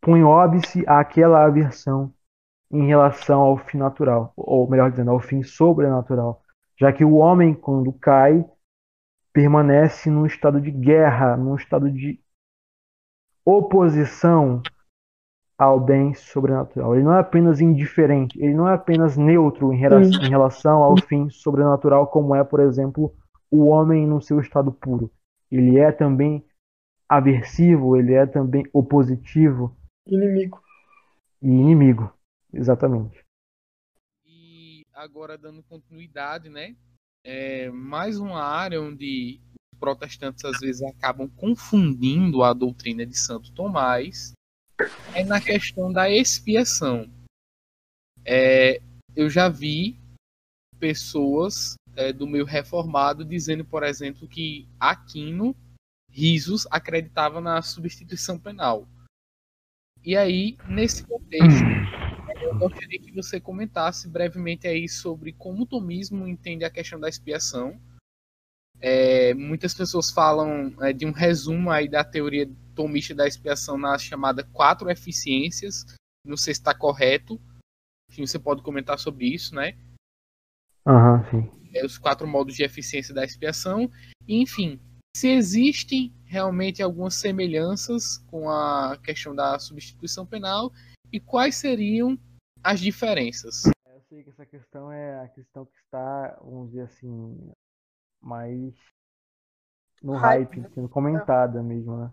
põe 0.00 0.22
óbice 0.22 0.84
àquela 0.86 1.44
aversão 1.44 2.12
em 2.70 2.86
relação 2.86 3.40
ao 3.40 3.58
fim 3.58 3.78
natural, 3.78 4.32
ou 4.36 4.68
melhor 4.68 4.90
dizendo, 4.90 5.10
ao 5.10 5.20
fim 5.20 5.42
sobrenatural, 5.42 6.42
já 6.78 6.92
que 6.92 7.04
o 7.04 7.14
homem, 7.16 7.54
quando 7.54 7.92
cai, 7.92 8.44
permanece 9.32 10.10
num 10.10 10.26
estado 10.26 10.60
de 10.60 10.70
guerra, 10.70 11.36
num 11.36 11.54
estado 11.54 11.90
de 11.90 12.20
oposição 13.44 14.62
ao 15.62 15.78
bem 15.78 16.12
sobrenatural. 16.12 16.94
Ele 16.94 17.04
não 17.04 17.14
é 17.14 17.20
apenas 17.20 17.60
indiferente, 17.60 18.36
ele 18.42 18.52
não 18.52 18.68
é 18.68 18.74
apenas 18.74 19.16
neutro 19.16 19.72
em 19.72 19.76
relação, 19.76 20.22
em 20.22 20.28
relação 20.28 20.82
ao 20.82 20.96
fim 21.00 21.30
sobrenatural, 21.30 22.08
como 22.08 22.34
é, 22.34 22.42
por 22.42 22.60
exemplo, 22.60 23.14
o 23.50 23.66
homem 23.66 24.06
no 24.06 24.20
seu 24.20 24.40
estado 24.40 24.72
puro. 24.72 25.10
Ele 25.50 25.78
é 25.78 25.92
também 25.92 26.44
aversivo, 27.08 27.96
ele 27.96 28.12
é 28.12 28.26
também 28.26 28.64
opositivo. 28.72 29.76
Inimigo. 30.06 30.60
E 31.40 31.46
inimigo. 31.46 32.12
Exatamente. 32.52 33.24
E 34.26 34.82
agora 34.92 35.38
dando 35.38 35.62
continuidade, 35.62 36.48
né? 36.48 36.74
É 37.24 37.70
mais 37.70 38.18
uma 38.18 38.42
área 38.42 38.82
onde 38.82 39.40
os 39.72 39.78
protestantes 39.78 40.44
às 40.44 40.58
vezes 40.58 40.82
acabam 40.82 41.28
confundindo 41.36 42.42
a 42.42 42.52
doutrina 42.52 43.06
de 43.06 43.16
Santo 43.16 43.52
Tomás 43.52 44.32
é 45.14 45.24
na 45.24 45.40
questão 45.40 45.92
da 45.92 46.10
expiação. 46.10 47.10
É, 48.24 48.80
eu 49.14 49.28
já 49.28 49.48
vi 49.48 49.98
pessoas 50.78 51.74
é, 51.96 52.12
do 52.12 52.26
meio 52.26 52.44
reformado 52.44 53.24
dizendo, 53.24 53.64
por 53.64 53.82
exemplo, 53.82 54.26
que 54.26 54.68
Aquino 54.80 55.54
Risos 56.10 56.66
acreditava 56.70 57.40
na 57.40 57.62
substituição 57.62 58.38
penal. 58.38 58.86
E 60.04 60.16
aí, 60.16 60.56
nesse 60.68 61.04
contexto, 61.04 61.62
eu 62.42 62.58
gostaria 62.58 62.98
que 62.98 63.12
você 63.12 63.40
comentasse 63.40 64.08
brevemente 64.08 64.66
aí 64.66 64.88
sobre 64.88 65.32
como 65.32 65.62
o 65.62 65.66
tomismo 65.66 66.26
entende 66.26 66.64
a 66.64 66.70
questão 66.70 66.98
da 66.98 67.08
expiação. 67.08 67.80
É, 68.80 69.32
muitas 69.34 69.72
pessoas 69.72 70.10
falam 70.10 70.74
é, 70.80 70.92
de 70.92 71.06
um 71.06 71.12
resumo 71.12 71.70
aí 71.70 71.88
da 71.88 72.02
teoria 72.02 72.50
tomista 72.74 73.14
da 73.14 73.26
expiação 73.26 73.78
na 73.78 73.98
chamada 73.98 74.44
quatro 74.44 74.90
eficiências. 74.90 75.84
Não 76.24 76.36
sei 76.36 76.54
se 76.54 76.60
está 76.60 76.74
correto. 76.74 77.40
Enfim, 78.10 78.26
você 78.26 78.38
pode 78.38 78.62
comentar 78.62 78.98
sobre 78.98 79.26
isso, 79.26 79.54
né? 79.54 79.76
Aham, 80.86 81.18
uhum, 81.18 81.30
sim. 81.30 81.70
É, 81.74 81.84
os 81.84 81.96
quatro 81.96 82.26
modos 82.26 82.54
de 82.54 82.62
eficiência 82.62 83.14
da 83.14 83.24
expiação. 83.24 83.90
E, 84.26 84.40
enfim, 84.40 84.80
se 85.16 85.28
existem 85.28 86.12
realmente 86.24 86.82
algumas 86.82 87.14
semelhanças 87.14 88.18
com 88.28 88.50
a 88.50 88.98
questão 89.02 89.34
da 89.34 89.58
substituição 89.58 90.26
penal 90.26 90.72
e 91.12 91.20
quais 91.20 91.56
seriam 91.56 92.18
as 92.62 92.80
diferenças. 92.80 93.64
Eu 93.86 94.00
sei 94.08 94.22
que 94.22 94.30
essa 94.30 94.46
questão 94.46 94.90
é 94.90 95.20
a 95.20 95.28
questão 95.28 95.66
que 95.66 95.76
está, 95.76 96.38
vamos 96.42 96.70
dizer 96.70 96.82
assim, 96.82 97.52
mais 98.20 98.74
no 100.02 100.14
hype, 100.14 100.56
hype 100.56 100.60
né? 100.60 100.70
sendo 100.74 100.88
comentada 100.88 101.62
mesmo, 101.62 101.96
né? 101.96 102.12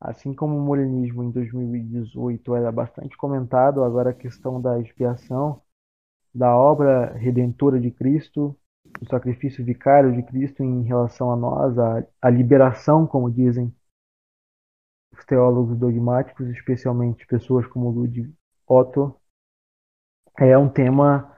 Assim 0.00 0.32
como 0.32 0.56
o 0.56 0.60
morenismo 0.60 1.22
em 1.22 1.30
2018 1.30 2.54
era 2.54 2.72
bastante 2.72 3.16
comentado, 3.18 3.84
agora 3.84 4.10
a 4.10 4.14
questão 4.14 4.60
da 4.60 4.80
expiação, 4.80 5.60
da 6.34 6.56
obra 6.56 7.12
redentora 7.14 7.78
de 7.78 7.90
Cristo, 7.90 8.56
o 9.00 9.06
sacrifício 9.06 9.64
vicário 9.64 10.12
de 10.14 10.22
Cristo 10.22 10.62
em 10.62 10.82
relação 10.84 11.30
a 11.30 11.36
nós, 11.36 11.78
a, 11.78 12.04
a 12.22 12.30
liberação, 12.30 13.06
como 13.06 13.30
dizem 13.30 13.72
os 15.12 15.24
teólogos 15.26 15.76
dogmáticos, 15.78 16.48
especialmente 16.48 17.26
pessoas 17.26 17.66
como 17.66 17.90
Ludwig 17.90 18.34
Otto, 18.66 19.14
é 20.38 20.56
um 20.56 20.68
tema 20.68 21.36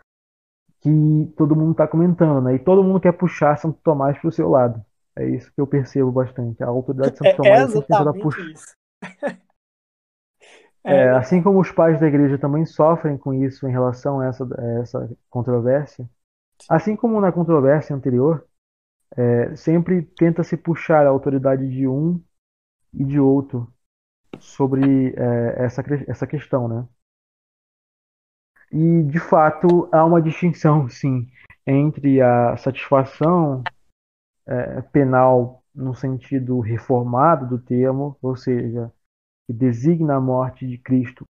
que 0.80 1.32
todo 1.36 1.56
mundo 1.56 1.72
está 1.72 1.88
comentando, 1.88 2.42
né? 2.42 2.54
E 2.54 2.58
todo 2.58 2.84
mundo 2.84 3.00
quer 3.00 3.12
puxar 3.12 3.56
Santo 3.56 3.78
Tomás 3.82 4.18
para 4.18 4.28
o 4.28 4.32
seu 4.32 4.48
lado. 4.48 4.84
É 5.16 5.28
isso 5.28 5.52
que 5.52 5.60
eu 5.60 5.66
percebo 5.66 6.10
bastante. 6.10 6.62
A 6.62 6.68
autoridade 6.68 7.12
de 7.12 7.18
Santo 7.18 7.28
é, 7.28 7.34
Tomás 7.34 7.74
é 7.74 7.80
tentando 7.80 8.14
puxar. 8.14 8.44
É, 10.84 10.94
é, 10.94 11.10
assim 11.10 11.40
como 11.40 11.60
os 11.60 11.70
pais 11.70 12.00
da 12.00 12.08
igreja 12.08 12.36
também 12.36 12.66
sofrem 12.66 13.16
com 13.16 13.32
isso 13.32 13.68
em 13.68 13.70
relação 13.70 14.18
a 14.20 14.26
essa, 14.26 14.44
a 14.44 14.80
essa 14.80 15.16
controvérsia, 15.30 16.10
assim 16.68 16.96
como 16.96 17.20
na 17.20 17.30
controvérsia 17.30 17.94
anterior, 17.94 18.44
é, 19.16 19.54
sempre 19.56 20.02
tenta 20.02 20.42
se 20.42 20.56
puxar 20.56 21.06
a 21.06 21.10
autoridade 21.10 21.68
de 21.68 21.86
um 21.86 22.20
e 22.92 23.04
de 23.04 23.20
outro 23.20 23.72
sobre 24.40 25.14
é, 25.16 25.64
essa, 25.64 25.84
essa 26.08 26.26
questão, 26.26 26.66
né? 26.68 26.88
E, 28.72 29.02
de 29.04 29.20
fato, 29.20 29.88
há 29.92 30.04
uma 30.04 30.20
distinção, 30.20 30.88
sim, 30.90 31.28
entre 31.66 32.20
a 32.20 32.56
satisfação 32.56 33.62
é, 34.46 34.82
penal 34.82 35.62
no 35.74 35.94
sentido 35.94 36.60
reformado 36.60 37.48
do 37.48 37.58
termo, 37.58 38.16
ou 38.20 38.36
seja, 38.36 38.92
que 39.46 39.52
designa 39.52 40.16
a 40.16 40.20
morte 40.20 40.66
de 40.66 40.78
Cristo 40.78 41.24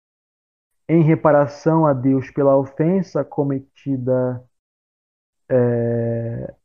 em 0.88 1.04
reparação 1.04 1.86
a 1.86 1.94
Deus 1.94 2.32
pela 2.32 2.58
ofensa 2.58 3.24
cometida 3.24 4.44
é, 5.48 6.56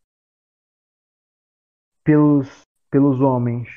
pelos, 2.02 2.62
pelos 2.90 3.20
homens, 3.20 3.68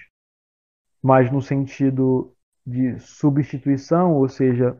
mas 1.02 1.32
no 1.32 1.42
sentido 1.42 2.34
de 2.66 3.00
substituição, 3.00 4.14
ou 4.14 4.28
seja, 4.30 4.78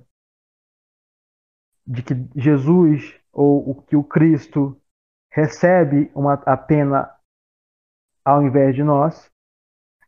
de 1.86 2.04
que 2.04 2.14
Jesus 2.36 3.18
ou 3.32 3.72
o 3.72 3.82
que 3.82 3.96
o 3.96 4.04
Cristo 4.04 4.80
recebe 5.32 6.12
uma, 6.14 6.34
a 6.34 6.58
pena 6.58 7.17
ao 8.28 8.44
invés 8.44 8.76
de 8.76 8.84
nós, 8.84 9.32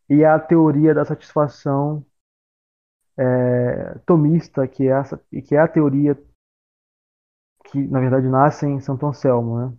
e 0.09 0.25
a 0.25 0.37
teoria 0.37 0.93
da 0.93 1.05
satisfação 1.05 2.05
é, 3.17 3.97
tomista, 4.05 4.67
que 4.67 4.87
é, 4.87 4.91
essa, 4.91 5.17
que 5.47 5.55
é 5.55 5.59
a 5.59 5.67
teoria 5.67 6.21
que, 7.71 7.87
na 7.87 8.01
verdade, 8.01 8.27
nasce 8.27 8.65
em 8.65 8.81
Santo 8.81 9.05
Anselmo, 9.05 9.59
né? 9.59 9.77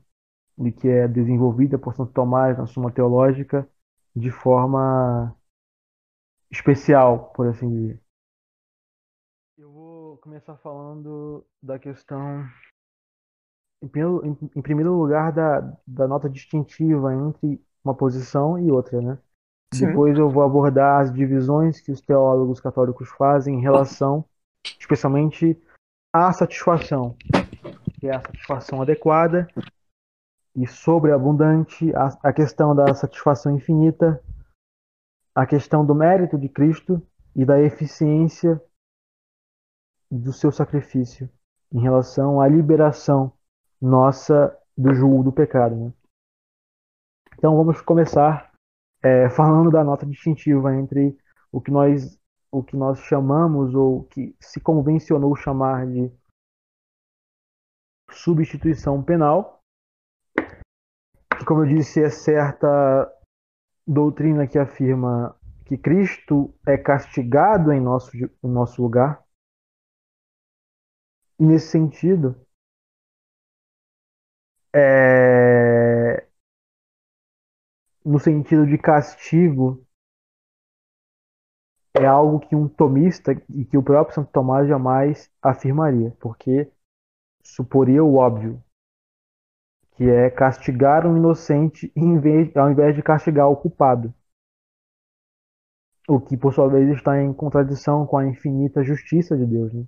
e 0.69 0.73
que 0.73 0.89
é 0.89 1.07
desenvolvida 1.07 1.79
por 1.79 1.95
Santo 1.95 2.13
Tomás 2.13 2.57
na 2.57 2.67
Suma 2.67 2.91
Teológica 2.91 3.69
de 4.17 4.31
forma 4.31 5.37
especial, 6.51 7.33
por 7.35 7.49
assim 7.49 7.69
dizer 7.69 8.01
começar 10.21 10.57
falando 10.59 11.47
da 11.63 11.79
questão, 11.79 12.47
em 13.83 13.89
primeiro, 13.89 14.27
em, 14.27 14.51
em 14.57 14.63
primeiro 14.63 14.93
lugar, 14.95 15.33
da, 15.33 15.61
da 15.87 16.07
nota 16.07 16.29
distintiva 16.29 17.15
entre 17.15 17.63
uma 17.85 17.95
posição 17.95 18.59
e 18.59 18.71
outra, 18.71 19.01
né? 19.01 19.19
Sim. 19.73 19.87
Depois 19.87 20.19
eu 20.19 20.29
vou 20.29 20.43
abordar 20.43 21.01
as 21.01 21.13
divisões 21.13 21.81
que 21.81 21.93
os 21.93 22.01
teólogos 22.01 22.61
católicos 22.61 23.09
fazem 23.11 23.57
em 23.57 23.61
relação, 23.61 24.25
especialmente, 24.79 25.61
à 26.13 26.33
satisfação, 26.33 27.17
que 27.99 28.09
é 28.09 28.17
a 28.17 28.21
satisfação 28.21 28.83
adequada 28.83 29.49
e 30.57 30.67
sobreabundante, 30.67 31.95
a, 31.95 32.09
a 32.23 32.33
questão 32.33 32.75
da 32.75 32.93
satisfação 32.95 33.55
infinita, 33.55 34.21
a 35.35 35.47
questão 35.47 35.87
do 35.87 35.95
mérito 35.95 36.37
de 36.37 36.49
Cristo 36.49 37.01
e 37.37 37.45
da 37.45 37.61
eficiência 37.61 38.61
do 40.11 40.33
seu 40.33 40.51
sacrifício 40.51 41.31
em 41.73 41.81
relação 41.81 42.41
à 42.41 42.49
liberação 42.49 43.33
nossa 43.81 44.57
do 44.77 44.93
julgo 44.93 45.23
do 45.23 45.33
pecado. 45.33 45.77
Né? 45.77 45.93
Então 47.41 47.57
vamos 47.57 47.81
começar 47.81 48.53
é, 49.03 49.31
falando 49.35 49.71
da 49.71 49.83
nota 49.83 50.05
distintiva 50.05 50.77
entre 50.77 51.17
o 51.51 51.59
que 51.59 51.71
nós 51.71 52.21
o 52.53 52.63
que 52.63 52.77
nós 52.77 52.99
chamamos 52.99 53.75
ou 53.75 54.05
que 54.05 54.37
se 54.39 54.61
convencionou 54.61 55.35
chamar 55.37 55.87
de 55.87 56.13
substituição 58.11 59.03
penal, 59.03 59.63
que, 60.37 61.45
como 61.47 61.63
eu 61.63 61.69
disse, 61.69 62.03
é 62.03 62.11
certa 62.11 62.69
doutrina 63.87 64.49
que 64.49 64.59
afirma 64.59 65.35
que 65.65 65.79
Cristo 65.79 66.53
é 66.67 66.77
castigado 66.77 67.73
em 67.73 67.81
nosso, 67.81 68.11
em 68.17 68.31
nosso 68.43 68.83
lugar. 68.83 69.25
E 71.39 71.45
nesse 71.45 71.69
sentido, 71.69 72.35
é... 74.75 75.70
no 78.05 78.19
sentido 78.19 78.67
de 78.67 78.79
castigo, 78.79 79.85
é 81.95 82.07
algo 82.07 82.41
que 82.41 82.55
um 82.55 82.69
tomista 82.69 83.33
e 83.33 83.65
que 83.65 83.77
o 83.77 83.83
próprio 83.83 84.15
Santo 84.15 84.31
Tomás 84.33 84.69
jamais 84.69 85.31
afirmaria, 85.43 86.17
porque 86.21 86.71
suporia 87.43 88.03
o 88.03 88.17
óbvio, 88.17 88.63
que 89.93 90.05
é 90.09 90.31
castigar 90.31 91.07
um 91.07 91.17
inocente 91.17 91.93
vez, 92.21 92.57
ao 92.57 92.71
invés 92.71 92.95
de 92.95 93.03
castigar 93.03 93.49
o 93.49 93.57
culpado. 93.57 94.15
O 96.09 96.21
que, 96.21 96.37
por 96.37 96.53
sua 96.53 96.69
vez, 96.69 96.89
está 96.89 97.21
em 97.23 97.33
contradição 97.33 98.07
com 98.07 98.19
a 98.19 98.27
infinita 98.27 98.83
justiça 98.83 99.37
de 99.37 99.47
Deus. 99.47 99.73
Né? 99.73 99.85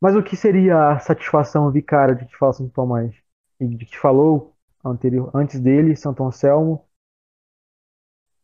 Mas 0.00 0.16
o 0.16 0.22
que 0.22 0.36
seria 0.36 0.92
a 0.92 0.98
satisfação 0.98 1.70
vicária 1.70 2.14
de 2.14 2.26
que 2.26 2.36
fala 2.36 2.52
Santo 2.52 2.72
Tomás? 2.72 3.14
E 3.60 3.66
de 3.68 3.86
que 3.86 3.98
falou 3.98 4.56
anterior, 4.84 5.30
antes 5.34 5.60
dele, 5.60 5.96
Santo 5.96 6.24
Anselmo, 6.24 6.84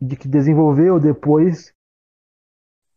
de 0.01 0.17
que 0.17 0.29
desenvolveu 0.29 1.01
depois 1.01 1.73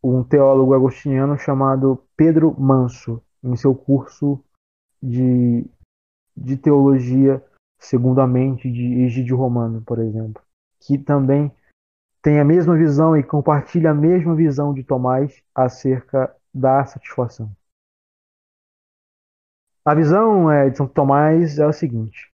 um 0.03 0.24
teólogo 0.24 0.74
agostiniano 0.74 1.38
chamado 1.38 2.03
Pedro 2.16 2.60
Manso, 2.60 3.22
em 3.44 3.56
seu 3.56 3.74
curso 3.74 4.44
de, 5.02 5.66
de 6.36 6.57
teologia 6.57 7.44
segundo 7.78 8.20
a 8.20 8.28
mente 8.28 8.70
de 8.70 9.02
Egídio 9.03 9.38
Romano, 9.38 9.82
por 9.82 9.99
exemplo, 9.99 10.44
que 10.80 10.98
também 10.98 11.52
tem 12.22 12.40
a 12.40 12.45
mesma 12.45 12.76
visão 12.76 13.16
e 13.16 13.24
compartilha 13.24 13.91
a 13.91 13.95
mesma 13.95 14.36
visão 14.36 14.74
de 14.74 14.84
Tomás 14.84 15.41
acerca 15.56 16.36
da 16.53 16.86
satisfação. 16.86 17.49
A 19.86 19.95
visão 19.95 20.52
é, 20.52 20.70
de 20.70 20.78
São 20.78 20.88
Tomás 20.88 21.57
é 21.57 21.64
a 21.64 21.72
seguinte: 21.72 22.29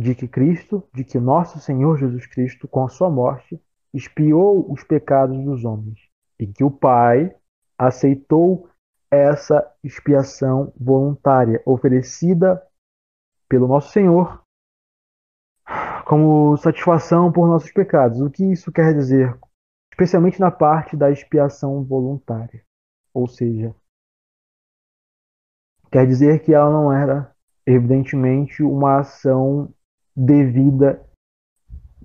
de 0.00 0.14
que 0.14 0.26
Cristo, 0.26 0.82
de 0.94 1.04
que 1.04 1.18
nosso 1.18 1.60
Senhor 1.60 1.98
Jesus 1.98 2.26
Cristo, 2.26 2.66
com 2.66 2.82
a 2.82 2.88
sua 2.88 3.10
morte, 3.10 3.62
expiou 3.92 4.72
os 4.72 4.82
pecados 4.82 5.38
dos 5.44 5.62
homens, 5.62 5.98
e 6.38 6.46
que 6.46 6.64
o 6.64 6.70
Pai 6.70 7.36
aceitou 7.76 8.66
essa 9.10 9.70
expiação 9.84 10.72
voluntária 10.80 11.62
oferecida 11.66 12.62
pelo 13.46 13.68
nosso 13.68 13.92
Senhor 13.92 14.42
como 16.06 16.56
satisfação 16.56 17.30
por 17.30 17.46
nossos 17.46 17.70
pecados. 17.70 18.20
O 18.20 18.30
que 18.30 18.44
isso 18.44 18.72
quer 18.72 18.94
dizer? 18.94 19.38
Especialmente 19.92 20.40
na 20.40 20.50
parte 20.50 20.96
da 20.96 21.10
expiação 21.10 21.84
voluntária. 21.84 22.64
Ou 23.12 23.28
seja, 23.28 23.74
quer 25.92 26.06
dizer 26.06 26.42
que 26.42 26.54
ela 26.54 26.70
não 26.70 26.90
era, 26.90 27.34
evidentemente, 27.66 28.62
uma 28.62 29.00
ação 29.00 29.72
devida 30.20 31.02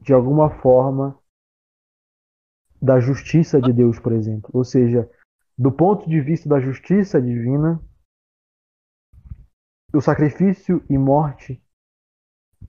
de 0.02 0.14
alguma 0.14 0.50
forma 0.62 1.20
da 2.82 3.00
justiça 3.00 3.60
de 3.60 3.74
Deus, 3.74 4.00
por 4.00 4.14
exemplo. 4.14 4.50
Ou 4.54 4.64
seja, 4.64 5.10
do 5.58 5.72
ponto 5.72 6.08
de 6.08 6.22
vista 6.22 6.48
da 6.48 6.60
justiça 6.60 7.22
divina, 7.22 7.82
o 9.94 10.00
sacrifício 10.00 10.86
e 10.90 10.98
morte 10.98 11.62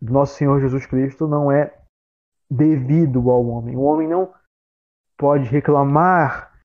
do 0.02 0.12
nosso 0.12 0.36
Senhor 0.36 0.60
Jesus 0.60 0.84
Cristo 0.86 1.28
não 1.28 1.52
é 1.52 1.80
devido 2.50 3.30
ao 3.30 3.46
homem. 3.46 3.76
O 3.76 3.82
homem 3.82 4.08
não 4.08 4.34
pode 5.16 5.44
reclamar 5.44 6.60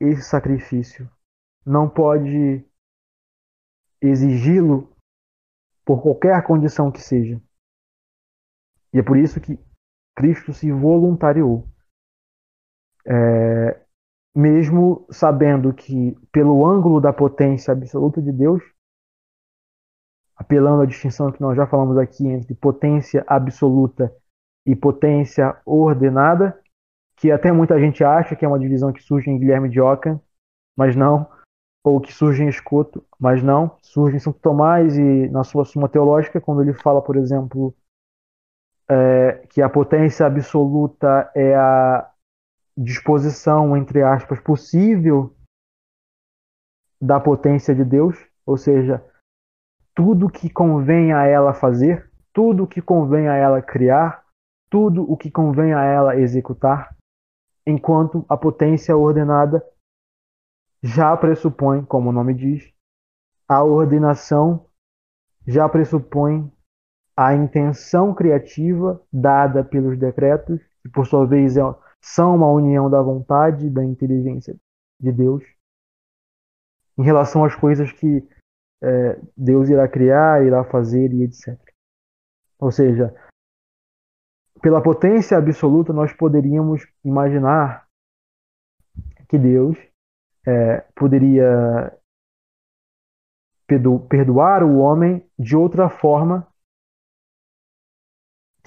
esse 0.00 0.22
sacrifício, 0.22 1.08
não 1.64 1.88
pode 1.88 2.64
exigi-lo 4.00 4.92
por 5.84 6.02
qualquer 6.02 6.42
condição 6.44 6.90
que 6.90 7.00
seja. 7.00 7.40
E 8.92 8.98
é 8.98 9.02
por 9.02 9.16
isso 9.16 9.40
que 9.40 9.58
Cristo 10.16 10.52
se 10.52 10.70
voluntariou. 10.72 11.66
É, 13.06 13.80
mesmo 14.34 15.06
sabendo 15.10 15.72
que, 15.72 16.16
pelo 16.30 16.66
ângulo 16.66 17.00
da 17.00 17.12
potência 17.12 17.72
absoluta 17.72 18.20
de 18.20 18.32
Deus, 18.32 18.62
apelando 20.36 20.82
à 20.82 20.86
distinção 20.86 21.32
que 21.32 21.40
nós 21.40 21.56
já 21.56 21.66
falamos 21.66 21.98
aqui 21.98 22.26
entre 22.26 22.54
potência 22.54 23.24
absoluta 23.26 24.14
e 24.64 24.76
potência 24.76 25.60
ordenada, 25.66 26.60
que 27.16 27.30
até 27.32 27.50
muita 27.50 27.80
gente 27.80 28.04
acha 28.04 28.36
que 28.36 28.44
é 28.44 28.48
uma 28.48 28.58
divisão 28.58 28.92
que 28.92 29.02
surge 29.02 29.28
em 29.28 29.38
Guilherme 29.38 29.68
de 29.68 29.80
Ockham, 29.80 30.20
mas 30.76 30.94
não, 30.94 31.28
ou 31.84 32.00
que 32.00 32.12
surge 32.12 32.44
em 32.44 32.48
Escoto, 32.48 33.04
mas 33.18 33.42
não, 33.42 33.76
surge 33.82 34.16
em 34.16 34.20
Santo 34.20 34.38
Tomás 34.38 34.96
e 34.96 35.28
na 35.28 35.42
sua 35.42 35.64
Suma 35.64 35.88
Teológica, 35.88 36.40
quando 36.40 36.62
ele 36.62 36.72
fala, 36.72 37.02
por 37.02 37.16
exemplo, 37.16 37.74
é, 38.90 39.46
que 39.48 39.60
a 39.60 39.68
potência 39.68 40.26
absoluta 40.26 41.30
é 41.34 41.54
a 41.54 42.10
disposição, 42.76 43.76
entre 43.76 44.02
aspas, 44.02 44.40
possível 44.40 45.34
da 47.00 47.20
potência 47.20 47.74
de 47.74 47.84
Deus, 47.84 48.16
ou 48.46 48.56
seja, 48.56 49.04
tudo 49.94 50.30
que 50.30 50.48
convém 50.48 51.12
a 51.12 51.24
ela 51.24 51.52
fazer, 51.52 52.10
tudo 52.32 52.66
que 52.66 52.80
convém 52.80 53.28
a 53.28 53.34
ela 53.34 53.60
criar, 53.60 54.24
tudo 54.70 55.10
o 55.10 55.16
que 55.16 55.30
convém 55.30 55.74
a 55.74 55.82
ela 55.82 56.16
executar, 56.16 56.96
enquanto 57.66 58.24
a 58.28 58.36
potência 58.36 58.96
ordenada 58.96 59.64
já 60.82 61.16
pressupõe, 61.16 61.84
como 61.84 62.10
o 62.10 62.12
nome 62.12 62.34
diz, 62.34 62.72
a 63.48 63.62
ordenação 63.62 64.66
já 65.46 65.68
pressupõe 65.68 66.50
a 67.20 67.34
intenção 67.34 68.14
criativa 68.14 69.02
dada 69.12 69.64
pelos 69.64 69.98
decretos, 69.98 70.60
que 70.80 70.88
por 70.88 71.04
sua 71.04 71.26
vez 71.26 71.56
é 71.56 71.62
são 72.00 72.36
uma 72.36 72.48
união 72.48 72.88
da 72.88 73.02
vontade 73.02 73.66
e 73.66 73.70
da 73.70 73.84
inteligência 73.84 74.54
de 75.00 75.10
Deus 75.10 75.42
em 76.96 77.02
relação 77.02 77.44
às 77.44 77.56
coisas 77.56 77.90
que 77.90 78.24
é, 78.80 79.20
Deus 79.36 79.68
irá 79.68 79.88
criar, 79.88 80.46
irá 80.46 80.62
fazer 80.62 81.12
e 81.12 81.24
etc. 81.24 81.58
Ou 82.56 82.70
seja, 82.70 83.12
pela 84.62 84.80
potência 84.80 85.36
absoluta, 85.36 85.92
nós 85.92 86.12
poderíamos 86.12 86.86
imaginar 87.04 87.88
que 89.28 89.36
Deus 89.36 89.76
é, 90.46 90.82
poderia 90.94 91.98
perdoar 94.08 94.62
o 94.62 94.78
homem 94.78 95.28
de 95.36 95.56
outra 95.56 95.88
forma 95.88 96.47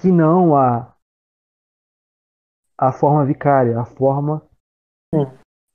que 0.02 0.10
não 0.10 0.56
a 0.56 0.92
a 2.76 2.90
forma 2.90 3.24
vicária, 3.24 3.78
a 3.78 3.84
forma 3.84 4.44
Sim. 5.14 5.24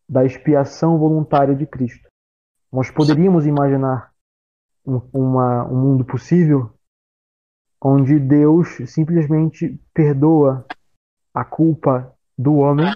da 0.09 0.25
expiação 0.25 0.97
voluntária 0.97 1.55
de 1.55 1.65
Cristo. 1.65 2.09
Nós 2.69 2.91
poderíamos 2.91 3.45
imaginar 3.45 4.13
um, 4.85 4.97
uma, 5.13 5.63
um 5.67 5.81
mundo 5.81 6.03
possível 6.03 6.77
onde 7.81 8.19
Deus 8.19 8.67
simplesmente 8.87 9.79
perdoa 9.93 10.67
a 11.33 11.45
culpa 11.45 12.13
do 12.37 12.55
homem 12.55 12.91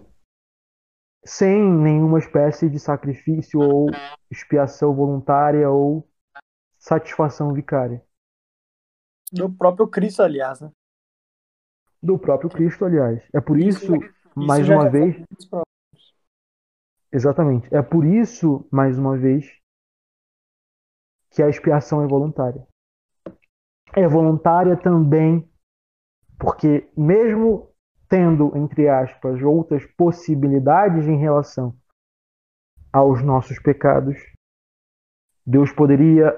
sem 1.24 1.64
nenhuma 1.64 2.20
espécie 2.20 2.70
de 2.70 2.80
sacrifício 2.80 3.62
ou 3.62 3.90
expiação 4.30 4.94
voluntária 4.94 5.70
ou 5.70 6.06
satisfação 6.78 7.54
vicária. 7.54 8.04
Do 9.32 9.50
próprio 9.50 9.88
Cristo, 9.88 10.22
aliás, 10.22 10.60
né? 10.60 10.70
Do 12.02 12.18
próprio 12.18 12.50
Cristo, 12.50 12.86
aliás. 12.86 13.22
É 13.34 13.40
por 13.40 13.58
isso, 13.60 13.96
Isso- 13.96 14.14
mais 14.36 14.68
uma 14.68 14.90
vez, 14.90 15.16
exatamente, 17.12 17.74
é 17.74 17.82
por 17.82 18.06
isso, 18.06 18.68
mais 18.72 18.98
uma 18.98 19.18
vez, 19.18 19.46
que 21.30 21.42
a 21.42 21.50
expiação 21.50 22.04
é 22.04 22.08
voluntária. 22.08 22.66
É 23.94 24.08
voluntária 24.08 24.78
também 24.78 25.50
porque 26.40 26.90
mesmo 26.98 27.70
tendo, 28.10 28.52
entre 28.58 28.90
aspas, 28.90 29.42
outras 29.42 29.86
possibilidades 29.96 31.08
em 31.08 31.18
relação 31.18 31.74
aos 32.92 33.24
nossos 33.24 33.58
pecados, 33.60 34.18
Deus 35.46 35.72
poderia 35.72 36.38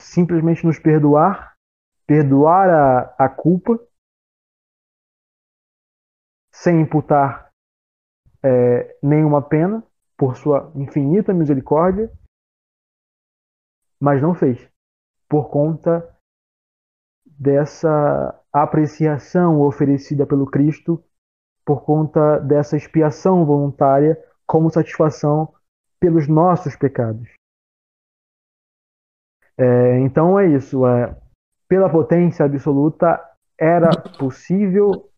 simplesmente 0.00 0.66
nos 0.66 0.78
perdoar, 0.78 1.54
perdoar 2.06 2.68
a, 2.68 3.14
a 3.24 3.28
culpa, 3.28 3.78
sem 6.62 6.82
imputar 6.82 7.50
é, 8.42 8.98
nenhuma 9.02 9.40
pena, 9.40 9.82
por 10.16 10.36
sua 10.36 10.70
infinita 10.74 11.32
misericórdia, 11.32 12.12
mas 13.98 14.20
não 14.20 14.34
fez, 14.34 14.70
por 15.26 15.48
conta 15.50 16.06
dessa 17.24 18.38
apreciação 18.52 19.62
oferecida 19.62 20.26
pelo 20.26 20.44
Cristo, 20.44 21.02
por 21.64 21.82
conta 21.84 22.38
dessa 22.40 22.76
expiação 22.76 23.46
voluntária 23.46 24.22
como 24.46 24.70
satisfação 24.70 25.54
pelos 25.98 26.28
nossos 26.28 26.76
pecados. 26.76 27.28
É, 29.56 29.98
então 30.00 30.38
é 30.38 30.46
isso. 30.46 30.86
É, 30.86 31.16
pela 31.66 31.88
potência 31.90 32.44
absoluta, 32.44 33.18
era 33.58 33.90
possível, 34.18 35.09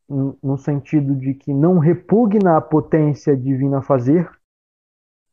no 0.43 0.59
sentido 0.59 1.15
de 1.17 1.35
que 1.35 1.53
não 1.53 1.79
repugna 1.79 2.57
a 2.57 2.61
potência 2.61 3.37
divina 3.37 3.79
a 3.79 3.83
fazer, 3.83 4.31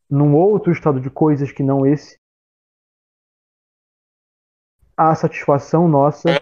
num 0.09 0.35
outro 0.35 0.71
estado 0.71 0.99
de 0.99 1.09
coisas 1.09 1.51
que 1.51 1.61
não 1.61 1.85
esse, 1.85 2.17
a 4.97 5.13
satisfação 5.15 5.87
nossa 5.87 6.41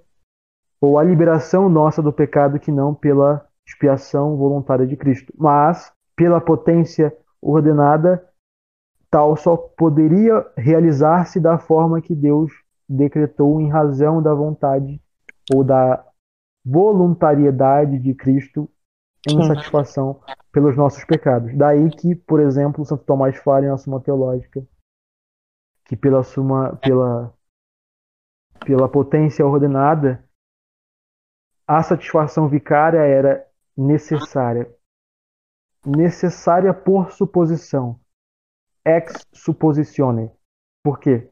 ou 0.80 0.97
a 0.97 1.03
liberação 1.03 1.69
nossa 1.69 2.01
do 2.01 2.14
pecado 2.14 2.59
que 2.59 2.72
não 2.72 2.93
pela 2.93 3.47
expiação 3.68 4.38
voluntária 4.38 4.88
de 4.88 4.95
Cristo. 4.95 5.34
Mas, 5.38 5.91
pela 6.15 6.39
potência 6.39 7.15
ordenada, 7.41 8.27
tal 9.11 9.35
só 9.35 9.57
poderia 9.57 10.45
realizar-se 10.55 11.39
da 11.39 11.59
forma 11.59 12.01
que 12.01 12.15
Deus 12.15 12.51
decretou 12.88 13.59
em 13.59 13.69
razão 13.69 14.22
da 14.22 14.34
vontade 14.34 15.01
ou 15.53 15.64
da 15.64 16.03
voluntariedade 16.68 17.98
de 17.98 18.14
Cristo 18.14 18.69
em 19.27 19.41
Sim. 19.41 19.48
satisfação 19.48 20.19
pelos 20.52 20.76
nossos 20.76 21.03
pecados. 21.06 21.56
Daí 21.56 21.89
que, 21.89 22.14
por 22.14 22.41
exemplo, 22.41 22.84
Santo 22.84 23.06
Tomás 23.06 23.38
fala 23.38 23.65
em 23.65 23.69
uma 23.69 23.77
Suma 23.77 24.02
Teológica 24.02 24.65
que 25.85 25.95
pela 25.95 26.22
suma 26.22 26.76
pela 26.77 27.34
pela 28.65 28.89
potência 28.89 29.45
ordenada 29.45 30.23
a 31.65 31.81
satisfação 31.81 32.49
vicária 32.49 32.99
era 32.99 33.48
necessária 33.76 34.69
necessária 35.85 36.73
por 36.73 37.11
suposição 37.11 37.98
ex 38.85 39.26
suppositione 39.31 40.30
por 40.84 40.99
quê 40.99 41.31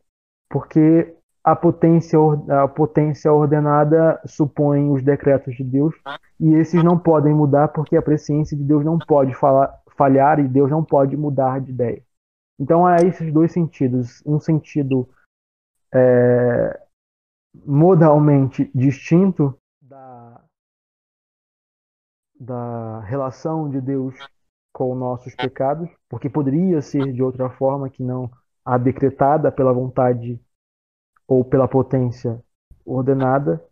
porque 0.49 1.17
a 1.45 1.55
potência 1.55 2.17
a 2.49 2.67
potência 2.67 3.31
ordenada 3.31 4.19
supõe 4.25 4.89
os 4.89 5.03
decretos 5.03 5.55
de 5.55 5.63
Deus 5.63 5.93
e 6.39 6.55
esses 6.55 6.83
não 6.83 6.97
podem 6.97 7.35
mudar 7.35 7.67
porque 7.67 7.95
a 7.95 8.01
presciência 8.01 8.57
de 8.57 8.63
Deus 8.63 8.83
não 8.83 8.97
pode 8.97 9.31
falar, 9.35 9.79
falhar 9.95 10.39
e 10.39 10.47
Deus 10.47 10.71
não 10.71 10.83
pode 10.83 11.15
mudar 11.15 11.61
de 11.61 11.69
ideia. 11.69 12.01
Então 12.59 12.83
há 12.83 12.95
esses 12.95 13.31
dois 13.31 13.51
sentidos. 13.51 14.23
Um 14.25 14.39
sentido 14.39 15.07
é, 15.93 16.81
modalmente 17.63 18.71
distinto 18.73 19.55
da, 19.79 20.41
da 22.39 23.01
relação 23.01 23.69
de 23.69 23.79
Deus 23.79 24.15
com 24.73 24.95
nossos 24.95 25.35
pecados, 25.35 25.89
porque 26.09 26.27
poderia 26.27 26.81
ser 26.81 27.13
de 27.13 27.21
outra 27.21 27.51
forma 27.51 27.87
que 27.87 28.01
não 28.01 28.31
a 28.65 28.79
decretada 28.79 29.51
pela 29.51 29.71
vontade 29.71 30.41
ou 31.27 31.43
pela 31.43 31.67
potência 31.67 32.43
ordenada, 32.85 33.63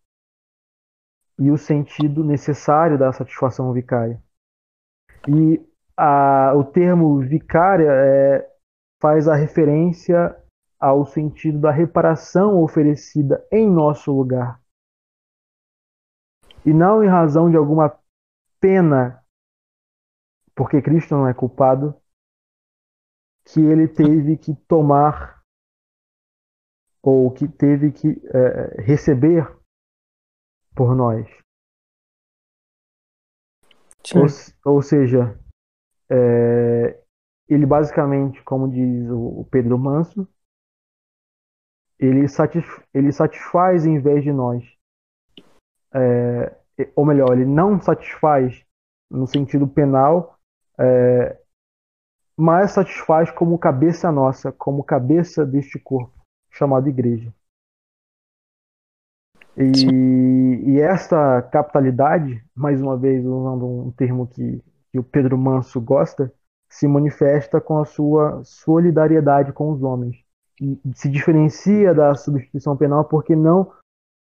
e 1.37 1.51
o 1.51 1.57
sentido 1.57 2.23
necessário 2.23 2.97
da 2.97 3.11
satisfação 3.11 3.73
vicária. 3.73 4.21
E 5.27 5.59
a, 5.97 6.53
o 6.55 6.63
termo 6.63 7.19
vicária 7.19 7.89
é, 7.89 8.49
faz 9.01 9.27
a 9.27 9.35
referência 9.35 10.35
ao 10.79 11.05
sentido 11.05 11.59
da 11.59 11.71
reparação 11.71 12.61
oferecida 12.61 13.45
em 13.51 13.69
nosso 13.69 14.11
lugar. 14.11 14.61
E 16.65 16.73
não 16.73 17.03
em 17.03 17.07
razão 17.07 17.49
de 17.49 17.57
alguma 17.57 17.97
pena, 18.59 19.23
porque 20.55 20.81
Cristo 20.81 21.15
não 21.15 21.27
é 21.27 21.33
culpado, 21.33 21.95
que 23.45 23.59
ele 23.59 23.87
teve 23.87 24.37
que 24.37 24.55
tomar 24.67 25.42
ou 27.03 27.29
que 27.31 27.47
teve 27.47 27.91
que 27.91 28.07
eh, 28.33 28.81
receber 28.81 29.45
por 30.73 30.95
nós. 30.95 31.27
Ou, 34.65 34.73
ou 34.75 34.81
seja, 34.81 35.37
é, 36.09 37.03
ele 37.47 37.65
basicamente, 37.65 38.41
como 38.43 38.69
diz 38.69 39.09
o 39.09 39.41
o 39.41 39.45
Pedro 39.45 39.77
Manso, 39.77 40.27
ele, 41.99 42.27
satisf- 42.27 42.83
ele 42.93 43.11
satisfaz 43.11 43.85
em 43.85 43.99
vez 43.99 44.23
de 44.23 44.31
nós. 44.31 44.63
É, 45.93 46.55
ou 46.95 47.05
melhor, 47.05 47.33
ele 47.33 47.45
não 47.45 47.79
satisfaz 47.79 48.65
no 49.09 49.27
sentido 49.27 49.67
penal, 49.67 50.39
é, 50.79 51.39
mas 52.35 52.71
satisfaz 52.71 53.29
como 53.31 53.59
cabeça 53.59 54.11
nossa, 54.11 54.51
como 54.51 54.83
cabeça 54.83 55.45
deste 55.45 55.79
corpo, 55.79 56.22
chamado 56.53 56.87
igreja. 56.87 57.33
E, 59.57 60.71
e 60.71 60.79
esta 60.79 61.41
capitalidade, 61.41 62.43
mais 62.55 62.81
uma 62.81 62.97
vez 62.97 63.23
usando 63.25 63.65
um 63.65 63.91
termo 63.91 64.27
que, 64.27 64.63
que 64.91 64.97
o 64.97 65.03
Pedro 65.03 65.37
Manso 65.37 65.79
gosta, 65.81 66.33
se 66.69 66.87
manifesta 66.87 67.61
com 67.61 67.77
a 67.77 67.85
sua 67.85 68.43
solidariedade 68.43 69.53
com 69.53 69.71
os 69.71 69.83
homens. 69.83 70.23
E 70.59 70.79
se 70.95 71.09
diferencia 71.09 71.93
da 71.93 72.15
substituição 72.15 72.75
penal 72.75 73.05
porque 73.05 73.35
não, 73.35 73.71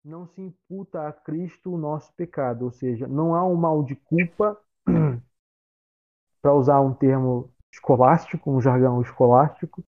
não 0.03 0.27
se 0.27 0.41
imputa 0.41 1.07
a 1.07 1.13
Cristo 1.13 1.73
o 1.73 1.77
nosso 1.77 2.13
pecado, 2.13 2.65
ou 2.65 2.71
seja, 2.71 3.07
não 3.07 3.35
há 3.35 3.45
um 3.45 3.55
mal 3.55 3.83
de 3.83 3.95
culpa, 3.95 4.57
para 6.41 6.53
usar 6.53 6.81
um 6.81 6.93
termo 6.93 7.49
escolástico, 7.71 8.51
um 8.51 8.59
jargão 8.59 9.01
escolástico, 9.01 9.83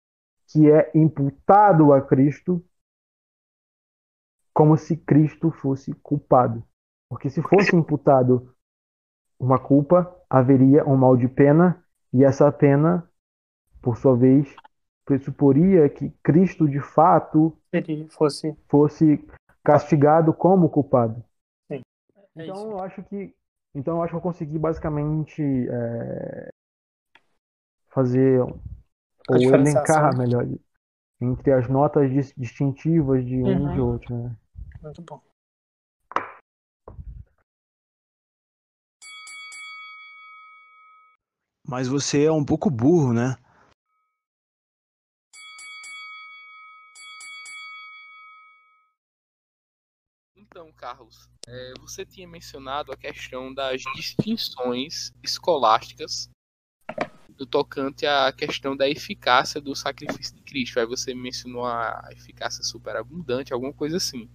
que 0.51 0.69
é 0.69 0.91
imputado 0.93 1.93
a 1.93 2.01
Cristo 2.01 2.63
como 4.53 4.77
se 4.77 4.97
Cristo 4.97 5.49
fosse 5.49 5.93
culpado. 5.93 6.63
Porque 7.09 7.29
se 7.29 7.41
fosse 7.41 7.75
imputado 7.75 8.53
uma 9.39 9.57
culpa, 9.57 10.13
haveria 10.29 10.85
um 10.85 10.95
mal 10.95 11.15
de 11.15 11.27
pena, 11.27 11.83
e 12.13 12.23
essa 12.23 12.51
pena, 12.51 13.09
por 13.81 13.97
sua 13.97 14.15
vez, 14.15 14.53
pressuporia 15.05 15.89
que 15.89 16.09
Cristo 16.21 16.67
de 16.67 16.79
fato 16.79 17.57
Seria, 17.73 18.07
fosse. 18.09 18.55
fosse 18.67 19.25
castigado 19.63 20.33
como 20.33 20.69
culpado. 20.69 21.23
É 21.69 21.81
Então 22.35 22.55
isso. 22.55 22.71
eu 22.71 22.79
acho 22.79 23.03
que 23.03 23.33
então 23.73 23.97
eu 23.97 24.03
acho 24.03 24.11
que 24.11 24.17
eu 24.17 24.21
consegui 24.21 24.59
basicamente 24.59 25.41
é, 25.41 26.49
fazer 27.89 28.41
ou 29.31 29.53
elencar 29.53 30.17
melhor 30.17 30.45
entre 31.21 31.51
as 31.53 31.69
notas 31.69 32.11
dis- 32.11 32.33
distintivas 32.35 33.25
de 33.25 33.43
um 33.43 33.69
e 33.69 33.73
de 33.73 33.79
Uhum. 33.79 33.91
outro. 33.93 34.17
Né? 34.17 34.35
Muito 34.81 35.01
bom. 35.03 35.21
Mas 41.65 41.87
você 41.87 42.25
é 42.25 42.31
um 42.31 42.43
pouco 42.43 42.69
burro, 42.69 43.13
né? 43.13 43.37
Então, 50.35 50.73
Carlos, 50.73 51.29
é, 51.47 51.73
você 51.79 52.05
tinha 52.05 52.27
mencionado 52.27 52.91
a 52.91 52.97
questão 52.97 53.53
das 53.53 53.81
distinções 53.95 55.13
escolásticas 55.23 56.29
do 57.37 57.45
tocante 57.45 58.05
à 58.05 58.31
questão 58.31 58.75
da 58.75 58.89
eficácia 58.89 59.59
do 59.59 59.75
sacrifício 59.75 60.35
de 60.35 60.41
Cristo. 60.41 60.79
Aí 60.79 60.85
você 60.85 61.13
mencionou 61.13 61.65
a 61.65 62.09
eficácia 62.11 62.63
superabundante, 62.63 63.53
alguma 63.53 63.73
coisa 63.73 63.97
assim. 63.97 64.29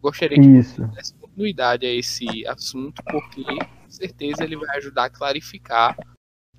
Gostaria 0.00 0.38
que 0.38 0.46
Isso. 0.46 0.76
você 0.76 0.86
pudesse 0.86 1.14
continuidade 1.14 1.86
a 1.86 1.92
esse 1.92 2.46
assunto, 2.46 3.02
porque 3.04 3.42
com 3.42 3.90
certeza 3.90 4.44
ele 4.44 4.56
vai 4.56 4.76
ajudar 4.76 5.06
a 5.06 5.10
clarificar 5.10 5.96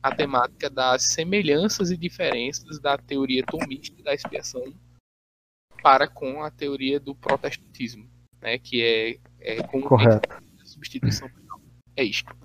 a 0.02 0.16
temática 0.16 0.70
das 0.70 1.04
semelhanças 1.04 1.92
e 1.92 1.98
diferenças 1.98 2.80
da 2.80 2.98
teoria 2.98 3.44
tomista 3.46 4.02
da 4.04 4.14
expiação 4.14 4.74
para 5.82 6.08
com 6.08 6.44
a 6.44 6.52
teoria 6.52 7.00
do 7.00 7.16
protestantismo, 7.16 8.10
né, 8.42 8.58
que 8.58 8.82
é, 8.82 9.20
é 9.40 9.64
como 9.64 9.84
Correto. 9.84 10.30
a 10.32 10.66
substituição 10.66 11.30
penal. 11.30 11.62
É 11.96 12.04
isto. 12.04 12.36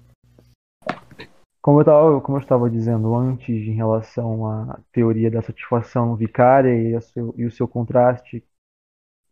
Como 1.62 1.80
eu, 1.80 1.84
tava, 1.84 2.20
como 2.20 2.38
eu 2.38 2.42
estava 2.42 2.68
dizendo 2.68 3.14
antes, 3.14 3.48
em 3.48 3.74
relação 3.74 4.46
à 4.46 4.80
teoria 4.90 5.30
da 5.30 5.40
satisfação 5.40 6.16
vicária 6.16 6.74
e, 6.74 7.00
seu, 7.00 7.32
e 7.38 7.44
o 7.44 7.52
seu 7.52 7.68
contraste 7.68 8.44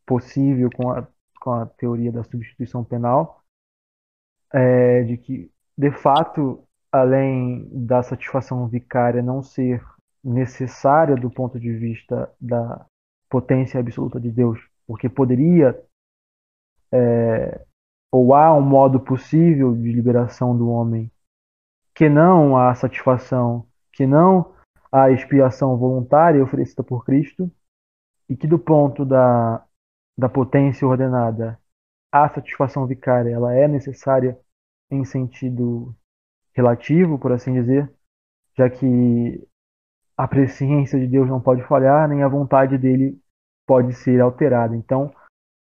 possível 0.06 0.70
com 0.72 0.90
a, 0.92 1.08
com 1.40 1.50
a 1.50 1.66
teoria 1.66 2.12
da 2.12 2.22
substituição 2.22 2.84
penal, 2.84 3.42
é, 4.52 5.02
de 5.02 5.16
que, 5.16 5.50
de 5.76 5.90
fato, 5.90 6.62
além 6.92 7.68
da 7.72 8.00
satisfação 8.00 8.68
vicária 8.68 9.20
não 9.22 9.42
ser 9.42 9.84
necessária 10.22 11.16
do 11.16 11.30
ponto 11.30 11.58
de 11.58 11.72
vista 11.72 12.32
da 12.40 12.86
potência 13.28 13.80
absoluta 13.80 14.20
de 14.20 14.30
Deus, 14.30 14.60
porque 14.86 15.08
poderia 15.08 15.80
é, 16.92 17.64
ou 18.12 18.34
há 18.34 18.54
um 18.54 18.62
modo 18.62 19.00
possível 19.00 19.74
de 19.74 19.92
liberação 19.92 20.56
do 20.56 20.68
homem 20.68 21.10
que 22.00 22.08
não 22.08 22.56
a 22.56 22.74
satisfação, 22.74 23.68
que 23.92 24.06
não 24.06 24.54
a 24.90 25.10
expiação 25.10 25.76
voluntária 25.76 26.42
oferecida 26.42 26.82
por 26.82 27.04
Cristo, 27.04 27.52
e 28.26 28.34
que 28.34 28.46
do 28.46 28.58
ponto 28.58 29.04
da, 29.04 29.62
da 30.16 30.26
potência 30.26 30.88
ordenada, 30.88 31.60
a 32.10 32.26
satisfação 32.30 32.86
vicária 32.86 33.28
ela 33.28 33.54
é 33.54 33.68
necessária 33.68 34.40
em 34.90 35.04
sentido 35.04 35.94
relativo, 36.54 37.18
por 37.18 37.32
assim 37.32 37.52
dizer, 37.52 37.92
já 38.56 38.70
que 38.70 39.46
a 40.16 40.26
presciência 40.26 40.98
de 40.98 41.06
Deus 41.06 41.28
não 41.28 41.38
pode 41.38 41.62
falhar, 41.64 42.08
nem 42.08 42.22
a 42.22 42.28
vontade 42.28 42.78
dele 42.78 43.20
pode 43.66 43.92
ser 43.92 44.22
alterada. 44.22 44.74
Então, 44.74 45.14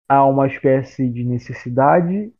há 0.07 0.25
uma 0.25 0.47
espécie 0.47 1.09
de 1.09 1.25
necessidade 1.25 2.33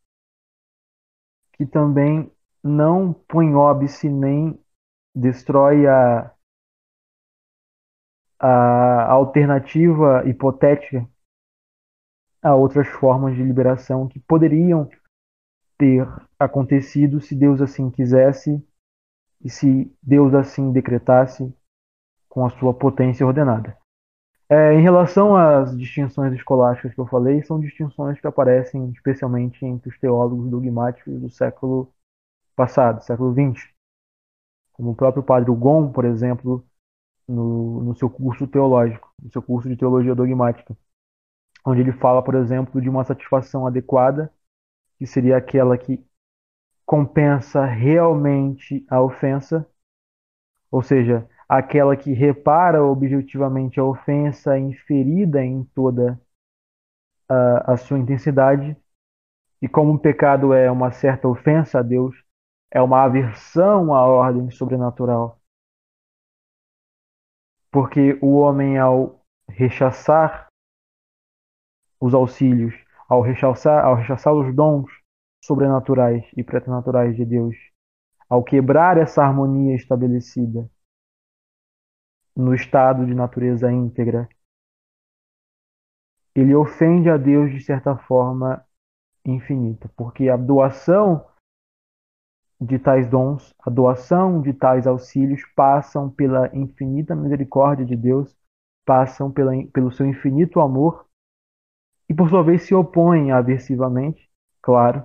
que 1.52 1.66
também 1.66 2.32
não 2.64 3.14
óbice 3.56 4.10
nem 4.10 4.60
destrói 5.16 5.88
a, 5.88 6.32
a 8.40 9.12
alternativa 9.12 10.24
hipotética 10.28 11.08
a 12.42 12.56
outras 12.56 12.88
formas 12.88 13.36
de 13.36 13.44
liberação 13.44 14.08
que 14.08 14.20
poderiam 14.20 14.90
ter 15.78 16.08
acontecido 16.38 17.20
se 17.20 17.36
Deus 17.36 17.62
assim 17.62 17.90
quisesse 17.90 18.64
e 19.44 19.50
se 19.50 19.94
Deus 20.02 20.34
assim 20.34 20.72
decretasse 20.72 21.54
com 22.28 22.46
a 22.46 22.50
sua 22.50 22.74
potência 22.74 23.26
ordenada. 23.26 23.78
É, 24.52 24.74
em 24.74 24.82
relação 24.82 25.36
às 25.36 25.78
distinções 25.78 26.34
escolásticas 26.34 26.94
que 26.94 27.00
eu 27.00 27.06
falei, 27.06 27.44
são 27.44 27.60
distinções 27.60 28.20
que 28.20 28.28
aparecem 28.28 28.90
especialmente 28.92 29.64
entre 29.66 29.90
os 29.90 30.00
teólogos 30.00 30.50
dogmáticos 30.50 31.22
do 31.22 31.30
século 31.30 31.94
passado, 32.60 33.02
século 33.06 33.32
XX. 33.32 33.70
Como 34.74 34.92
o 34.92 34.96
próprio 34.96 35.24
padre 35.24 35.50
Hugon, 35.50 35.94
por 35.94 36.04
exemplo, 36.04 36.66
no, 37.26 37.82
no 37.84 37.96
seu 37.96 38.10
curso 38.10 38.46
teológico, 38.48 39.14
no 39.22 39.32
seu 39.32 39.42
curso 39.42 39.70
de 39.70 39.78
teologia 39.78 40.14
dogmática, 40.14 40.76
onde 41.66 41.80
ele 41.82 41.94
fala, 41.94 42.22
por 42.22 42.36
exemplo, 42.36 42.82
de 42.82 42.90
uma 42.90 43.06
satisfação 43.06 43.66
adequada, 43.66 44.34
que 44.98 45.08
seria 45.08 45.38
aquela 45.38 45.78
que 45.78 46.04
compensa 46.86 47.66
realmente 47.66 48.86
a 48.90 49.02
ofensa, 49.02 49.66
ou 50.70 50.82
seja, 50.84 51.26
aquela 51.48 51.96
que 51.96 52.12
repara 52.12 52.84
objetivamente 52.84 53.80
a 53.80 53.86
ofensa 53.86 54.60
inferida 54.60 55.44
em 55.44 55.64
toda 55.64 56.20
a, 57.30 57.74
a 57.74 57.78
sua 57.78 57.98
intensidade. 58.00 58.76
E 59.62 59.70
como 59.70 59.94
o 59.94 60.00
pecado 60.00 60.54
é 60.54 60.70
uma 60.70 60.92
certa 60.92 61.28
ofensa 61.28 61.80
a 61.80 61.82
Deus, 61.82 62.16
é 62.72 62.82
uma 62.82 63.04
aversão 63.04 63.94
à 63.94 64.06
ordem 64.06 64.50
sobrenatural. 64.52 65.40
Porque 67.72 68.18
o 68.22 68.36
homem, 68.36 68.78
ao 68.78 69.24
rechaçar 69.48 70.48
os 72.00 72.14
auxílios, 72.14 72.74
ao 73.08 73.22
rechaçar, 73.22 73.84
ao 73.84 73.96
rechaçar 73.96 74.34
os 74.34 74.56
dons 74.56 74.90
sobrenaturais 75.44 76.24
e 76.36 76.44
preternaturais 76.44 77.16
de 77.16 77.26
Deus, 77.26 77.56
ao 78.28 78.44
quebrar 78.44 78.98
essa 78.98 79.24
harmonia 79.24 79.76
estabelecida 79.76 80.70
no 82.36 82.54
estado 82.54 83.06
de 83.06 83.14
natureza 83.14 83.72
íntegra, 83.72 84.30
ele 86.36 86.56
ofende 86.56 87.10
a 87.10 87.18
Deus 87.18 87.52
de 87.52 87.62
certa 87.62 87.98
forma 87.98 88.66
infinita, 89.26 89.90
porque 89.98 90.30
a 90.30 90.38
doação 90.38 91.26
de 92.60 92.78
tais 92.78 93.08
dons, 93.10 93.54
a 93.60 93.70
doação 93.70 94.42
de 94.42 94.54
tais 94.54 94.86
auxílios 94.86 95.42
passam 95.56 96.10
pela 96.10 96.54
infinita 96.56 97.16
misericórdia 97.16 97.86
de 97.86 97.96
Deus, 97.96 98.36
passam 98.86 99.32
pela, 99.32 99.52
pelo 99.74 99.92
seu 99.92 100.06
infinito 100.06 100.60
amor 100.60 101.06
e, 102.10 102.14
por 102.14 102.30
sua 102.30 102.44
vez, 102.44 102.64
se 102.64 102.76
opõem 102.76 103.32
aversivamente, 103.32 104.30
claro, 104.62 105.04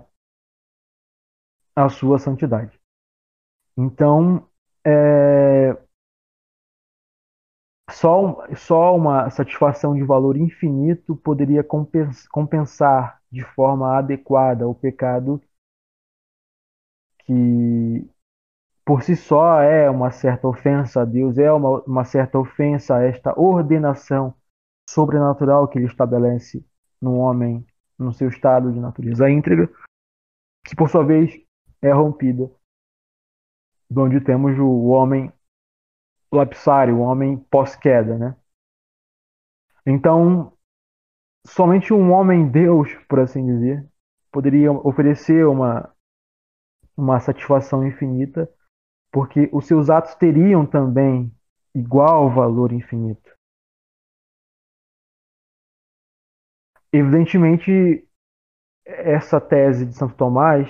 à 1.77 1.89
sua 1.89 2.19
santidade. 2.19 2.79
Então, 3.77 4.49
é, 4.85 5.77
só, 7.91 8.47
só 8.57 8.97
uma 8.97 9.31
satisfação 9.31 9.95
de 9.95 10.03
valor 10.03 10.37
infinito 10.37 11.17
poderia 11.17 11.65
compensar 12.31 13.21
de 13.31 13.43
forma 13.43 13.97
adequada 13.97 14.67
o 14.69 14.75
pecado 14.75 15.41
que 17.25 18.09
por 18.85 19.03
si 19.03 19.17
só 19.17 19.61
é 19.61 19.89
uma 19.89 20.11
certa 20.11 20.47
ofensa 20.47 21.03
a 21.03 21.05
Deus, 21.05 21.39
é 21.39 21.51
uma, 21.51 21.81
uma 21.83 22.05
certa 22.05 22.39
ofensa 22.39 22.97
a 22.97 23.03
esta 23.03 23.39
ordenação 23.39 24.35
sobrenatural 24.89 25.67
que 25.69 25.79
ele 25.79 25.87
estabelece 25.87 26.65
no 27.01 27.17
homem, 27.17 27.67
no 27.99 28.13
seu 28.13 28.29
estado 28.29 28.71
de 28.73 28.79
natureza 28.79 29.31
íntegra, 29.31 29.71
que 30.67 30.77
por 30.77 30.91
sua 30.91 31.05
vez 31.05 31.35
é 31.81 31.93
rompida, 31.93 32.51
onde 33.97 34.21
temos 34.21 34.59
o 34.59 34.87
homem 34.87 35.33
lapsário, 36.33 36.97
o 36.97 37.01
homem 37.01 37.39
pós-queda, 37.39 38.19
né? 38.19 38.37
Então, 39.87 40.53
somente 41.47 41.93
um 41.93 42.11
homem 42.11 42.51
Deus, 42.51 42.93
por 43.09 43.21
assim 43.21 43.47
dizer, 43.47 43.87
poderia 44.33 44.73
oferecer 44.73 45.47
uma 45.47 45.94
uma 46.97 47.21
satisfação 47.21 47.87
infinita, 47.87 48.49
porque 49.13 49.49
os 49.53 49.67
seus 49.67 49.91
atos 49.91 50.15
teriam 50.15 50.67
também 50.67 51.33
igual 51.75 52.31
valor 52.31 52.73
infinito. 52.73 53.33
Evidentemente, 56.93 58.07
essa 58.87 59.41
tese 59.41 59.87
de 59.87 59.95
Santo 59.95 60.15
Tomás, 60.15 60.69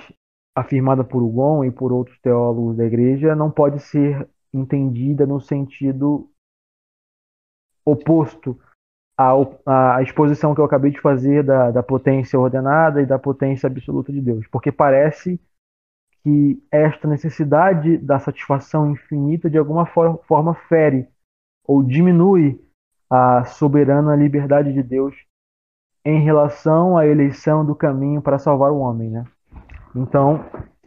afirmada 0.57 1.05
por 1.05 1.23
Hugon 1.23 1.65
e 1.65 1.71
por 1.71 1.93
outros 1.93 2.19
teólogos 2.21 2.77
da 2.77 2.85
igreja, 2.85 3.35
não 3.35 3.51
pode 3.51 3.81
ser 3.81 4.29
entendida 4.53 5.27
no 5.27 5.41
sentido 5.41 6.31
oposto 7.85 8.59
à, 9.19 9.33
à 9.97 10.03
exposição 10.03 10.55
que 10.55 10.61
eu 10.61 10.65
acabei 10.65 10.91
de 10.91 11.01
fazer 11.01 11.43
da, 11.45 11.71
da 11.71 11.83
potência 11.83 12.39
ordenada 12.39 13.03
e 13.03 13.07
da 13.07 13.19
potência 13.19 13.67
absoluta 13.67 14.13
de 14.13 14.21
Deus, 14.21 14.47
porque 14.49 14.73
parece 14.73 15.41
que 16.25 16.59
esta 16.73 17.07
necessidade 17.07 17.99
da 17.99 18.19
satisfação 18.19 18.91
infinita 18.91 19.51
de 19.51 19.59
alguma 19.59 19.85
forma 19.85 20.55
fere 20.69 21.07
ou 21.67 21.83
diminui 21.83 22.59
a 23.11 23.45
soberana 23.45 24.17
liberdade 24.17 24.73
de 24.73 24.83
Deus 24.83 25.15
em 26.05 26.21
relação 26.21 26.97
à 26.97 27.07
eleição 27.07 27.65
do 27.65 27.75
caminho 27.75 28.23
para 28.23 28.39
salvar 28.39 28.73
o 28.73 28.79
homem, 28.79 29.11
né? 29.11 29.25
Então, 29.95 30.45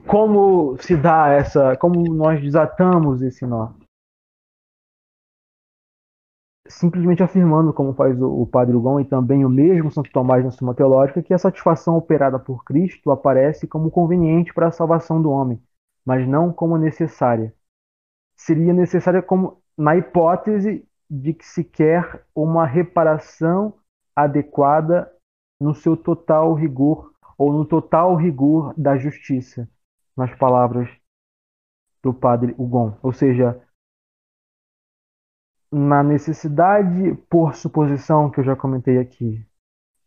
como 0.07 0.75
se 0.79 0.97
dá 0.97 1.29
essa, 1.29 1.77
como 1.77 2.13
nós 2.13 2.41
desatamos 2.41 3.21
esse 3.21 3.45
nó? 3.45 3.71
Simplesmente 6.69 7.23
afirmando, 7.23 7.73
como 7.73 7.93
faz 7.93 8.19
o, 8.21 8.45
Padre 8.45 8.75
Hugon 8.75 8.99
e 8.99 9.05
também 9.05 9.45
o 9.45 9.49
mesmo 9.49 9.91
Santo 9.91 10.11
Tomás 10.11 10.43
na 10.43 10.51
Suma 10.51 10.73
Teológica, 10.73 11.21
que 11.21 11.33
a 11.33 11.37
satisfação 11.37 11.95
operada 11.97 12.37
por 12.39 12.63
Cristo 12.63 13.11
aparece 13.11 13.67
como 13.67 13.91
conveniente 13.91 14.53
para 14.53 14.67
a 14.67 14.71
salvação 14.71 15.21
do 15.21 15.29
homem, 15.29 15.61
mas 16.05 16.27
não 16.27 16.51
como 16.51 16.77
necessária. 16.77 17.53
Seria 18.35 18.73
necessária 18.73 19.21
como 19.21 19.61
na 19.77 19.95
hipótese 19.95 20.87
de 21.09 21.33
que 21.33 21.45
se 21.45 21.63
quer 21.63 22.25
uma 22.35 22.65
reparação 22.65 23.73
adequada 24.15 25.11
no 25.59 25.73
seu 25.73 25.95
total 25.95 26.53
rigor 26.53 27.11
ou 27.37 27.53
no 27.53 27.65
total 27.65 28.15
rigor 28.15 28.73
da 28.77 28.97
justiça, 28.97 29.69
nas 30.15 30.33
palavras 30.35 30.89
do 32.01 32.13
padre 32.13 32.55
Hugon. 32.57 32.97
Ou 33.01 33.13
seja, 33.13 33.61
na 35.71 36.01
necessidade 36.03 37.15
por 37.29 37.55
suposição 37.55 38.29
que 38.29 38.39
eu 38.39 38.43
já 38.43 38.55
comentei 38.55 38.97
aqui, 38.97 39.45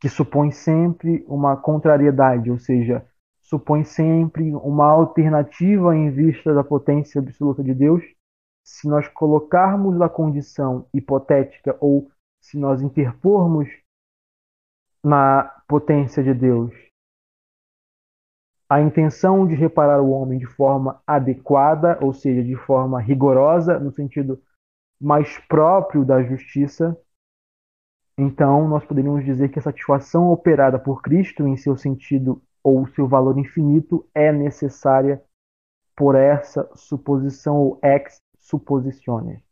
que 0.01 0.09
supõe 0.09 0.51
sempre 0.51 1.25
uma 1.29 1.57
contrariedade, 1.57 2.51
ou 2.51 2.59
seja, 2.59 3.07
supõe 3.43 3.85
sempre 3.85 4.55
uma 4.55 4.87
alternativa 4.87 5.95
em 5.95 6.11
vista 6.11 6.55
da 6.55 6.65
potência 6.65 7.21
absoluta 7.21 7.63
de 7.63 7.75
Deus, 7.75 8.03
se 8.65 8.89
nós 8.89 9.09
colocarmos 9.09 9.99
na 9.99 10.09
condição 10.09 10.87
hipotética 10.95 11.77
ou 11.81 12.11
se 12.41 12.59
nós 12.59 12.81
interpormos 12.81 13.69
na 15.03 15.45
potência 15.67 16.23
de 16.23 16.33
Deus 16.33 16.73
a 18.69 18.81
intenção 18.81 19.49
de 19.49 19.57
reparar 19.57 20.01
o 20.01 20.11
homem 20.11 20.39
de 20.39 20.47
forma 20.47 21.03
adequada, 21.05 21.99
ou 22.01 22.15
seja, 22.15 22.41
de 22.45 22.55
forma 22.55 23.01
rigorosa, 23.01 23.81
no 23.81 23.91
sentido 23.91 24.41
mais 25.01 25.39
próprio 25.49 26.05
da 26.05 26.23
justiça, 26.23 26.97
então 28.19 28.69
nós 28.69 28.85
poderíamos 28.85 29.25
dizer 29.25 29.49
que 29.49 29.59
a 29.59 29.63
satisfação 29.63 30.31
operada 30.31 30.79
por 30.79 31.01
Cristo 31.01 31.47
em 31.47 31.57
seu 31.57 31.77
sentido 31.77 32.43
ou 32.63 32.87
seu 32.89 33.09
valor 33.09 33.39
infinito 33.39 34.07
é 34.15 34.31
necessária 34.31 35.23
por 35.97 36.15
essa 36.15 36.71
suposição 36.75 37.57
ou 37.57 37.81
ex 37.83 38.21
suppositiones. 38.39 39.43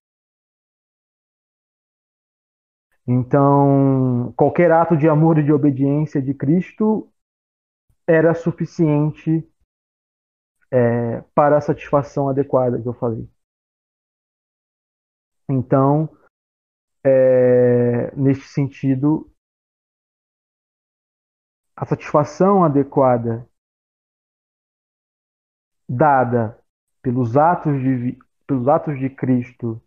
Então, 3.07 4.35
qualquer 4.37 4.71
ato 4.71 4.95
de 4.95 5.09
amor 5.09 5.39
e 5.39 5.43
de 5.43 5.51
obediência 5.51 6.21
de 6.21 6.35
Cristo 6.35 7.11
era 8.07 8.35
suficiente 8.35 9.51
é, 10.71 11.23
para 11.35 11.57
a 11.57 11.61
satisfação 11.61 12.29
adequada 12.29 12.81
que 12.81 12.87
eu 12.87 12.93
falei. 12.93 13.27
Então, 15.51 16.09
é, 17.05 18.15
neste 18.15 18.47
sentido, 18.49 19.31
a 21.77 21.87
satisfação 21.87 22.65
adequada 22.65 23.49
dada 25.89 26.63
pelos 27.01 27.37
atos 27.37 27.81
de, 27.81 28.19
pelos 28.47 28.69
atos 28.69 28.99
de 28.99 29.09
Cristo 29.09 29.81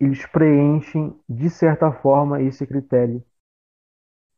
eles 0.00 0.26
preenchem, 0.26 1.16
de 1.28 1.48
certa 1.48 1.92
forma, 1.92 2.42
esse 2.42 2.66
critério 2.66 3.24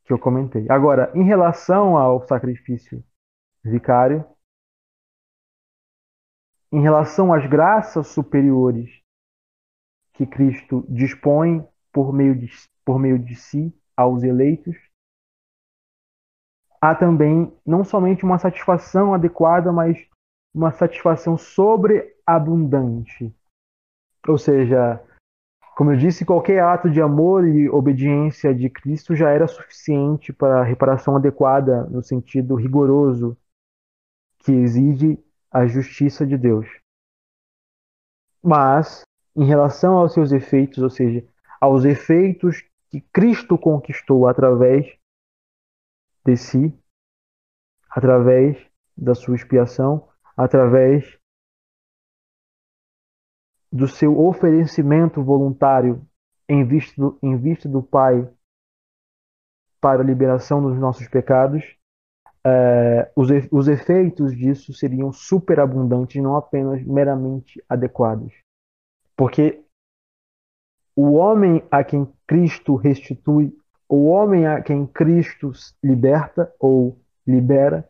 que 0.05 0.13
eu 0.13 0.19
comentei. 0.19 0.67
Agora, 0.71 1.11
em 1.15 1.25
relação 1.25 1.97
ao 1.97 2.27
sacrifício 2.27 3.03
vicário, 3.65 4.23
em 6.71 6.83
relação 6.83 7.33
às 7.33 7.49
graças 7.49 8.09
superiores 8.09 9.04
que 10.15 10.27
Cristo 10.27 10.85
dispõe 10.89 11.67
por 11.93 12.13
meio 12.13 12.35
de, 12.35 12.51
por 12.85 12.99
meio 12.99 13.19
de 13.19 13.37
si 13.37 13.73
aos 13.97 14.23
eleitos, 14.23 14.77
há 16.81 16.95
também 16.95 17.53
não 17.65 17.85
somente 17.85 18.25
uma 18.25 18.39
satisfação 18.39 19.15
adequada, 19.15 19.73
mas 19.73 19.99
uma 20.55 20.73
satisfação 20.73 21.37
sobreabundante. 21.37 23.35
Ou 24.27 24.39
seja, 24.39 25.03
como 25.77 25.93
eu 25.93 25.97
disse, 25.97 26.25
qualquer 26.25 26.63
ato 26.63 26.89
de 26.89 27.01
amor 27.01 27.47
e 27.47 27.69
obediência 27.69 28.55
de 28.55 28.71
Cristo 28.71 29.17
já 29.17 29.31
era 29.31 29.49
suficiente 29.49 30.33
para 30.33 30.61
a 30.61 30.65
reparação 30.65 31.17
adequada 31.17 31.85
no 31.87 32.03
sentido 32.03 32.55
rigoroso 32.55 33.37
que 34.39 34.53
exige 34.53 35.19
a 35.51 35.67
justiça 35.67 36.27
de 36.27 36.37
Deus. 36.39 36.67
Mas, 38.43 39.03
em 39.37 39.45
relação 39.45 39.97
aos 39.99 40.13
seus 40.13 40.33
efeitos, 40.33 40.79
ou 40.79 40.91
seja, 40.91 41.27
aos 41.61 41.85
efeitos 41.85 42.63
que 42.91 43.01
Cristo 43.01 43.59
conquistou 43.59 44.29
através 44.29 44.97
de 46.25 46.37
si, 46.37 46.79
através 47.91 48.57
da 48.97 49.15
sua 49.15 49.35
expiação, 49.35 50.09
através 50.37 51.19
do 53.73 53.89
seu 53.89 54.19
oferecimento 54.21 55.23
voluntário 55.23 56.07
em 56.49 56.65
vista 56.65 56.95
do, 57.01 57.19
em 57.23 57.37
vista 57.37 57.69
do 57.69 57.83
Pai 57.83 58.31
para 59.81 60.01
a 60.01 60.05
liberação 60.05 60.63
dos 60.63 60.79
nossos 60.79 61.09
pecados, 61.09 61.77
é, 62.47 63.11
os, 63.17 63.29
os 63.51 63.69
efeitos 63.69 64.37
disso 64.37 64.73
seriam 64.73 65.13
superabundantes, 65.13 66.23
não 66.23 66.37
apenas 66.37 66.85
meramente 66.85 67.63
adequados. 67.69 68.44
Porque 69.17 69.65
o 70.97 71.15
homem 71.15 71.67
a 71.71 71.83
quem 71.83 72.13
Cristo 72.27 72.75
restitui, 72.77 73.57
o 73.89 74.07
homem 74.07 74.47
a 74.47 74.63
quem 74.63 74.87
Cristo 74.87 75.53
liberta 75.83 76.53
ou 76.59 77.01
libera, 77.27 77.89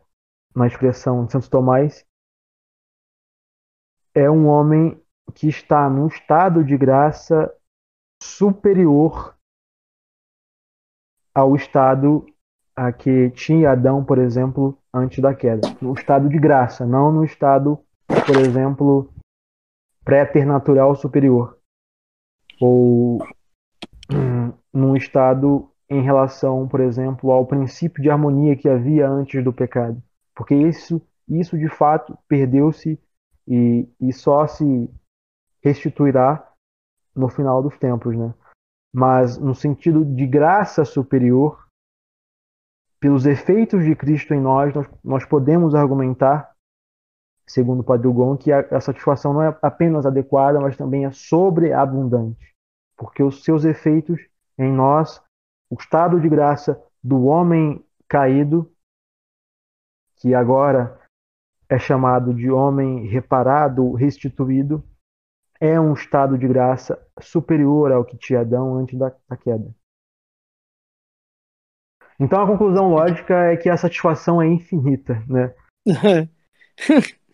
na 0.55 0.67
expressão 0.67 1.25
de 1.25 1.31
Santo 1.31 1.49
Tomás, 1.49 2.05
é 4.13 4.29
um 4.29 4.47
homem 4.47 5.01
que 5.33 5.47
está 5.49 5.89
num 5.89 6.07
estado 6.07 6.63
de 6.63 6.77
graça 6.77 7.53
superior 8.23 9.35
ao 11.33 11.55
estado 11.55 12.25
a 12.75 12.91
que 12.91 13.29
tinha 13.31 13.71
Adão, 13.71 14.03
por 14.03 14.17
exemplo, 14.17 14.77
antes 14.93 15.19
da 15.19 15.33
queda. 15.33 15.67
No 15.81 15.93
estado 15.93 16.29
de 16.29 16.39
graça, 16.39 16.85
não 16.85 17.11
no 17.11 17.23
estado, 17.25 17.79
por 18.07 18.37
exemplo, 18.37 19.13
préternatural 20.05 20.95
superior. 20.95 21.57
Ou 22.61 23.17
hum, 24.09 24.53
num 24.71 24.95
estado 24.95 25.69
em 25.89 26.01
relação, 26.01 26.67
por 26.67 26.79
exemplo, 26.79 27.31
ao 27.31 27.45
princípio 27.45 28.01
de 28.01 28.09
harmonia 28.09 28.55
que 28.55 28.69
havia 28.69 29.09
antes 29.09 29.43
do 29.43 29.51
pecado. 29.51 30.01
Porque 30.35 30.55
isso, 30.55 31.01
isso 31.27 31.57
de 31.57 31.67
fato 31.67 32.17
perdeu-se 32.27 32.99
e, 33.47 33.87
e 33.99 34.13
só 34.13 34.47
se 34.47 34.89
restituirá 35.63 36.47
no 37.15 37.27
final 37.27 37.61
dos 37.61 37.77
tempos, 37.77 38.15
né? 38.15 38.33
Mas 38.93 39.37
no 39.37 39.53
sentido 39.53 40.05
de 40.05 40.25
graça 40.25 40.85
superior, 40.85 41.65
pelos 42.99 43.25
efeitos 43.25 43.83
de 43.83 43.95
Cristo 43.95 44.33
em 44.33 44.39
nós, 44.39 44.73
nós, 44.73 44.89
nós 45.03 45.25
podemos 45.25 45.75
argumentar, 45.75 46.54
segundo 47.47 47.81
o 47.81 47.83
Padre 47.83 48.07
Hugon, 48.07 48.37
que 48.37 48.51
a, 48.51 48.59
a 48.59 48.81
satisfação 48.81 49.33
não 49.33 49.43
é 49.43 49.57
apenas 49.61 50.05
adequada, 50.05 50.59
mas 50.59 50.75
também 50.75 51.05
é 51.05 51.11
sobreabundante, 51.11 52.55
porque 52.97 53.21
os 53.21 53.43
seus 53.43 53.63
efeitos 53.65 54.19
em 54.57 54.71
nós, 54.71 55.21
o 55.69 55.75
estado 55.75 56.19
de 56.19 56.29
graça 56.29 56.81
do 57.03 57.25
homem 57.25 57.83
caído, 58.07 58.71
que 60.17 60.33
agora 60.33 60.99
é 61.69 61.77
chamado 61.77 62.33
de 62.33 62.49
homem 62.49 63.05
reparado, 63.07 63.93
restituído, 63.93 64.83
é 65.59 65.79
um 65.79 65.93
estado 65.93 66.37
de 66.37 66.47
graça 66.47 66.99
superior 67.19 67.91
ao 67.91 68.05
que 68.05 68.17
tinha 68.17 68.41
Adão 68.41 68.75
antes 68.77 68.97
da, 68.97 69.13
da 69.27 69.37
queda. 69.37 69.73
Então 72.19 72.41
a 72.41 72.47
conclusão 72.47 72.89
lógica 72.89 73.33
é 73.51 73.57
que 73.57 73.69
a 73.69 73.77
satisfação 73.77 74.41
é 74.41 74.47
infinita, 74.47 75.23
né? 75.27 75.53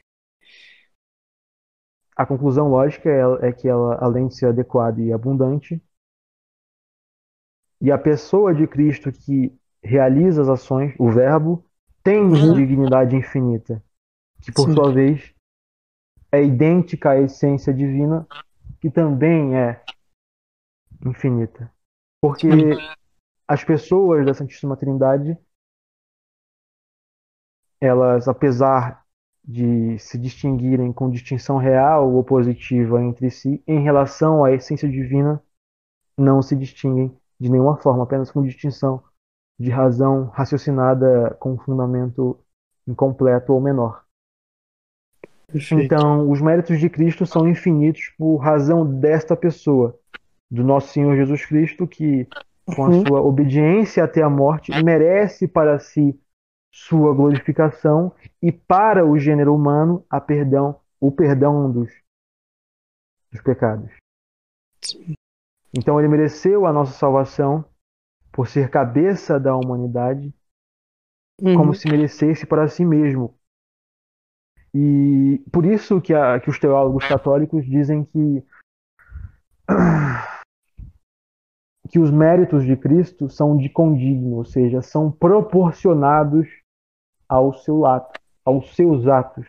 a 2.15 2.25
conclusão 2.25 2.69
lógica 2.69 3.09
é, 3.09 3.49
é, 3.49 3.51
que 3.51 3.67
ela, 3.67 3.97
além 4.01 4.27
de 4.27 4.35
ser 4.35 4.47
adequada 4.47 5.01
e 5.01 5.13
abundante, 5.13 5.81
e 7.79 7.91
a 7.91 7.97
pessoa 7.97 8.53
de 8.53 8.67
Cristo 8.67 9.11
que 9.11 9.57
realiza 9.83 10.41
as 10.41 10.49
ações, 10.49 10.93
o 10.99 11.09
Verbo, 11.09 11.65
tem 12.03 12.21
uhum. 12.21 12.53
dignidade 12.53 13.15
infinita, 13.15 13.83
que 14.41 14.51
por 14.51 14.67
Sim. 14.67 14.73
sua 14.75 14.91
vez 14.91 15.33
é 16.31 16.43
idêntica 16.43 17.11
à 17.11 17.19
essência 17.19 17.73
divina, 17.73 18.27
que 18.79 18.89
também 18.89 19.57
é 19.57 19.83
infinita. 21.05 21.71
Porque 22.21 22.47
as 23.47 23.63
pessoas 23.63 24.25
da 24.25 24.33
Santíssima 24.33 24.77
Trindade, 24.77 25.38
elas, 27.79 28.27
apesar 28.27 29.01
de 29.43 29.97
se 29.99 30.18
distinguirem 30.18 30.93
com 30.93 31.09
distinção 31.09 31.57
real 31.57 32.11
ou 32.13 32.23
positiva 32.23 33.01
entre 33.03 33.30
si, 33.30 33.63
em 33.68 33.81
relação 33.84 34.43
à 34.45 34.51
essência 34.53 34.89
divina, 34.89 35.41
não 36.18 36.41
se 36.41 36.55
distinguem 36.55 37.15
de 37.39 37.49
nenhuma 37.51 37.77
forma, 37.77 38.03
apenas 38.03 38.31
com 38.31 38.43
distinção 38.43 39.03
de 39.59 39.69
razão 39.72 40.26
raciocinada 40.30 41.35
com 41.39 41.57
fundamento 41.59 42.39
incompleto 42.88 43.53
ou 43.53 43.61
menor. 43.61 44.05
Perfeito. 45.47 46.03
Então, 46.03 46.30
os 46.30 46.41
méritos 46.41 46.80
de 46.80 46.89
Cristo 46.89 47.26
são 47.26 47.47
infinitos 47.47 48.09
por 48.18 48.38
razão 48.38 48.85
desta 48.99 49.35
pessoa, 49.35 49.97
do 50.49 50.63
nosso 50.63 50.89
Senhor 50.93 51.15
Jesus 51.15 51.45
Cristo, 51.45 51.88
que 51.88 52.27
com 52.72 52.85
a 52.85 52.91
Uhum. 52.91 52.93
sua 52.93 53.22
obediência 53.22 54.03
até 54.03 54.22
a 54.23 54.30
morte, 54.30 54.73
merece 54.73 55.47
para 55.47 55.80
si 55.80 56.19
sua 56.72 57.14
glorificação 57.14 58.14
e 58.41 58.52
para 58.52 59.06
o 59.06 59.19
gênero 59.19 59.53
humano 59.53 60.06
a 60.10 60.22
perdão, 60.22 60.80
o 60.99 61.11
perdão 61.11 61.69
dos, 61.72 61.91
dos 63.31 63.41
pecados. 63.41 63.91
Então 65.77 65.99
ele 65.99 66.07
mereceu 66.07 66.65
a 66.65 66.73
nossa 66.73 66.93
salvação 66.93 67.65
por 68.31 68.48
ser 68.48 68.69
cabeça 68.69 69.39
da 69.39 69.56
humanidade, 69.56 70.34
Uhum. 71.41 71.56
como 71.56 71.73
se 71.73 71.89
merecesse 71.89 72.45
para 72.45 72.68
si 72.68 72.85
mesmo. 72.85 73.35
E 74.73 75.43
por 75.52 75.65
isso 75.65 75.99
que, 75.99 76.14
a- 76.14 76.39
que 76.39 76.49
os 76.49 76.60
teólogos 76.60 77.06
católicos 77.07 77.65
dizem 77.65 78.06
que 78.06 78.45
que 81.89 81.99
os 81.99 82.11
méritos 82.11 82.64
de 82.64 82.77
Cristo 82.77 83.30
são 83.30 83.57
de 83.57 83.69
condigno, 83.69 84.35
ou 84.38 84.45
seja, 84.45 84.81
são 84.81 85.11
proporcionados 85.11 86.48
ao 87.31 87.53
seu 87.53 87.85
ato, 87.85 88.19
aos 88.43 88.75
seus 88.75 89.07
atos, 89.07 89.47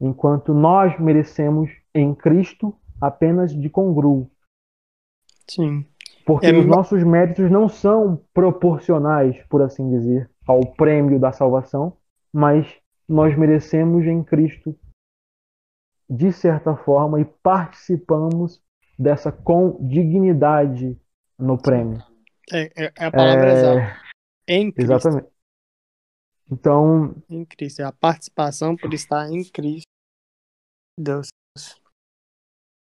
enquanto 0.00 0.54
nós 0.54 0.96
merecemos 1.00 1.68
em 1.92 2.14
Cristo 2.14 2.72
apenas 3.00 3.52
de 3.52 3.68
congruo, 3.68 4.30
Sim. 5.50 5.84
porque 6.24 6.46
É, 6.46 6.52
os 6.56 6.64
nossos 6.64 7.02
méritos 7.02 7.50
não 7.50 7.68
são 7.68 8.22
proporcionais, 8.32 9.42
por 9.48 9.60
assim 9.60 9.90
dizer, 9.90 10.30
ao 10.46 10.60
prêmio 10.74 11.18
da 11.18 11.32
salvação, 11.32 11.96
mas 12.32 12.72
nós 13.08 13.36
merecemos 13.36 14.06
em 14.06 14.22
Cristo 14.22 14.78
de 16.08 16.32
certa 16.32 16.76
forma 16.76 17.20
e 17.20 17.24
participamos 17.24 18.62
dessa 18.96 19.32
condignidade 19.32 20.96
no 21.36 21.58
prêmio. 21.58 22.00
É, 22.52 22.84
é- 22.84 22.92
é 22.96 23.04
a 23.06 23.10
palavra 23.10 23.48
É, 23.48 23.52
exata. 23.52 24.00
Em 24.46 24.70
Cristo. 24.70 24.92
Exatamente. 24.92 25.35
Então, 26.50 27.14
Em 27.28 27.44
Cristo. 27.44 27.80
É 27.80 27.84
a 27.84 27.92
participação 27.92 28.76
por 28.76 28.92
estar 28.94 29.28
em 29.30 29.42
Cristo. 29.44 29.86
Deus. 30.98 31.28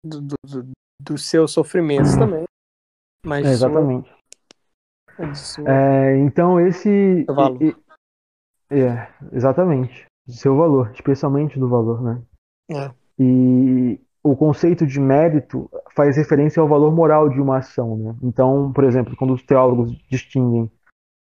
Do, 0.05 0.20
do, 0.20 0.35
do- 0.47 0.70
dos 1.01 1.27
seus 1.28 1.53
sofrimentos 1.53 2.15
também. 2.16 2.45
Mas 3.24 3.47
é, 3.47 3.51
exatamente. 3.51 4.11
sua- 5.35 5.65
É, 5.69 6.16
então 6.19 6.61
esse 6.61 7.24
valor. 7.24 7.61
e- 7.62 7.77
e- 8.70 8.81
é, 8.81 9.12
exatamente, 9.33 10.07
seu 10.28 10.57
valor, 10.57 10.93
especialmente 10.93 11.59
do 11.59 11.69
valor, 11.69 12.03
né? 12.03 12.23
É. 12.70 12.95
E 13.19 14.01
o 14.23 14.37
conceito 14.37 14.87
de 14.87 15.01
mérito 15.01 15.69
faz 15.95 16.16
referência 16.16 16.61
ao 16.61 16.69
valor 16.69 16.93
moral 16.95 17.28
de 17.28 17.41
uma 17.41 17.59
ação, 17.59 17.97
né? 17.97 18.16
Então, 18.23 18.73
por 18.73 18.85
exemplo, 18.85 19.16
quando 19.16 19.35
os 19.35 19.43
teólogos 19.43 19.91
distinguem 20.09 20.70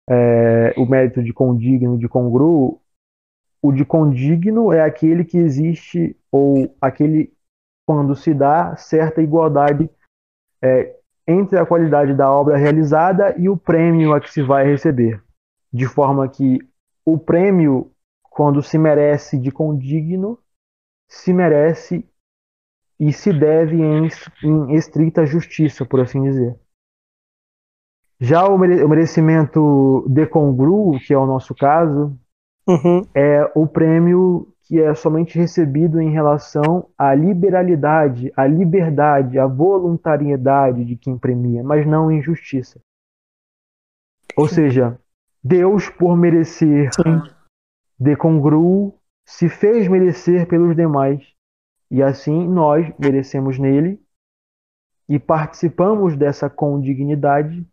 é, 0.08 0.74
o 0.76 0.86
mérito 0.86 1.22
de 1.22 1.32
condigno 1.32 1.98
de 1.98 2.08
congruo, 2.08 2.80
o 3.62 3.72
de 3.72 3.84
condigno 3.84 4.72
é 4.72 4.82
aquele 4.82 5.24
que 5.24 5.38
existe 5.38 6.16
ou 6.30 6.74
aquele 6.80 7.32
quando 7.86 8.14
se 8.14 8.34
dá 8.34 8.76
certa 8.76 9.22
igualdade 9.22 9.88
é, 10.62 10.96
entre 11.26 11.58
a 11.58 11.66
qualidade 11.66 12.14
da 12.14 12.30
obra 12.30 12.56
realizada 12.56 13.34
e 13.38 13.48
o 13.48 13.56
prêmio 13.56 14.12
a 14.12 14.20
que 14.20 14.30
se 14.30 14.42
vai 14.42 14.64
receber, 14.64 15.22
de 15.72 15.86
forma 15.86 16.28
que 16.28 16.58
o 17.04 17.18
prêmio, 17.18 17.92
quando 18.22 18.62
se 18.62 18.78
merece 18.78 19.38
de 19.38 19.50
condigno, 19.50 20.38
se 21.08 21.32
merece 21.32 22.04
e 22.98 23.12
se 23.12 23.32
deve 23.32 23.76
em, 23.76 24.08
em 24.42 24.74
estrita 24.74 25.26
justiça, 25.26 25.84
por 25.84 26.00
assim 26.00 26.22
dizer. 26.22 26.58
Já 28.18 28.46
o 28.48 28.56
mere- 28.58 28.82
o 28.82 28.88
merecimento 28.88 30.04
de 30.08 30.26
congruo, 30.26 30.98
que 30.98 31.12
é 31.12 31.18
o 31.18 31.26
nosso 31.26 31.54
caso, 31.54 32.18
Uhum. 32.66 33.02
é 33.14 33.50
o 33.54 33.66
prêmio 33.66 34.48
que 34.62 34.80
é 34.80 34.92
somente 34.94 35.38
recebido 35.38 36.00
em 36.00 36.10
relação 36.10 36.88
à 36.98 37.14
liberalidade, 37.14 38.32
à 38.36 38.46
liberdade, 38.46 39.38
à 39.38 39.46
voluntariedade 39.46 40.84
de 40.84 40.96
quem 40.96 41.16
premia, 41.16 41.62
mas 41.62 41.86
não 41.86 42.10
em 42.10 42.20
justiça. 42.20 42.80
Ou 44.36 44.48
seja, 44.48 44.98
Deus, 45.42 45.88
por 45.88 46.16
merecer 46.16 46.90
Sim. 46.94 47.22
de 48.00 48.16
congruo, 48.16 48.94
se 49.24 49.48
fez 49.48 49.86
merecer 49.86 50.48
pelos 50.48 50.74
demais, 50.74 51.22
e 51.88 52.02
assim 52.02 52.48
nós 52.48 52.92
merecemos 52.98 53.58
nele 53.58 54.00
e 55.08 55.18
participamos 55.20 56.16
dessa 56.16 56.50
condignidade, 56.50 57.64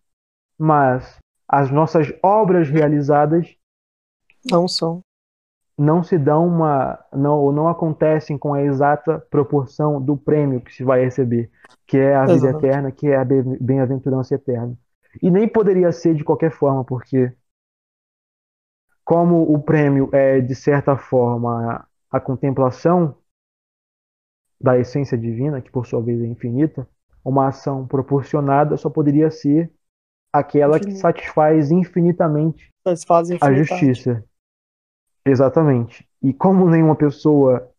mas 0.64 1.20
as 1.46 1.70
nossas 1.70 2.14
obras 2.24 2.70
realizadas 2.70 3.58
Não 4.50 4.68
são. 4.68 5.02
não 5.78 6.04
se 6.04 6.18
dão 6.18 6.48
uma 6.48 7.00
não 7.12 7.40
ou 7.40 7.52
não 7.52 7.68
acontecem 7.68 8.38
com 8.38 8.54
a 8.54 8.62
exata 8.64 9.20
proporção 9.30 10.02
do 10.02 10.16
prêmio 10.16 10.62
que 10.62 10.72
se 10.74 10.84
vai 10.84 11.04
receber, 11.04 11.52
que 11.88 11.98
é 11.98 12.16
a 12.16 12.28
vida 12.28 12.48
Exatamente. 12.48 12.68
eterna, 12.68 12.92
que 12.92 13.08
é 13.08 13.16
a 13.18 13.26
be- 13.26 13.58
bem-aventurança 13.60 14.36
eterna. 14.36 14.78
E 15.22 15.30
nem 15.32 15.48
poderia 15.48 15.92
ser 15.92 16.16
de 16.16 16.24
qualquer 16.24 16.52
forma, 16.52 16.84
porque 16.86 17.32
como 19.04 19.42
o 19.54 19.62
prêmio 19.62 20.10
é 20.14 20.40
de 20.40 20.56
certa 20.56 20.98
forma 20.98 21.88
a 22.12 22.20
contemplação 22.20 23.16
da 24.60 24.78
essência 24.80 25.18
divina, 25.18 25.62
que 25.62 25.72
por 25.72 25.86
sua 25.86 26.02
vez 26.02 26.22
é 26.22 26.26
infinita, 26.26 26.88
uma 27.24 27.48
ação 27.48 27.86
proporcionada 27.88 28.78
só 28.78 28.90
poderia 28.90 29.30
ser 29.30 29.72
aquela 30.34 30.80
que 30.80 30.86
Infinito. 30.86 31.02
satisfaz 31.02 31.72
infinitamente 31.72 32.70
fazem 33.06 33.38
a 33.40 33.54
justiça. 33.54 34.26
Exatamente. 35.26 36.10
E 36.22 36.34
como 36.34 36.70
nenhuma 36.70 36.96
pessoa 36.96 37.72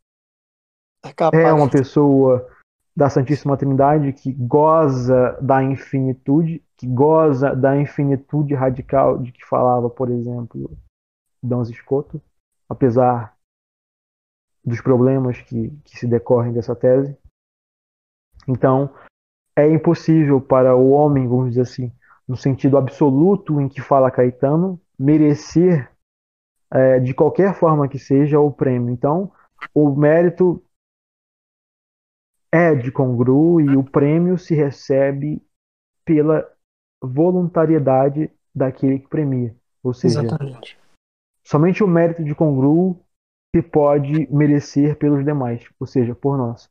É 1.05 1.49
é 1.49 1.53
uma 1.53 1.69
pessoa 1.69 2.49
da 2.97 3.11
Santíssima 3.11 3.57
Trindade 3.57 4.13
que 4.13 4.33
goza 4.33 5.33
da 5.43 5.63
infinitude, 5.63 6.65
que 6.77 6.87
goza 6.87 7.55
da 7.55 7.77
infinitude 7.77 8.55
radical 8.55 9.19
de 9.19 9.33
que 9.33 9.45
falava, 9.45 9.91
por 9.91 10.09
exemplo, 10.11 10.71
Dom 11.43 11.63
Escoto, 11.63 12.23
apesar 12.69 13.37
dos 14.65 14.81
problemas 14.81 15.39
que, 15.43 15.71
que 15.85 15.99
se 15.99 16.07
decorrem 16.07 16.53
dessa 16.53 16.75
tese. 16.75 17.19
Então, 18.49 18.95
é 19.57 19.69
impossível 19.69 20.41
para 20.41 20.75
o 20.75 20.91
homem, 20.91 21.29
vamos 21.29 21.51
dizer 21.51 21.63
assim, 21.63 21.93
no 22.27 22.37
sentido 22.37 22.77
absoluto 22.79 23.61
em 23.61 23.69
que 23.69 23.81
fala 23.81 24.11
Caetano, 24.11 24.81
merecer 24.99 25.91
é, 26.71 26.99
de 26.99 27.15
qualquer 27.15 27.55
forma 27.55 27.89
que 27.89 27.99
seja 27.99 28.41
o 28.41 28.51
prêmio. 28.51 28.91
Então, 28.91 29.31
o 29.75 29.95
mérito 29.95 30.63
é 32.51 32.75
de 32.75 32.91
congruo 32.91 33.61
e 33.61 33.77
o 33.77 33.85
prêmio 33.85 34.39
se 34.39 34.55
recebe 34.55 35.43
pela 36.05 36.49
voluntariedade 37.03 38.31
daquele 38.55 39.01
que 39.01 39.09
premia. 39.09 39.55
Ou 39.83 39.93
seja, 39.93 40.23
Exatamente. 40.23 40.79
somente 41.43 41.83
o 41.83 41.89
mérito 41.89 42.25
de 42.25 42.35
congruo 42.35 43.01
se 43.55 43.63
pode 43.63 44.27
merecer 44.33 44.97
pelos 44.97 45.25
demais, 45.25 45.65
ou 45.79 45.87
seja, 45.87 46.15
por 46.15 46.37
nós. 46.39 46.71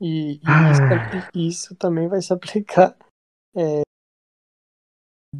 E, 0.00 0.34
e 0.36 0.40
Ah. 0.46 0.70
isso, 0.70 1.38
isso 1.38 1.74
também 1.76 2.08
vai 2.08 2.22
se 2.22 2.32
aplicar, 2.32 2.96
é, 3.54 3.82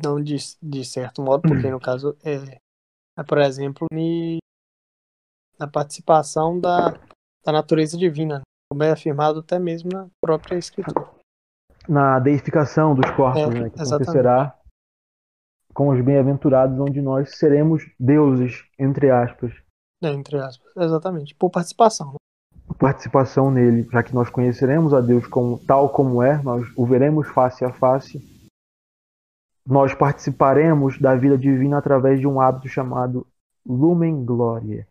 não 0.03 0.23
de, 0.23 0.37
de 0.63 0.85
certo 0.85 1.23
modo, 1.23 1.43
porque 1.43 1.71
no 1.71 1.81
caso 1.81 2.17
é, 2.23 2.61
é, 3.19 3.23
por 3.25 3.39
exemplo, 3.39 3.87
ni- 3.93 4.39
na 5.59 5.67
participação 5.67 6.59
da, 6.61 6.91
da 7.45 7.53
natureza 7.53 7.97
divina, 7.99 8.39
né? 8.39 8.43
como 8.71 8.83
é 8.83 8.93
afirmado 8.93 9.41
até 9.41 9.59
mesmo 9.59 9.91
na 9.93 10.09
própria 10.23 10.57
escritura. 10.57 11.11
Na 11.89 12.19
deificação 12.21 12.95
dos 12.95 13.11
corpos, 13.17 13.43
É, 13.43 13.47
né, 13.63 13.71
que 13.71 13.81
exatamente. 13.81 14.09
acontecerá 14.11 14.59
com 15.75 15.89
os 15.89 16.05
bem-aventurados, 16.05 16.79
onde 16.79 17.01
nós 17.01 17.37
seremos 17.37 17.83
deuses, 17.99 18.65
entre 18.79 19.11
aspas. 19.11 19.53
né, 20.03 20.11
entre 20.13 20.39
aspas. 20.39 20.71
Exatamente, 20.77 21.35
por 21.35 21.51
participação. 21.51 22.13
né? 22.13 22.17
Participação 22.81 23.51
nele, 23.51 23.87
já 23.93 24.03
que 24.03 24.15
nós 24.15 24.31
conheceremos 24.31 24.95
a 24.95 25.03
Deus 25.03 25.27
como 25.27 25.59
tal 25.67 25.91
como 25.91 26.23
é, 26.23 26.43
nós 26.43 26.67
o 26.75 26.87
veremos 26.87 27.29
face 27.29 27.63
a 27.63 27.71
face. 27.71 28.19
Nós 29.67 29.95
participaremos 29.95 30.99
da 30.99 31.15
vida 31.15 31.37
divina 31.37 31.77
através 31.77 32.19
de 32.19 32.27
um 32.27 32.41
hábito 32.41 32.69
chamado 32.69 33.27
Lumen 33.67 34.25
Gloria. 34.25 34.89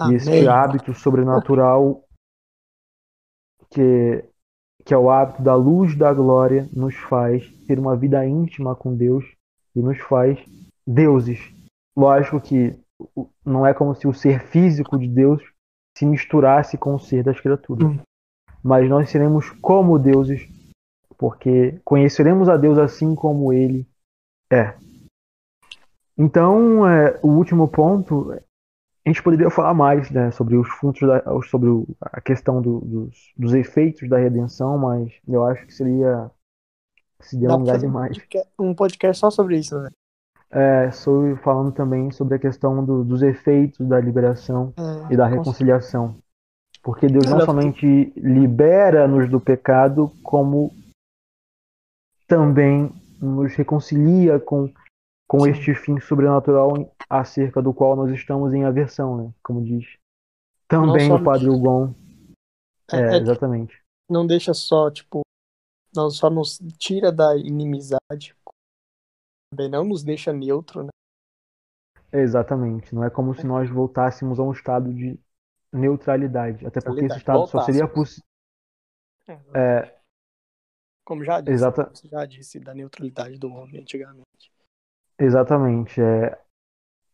E 0.00 0.02
Amém. 0.02 0.48
hábito 0.48 0.92
sobrenatural, 0.92 2.04
que, 3.70 4.24
que 4.84 4.92
é 4.92 4.98
o 4.98 5.08
hábito 5.08 5.42
da 5.42 5.54
luz 5.54 5.96
da 5.96 6.12
glória, 6.12 6.68
nos 6.72 6.96
faz 6.96 7.48
ter 7.68 7.78
uma 7.78 7.96
vida 7.96 8.26
íntima 8.26 8.74
com 8.74 8.94
Deus 8.94 9.24
e 9.74 9.80
nos 9.80 9.98
faz 10.00 10.44
deuses. 10.84 11.38
Lógico 11.96 12.40
que 12.40 12.76
não 13.44 13.64
é 13.64 13.72
como 13.72 13.94
se 13.94 14.08
o 14.08 14.12
ser 14.12 14.40
físico 14.40 14.98
de 14.98 15.06
Deus 15.06 15.55
se 15.96 16.04
misturasse 16.04 16.76
com 16.76 16.94
o 16.94 17.00
ser 17.00 17.24
das 17.24 17.40
criaturas. 17.40 17.88
Hum. 17.88 17.98
Mas 18.62 18.88
nós 18.88 19.08
seremos 19.08 19.50
como 19.62 19.98
deuses 19.98 20.46
porque 21.16 21.80
conheceremos 21.82 22.48
a 22.48 22.56
Deus 22.58 22.76
assim 22.76 23.14
como 23.14 23.52
Ele 23.52 23.88
é. 24.52 24.74
Então, 26.18 26.86
é, 26.86 27.18
o 27.22 27.28
último 27.28 27.68
ponto, 27.68 28.32
a 28.32 29.08
gente 29.08 29.22
poderia 29.22 29.50
falar 29.50 29.72
mais 29.72 30.10
né, 30.10 30.30
sobre 30.30 30.56
os 30.56 30.68
fundos, 30.68 31.00
da, 31.00 31.22
sobre 31.48 31.68
o, 31.68 31.86
a 32.00 32.20
questão 32.20 32.60
do, 32.60 32.80
dos, 32.80 33.32
dos, 33.36 33.54
efeitos 33.54 34.08
da 34.08 34.18
redenção, 34.18 34.76
mas 34.78 35.12
eu 35.26 35.44
acho 35.44 35.66
que 35.66 35.72
seria 35.72 36.30
se 37.20 37.38
delongar 37.38 37.78
demais. 37.78 38.18
Um 38.58 38.74
podcast 38.74 39.20
só 39.20 39.30
sobre 39.30 39.58
isso, 39.58 39.78
né? 39.80 39.90
É, 40.50 40.90
sobre, 40.92 41.36
falando 41.36 41.72
também 41.72 42.10
sobre 42.12 42.36
a 42.36 42.38
questão 42.38 42.84
do, 42.84 43.02
dos 43.02 43.20
efeitos 43.20 43.84
da 43.86 44.00
liberação 44.00 44.72
é, 44.76 45.12
e 45.12 45.16
da 45.16 45.26
reconciliação. 45.26 46.16
Porque 46.82 47.08
Deus 47.08 47.26
não 47.26 47.40
somente 47.40 48.12
libera-nos 48.16 49.28
do 49.28 49.40
pecado, 49.40 50.12
como 50.22 50.72
também 52.28 52.92
nos 53.20 53.54
reconcilia 53.54 54.38
com, 54.38 54.72
com 55.26 55.46
este 55.46 55.74
fim 55.74 55.98
sobrenatural 55.98 56.94
acerca 57.10 57.60
do 57.60 57.74
qual 57.74 57.96
nós 57.96 58.12
estamos 58.12 58.54
em 58.54 58.64
aversão, 58.64 59.16
né? 59.16 59.32
Como 59.42 59.64
diz 59.64 59.84
também 60.68 61.10
o 61.12 61.22
Padre 61.22 61.48
Hugon. 61.48 61.94
É, 62.92 62.96
é, 62.96 63.14
é, 63.14 63.16
exatamente. 63.18 63.82
Não 64.08 64.26
deixa 64.26 64.54
só, 64.54 64.90
tipo, 64.90 65.22
não 65.94 66.10
só 66.10 66.28
nos 66.30 66.60
tira 66.78 67.10
da 67.10 67.36
inimizade, 67.36 68.35
também 69.50 69.68
não 69.70 69.84
nos 69.84 70.02
deixa 70.02 70.32
neutro, 70.32 70.82
né? 70.82 70.90
Exatamente. 72.12 72.94
Não 72.94 73.04
é 73.04 73.10
como 73.10 73.34
se 73.34 73.46
nós 73.46 73.68
voltássemos 73.68 74.38
a 74.38 74.42
um 74.42 74.52
estado 74.52 74.92
de 74.92 75.18
neutralidade. 75.72 76.66
Até 76.66 76.80
porque 76.80 77.04
esse 77.04 77.18
estado 77.18 77.46
só 77.46 77.60
seria 77.60 77.86
possível. 77.86 78.24
É, 79.28 79.38
é, 79.54 79.96
como 81.04 81.24
já 81.24 81.40
disse, 81.40 81.54
exata... 81.54 81.90
já 82.04 82.24
disse 82.26 82.58
da 82.58 82.74
neutralidade 82.74 83.38
do 83.38 83.48
homem 83.48 83.80
antigamente. 83.80 84.52
Exatamente. 85.18 86.00
É... 86.00 86.38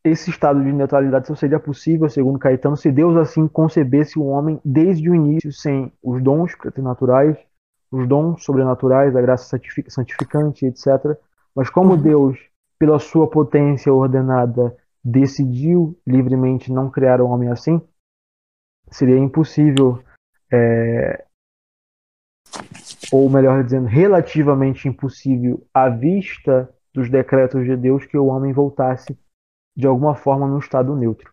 Esse 0.04 0.30
estado 0.30 0.62
de 0.64 0.72
neutralidade 0.72 1.28
só 1.28 1.36
seria 1.36 1.60
possível, 1.60 2.08
segundo 2.08 2.38
Caetano, 2.38 2.76
se 2.76 2.90
Deus 2.90 3.16
assim 3.16 3.46
concebesse 3.46 4.18
o 4.18 4.24
homem 4.24 4.60
desde 4.64 5.08
o 5.08 5.14
início 5.14 5.52
sem 5.52 5.92
os 6.02 6.20
dons 6.20 6.56
preternaturais, 6.56 7.38
os 7.90 8.08
dons 8.08 8.42
sobrenaturais, 8.42 9.14
a 9.14 9.20
graça 9.20 9.56
santificante, 9.88 10.66
etc. 10.66 11.16
Mas 11.54 11.68
como 11.70 11.92
uhum. 11.92 12.02
Deus, 12.02 12.38
pela 12.78 12.98
sua 12.98 13.28
potência 13.28 13.92
ordenada, 13.92 14.76
decidiu 15.04 15.98
livremente 16.06 16.72
não 16.72 16.90
criar 16.90 17.20
o 17.20 17.28
homem 17.28 17.50
assim, 17.50 17.80
seria 18.90 19.18
impossível, 19.18 20.02
é, 20.52 21.24
ou 23.12 23.28
melhor 23.28 23.64
dizendo, 23.64 23.86
relativamente 23.86 24.88
impossível 24.88 25.66
à 25.72 25.88
vista 25.88 26.72
dos 26.94 27.10
decretos 27.10 27.64
de 27.64 27.76
Deus 27.76 28.04
que 28.04 28.18
o 28.18 28.26
homem 28.26 28.52
voltasse 28.52 29.18
de 29.76 29.86
alguma 29.86 30.14
forma 30.14 30.46
no 30.46 30.58
estado 30.58 30.94
neutro. 30.94 31.32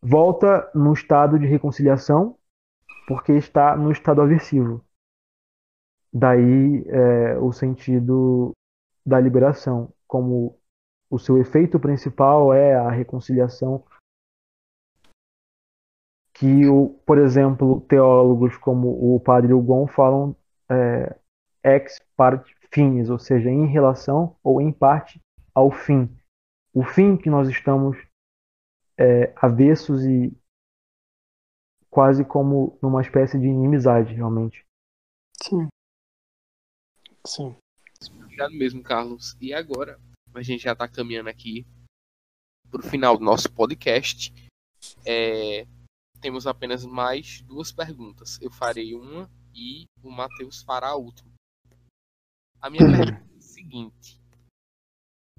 Volta 0.00 0.70
no 0.74 0.92
estado 0.92 1.38
de 1.38 1.46
reconciliação, 1.46 2.36
porque 3.06 3.32
está 3.32 3.76
no 3.76 3.90
estado 3.90 4.20
aversivo. 4.20 4.84
Daí 6.12 6.84
é, 6.88 7.38
o 7.38 7.52
sentido 7.52 8.52
da 9.04 9.20
liberação, 9.20 9.92
como 10.06 10.58
o 11.10 11.18
seu 11.18 11.38
efeito 11.38 11.78
principal 11.78 12.54
é 12.54 12.74
a 12.74 12.90
reconciliação 12.90 13.84
que, 16.34 16.66
o, 16.66 16.88
por 17.06 17.18
exemplo, 17.18 17.82
teólogos 17.82 18.56
como 18.56 19.14
o 19.14 19.20
padre 19.20 19.52
Hugon 19.52 19.86
falam 19.86 20.34
é, 20.70 21.16
ex 21.62 22.00
parte 22.16 22.54
finis, 22.72 23.10
ou 23.10 23.18
seja, 23.18 23.50
em 23.50 23.66
relação 23.66 24.36
ou 24.42 24.60
em 24.60 24.72
parte 24.72 25.20
ao 25.54 25.70
fim. 25.70 26.08
O 26.74 26.82
fim 26.82 27.16
que 27.16 27.28
nós 27.28 27.48
estamos 27.48 27.98
é, 28.98 29.32
avessos 29.36 30.04
e 30.04 30.34
quase 31.90 32.24
como 32.24 32.78
numa 32.82 33.02
espécie 33.02 33.38
de 33.38 33.46
inimizade, 33.46 34.14
realmente. 34.14 34.64
Sim. 35.42 35.68
Sim. 37.26 37.54
Obrigado 38.32 38.54
mesmo, 38.54 38.82
Carlos. 38.82 39.36
E 39.38 39.52
agora, 39.52 40.00
a 40.34 40.40
gente 40.40 40.62
já 40.62 40.72
está 40.72 40.88
caminhando 40.88 41.28
aqui 41.28 41.66
para 42.70 42.80
o 42.80 42.82
final 42.82 43.18
do 43.18 43.24
nosso 43.24 43.52
podcast. 43.52 44.32
É, 45.04 45.66
temos 46.18 46.46
apenas 46.46 46.82
mais 46.86 47.42
duas 47.42 47.70
perguntas. 47.70 48.40
Eu 48.40 48.50
farei 48.50 48.94
uma 48.94 49.30
e 49.54 49.84
o 50.02 50.10
Matheus 50.10 50.62
fará 50.62 50.88
a 50.88 50.96
última. 50.96 51.30
A 52.58 52.70
minha 52.70 52.80
pergunta 52.88 53.34
é 53.34 53.36
a 53.36 53.40
seguinte: 53.42 54.18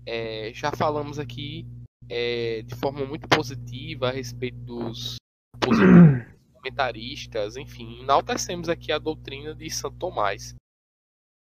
é, 0.06 0.54
já 0.54 0.72
falamos 0.72 1.18
aqui 1.18 1.66
é, 2.08 2.62
de 2.62 2.76
forma 2.76 3.04
muito 3.08 3.28
positiva 3.28 4.10
a 4.10 4.12
respeito 4.12 4.60
dos 4.60 5.16
comentaristas, 6.54 7.58
enfim, 7.58 8.02
enaltecemos 8.02 8.70
aqui 8.70 8.92
a 8.92 9.00
doutrina 9.00 9.56
de 9.56 9.68
Santo 9.72 9.98
Tomás. 9.98 10.54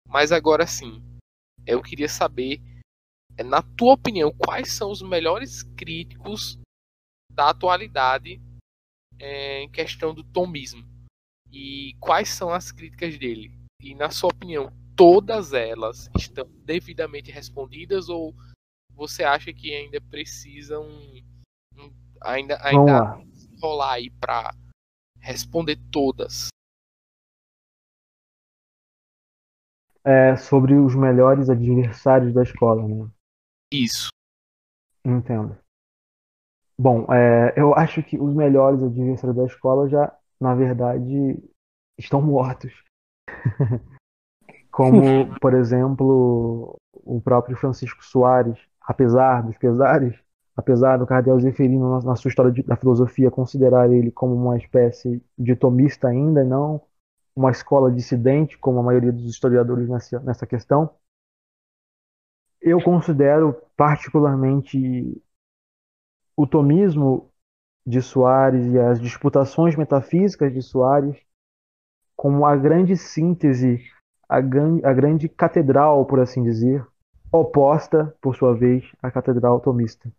Mas 0.08 0.32
agora 0.32 0.66
sim, 0.66 1.04
eu 1.74 1.82
queria 1.82 2.10
saber, 2.10 2.62
é, 3.38 3.44
na 3.44 3.62
tua 3.62 3.94
opinião, 3.94 4.34
quais 4.38 4.72
são 4.74 4.92
os 4.92 5.02
melhores 5.02 5.64
críticos 5.78 6.58
da 7.32 7.50
atualidade 7.50 8.42
é, 9.18 9.62
em 9.62 9.70
questão 9.70 10.14
do 10.14 10.24
tomismo? 10.24 10.84
E 11.52 11.96
quais 12.00 12.30
são 12.30 12.52
as 12.52 12.72
críticas 12.72 13.18
dele? 13.18 13.52
E 13.82 13.96
na 13.96 14.10
sua 14.10 14.30
opinião, 14.30 14.72
todas 14.96 15.54
elas 15.54 16.10
estão 16.18 16.46
devidamente 16.66 17.32
respondidas 17.32 18.10
ou 18.10 18.36
você 18.94 19.24
acha 19.24 19.54
que 19.54 19.74
ainda 19.74 20.02
precisam 20.02 20.86
ainda 22.22 22.60
ainda 22.62 23.24
rolar 23.62 23.94
aí 23.94 24.10
para 24.10 24.54
responder 25.22 25.78
todas? 25.92 26.50
É 30.04 30.36
sobre 30.38 30.76
os 30.76 30.96
melhores 30.96 31.50
adversários 31.50 32.34
da 32.34 32.44
escola, 32.44 32.88
né? 32.88 33.10
Isso. 33.72 34.10
Entendo. 35.06 35.58
Bom, 36.78 37.06
é, 37.14 37.54
eu 37.58 37.74
acho 37.74 38.02
que 38.02 38.18
os 38.18 38.34
melhores 38.34 38.82
adversários 38.82 39.36
da 39.36 39.46
escola 39.46 39.90
já, 39.90 40.16
na 40.40 40.56
verdade, 40.56 41.38
estão 41.98 42.22
mortos. 42.22 42.72
Como, 44.72 45.38
por 45.42 45.54
exemplo, 45.54 46.78
o 46.94 47.20
próprio 47.20 47.58
Francisco 47.58 48.04
Soares, 48.06 48.58
apesar 48.82 49.42
dos 49.44 49.58
pesares, 49.58 50.18
apesar 50.56 50.98
do 50.98 51.06
cardeal 51.06 51.40
Zeferino, 51.40 52.02
na 52.02 52.16
sua 52.16 52.30
história 52.30 52.52
de, 52.52 52.64
da 52.64 52.78
filosofia, 52.78 53.30
considerar 53.30 53.92
ele 53.92 54.12
como 54.12 54.34
uma 54.34 54.58
espécie 54.58 55.22
de 55.38 55.56
tomista 55.56 56.08
ainda, 56.08 56.44
não 56.46 56.82
uma 57.40 57.52
escola 57.52 57.90
dissidente, 57.90 58.58
como 58.58 58.80
a 58.80 58.84
maioria 58.84 59.14
dos 59.14 59.26
historiadores 59.30 59.88
nessa, 59.88 60.20
nessa 60.20 60.46
questão, 60.46 60.90
eu 62.62 62.84
considero 62.84 63.54
particularmente 63.78 65.24
o 66.36 66.46
tomismo 66.46 67.32
de 67.86 68.02
Soares 68.02 68.66
e 68.66 68.78
as 68.78 69.00
disputações 69.00 69.78
metafísicas 69.78 70.54
de 70.54 70.62
Soares 70.62 71.18
como 72.14 72.46
a 72.46 72.58
grande 72.58 72.98
síntese, 72.98 73.82
a, 74.28 74.36
a 74.36 74.94
grande 74.94 75.30
catedral, 75.30 76.06
por 76.06 76.20
assim 76.20 76.44
dizer, 76.44 76.86
oposta, 77.32 78.14
por 78.22 78.36
sua 78.36 78.54
vez, 78.54 78.84
à 79.02 79.10
catedral 79.10 79.62
tomista. 79.62 80.12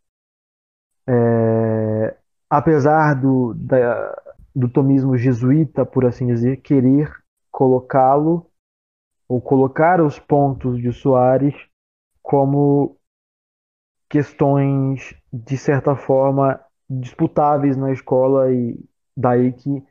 É, 1.07 2.17
apesar 2.49 3.13
do, 3.21 3.53
da, 3.53 4.30
do 4.55 4.69
tomismo 4.69 5.17
jesuíta, 5.17 5.85
por 5.87 6.05
assim 6.05 6.27
dizer, 6.27 6.59
querer 6.59 7.13
colocá-lo 7.51 8.51
ou 9.29 9.41
colocar 9.41 10.01
os 10.01 10.19
pontos 10.19 10.81
de 10.81 10.93
Soares 10.93 11.55
como 12.23 12.97
questões, 14.09 15.15
de 15.33 15.57
certa 15.57 15.95
forma, 15.95 16.61
disputáveis 16.89 17.77
na 17.77 17.93
escola 17.93 18.53
e 18.53 18.77
daí 19.17 19.53
que 19.53 19.85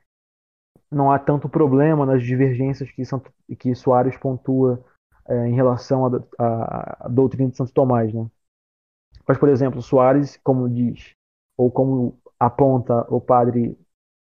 não 0.92 1.12
há 1.12 1.20
tanto 1.20 1.48
problema 1.48 2.06
nas 2.06 2.24
divergências 2.24 2.92
que, 2.92 3.06
Santo, 3.06 3.32
que 3.58 3.74
Soares 3.76 4.18
pontua 4.18 4.84
é, 5.28 5.48
em 5.48 5.54
relação 5.54 6.06
à, 6.38 7.08
doutrina 7.10 7.50
de 7.50 7.56
Santo 7.56 7.72
Tomás. 7.72 8.14
Né? 8.14 8.28
Mas, 9.28 9.38
por 9.38 9.48
exemplo, 9.48 9.82
Soares, 9.82 10.38
como 10.44 10.68
diz, 10.68 11.14
ou 11.56 11.72
como 11.72 12.20
aponta 12.40 13.06
o 13.10 13.22
padre 13.22 13.78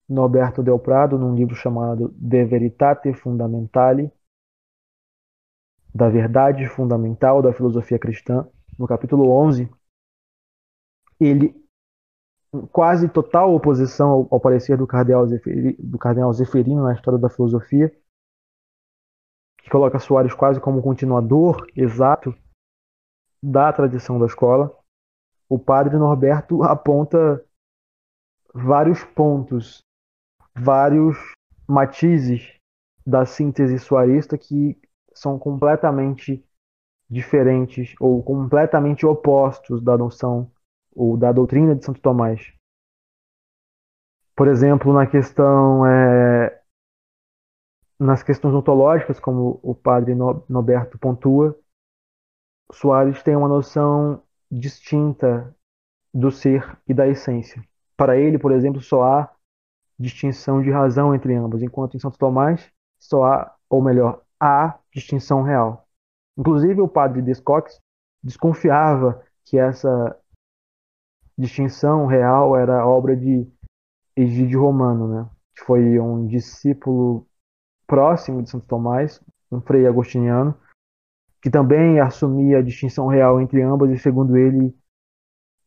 Norberto 0.09 0.63
Del 0.63 0.79
Prado, 0.79 1.19
num 1.19 1.35
livro 1.35 1.55
chamado 1.55 2.09
De 2.17 2.45
Veritate 2.45 3.13
Fundamentale, 3.13 4.11
da 5.95 6.09
verdade 6.09 6.67
fundamental 6.69 7.43
da 7.43 7.53
filosofia 7.53 7.99
cristã, 7.99 8.49
no 8.79 8.87
capítulo 8.87 9.29
11, 9.31 9.69
ele 11.19 11.55
quase 12.73 13.09
total 13.09 13.55
oposição 13.55 14.11
ao, 14.11 14.29
ao 14.31 14.41
parecer 14.41 14.79
do 14.79 14.87
cardeal, 14.87 15.27
Zeferino, 15.27 15.77
do 15.79 15.99
cardeal 15.99 16.33
Zeferino 16.33 16.83
na 16.83 16.95
história 16.95 17.19
da 17.19 17.29
filosofia, 17.29 17.91
que 19.59 19.71
coloca 19.71 19.99
Soares 19.99 20.35
quase 20.35 20.61
como 20.61 20.83
continuador 20.83 21.67
exato 21.77 22.35
da 23.43 23.73
tradição 23.73 24.19
da 24.19 24.27
escola, 24.27 24.75
o 25.49 25.59
padre 25.59 25.97
Norberto 25.97 26.63
aponta 26.63 27.45
vários 28.55 29.03
pontos, 29.05 29.83
vários 30.61 31.17
matizes 31.67 32.55
da 33.07 33.25
síntese 33.25 33.79
suarista 33.79 34.37
que 34.37 34.77
são 35.15 35.39
completamente 35.39 36.45
diferentes 37.09 37.95
ou 37.99 38.23
completamente 38.23 39.07
opostos 39.07 39.83
da 39.83 39.97
noção 39.97 40.51
ou 40.95 41.17
da 41.17 41.33
doutrina 41.33 41.75
de 41.75 41.85
Santo 41.85 42.01
Tomás. 42.01 42.53
Por 44.37 44.47
exemplo, 44.47 44.93
na 44.93 45.07
questão 45.07 45.87
é, 45.87 46.61
nas 47.99 48.23
questões 48.23 48.55
ontológicas, 48.55 49.19
como 49.19 49.59
o 49.63 49.75
padre 49.75 50.15
Noberto 50.49 50.99
pontua, 50.99 51.59
Soares 52.71 53.23
tem 53.23 53.35
uma 53.35 53.49
noção 53.49 54.23
distinta 54.51 55.55
do 56.13 56.31
ser 56.31 56.79
e 56.87 56.95
da 56.95 57.09
essência. 57.09 57.63
Para 57.97 58.17
ele, 58.17 58.39
por 58.39 58.53
exemplo, 58.53 58.81
só 58.81 59.03
há 59.03 59.38
distinção 59.99 60.63
de 60.63 60.71
razão 60.71 61.15
entre 61.15 61.35
ambos, 61.35 61.63
enquanto 61.63 61.97
em 61.97 62.01
Santo 62.01 62.19
Tomás 62.19 62.71
só 62.99 63.25
há, 63.25 63.57
ou 63.69 63.83
melhor, 63.83 64.23
há 64.41 64.79
distinção 64.95 65.43
real. 65.43 65.89
Inclusive, 66.37 66.81
o 66.81 66.89
padre 66.89 67.23
Descox 67.23 67.81
desconfiava 68.23 69.23
que 69.45 69.59
essa 69.59 70.17
distinção 71.37 72.07
real 72.07 72.57
era 72.57 72.87
obra 72.87 73.17
de 73.17 73.47
Egídio 74.17 74.61
Romano, 74.61 75.09
né? 75.09 75.31
que 75.57 75.65
foi 75.65 75.99
um 75.99 76.27
discípulo 76.27 77.27
próximo 77.87 78.43
de 78.43 78.51
Santo 78.51 78.67
Tomás, 78.67 79.21
um 79.51 79.61
frei 79.61 79.87
agostiniano, 79.87 80.55
que 81.41 81.51
também 81.51 82.01
assumia 82.01 82.59
a 82.59 82.63
distinção 82.63 83.07
real 83.07 83.41
entre 83.41 83.63
ambas, 83.63 83.91
e 83.91 83.99
segundo 83.99 84.37
ele, 84.37 84.77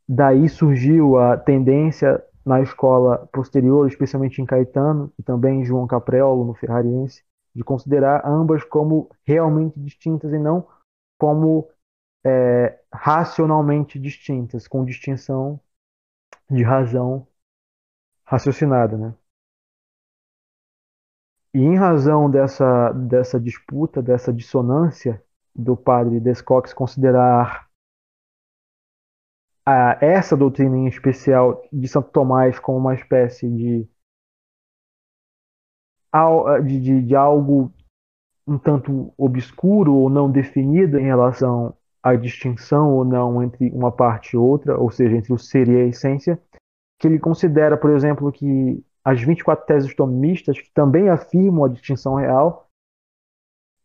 daí 0.08 0.48
surgiu 0.48 1.16
a 1.16 1.36
tendência 1.36 2.22
na 2.44 2.60
escola 2.60 3.26
posterior, 3.32 3.86
especialmente 3.86 4.40
em 4.42 4.46
Caetano 4.46 5.12
e 5.18 5.22
também 5.22 5.60
em 5.60 5.64
João 5.64 5.86
Caprelo, 5.86 6.44
no 6.44 6.54
Ferrariense, 6.54 7.24
de 7.54 7.62
considerar 7.62 8.26
ambas 8.26 8.64
como 8.64 9.10
realmente 9.24 9.78
distintas 9.78 10.32
e 10.32 10.38
não 10.38 10.66
como 11.18 11.68
é, 12.24 12.80
racionalmente 12.92 13.98
distintas, 13.98 14.66
com 14.66 14.84
distinção 14.84 15.60
de 16.50 16.62
razão 16.62 17.26
raciocinada. 18.24 18.96
Né? 18.96 19.14
E 21.54 21.60
em 21.60 21.76
razão 21.76 22.30
dessa, 22.30 22.92
dessa 22.92 23.38
disputa, 23.38 24.02
dessa 24.02 24.32
dissonância 24.32 25.22
do 25.54 25.76
padre 25.76 26.18
Descox 26.18 26.72
considerar 26.72 27.68
a, 29.64 29.98
essa 30.04 30.36
doutrina 30.36 30.76
em 30.76 30.86
especial 30.86 31.62
de 31.72 31.86
Santo 31.88 32.10
Tomás 32.10 32.58
como 32.58 32.78
uma 32.78 32.94
espécie 32.94 33.48
de, 33.48 33.88
de, 36.64 36.80
de, 36.80 37.02
de 37.02 37.16
algo 37.16 37.72
um 38.46 38.58
tanto 38.58 39.12
obscuro 39.16 39.94
ou 39.94 40.10
não 40.10 40.30
definido 40.30 40.98
em 40.98 41.04
relação 41.04 41.76
à 42.02 42.14
distinção 42.16 42.92
ou 42.92 43.04
não 43.04 43.42
entre 43.42 43.70
uma 43.70 43.92
parte 43.92 44.34
e 44.34 44.36
outra, 44.36 44.76
ou 44.76 44.90
seja, 44.90 45.16
entre 45.16 45.32
o 45.32 45.38
ser 45.38 45.68
e 45.68 45.76
a 45.76 45.86
essência, 45.86 46.40
que 46.98 47.06
ele 47.06 47.20
considera, 47.20 47.76
por 47.76 47.90
exemplo, 47.90 48.32
que 48.32 48.84
as 49.04 49.20
24 49.20 49.64
teses 49.64 49.94
tomistas, 49.94 50.60
que 50.60 50.72
também 50.72 51.08
afirmam 51.08 51.64
a 51.64 51.68
distinção 51.68 52.16
real, 52.16 52.68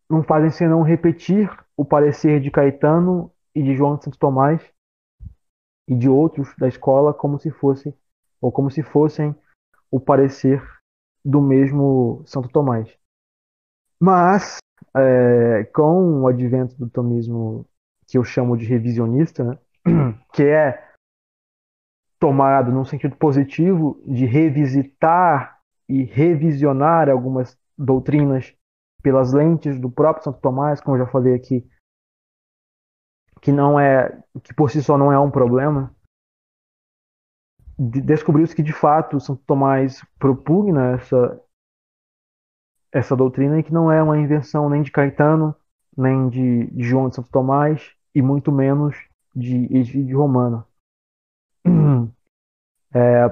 não 0.10 0.24
fazem 0.24 0.50
senão 0.50 0.82
repetir 0.82 1.50
o 1.76 1.86
parecer 1.86 2.40
de 2.40 2.50
Caetano 2.50 3.32
e 3.54 3.62
de 3.62 3.76
João 3.76 3.98
de 3.98 4.06
Santo 4.06 4.18
Tomás 4.18 4.62
e 5.88 5.96
de 5.96 6.10
outros 6.10 6.54
da 6.58 6.68
escola 6.68 7.14
como 7.14 7.40
se 7.40 7.50
fosse 7.50 7.96
ou 8.42 8.52
como 8.52 8.70
se 8.70 8.84
fossem 8.84 9.36
o 9.90 10.00
parecer 10.00 10.64
do 11.24 11.42
mesmo 11.42 12.22
Santo 12.26 12.50
Tomás. 12.50 12.98
Mas 14.00 14.58
é, 14.96 15.64
com 15.74 16.22
o 16.22 16.28
advento 16.28 16.76
do 16.76 16.90
tomismo 16.90 17.66
que 18.08 18.18
eu 18.18 18.24
chamo 18.24 18.56
de 18.56 18.66
revisionista, 18.66 19.44
né, 19.44 19.58
que 20.34 20.44
é 20.44 20.88
tomado 22.20 22.72
num 22.72 22.86
sentido 22.86 23.16
positivo 23.16 24.02
de 24.06 24.26
revisitar 24.26 25.60
e 25.88 26.04
revisionar 26.04 27.10
algumas 27.10 27.58
doutrinas 27.78 28.56
pelas 29.04 29.34
lentes 29.34 29.80
do 29.80 29.90
próprio 29.90 30.24
Santo 30.24 30.40
Tomás, 30.40 30.82
como 30.82 30.98
eu 30.98 31.06
já 31.06 31.12
falei 31.12 31.36
aqui, 31.36 31.68
que 33.42 33.52
não 33.52 33.80
é 33.80 34.22
que 34.44 34.54
por 34.54 34.70
si 34.70 34.82
só 34.82 34.98
não 34.98 35.12
é 35.12 35.20
um 35.20 35.32
problema. 35.32 35.94
Descobriu-se 37.78 38.56
que 38.56 38.64
de 38.64 38.74
fato 38.74 39.20
Santo 39.20 39.42
Tomás 39.46 40.04
propugna 40.18 40.94
essa 40.94 41.42
essa 42.92 43.16
doutrina 43.16 43.60
e 43.60 43.64
que 43.64 43.74
não 43.74 43.92
é 43.92 44.02
uma 44.02 44.18
invenção 44.18 44.70
nem 44.70 44.82
de 44.82 44.92
Caetano, 44.92 45.56
nem 45.96 46.30
de, 46.30 46.68
de 46.68 46.84
João 46.84 47.10
de 47.10 47.16
Santo 47.16 47.30
Tomás 47.30 47.94
e 48.16 48.22
muito 48.22 48.52
menos 48.52 48.96
de 49.36 49.68
Egídio 49.76 50.20
Romano. 50.20 50.66
É, 52.94 53.26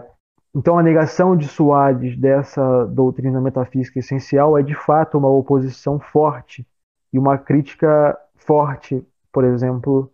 então, 0.55 0.77
a 0.77 0.83
negação 0.83 1.35
de 1.35 1.49
Soares 1.49 2.17
dessa 2.17 2.85
doutrina 2.85 3.41
metafísica 3.41 3.99
essencial 3.99 4.57
é 4.57 4.63
de 4.63 4.73
fato 4.73 5.17
uma 5.17 5.29
oposição 5.29 5.99
forte 5.99 6.65
e 7.11 7.19
uma 7.19 7.37
crítica 7.37 8.17
forte, 8.35 9.05
por 9.35 9.43
exemplo, 9.43 10.09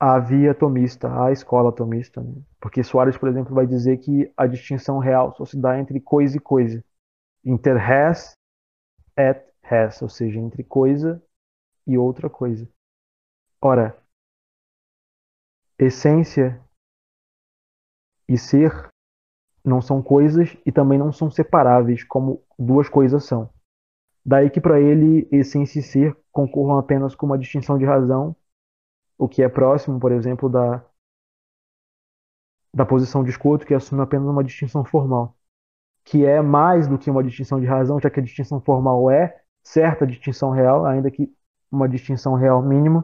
à 0.00 0.18
via 0.18 0.52
tomista, 0.52 1.08
à 1.24 1.30
escola 1.30 1.70
tomista. 1.70 2.20
Né? 2.20 2.42
Porque 2.60 2.82
Soares, 2.82 3.16
por 3.16 3.28
exemplo, 3.28 3.54
vai 3.54 3.68
dizer 3.68 3.98
que 3.98 4.32
a 4.36 4.48
distinção 4.48 4.98
real 4.98 5.32
só 5.36 5.44
se 5.44 5.56
dá 5.56 5.78
entre 5.78 6.00
coisa 6.00 6.36
e 6.36 6.40
coisa. 6.40 6.84
Inter 7.44 7.76
res 7.76 8.32
et 9.16 9.46
res, 9.62 10.02
ou 10.02 10.08
seja, 10.08 10.40
entre 10.40 10.64
coisa 10.64 11.22
e 11.86 11.96
outra 11.96 12.28
coisa. 12.28 12.68
Ora, 13.62 13.96
essência 15.78 16.60
e 18.28 18.36
ser 18.36 18.88
não 19.64 19.80
são 19.80 20.02
coisas 20.02 20.56
e 20.66 20.72
também 20.72 20.98
não 20.98 21.12
são 21.12 21.30
separáveis 21.30 22.02
como 22.02 22.42
duas 22.58 22.88
coisas 22.88 23.24
são. 23.24 23.48
Daí 24.28 24.50
que 24.50 24.60
para 24.60 24.78
ele 24.78 25.26
essência 25.32 25.80
e 25.80 25.82
ser 25.82 26.14
concorram 26.30 26.76
apenas 26.78 27.14
com 27.14 27.24
uma 27.24 27.38
distinção 27.38 27.78
de 27.78 27.86
razão, 27.86 28.36
o 29.16 29.26
que 29.26 29.42
é 29.42 29.48
próximo, 29.48 29.98
por 29.98 30.12
exemplo, 30.12 30.50
da 30.50 30.84
da 32.74 32.84
posição 32.84 33.24
de 33.24 33.30
escuto, 33.30 33.64
que 33.64 33.72
assume 33.72 34.02
apenas 34.02 34.28
uma 34.28 34.44
distinção 34.44 34.84
formal, 34.84 35.34
que 36.04 36.26
é 36.26 36.42
mais 36.42 36.86
do 36.86 36.98
que 36.98 37.08
uma 37.10 37.24
distinção 37.24 37.58
de 37.58 37.64
razão, 37.66 37.98
já 37.98 38.10
que 38.10 38.20
a 38.20 38.22
distinção 38.22 38.60
formal 38.60 39.10
é 39.10 39.42
certa 39.62 40.06
distinção 40.06 40.50
real, 40.50 40.84
ainda 40.84 41.10
que 41.10 41.34
uma 41.72 41.88
distinção 41.88 42.34
real 42.34 42.62
mínima. 42.62 43.02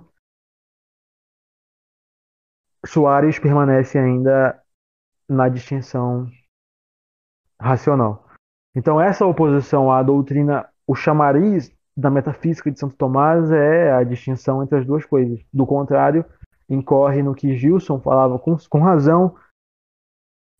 Soares 2.84 3.38
permanece 3.38 3.98
ainda 3.98 4.62
na 5.26 5.48
distinção 5.48 6.30
racional. 7.58 8.28
Então, 8.76 9.00
essa 9.00 9.24
oposição 9.24 9.90
à 9.90 10.02
doutrina, 10.02 10.68
o 10.86 10.94
chamariz 10.94 11.72
da 11.96 12.10
metafísica 12.10 12.70
de 12.70 12.78
Santo 12.78 12.96
Tomás 12.96 13.50
é 13.50 13.92
a 13.92 14.02
distinção 14.02 14.62
entre 14.62 14.78
as 14.78 14.86
duas 14.86 15.04
coisas. 15.04 15.40
Do 15.52 15.66
contrário, 15.66 16.24
incorre 16.68 17.22
no 17.22 17.34
que 17.34 17.56
Gilson 17.56 18.00
falava 18.00 18.38
com, 18.38 18.56
com 18.68 18.80
razão, 18.80 19.36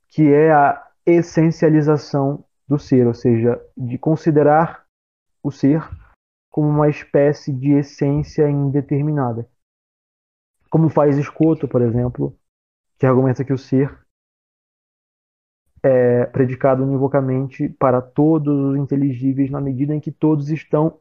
que 0.08 0.32
é 0.32 0.52
a 0.52 0.86
essencialização 1.04 2.44
do 2.68 2.78
ser, 2.78 3.06
ou 3.06 3.14
seja, 3.14 3.60
de 3.76 3.98
considerar 3.98 4.84
o 5.42 5.50
ser 5.50 5.82
como 6.50 6.68
uma 6.68 6.88
espécie 6.88 7.52
de 7.52 7.72
essência 7.72 8.48
indeterminada. 8.48 9.48
Como 10.70 10.88
faz 10.88 11.18
Escoto, 11.18 11.68
por 11.68 11.82
exemplo, 11.82 12.36
que 12.96 13.06
argumenta 13.06 13.44
que 13.44 13.52
o 13.52 13.58
ser 13.58 14.03
é 15.84 16.24
predicado 16.24 16.82
univocamente 16.82 17.68
para 17.68 18.00
todos 18.00 18.72
os 18.72 18.76
inteligíveis 18.76 19.50
na 19.50 19.60
medida 19.60 19.94
em 19.94 20.00
que 20.00 20.10
todos 20.10 20.48
estão 20.48 20.98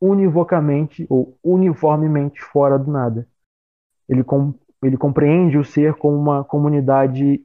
univocamente 0.00 1.06
ou 1.10 1.38
uniformemente 1.44 2.40
fora 2.40 2.78
do 2.78 2.90
nada. 2.90 3.28
Ele, 4.08 4.24
com, 4.24 4.54
ele 4.82 4.96
compreende 4.96 5.58
o 5.58 5.64
ser 5.64 5.94
como 5.94 6.16
uma 6.16 6.42
comunidade 6.42 7.44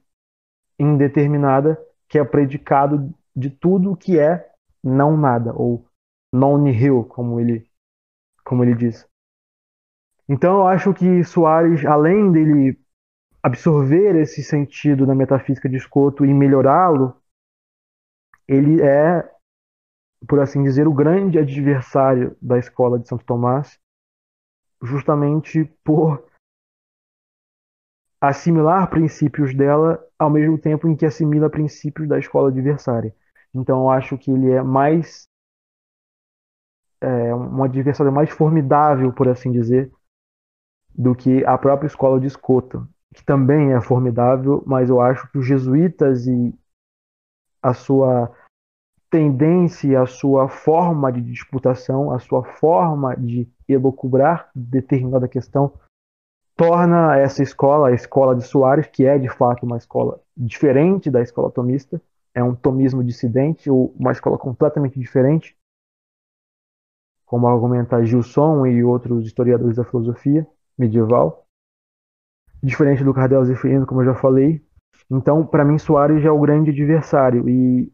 indeterminada 0.79 1.77
que 2.07 2.17
é 2.17 2.23
predicado 2.23 3.13
de 3.35 3.49
tudo 3.49 3.97
que 3.97 4.17
é 4.17 4.49
não 4.81 5.17
nada 5.17 5.53
ou 5.53 5.85
non 6.33 6.57
nihil, 6.57 7.03
como 7.03 7.39
ele 7.39 7.67
como 8.45 8.63
ele 8.63 8.75
diz. 8.75 9.05
Então 10.27 10.59
eu 10.59 10.67
acho 10.67 10.93
que 10.93 11.23
Soares, 11.23 11.85
além 11.85 12.31
dele 12.31 12.78
absorver 13.41 14.15
esse 14.15 14.43
sentido 14.43 15.05
da 15.05 15.15
metafísica 15.15 15.69
de 15.69 15.77
Escoto 15.77 16.25
e 16.25 16.33
melhorá-lo, 16.33 17.15
ele 18.47 18.81
é 18.81 19.29
por 20.27 20.39
assim 20.39 20.63
dizer, 20.63 20.87
o 20.87 20.93
grande 20.93 21.39
adversário 21.39 22.35
da 22.41 22.57
escola 22.57 22.99
de 22.99 23.07
Santo 23.07 23.25
Tomás, 23.25 23.79
justamente 24.81 25.65
por 25.83 26.25
assimilar 28.21 28.89
princípios 28.89 29.55
dela 29.55 30.03
ao 30.17 30.29
mesmo 30.29 30.57
tempo 30.57 30.87
em 30.87 30.95
que 30.95 31.05
assimila 31.05 31.49
princípios 31.49 32.07
da 32.07 32.19
escola 32.19 32.49
adversária. 32.49 33.15
Então 33.53 33.81
eu 33.81 33.89
acho 33.89 34.17
que 34.17 34.29
ele 34.29 34.51
é 34.51 34.61
mais 34.61 35.23
é, 37.01 37.33
um 37.33 37.63
adversário 37.63 38.11
mais 38.11 38.29
formidável, 38.29 39.13
por 39.13 39.29
assim 39.29 39.51
dizer, 39.51 39.89
do 40.93 41.15
que 41.15 41.45
a 41.45 41.57
própria 41.57 41.87
escola 41.87 42.19
de 42.19 42.27
Escota, 42.27 42.85
que 43.13 43.23
também 43.23 43.73
é 43.73 43.81
formidável, 43.81 44.63
mas 44.65 44.89
eu 44.89 45.01
acho 45.01 45.29
que 45.31 45.37
os 45.37 45.45
jesuítas 45.45 46.27
e 46.27 46.53
a 47.61 47.73
sua 47.73 48.31
tendência, 49.09 50.01
a 50.01 50.05
sua 50.05 50.47
forma 50.47 51.11
de 51.11 51.21
disputação, 51.21 52.11
a 52.11 52.19
sua 52.19 52.43
forma 52.43 53.15
de 53.15 53.49
elocubrar 53.67 54.49
determinada 54.53 55.27
questão 55.27 55.73
torna 56.55 57.17
essa 57.17 57.41
escola, 57.41 57.87
a 57.87 57.93
escola 57.93 58.35
de 58.35 58.43
Soares, 58.43 58.87
que 58.87 59.05
é 59.05 59.17
de 59.17 59.29
fato 59.29 59.65
uma 59.65 59.77
escola 59.77 60.21
diferente 60.35 61.09
da 61.09 61.21
escola 61.21 61.49
tomista, 61.49 62.01
é 62.33 62.43
um 62.43 62.53
tomismo 62.53 63.03
dissidente, 63.03 63.69
ou 63.69 63.95
uma 63.97 64.11
escola 64.11 64.37
completamente 64.37 64.99
diferente, 64.99 65.57
como 67.25 67.47
argumenta 67.47 68.03
Gilson 68.03 68.65
e 68.65 68.83
outros 68.83 69.25
historiadores 69.25 69.77
da 69.77 69.85
filosofia 69.85 70.45
medieval, 70.77 71.45
diferente 72.61 73.03
do 73.03 73.13
Cardel 73.13 73.45
Zeferino, 73.45 73.85
como 73.85 74.01
eu 74.01 74.05
já 74.05 74.15
falei. 74.15 74.63
Então, 75.09 75.45
para 75.45 75.65
mim, 75.65 75.77
Soares 75.77 76.23
é 76.23 76.31
o 76.31 76.39
grande 76.39 76.71
adversário. 76.71 77.47
E 77.49 77.91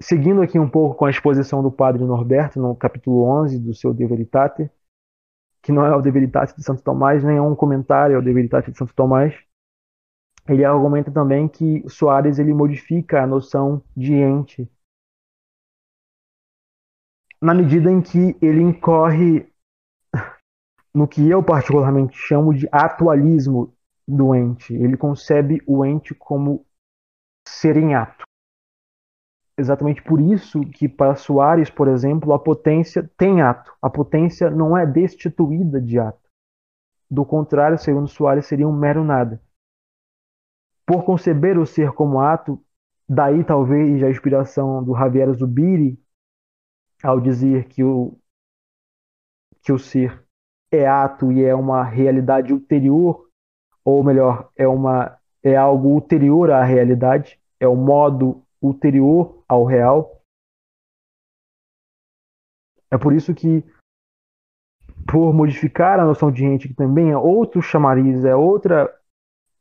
seguindo 0.00 0.42
aqui 0.42 0.58
um 0.58 0.68
pouco 0.68 0.96
com 0.96 1.04
a 1.04 1.10
exposição 1.10 1.62
do 1.62 1.70
padre 1.70 2.04
Norberto, 2.04 2.60
no 2.60 2.74
capítulo 2.74 3.24
11 3.24 3.58
do 3.58 3.74
seu 3.74 3.92
De 3.92 4.06
Veritate, 4.06 4.70
que 5.62 5.72
não 5.72 5.84
é 5.84 5.94
o 5.94 6.00
De 6.00 6.10
Veritate 6.10 6.56
de 6.56 6.62
Santo 6.62 6.82
Tomás, 6.82 7.22
nem 7.22 7.36
é 7.36 7.42
um 7.42 7.54
comentário 7.54 8.16
ao 8.16 8.22
De 8.22 8.32
Veritate 8.32 8.70
de 8.70 8.78
Santo 8.78 8.94
Tomás, 8.94 9.34
ele 10.48 10.64
argumenta 10.64 11.10
também 11.10 11.46
que 11.46 11.84
Soares 11.88 12.38
ele 12.38 12.54
modifica 12.54 13.22
a 13.22 13.26
noção 13.26 13.82
de 13.94 14.14
ente 14.14 14.68
na 17.40 17.54
medida 17.54 17.90
em 17.90 18.00
que 18.00 18.36
ele 18.42 18.60
incorre 18.60 19.48
no 20.92 21.06
que 21.06 21.28
eu 21.28 21.42
particularmente 21.42 22.16
chamo 22.16 22.52
de 22.52 22.68
atualismo 22.72 23.72
do 24.08 24.34
ente. 24.34 24.74
Ele 24.74 24.96
concebe 24.96 25.62
o 25.66 25.84
ente 25.84 26.14
como 26.14 26.64
ser 27.46 27.76
em 27.76 27.94
ato. 27.94 28.24
Exatamente 29.58 30.02
por 30.02 30.20
isso 30.20 30.60
que 30.60 30.88
para 30.88 31.14
Soares, 31.14 31.68
por 31.68 31.88
exemplo, 31.88 32.32
a 32.32 32.38
potência 32.38 33.08
tem 33.18 33.42
ato. 33.42 33.76
A 33.82 33.90
potência 33.90 34.48
não 34.50 34.76
é 34.76 34.86
destituída 34.86 35.80
de 35.80 35.98
ato. 35.98 36.26
Do 37.10 37.24
contrário, 37.24 37.76
segundo 37.76 38.08
Soares, 38.08 38.46
seria 38.46 38.68
um 38.68 38.72
mero 38.72 39.04
nada. 39.04 39.42
Por 40.86 41.04
conceber 41.04 41.58
o 41.58 41.66
ser 41.66 41.92
como 41.92 42.20
ato, 42.20 42.64
daí 43.06 43.44
talvez 43.44 44.02
a 44.02 44.08
inspiração 44.08 44.82
do 44.82 44.94
Javier 44.94 45.30
Zubiri 45.32 45.98
ao 47.02 47.20
dizer 47.20 47.68
que 47.68 47.84
o, 47.84 48.18
que 49.62 49.72
o 49.72 49.78
ser 49.78 50.24
é 50.70 50.86
ato 50.86 51.32
e 51.32 51.44
é 51.44 51.54
uma 51.54 51.84
realidade 51.84 52.52
ulterior, 52.52 53.27
ou 53.88 54.04
melhor, 54.04 54.50
é, 54.54 54.68
uma, 54.68 55.18
é 55.42 55.56
algo 55.56 55.88
ulterior 55.88 56.50
à 56.50 56.62
realidade, 56.62 57.40
é 57.58 57.66
o 57.66 57.74
modo 57.74 58.44
ulterior 58.60 59.42
ao 59.48 59.64
real. 59.64 60.20
É 62.90 62.98
por 62.98 63.14
isso 63.14 63.34
que, 63.34 63.64
por 65.10 65.32
modificar 65.32 65.98
a 65.98 66.04
noção 66.04 66.30
de 66.30 66.44
ente, 66.44 66.68
que 66.68 66.74
também 66.74 67.12
é 67.12 67.16
outro 67.16 67.62
chamariz, 67.62 68.26
é 68.26 68.36
outra, 68.36 68.94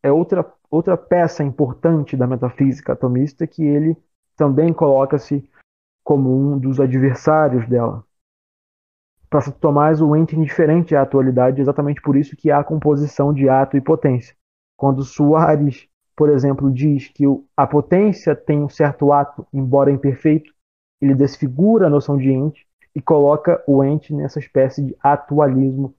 é 0.04 0.12
outra, 0.12 0.54
outra 0.70 0.98
peça 0.98 1.42
importante 1.42 2.18
da 2.18 2.28
metafísica 2.28 2.92
atomista, 2.92 3.48
que 3.48 3.64
ele 3.64 3.96
também 4.36 4.74
coloca-se 4.74 5.50
como 6.04 6.30
um 6.38 6.60
dos 6.60 6.82
adversários 6.82 7.66
dela. 7.70 8.06
Para 9.30 9.42
Santo 9.42 9.60
Tomás, 9.60 10.02
o 10.02 10.16
ente 10.16 10.36
indiferente 10.36 10.96
é 10.96 10.98
a 10.98 11.02
atualidade, 11.02 11.62
exatamente 11.62 12.02
por 12.02 12.16
isso 12.16 12.36
que 12.36 12.50
há 12.50 12.60
a 12.60 12.64
composição 12.64 13.34
de 13.34 13.50
ato 13.50 13.76
e 13.76 13.82
potência. 13.82 14.36
Quando 14.78 15.04
Soares 15.04 15.90
por 16.18 16.32
exemplo, 16.32 16.72
diz 16.72 17.10
que 17.10 17.26
a 17.56 17.68
potência 17.68 18.36
tem 18.36 18.64
um 18.64 18.68
certo 18.68 19.14
ato, 19.14 19.46
embora 19.54 19.92
imperfeito, 19.92 20.52
ele 21.00 21.14
desfigura 21.14 21.86
a 21.86 21.90
noção 21.92 22.18
de 22.18 22.32
ente 22.32 22.66
e 22.96 23.00
coloca 23.00 23.64
o 23.68 23.84
ente 23.84 24.12
nessa 24.12 24.40
espécie 24.40 24.84
de 24.84 24.98
atualismo 25.00 25.94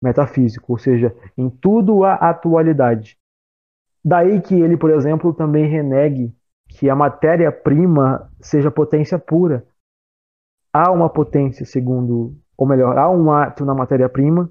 metafísico, 0.00 0.72
ou 0.72 0.78
seja, 0.78 1.12
em 1.36 1.50
tudo 1.50 2.04
há 2.04 2.14
atualidade. 2.14 3.18
Daí 4.04 4.40
que 4.40 4.54
ele, 4.54 4.76
por 4.76 4.90
exemplo, 4.90 5.34
também 5.34 5.66
renegue 5.66 6.32
que 6.68 6.88
a 6.88 6.94
matéria-prima 6.94 8.30
seja 8.40 8.70
potência 8.70 9.18
pura. 9.18 9.66
Há 10.72 10.92
uma 10.92 11.10
potência, 11.10 11.66
segundo, 11.66 12.36
ou 12.56 12.66
melhor, 12.66 12.98
há 12.98 13.10
um 13.10 13.30
ato 13.32 13.64
na 13.64 13.74
matéria-prima, 13.74 14.50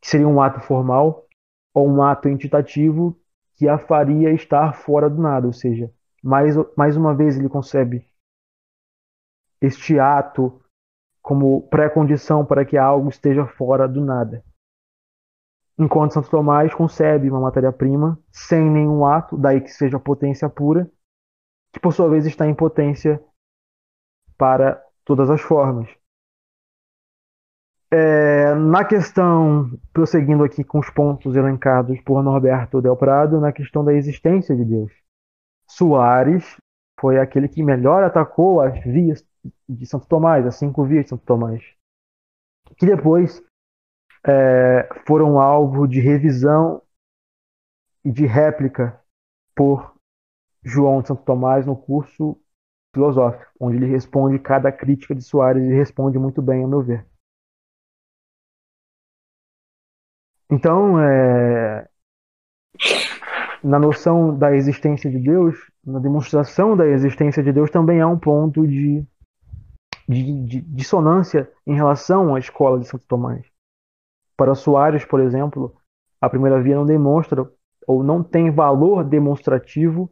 que 0.00 0.08
seria 0.08 0.28
um 0.28 0.40
ato 0.40 0.60
formal, 0.60 1.26
ou 1.74 1.88
um 1.88 2.02
ato 2.02 2.28
entitativo, 2.28 3.18
que 3.56 3.68
a 3.68 3.78
faria 3.78 4.32
estar 4.32 4.74
fora 4.74 5.10
do 5.10 5.20
nada, 5.20 5.46
ou 5.46 5.52
seja, 5.52 5.92
mais, 6.22 6.54
mais 6.76 6.96
uma 6.96 7.14
vez 7.14 7.36
ele 7.36 7.48
concebe 7.48 8.06
este 9.60 9.98
ato 9.98 10.62
como 11.20 11.62
pré-condição 11.68 12.44
para 12.46 12.64
que 12.64 12.76
algo 12.76 13.08
esteja 13.08 13.46
fora 13.46 13.88
do 13.88 14.04
nada. 14.04 14.44
Enquanto 15.78 16.14
Santo 16.14 16.30
Tomás 16.30 16.74
concebe 16.74 17.30
uma 17.30 17.40
matéria-prima 17.40 18.18
sem 18.32 18.68
nenhum 18.68 19.04
ato, 19.04 19.36
daí 19.36 19.60
que 19.60 19.68
seja 19.68 19.98
potência 19.98 20.48
pura, 20.48 20.90
que 21.72 21.80
por 21.80 21.92
sua 21.92 22.08
vez 22.08 22.26
está 22.26 22.46
em 22.46 22.54
potência 22.54 23.22
para 24.36 24.82
todas 25.04 25.30
as 25.30 25.40
formas. 25.40 25.88
É, 27.90 28.54
na 28.54 28.84
questão, 28.84 29.70
prosseguindo 29.94 30.44
aqui 30.44 30.62
com 30.62 30.78
os 30.78 30.90
pontos 30.90 31.34
elencados 31.36 31.98
por 32.02 32.22
Norberto 32.22 32.82
Del 32.82 32.96
Prado, 32.96 33.40
na 33.40 33.50
questão 33.50 33.82
da 33.82 33.94
existência 33.94 34.54
de 34.54 34.64
Deus. 34.64 34.92
Soares 35.66 36.56
foi 37.00 37.18
aquele 37.18 37.48
que 37.48 37.62
melhor 37.62 38.02
atacou 38.02 38.60
as 38.60 38.78
vias 38.84 39.24
de 39.68 39.86
Santo 39.86 40.06
Tomás, 40.06 40.46
as 40.46 40.56
cinco 40.56 40.84
vias 40.84 41.04
de 41.04 41.10
Santo 41.10 41.24
Tomás, 41.24 41.62
que 42.76 42.84
depois 42.84 43.42
é, 44.26 44.88
foram 45.06 45.40
alvo 45.40 45.86
de 45.86 46.00
revisão 46.00 46.82
e 48.04 48.12
de 48.12 48.26
réplica 48.26 49.00
por 49.54 49.94
João 50.62 51.00
de 51.00 51.08
Santo 51.08 51.22
Tomás 51.22 51.64
no 51.64 51.76
curso 51.76 52.38
filosófico, 52.94 53.50
onde 53.60 53.76
ele 53.76 53.86
responde 53.86 54.38
cada 54.38 54.72
crítica 54.72 55.14
de 55.14 55.22
Soares 55.22 55.62
e 55.62 55.72
responde 55.72 56.18
muito 56.18 56.42
bem, 56.42 56.64
a 56.64 56.68
meu 56.68 56.82
ver. 56.82 57.06
Então, 60.50 60.98
é, 61.00 61.88
na 63.62 63.78
noção 63.78 64.36
da 64.36 64.54
existência 64.54 65.10
de 65.10 65.18
Deus, 65.18 65.56
na 65.84 65.98
demonstração 65.98 66.76
da 66.76 66.86
existência 66.86 67.42
de 67.42 67.52
Deus, 67.52 67.70
também 67.70 68.00
há 68.00 68.06
um 68.06 68.18
ponto 68.18 68.66
de, 68.66 69.04
de, 70.08 70.44
de 70.44 70.60
dissonância 70.62 71.50
em 71.66 71.74
relação 71.74 72.34
à 72.34 72.38
escola 72.38 72.78
de 72.78 72.86
Santo 72.86 73.04
Tomás. 73.06 73.44
Para 74.36 74.54
Soares, 74.54 75.04
por 75.04 75.20
exemplo, 75.20 75.74
a 76.20 76.28
primeira 76.28 76.62
via 76.62 76.76
não 76.76 76.86
demonstra 76.86 77.50
ou 77.86 78.02
não 78.02 78.22
tem 78.22 78.50
valor 78.50 79.04
demonstrativo 79.04 80.10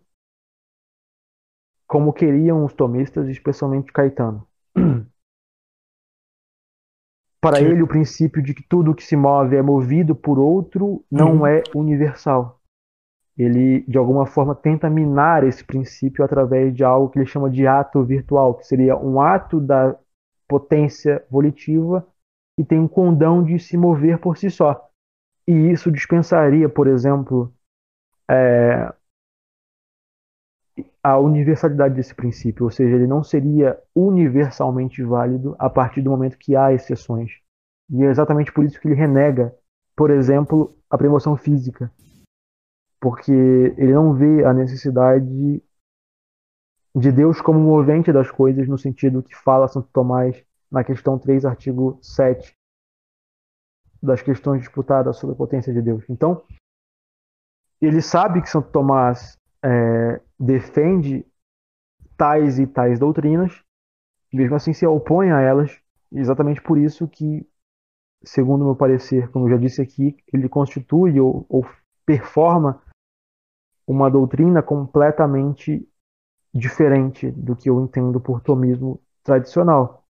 como 1.87 2.13
queriam 2.13 2.65
os 2.65 2.73
tomistas, 2.73 3.29
especialmente 3.29 3.93
Caetano. 3.93 4.47
Para 7.51 7.61
ele, 7.61 7.83
o 7.83 7.87
princípio 7.87 8.43
de 8.43 8.53
que 8.53 8.63
tudo 8.63 8.95
que 8.95 9.05
se 9.05 9.17
move 9.17 9.55
é 9.55 9.63
movido 9.63 10.15
por 10.15 10.39
outro 10.39 11.05
não 11.11 11.39
uhum. 11.39 11.47
é 11.47 11.63
universal. 11.75 12.61
Ele, 13.39 13.85
de 13.87 13.97
alguma 13.97 14.27
forma, 14.27 14.55
tenta 14.55 14.91
minar 14.91 15.45
esse 15.45 15.63
princípio 15.63 16.25
através 16.25 16.75
de 16.75 16.83
algo 16.83 17.09
que 17.11 17.19
ele 17.19 17.27
chama 17.27 17.49
de 17.49 17.67
ato 17.67 18.03
virtual, 18.03 18.55
que 18.55 18.67
seria 18.67 18.97
um 18.97 19.21
ato 19.21 19.61
da 19.61 19.97
potência 20.49 21.25
volitiva 21.31 22.07
que 22.59 22.65
tem 22.65 22.81
um 22.81 22.89
condão 22.89 23.45
de 23.45 23.59
se 23.59 23.77
mover 23.77 24.19
por 24.19 24.37
si 24.37 24.51
só. 24.51 24.89
E 25.47 25.53
isso 25.53 25.93
dispensaria, 25.93 26.69
por 26.69 26.89
exemplo, 26.89 27.53
é, 28.29 28.93
a 31.03 31.19
universalidade 31.19 31.95
desse 31.95 32.15
princípio, 32.15 32.65
ou 32.65 32.71
seja, 32.71 32.95
ele 32.95 33.07
não 33.07 33.23
seria 33.23 33.81
universalmente 33.95 35.03
válido 35.03 35.55
a 35.59 35.71
partir 35.71 36.03
do 36.03 36.11
momento 36.11 36.39
que 36.39 36.55
há 36.57 36.73
exceções. 36.73 37.41
E 37.91 38.03
é 38.03 38.11
exatamente 38.11 38.53
por 38.53 38.65
isso 38.65 38.81
que 38.81 38.89
ele 38.89 38.95
renega, 38.95 39.55
por 39.95 40.11
exemplo, 40.11 40.77
a 40.91 40.99
promoção 40.99 41.37
física, 41.37 41.91
porque 43.01 43.33
ele 43.33 43.95
não 43.95 44.13
vê 44.15 44.45
a 44.45 44.53
necessidade 44.53 45.63
de 46.95 47.13
Deus 47.13 47.41
como 47.41 47.61
movente 47.61 48.13
das 48.13 48.31
coisas, 48.31 48.67
no 48.67 48.77
sentido 48.77 49.23
que 49.23 49.35
fala 49.37 49.69
Santo 49.69 49.89
Tomás 49.93 50.45
na 50.71 50.83
questão 50.83 51.19
3, 51.19 51.45
artigo 51.45 51.99
7, 52.03 52.53
das 54.03 54.21
questões 54.23 54.61
disputadas 54.61 55.17
sobre 55.17 55.35
a 55.35 55.39
potência 55.39 55.73
de 55.73 55.81
Deus. 55.81 56.05
Então, 56.09 56.43
ele 57.81 58.03
sabe 58.03 58.43
que 58.43 58.51
Santo 58.51 58.71
Tomás 58.71 59.39
é, 59.63 60.21
defende 60.39 61.27
tais 62.17 62.59
e 62.59 62.67
tais 62.67 62.99
doutrinas, 62.99 63.63
mesmo 64.33 64.57
assim 64.57 64.73
se 64.73 64.87
opõe 64.87 65.31
a 65.31 65.41
elas, 65.41 65.79
exatamente 66.13 66.61
por 66.63 66.79
isso 66.79 67.07
que, 67.09 67.47
segundo 68.25 68.65
meu 68.65 68.77
parecer, 68.77 69.31
como 69.31 69.47
eu 69.47 69.51
já 69.53 69.57
disse 69.57 69.83
aqui, 69.83 70.17
ele 70.33 70.49
constitui 70.49 71.21
ou, 71.21 71.47
ou 71.49 71.67
performa 72.05 72.83
uma 73.87 74.11
doutrina 74.11 74.63
completamente 74.63 75.89
diferente 76.53 77.31
do 77.31 77.55
que 77.55 77.69
eu 77.71 77.81
entendo 77.81 78.21
por 78.21 78.41
tomismo 78.41 79.01
tradicional. 79.23 80.05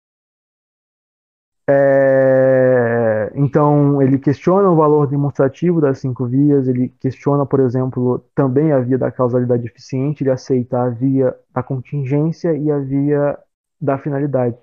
É, 1.66 3.03
então, 3.36 4.00
ele 4.00 4.18
questiona 4.18 4.70
o 4.70 4.76
valor 4.76 5.08
demonstrativo 5.08 5.80
das 5.80 5.98
cinco 5.98 6.24
vias, 6.26 6.68
ele 6.68 6.88
questiona, 7.00 7.44
por 7.44 7.58
exemplo, 7.58 8.20
também 8.34 8.70
a 8.72 8.78
via 8.78 8.96
da 8.96 9.10
causalidade 9.10 9.66
eficiente, 9.66 10.22
ele 10.22 10.30
aceita 10.30 10.80
a 10.80 10.88
via 10.88 11.36
da 11.52 11.62
contingência 11.62 12.56
e 12.56 12.70
a 12.70 12.78
via 12.78 13.36
da 13.80 13.98
finalidade. 13.98 14.56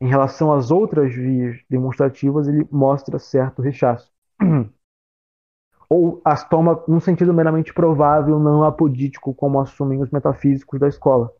Em 0.00 0.06
relação 0.06 0.52
às 0.52 0.70
outras 0.70 1.12
vias 1.12 1.58
demonstrativas, 1.68 2.46
ele 2.46 2.68
mostra 2.70 3.18
certo 3.18 3.62
rechaço. 3.62 4.12
Ou 5.90 6.20
as 6.24 6.48
toma 6.48 6.82
num 6.86 7.00
sentido 7.00 7.34
meramente 7.34 7.74
provável, 7.74 8.38
não 8.38 8.62
apodítico, 8.64 9.34
como 9.34 9.60
assumem 9.60 10.00
os 10.00 10.10
metafísicos 10.10 10.78
da 10.78 10.88
escola. 10.88 11.32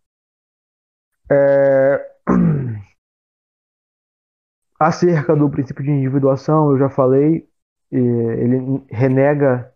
É... 1.31 2.15
Acerca 4.79 5.37
do 5.37 5.49
princípio 5.49 5.85
de 5.85 5.91
individuação, 5.91 6.73
eu 6.73 6.79
já 6.79 6.91
falei, 6.91 7.49
ele 7.91 8.85
renega 8.91 9.73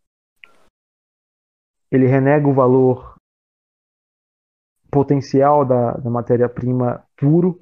ele 1.90 2.06
renega 2.06 2.46
o 2.46 2.52
valor 2.52 3.16
potencial 4.90 5.64
da, 5.64 5.92
da 5.92 6.10
matéria-prima 6.10 7.02
puro 7.16 7.60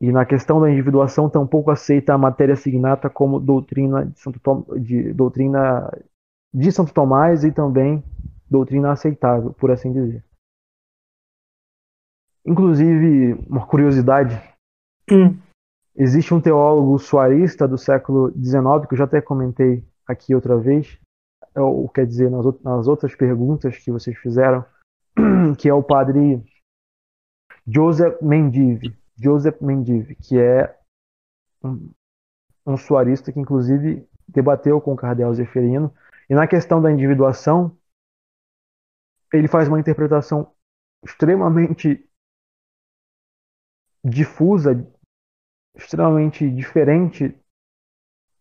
e 0.00 0.12
na 0.12 0.26
questão 0.26 0.60
da 0.60 0.70
individuação 0.70 1.30
tampouco 1.30 1.70
aceita 1.70 2.12
a 2.12 2.18
matéria 2.18 2.56
signata 2.56 3.08
como 3.08 3.40
doutrina 3.40 4.04
de 4.04 4.18
Santo, 4.18 4.40
Tom, 4.40 4.62
de, 4.78 5.12
doutrina 5.12 5.90
de 6.52 6.70
Santo 6.72 6.92
Tomás 6.92 7.44
e 7.44 7.52
também 7.52 8.02
doutrina 8.50 8.92
aceitável, 8.92 9.52
por 9.54 9.70
assim 9.70 9.92
dizer. 9.92 10.24
Inclusive, 12.44 13.34
uma 13.48 13.66
curiosidade, 13.66 14.34
hum. 15.10 15.38
Existe 15.96 16.34
um 16.34 16.40
teólogo 16.40 16.98
suarista 16.98 17.68
do 17.68 17.78
século 17.78 18.32
XIX, 18.32 18.86
que 18.88 18.94
eu 18.94 18.98
já 18.98 19.04
até 19.04 19.20
comentei 19.20 19.84
aqui 20.06 20.34
outra 20.34 20.58
vez, 20.58 20.98
ou 21.54 21.88
quer 21.88 22.04
dizer, 22.04 22.30
nas, 22.30 22.60
nas 22.62 22.88
outras 22.88 23.14
perguntas 23.14 23.78
que 23.78 23.92
vocês 23.92 24.16
fizeram, 24.18 24.64
que 25.56 25.68
é 25.68 25.74
o 25.74 25.82
padre 25.82 26.44
Joseph 27.66 28.20
Mendive, 28.20 28.96
Joseph 29.16 29.60
Mendive, 29.60 30.16
que 30.16 30.38
é 30.38 30.76
um, 31.62 31.90
um 32.66 32.76
suarista 32.76 33.32
que 33.32 33.38
inclusive 33.38 34.06
debateu 34.26 34.80
com 34.80 34.94
o 34.94 34.96
cardeal 34.96 35.32
Zeferino, 35.32 35.94
e 36.28 36.34
na 36.34 36.48
questão 36.48 36.82
da 36.82 36.90
individuação, 36.90 37.76
ele 39.32 39.46
faz 39.46 39.68
uma 39.68 39.78
interpretação 39.78 40.52
extremamente 41.04 42.08
difusa 44.04 44.74
extremamente 45.74 46.48
diferente, 46.50 47.34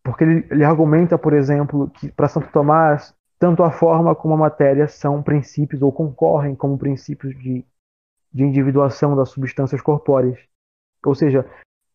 porque 0.04 0.24
ele, 0.24 0.48
ele 0.52 0.64
argumenta, 0.64 1.18
por 1.18 1.34
exemplo, 1.34 1.90
que 1.90 2.12
para 2.12 2.28
Santo 2.28 2.52
Tomás, 2.52 3.16
tanto 3.40 3.64
a 3.64 3.72
forma 3.72 4.16
como 4.16 4.34
a 4.36 4.38
matéria 4.38 4.88
são 4.88 5.24
princípios 5.24 5.82
ou 5.82 5.92
concorrem 5.92 6.56
como 6.56 6.78
princípios 6.78 7.34
de, 7.40 7.66
de 8.32 8.44
individuação 8.44 9.16
das 9.16 9.30
substâncias 9.30 9.82
corpóreas. 9.82 10.40
Ou 11.06 11.16
seja, 11.16 11.46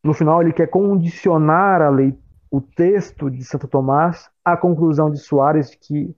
no 0.03 0.13
final 0.13 0.43
ele 0.43 0.53
quer 0.53 0.69
condicionar 0.69 1.81
a 1.81 1.89
lei, 1.89 2.19
o 2.51 2.61
texto 2.61 3.31
de 3.31 3.45
Santo 3.45 3.69
Tomás 3.69 4.31
à 4.45 4.57
conclusão 4.57 5.11
de 5.11 5.19
Soares 5.19 5.75
que, 5.75 6.15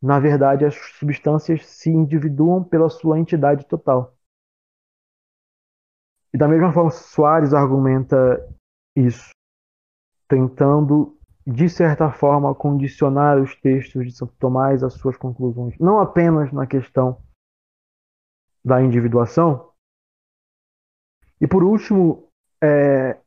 na 0.00 0.18
verdade, 0.18 0.64
as 0.64 0.74
substâncias 0.98 1.66
se 1.66 1.90
individuam 1.90 2.64
pela 2.64 2.88
sua 2.88 3.18
entidade 3.18 3.66
total. 3.66 4.17
Da 6.38 6.46
mesma 6.46 6.72
forma, 6.72 6.92
Soares 6.92 7.52
argumenta 7.52 8.16
isso, 8.96 9.30
tentando, 10.28 11.18
de 11.44 11.68
certa 11.68 12.12
forma, 12.12 12.54
condicionar 12.54 13.42
os 13.42 13.56
textos 13.56 14.06
de 14.06 14.12
Santo 14.12 14.32
Tomás 14.38 14.84
às 14.84 14.92
suas 14.94 15.16
conclusões, 15.16 15.76
não 15.80 15.98
apenas 15.98 16.52
na 16.52 16.64
questão 16.64 17.20
da 18.64 18.80
individuação. 18.80 19.72
E 21.40 21.48
por 21.48 21.64
último, 21.64 22.30
é, 22.62 23.20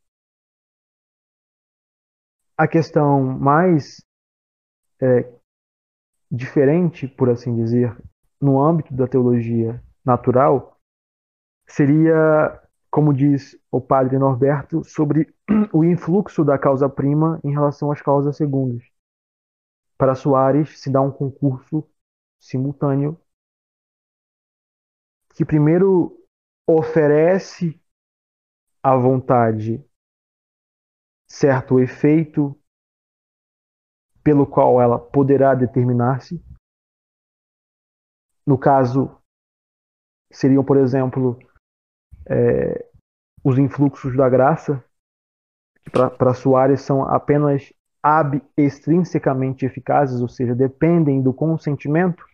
a 2.56 2.66
questão 2.66 3.22
mais 3.22 4.02
é, 5.02 5.30
diferente, 6.30 7.06
por 7.06 7.28
assim 7.28 7.54
dizer, 7.56 7.94
no 8.40 8.58
âmbito 8.58 8.94
da 8.94 9.06
teologia 9.06 9.84
natural, 10.02 10.78
seria 11.68 12.61
como 12.92 13.14
diz 13.14 13.58
o 13.70 13.80
padre 13.80 14.18
Norberto, 14.18 14.84
sobre 14.84 15.34
o 15.72 15.82
influxo 15.82 16.44
da 16.44 16.58
causa-prima 16.58 17.40
em 17.42 17.50
relação 17.50 17.90
às 17.90 18.02
causas 18.02 18.36
segundas. 18.36 18.84
Para 19.96 20.14
Soares, 20.14 20.78
se 20.78 20.92
dá 20.92 21.00
um 21.00 21.10
concurso 21.10 21.88
simultâneo 22.38 23.18
que 25.34 25.42
primeiro 25.42 26.22
oferece 26.68 27.80
à 28.82 28.94
vontade 28.94 29.82
certo 31.26 31.80
efeito 31.80 32.54
pelo 34.22 34.46
qual 34.46 34.82
ela 34.82 34.98
poderá 34.98 35.54
determinar-se. 35.54 36.44
No 38.46 38.58
caso, 38.58 39.18
seriam, 40.30 40.62
por 40.62 40.76
exemplo, 40.76 41.38
é, 42.32 42.88
os 43.44 43.58
influxos 43.58 44.16
da 44.16 44.28
graça, 44.28 44.82
que 45.82 45.90
para 45.90 46.34
Soares 46.34 46.80
são 46.80 47.02
apenas 47.02 47.72
ab 48.02 48.42
extrinsecamente 48.56 49.64
eficazes, 49.64 50.20
ou 50.20 50.28
seja, 50.28 50.54
dependem 50.54 51.22
do 51.22 51.32
consentimento 51.32 52.24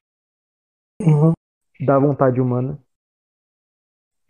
uhum. 1.01 1.33
da 1.85 1.99
vontade 1.99 2.41
humana. 2.41 2.79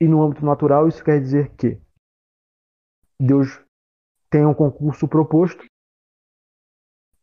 E 0.01 0.07
no 0.07 0.23
âmbito 0.23 0.45
natural, 0.45 0.89
isso 0.89 1.05
quer 1.05 1.21
dizer 1.21 1.51
que 1.57 1.81
Deus 3.21 3.61
tem 4.31 4.47
um 4.47 4.55
concurso 4.55 5.09
proposto, 5.09 5.65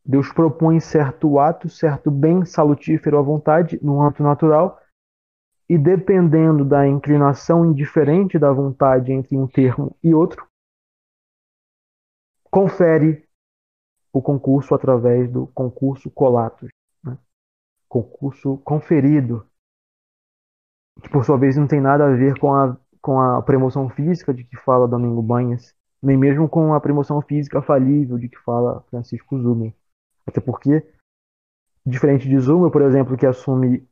Deus 0.06 0.32
propõe 0.32 0.80
certo 0.80 1.40
ato, 1.40 1.68
certo 1.68 2.12
bem 2.12 2.46
salutífero 2.46 3.18
à 3.18 3.22
vontade 3.22 3.80
no 3.82 4.02
âmbito 4.02 4.22
natural, 4.22 4.80
e 5.68 5.78
dependendo 5.78 6.64
da 6.64 6.88
inclinação 6.88 7.66
indiferente 7.66 8.38
da 8.38 8.52
vontade 8.52 9.12
entre 9.12 9.36
um 9.36 9.48
termo 9.48 9.96
e 10.04 10.14
outro, 10.14 10.48
confere 12.52 13.28
o 14.14 14.22
concurso 14.22 14.74
através 14.74 15.30
do 15.30 15.48
concurso 15.48 16.10
colatus, 16.10 16.70
né? 17.04 17.18
concurso 17.90 18.58
conferido, 18.60 19.46
que 21.02 21.10
por 21.10 21.26
sua 21.26 21.38
vez 21.38 21.58
não 21.58 21.68
tem 21.68 21.82
nada 21.82 22.06
a 22.06 22.16
ver 22.16 22.40
com 22.40 22.54
a, 22.54 22.78
com 23.02 23.20
a 23.20 23.42
promoção 23.42 23.90
física 23.90 24.34
de 24.34 24.44
que 24.44 24.56
fala 24.56 24.88
Domingo 24.88 25.22
Banhas, 25.22 25.76
nem 26.02 26.16
mesmo 26.16 26.48
com 26.48 26.74
a 26.74 26.80
promoção 26.80 27.22
física 27.22 27.62
falível 27.62 28.18
de 28.18 28.30
que 28.30 28.38
fala 28.38 28.82
Francisco 28.90 29.38
Zumer. 29.38 29.74
Até 30.26 30.40
porque, 30.40 30.86
diferente 31.86 32.30
de 32.30 32.38
Zumer, 32.40 32.72
por 32.72 32.84
exemplo, 32.84 33.18
que 33.18 33.26
assume 33.26 33.86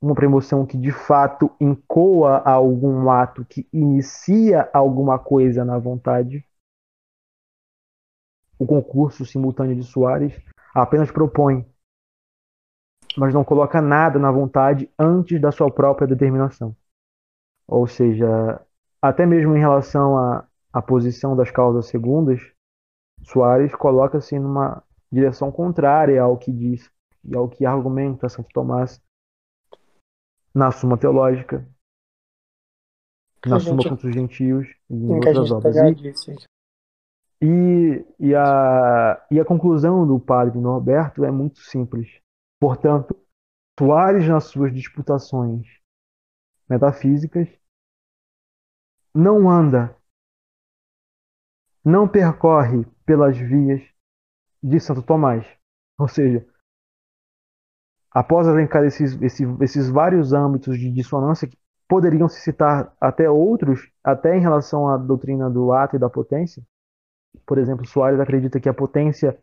uma 0.00 0.14
promoção 0.14 0.66
que 0.66 0.76
de 0.76 0.92
fato 0.92 1.50
encoa 1.60 2.38
algum 2.38 3.10
ato, 3.10 3.44
que 3.44 3.68
inicia 3.72 4.68
alguma 4.72 5.18
coisa 5.18 5.64
na 5.64 5.78
vontade. 5.78 6.44
O 8.58 8.66
concurso 8.66 9.24
simultâneo 9.24 9.76
de 9.76 9.82
Soares 9.82 10.38
apenas 10.74 11.10
propõe, 11.10 11.66
mas 13.16 13.32
não 13.32 13.44
coloca 13.44 13.80
nada 13.80 14.18
na 14.18 14.30
vontade 14.30 14.90
antes 14.98 15.40
da 15.40 15.50
sua 15.50 15.70
própria 15.70 16.06
determinação. 16.06 16.76
Ou 17.66 17.86
seja, 17.86 18.60
até 19.00 19.26
mesmo 19.26 19.56
em 19.56 19.60
relação 19.60 20.16
à, 20.16 20.46
à 20.72 20.82
posição 20.82 21.34
das 21.34 21.50
causas 21.50 21.86
segundas, 21.86 22.40
Soares 23.22 23.74
coloca-se 23.74 24.38
numa 24.38 24.82
direção 25.10 25.50
contrária 25.50 26.22
ao 26.22 26.36
que 26.36 26.52
diz 26.52 26.90
e 27.24 27.34
ao 27.34 27.48
que 27.48 27.64
argumenta 27.64 28.28
Santo 28.28 28.48
Tomás 28.52 29.00
na 30.56 30.72
Suma 30.72 30.96
Teológica, 30.96 31.68
na 33.44 33.56
a 33.56 33.60
Suma 33.60 33.82
gente- 33.82 33.90
contra 33.90 34.08
os 34.08 34.14
Gentios 34.14 34.66
e 34.88 34.94
em 34.94 35.20
que 35.20 35.28
outras 35.28 35.50
obras. 35.50 35.76
E, 37.42 37.46
e, 38.18 38.28
e, 38.28 38.34
a, 38.34 39.26
e 39.30 39.38
a 39.38 39.44
conclusão 39.44 40.06
do 40.06 40.18
padre 40.18 40.58
Norberto 40.58 41.26
é 41.26 41.30
muito 41.30 41.58
simples. 41.58 42.08
Portanto, 42.58 43.14
Soares, 43.78 44.26
nas 44.26 44.44
suas 44.44 44.72
disputações 44.72 45.66
metafísicas, 46.66 47.46
não 49.14 49.50
anda, 49.50 49.94
não 51.84 52.08
percorre 52.08 52.86
pelas 53.04 53.36
vias 53.36 53.82
de 54.62 54.80
Santo 54.80 55.02
Tomás. 55.02 55.46
Ou 55.98 56.08
seja, 56.08 56.46
após 58.16 58.46
elencar 58.46 58.82
esses, 58.82 59.20
esses, 59.20 59.46
esses 59.60 59.90
vários 59.90 60.32
âmbitos 60.32 60.78
de 60.78 60.90
dissonância 60.90 61.46
que 61.46 61.58
poderiam 61.86 62.26
se 62.30 62.40
citar 62.40 62.90
até 62.98 63.28
outros, 63.28 63.90
até 64.02 64.34
em 64.34 64.40
relação 64.40 64.88
à 64.88 64.96
doutrina 64.96 65.50
do 65.50 65.70
ato 65.70 65.96
e 65.96 65.98
da 65.98 66.08
potência, 66.08 66.62
por 67.46 67.58
exemplo, 67.58 67.86
Soares 67.86 68.18
acredita 68.18 68.58
que 68.58 68.70
a 68.70 68.74
potência 68.74 69.38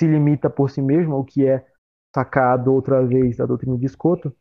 se 0.00 0.06
limita 0.06 0.48
por 0.48 0.70
si 0.70 0.80
mesma, 0.80 1.14
o 1.14 1.22
que 1.22 1.46
é 1.46 1.66
sacado 2.14 2.72
outra 2.72 3.04
vez 3.06 3.36
da 3.36 3.44
doutrina 3.44 3.76
de 3.76 3.84
Escoto. 3.84 4.34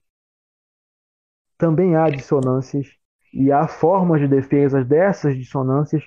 Também 1.57 1.97
há 1.97 2.09
dissonâncias 2.09 2.87
e 3.33 3.51
há 3.51 3.67
formas 3.67 4.21
de 4.21 4.29
defesa 4.29 4.81
dessas 4.81 5.35
dissonâncias 5.35 6.03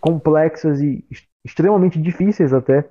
complexas 0.00 0.80
e 0.80 1.06
ex- 1.08 1.28
extremamente 1.44 2.02
difíceis 2.02 2.52
até 2.52 2.90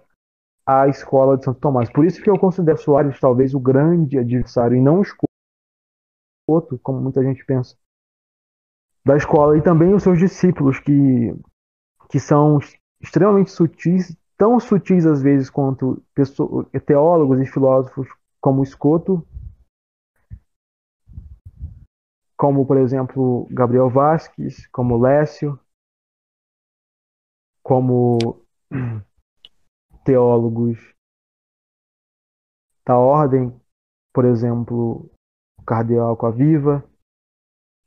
à 0.70 0.88
escola 0.88 1.36
de 1.36 1.44
Santo 1.44 1.60
Tomás. 1.60 1.92
Por 1.92 2.06
isso 2.06 2.22
que 2.22 2.30
eu 2.30 2.38
considero 2.38 2.78
Soares 2.78 3.20
talvez 3.20 3.56
o 3.56 3.60
grande 3.60 4.20
adversário 4.20 4.78
e 4.78 4.82
não 4.82 5.00
o 5.00 5.02
Escoto, 5.02 6.78
como 6.84 7.02
muita 7.02 7.24
gente 7.24 7.44
pensa, 7.44 7.76
da 9.04 9.18
escola 9.18 9.58
e 9.58 9.64
também 9.64 9.96
os 9.96 10.04
seus 10.04 10.20
discípulos 10.20 10.80
que 10.80 11.36
que 12.12 12.20
são 12.20 12.60
extremamente 13.02 13.52
sutis, 13.52 14.16
tão 14.38 14.60
sutis 14.60 15.06
às 15.06 15.22
vezes 15.22 15.50
quanto 15.50 16.04
pessoas, 16.14 16.68
teólogos 16.86 17.40
e 17.40 17.46
filósofos 17.46 18.08
como 18.40 18.64
Escoto, 18.64 19.26
como 22.38 22.66
por 22.66 22.78
exemplo 22.78 23.48
Gabriel 23.50 23.90
Vasques, 23.90 24.68
como 24.68 25.00
Lécio, 25.00 25.60
como 27.64 28.18
teólogos 30.10 30.80
da 32.84 32.98
ordem, 32.98 33.56
por 34.12 34.26
exemplo, 34.26 35.08
o 35.56 35.64
cardeal 35.64 36.18
Coaviva, 36.18 36.84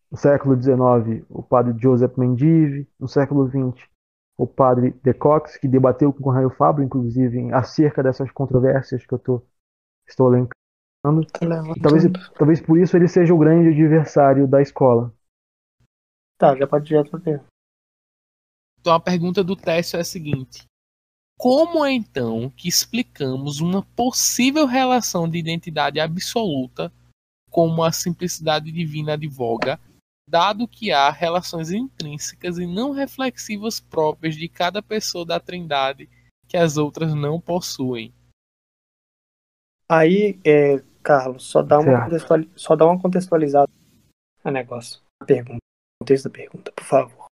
no 0.08 0.16
século 0.16 0.54
XIX, 0.54 1.26
o 1.28 1.42
padre 1.42 1.76
Joseph 1.76 2.16
Mendive, 2.16 2.88
no 3.00 3.08
século 3.08 3.48
XX, 3.48 3.88
o 4.38 4.46
padre 4.46 4.92
De 5.02 5.12
Cox, 5.12 5.56
que 5.56 5.66
debateu 5.66 6.12
com 6.12 6.28
o 6.28 6.32
Raio 6.32 6.50
Fábio, 6.50 6.84
inclusive, 6.84 7.52
acerca 7.52 8.04
dessas 8.04 8.30
controvérsias 8.30 9.04
que 9.04 9.12
eu 9.12 9.18
tô, 9.18 9.42
estou 10.06 10.28
elencando. 10.28 10.52
E 11.76 11.80
talvez, 11.80 12.04
talvez 12.38 12.60
por 12.60 12.78
isso 12.78 12.96
ele 12.96 13.08
seja 13.08 13.34
o 13.34 13.38
grande 13.38 13.70
adversário 13.70 14.46
da 14.46 14.62
escola. 14.62 15.12
Tá, 16.38 16.54
já 16.54 16.68
pode 16.68 16.86
direto 16.86 17.10
pra 17.10 17.18
pergunta. 17.18 17.48
Então 18.78 18.94
a 18.94 19.00
pergunta 19.00 19.42
do 19.42 19.56
Técio 19.56 19.96
é 19.96 20.00
a 20.00 20.04
seguinte: 20.04 20.70
Como 21.42 21.84
é 21.84 21.90
então 21.90 22.48
que 22.50 22.68
explicamos 22.68 23.58
uma 23.58 23.82
possível 23.96 24.64
relação 24.64 25.28
de 25.28 25.38
identidade 25.38 25.98
absoluta 25.98 26.92
como 27.50 27.82
a 27.82 27.90
simplicidade 27.90 28.70
divina 28.70 29.14
advoga, 29.14 29.80
dado 30.30 30.68
que 30.68 30.92
há 30.92 31.10
relações 31.10 31.72
intrínsecas 31.72 32.58
e 32.58 32.64
não 32.64 32.92
reflexivas 32.92 33.80
próprias 33.80 34.36
de 34.36 34.48
cada 34.48 34.80
pessoa 34.80 35.26
da 35.26 35.40
Trindade 35.40 36.08
que 36.46 36.56
as 36.56 36.76
outras 36.76 37.12
não 37.12 37.40
possuem? 37.40 38.14
Aí, 39.88 40.38
é, 40.44 40.80
Carlos, 41.02 41.42
só 41.42 41.60
dá, 41.60 41.80
uma 41.80 42.08
só 42.54 42.76
dá 42.76 42.86
uma 42.86 43.02
contextualizada 43.02 43.68
no 44.44 44.50
negócio. 44.52 45.00
A 45.20 45.24
pergunta. 45.24 45.58
O 45.58 46.04
contexto 46.04 46.28
da 46.28 46.30
pergunta, 46.30 46.70
por 46.70 46.84
favor. 46.84 47.26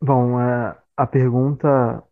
Bom, 0.00 0.40
é, 0.40 0.82
a 0.96 1.06
pergunta 1.06 2.02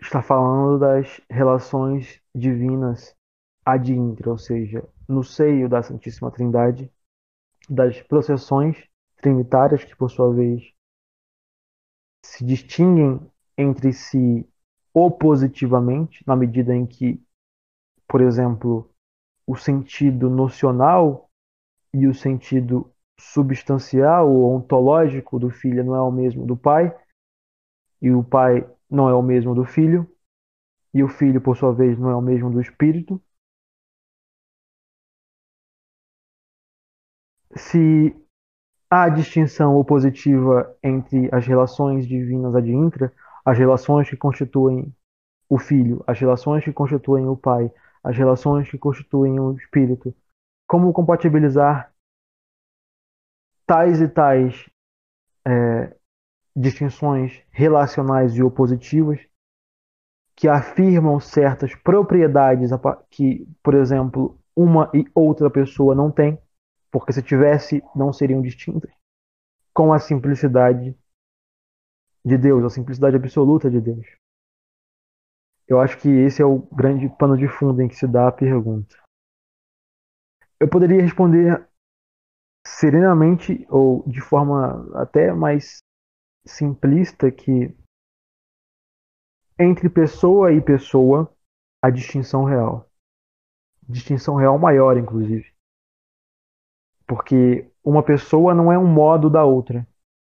está 0.00 0.22
falando 0.22 0.78
das 0.78 1.20
relações 1.28 2.22
divinas 2.34 3.16
ad 3.64 3.92
intra, 3.92 4.30
ou 4.30 4.38
seja, 4.38 4.88
no 5.08 5.22
seio 5.22 5.68
da 5.68 5.82
Santíssima 5.82 6.30
Trindade, 6.30 6.90
das 7.68 8.00
processões 8.02 8.88
trinitárias 9.16 9.84
que, 9.84 9.96
por 9.96 10.10
sua 10.10 10.32
vez, 10.32 10.72
se 12.24 12.44
distinguem 12.44 13.20
entre 13.56 13.92
si 13.92 14.48
opositivamente, 14.94 16.24
na 16.26 16.34
medida 16.34 16.74
em 16.74 16.86
que, 16.86 17.22
por 18.06 18.20
exemplo, 18.20 18.90
o 19.46 19.56
sentido 19.56 20.30
nocional 20.30 21.30
e 21.92 22.06
o 22.06 22.14
sentido 22.14 22.90
substancial 23.18 24.30
ou 24.30 24.54
ontológico 24.54 25.38
do 25.38 25.50
filho 25.50 25.84
não 25.84 25.94
é 25.94 26.00
o 26.00 26.10
mesmo 26.10 26.46
do 26.46 26.56
pai, 26.56 26.94
e 28.00 28.10
o 28.10 28.22
pai 28.22 28.68
não 28.90 29.08
é 29.08 29.14
o 29.14 29.22
mesmo 29.22 29.54
do 29.54 29.64
filho, 29.64 30.08
e 30.94 31.02
o 31.02 31.08
filho, 31.08 31.40
por 31.40 31.56
sua 31.56 31.72
vez, 31.72 31.98
não 31.98 32.10
é 32.10 32.16
o 32.16 32.22
mesmo 32.22 32.50
do 32.50 32.60
espírito. 32.60 33.20
Se 37.56 38.14
há 38.90 39.08
distinção 39.08 39.76
opositiva 39.76 40.76
entre 40.82 41.28
as 41.32 41.46
relações 41.46 42.06
divinas 42.06 42.54
ad 42.54 42.70
intra, 42.70 43.12
as 43.44 43.58
relações 43.58 44.08
que 44.08 44.16
constituem 44.16 44.94
o 45.48 45.58
filho, 45.58 46.02
as 46.06 46.18
relações 46.18 46.64
que 46.64 46.72
constituem 46.72 47.26
o 47.26 47.36
pai, 47.36 47.70
as 48.02 48.16
relações 48.16 48.70
que 48.70 48.78
constituem 48.78 49.38
o 49.40 49.52
espírito, 49.56 50.14
como 50.66 50.92
compatibilizar 50.92 51.92
tais 53.66 54.00
e 54.00 54.08
tais 54.08 54.68
é, 55.46 55.96
distinções 56.54 57.42
relacionais 57.50 58.34
e 58.36 58.42
opositivas 58.42 59.20
que 60.34 60.48
afirmam 60.48 61.18
certas 61.18 61.74
propriedades 61.74 62.70
que, 63.10 63.46
por 63.62 63.74
exemplo, 63.74 64.38
uma 64.54 64.90
e 64.94 65.04
outra 65.14 65.50
pessoa 65.50 65.94
não 65.94 66.10
tem, 66.10 66.38
porque 66.90 67.12
se 67.12 67.22
tivesse 67.22 67.82
não 67.94 68.12
seriam 68.12 68.40
distintas, 68.40 68.90
com 69.74 69.92
a 69.92 69.98
simplicidade 69.98 70.96
de 72.24 72.38
Deus, 72.38 72.64
a 72.64 72.70
simplicidade 72.70 73.16
absoluta 73.16 73.70
de 73.70 73.80
Deus. 73.80 74.06
Eu 75.66 75.80
acho 75.80 75.98
que 75.98 76.08
esse 76.08 76.40
é 76.40 76.44
o 76.44 76.60
grande 76.72 77.08
pano 77.18 77.36
de 77.36 77.46
fundo 77.46 77.82
em 77.82 77.88
que 77.88 77.94
se 77.94 78.06
dá 78.06 78.28
a 78.28 78.32
pergunta. 78.32 78.96
Eu 80.60 80.68
poderia 80.68 81.02
responder 81.02 81.68
serenamente 82.66 83.66
ou 83.68 84.02
de 84.08 84.20
forma 84.20 84.88
até 84.94 85.32
mais 85.32 85.78
simplista 86.48 87.30
que 87.30 87.74
entre 89.58 89.88
pessoa 89.88 90.52
e 90.52 90.60
pessoa 90.60 91.30
a 91.82 91.90
distinção 91.90 92.44
real. 92.44 92.88
Distinção 93.82 94.36
real 94.36 94.58
maior, 94.58 94.96
inclusive. 94.96 95.52
Porque 97.06 97.70
uma 97.84 98.02
pessoa 98.02 98.54
não 98.54 98.72
é 98.72 98.78
um 98.78 98.86
modo 98.86 99.30
da 99.30 99.44
outra, 99.44 99.86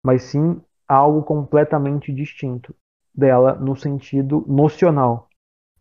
mas 0.03 0.23
sim 0.23 0.61
algo 0.87 1.23
completamente 1.23 2.13
distinto 2.13 2.75
dela 3.13 3.55
no 3.55 3.75
sentido 3.75 4.43
nocional, 4.47 5.29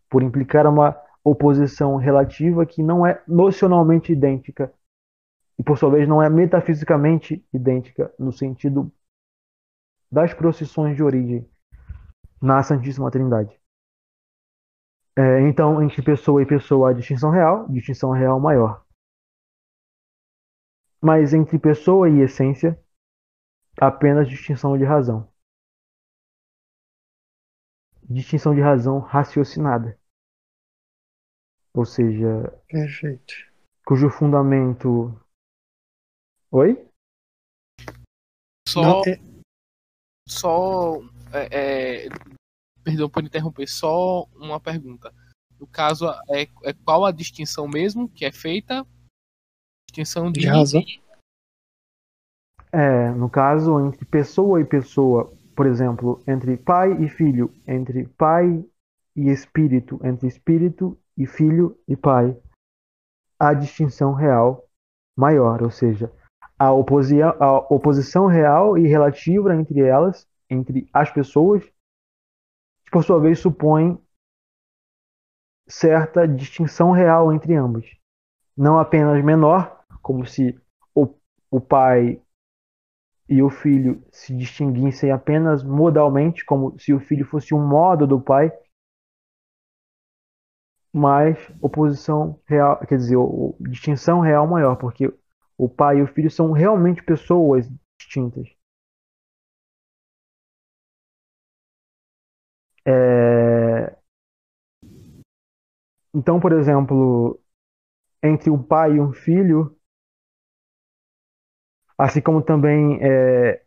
por 0.09 0.21
implicar 0.21 0.67
uma 0.67 0.99
oposição 1.23 1.95
relativa 1.95 2.65
que 2.65 2.83
não 2.83 3.05
é 3.05 3.21
nocionalmente 3.27 4.11
idêntica 4.11 4.73
e 5.57 5.63
por 5.63 5.77
sua 5.77 5.91
vez 5.91 6.07
não 6.07 6.21
é 6.21 6.29
metafisicamente 6.29 7.45
idêntica 7.53 8.13
no 8.17 8.31
sentido 8.31 8.91
das 10.11 10.33
procissões 10.33 10.95
de 10.95 11.03
origem 11.03 11.49
na 12.41 12.63
Santíssima 12.63 13.11
Trindade. 13.11 13.59
É, 15.15 15.41
então, 15.41 15.83
entre 15.83 16.01
pessoa 16.01 16.41
e 16.41 16.45
pessoa 16.45 16.89
há 16.89 16.93
distinção 16.93 17.29
real, 17.29 17.67
distinção 17.67 18.11
real 18.11 18.39
maior. 18.39 18.85
Mas 21.01 21.33
entre 21.33 21.59
pessoa 21.59 22.09
e 22.09 22.21
essência, 22.21 22.81
apenas 23.79 24.27
distinção 24.27 24.77
de 24.77 24.83
razão. 24.83 25.31
Distinção 28.03 28.55
de 28.55 28.61
razão 28.61 28.99
raciocinada. 28.99 29.99
Ou 31.73 31.85
seja, 31.85 32.51
Perfeito. 32.67 33.33
cujo 33.85 34.09
fundamento. 34.09 35.13
Oi? 36.51 36.89
Só, 38.67 38.81
Não, 38.81 39.01
é- 39.05 39.28
só 40.31 41.01
é, 41.33 42.05
é, 42.05 42.09
perdão 42.83 43.09
por 43.09 43.23
interromper, 43.23 43.67
só 43.67 44.25
uma 44.35 44.59
pergunta. 44.59 45.13
No 45.59 45.67
caso, 45.67 46.09
é, 46.29 46.43
é 46.63 46.73
qual 46.85 47.05
a 47.05 47.11
distinção 47.11 47.67
mesmo 47.67 48.07
que 48.09 48.25
é 48.25 48.31
feita? 48.31 48.85
Distinção 49.87 50.31
de, 50.31 50.41
De 50.41 50.47
razão. 50.47 50.81
É, 52.71 53.09
no 53.11 53.29
caso, 53.29 53.79
entre 53.85 54.05
pessoa 54.05 54.61
e 54.61 54.65
pessoa, 54.65 55.33
por 55.55 55.65
exemplo, 55.65 56.23
entre 56.27 56.55
pai 56.55 56.93
e 57.03 57.09
filho, 57.09 57.53
entre 57.67 58.07
pai 58.09 58.63
e 59.15 59.29
espírito, 59.29 59.99
entre 60.03 60.27
espírito 60.27 60.97
e 61.17 61.25
filho 61.25 61.77
e 61.87 61.95
pai, 61.95 62.37
a 63.39 63.53
distinção 63.53 64.13
real 64.13 64.65
maior, 65.17 65.63
ou 65.63 65.71
seja, 65.71 66.11
a, 66.59 66.73
oposi 66.73 67.21
a 67.21 67.57
oposição 67.73 68.27
real 68.27 68.77
e 68.77 68.85
relativa 68.85 69.55
entre 69.55 69.79
elas, 69.79 70.27
entre 70.49 70.89
as 70.93 71.09
pessoas, 71.09 71.63
que 71.63 72.91
por 72.91 73.03
sua 73.03 73.19
vez 73.19 73.39
supõe 73.39 73.97
certa 75.67 76.27
distinção 76.27 76.91
real 76.91 77.31
entre 77.31 77.55
ambos. 77.55 77.87
Não 78.57 78.77
apenas 78.77 79.23
menor, 79.23 79.79
como 80.01 80.25
se 80.25 80.59
o, 80.93 81.07
o 81.49 81.61
pai 81.61 82.21
e 83.29 83.41
o 83.41 83.49
filho 83.49 84.03
se 84.11 84.35
distinguissem 84.35 85.11
apenas 85.11 85.63
modalmente, 85.63 86.43
como 86.43 86.77
se 86.79 86.93
o 86.93 86.99
filho 86.99 87.25
fosse 87.25 87.53
um 87.53 87.65
modo 87.65 88.07
do 88.07 88.19
pai, 88.19 88.51
mas 90.91 91.37
oposição 91.61 92.41
real, 92.47 92.79
quer 92.79 92.97
dizer, 92.97 93.15
distinção 93.59 94.19
real 94.19 94.47
maior, 94.47 94.75
porque 94.75 95.13
o 95.59 95.67
pai 95.67 95.99
e 95.99 96.01
o 96.01 96.07
filho 96.07 96.31
são 96.31 96.53
realmente 96.53 97.03
pessoas 97.03 97.69
distintas. 97.99 98.47
É... 102.87 103.97
Então, 106.13 106.39
por 106.39 106.53
exemplo, 106.53 107.37
entre 108.23 108.49
um 108.49 108.63
pai 108.63 108.93
e 108.93 109.01
um 109.01 109.11
filho, 109.11 109.77
assim 111.97 112.21
como 112.21 112.41
também 112.41 112.97
é, 113.01 113.61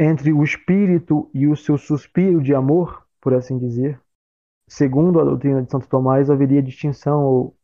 entre 0.00 0.32
o 0.32 0.42
espírito 0.42 1.30
e 1.32 1.46
o 1.46 1.56
seu 1.56 1.78
suspiro 1.78 2.42
de 2.42 2.52
amor, 2.52 3.06
por 3.20 3.34
assim 3.34 3.56
dizer, 3.56 4.00
segundo 4.68 5.20
a 5.20 5.24
doutrina 5.24 5.62
de 5.62 5.70
Santo 5.70 5.88
Tomás, 5.88 6.28
haveria 6.28 6.62
distinção 6.62 7.22
ou 7.24 7.56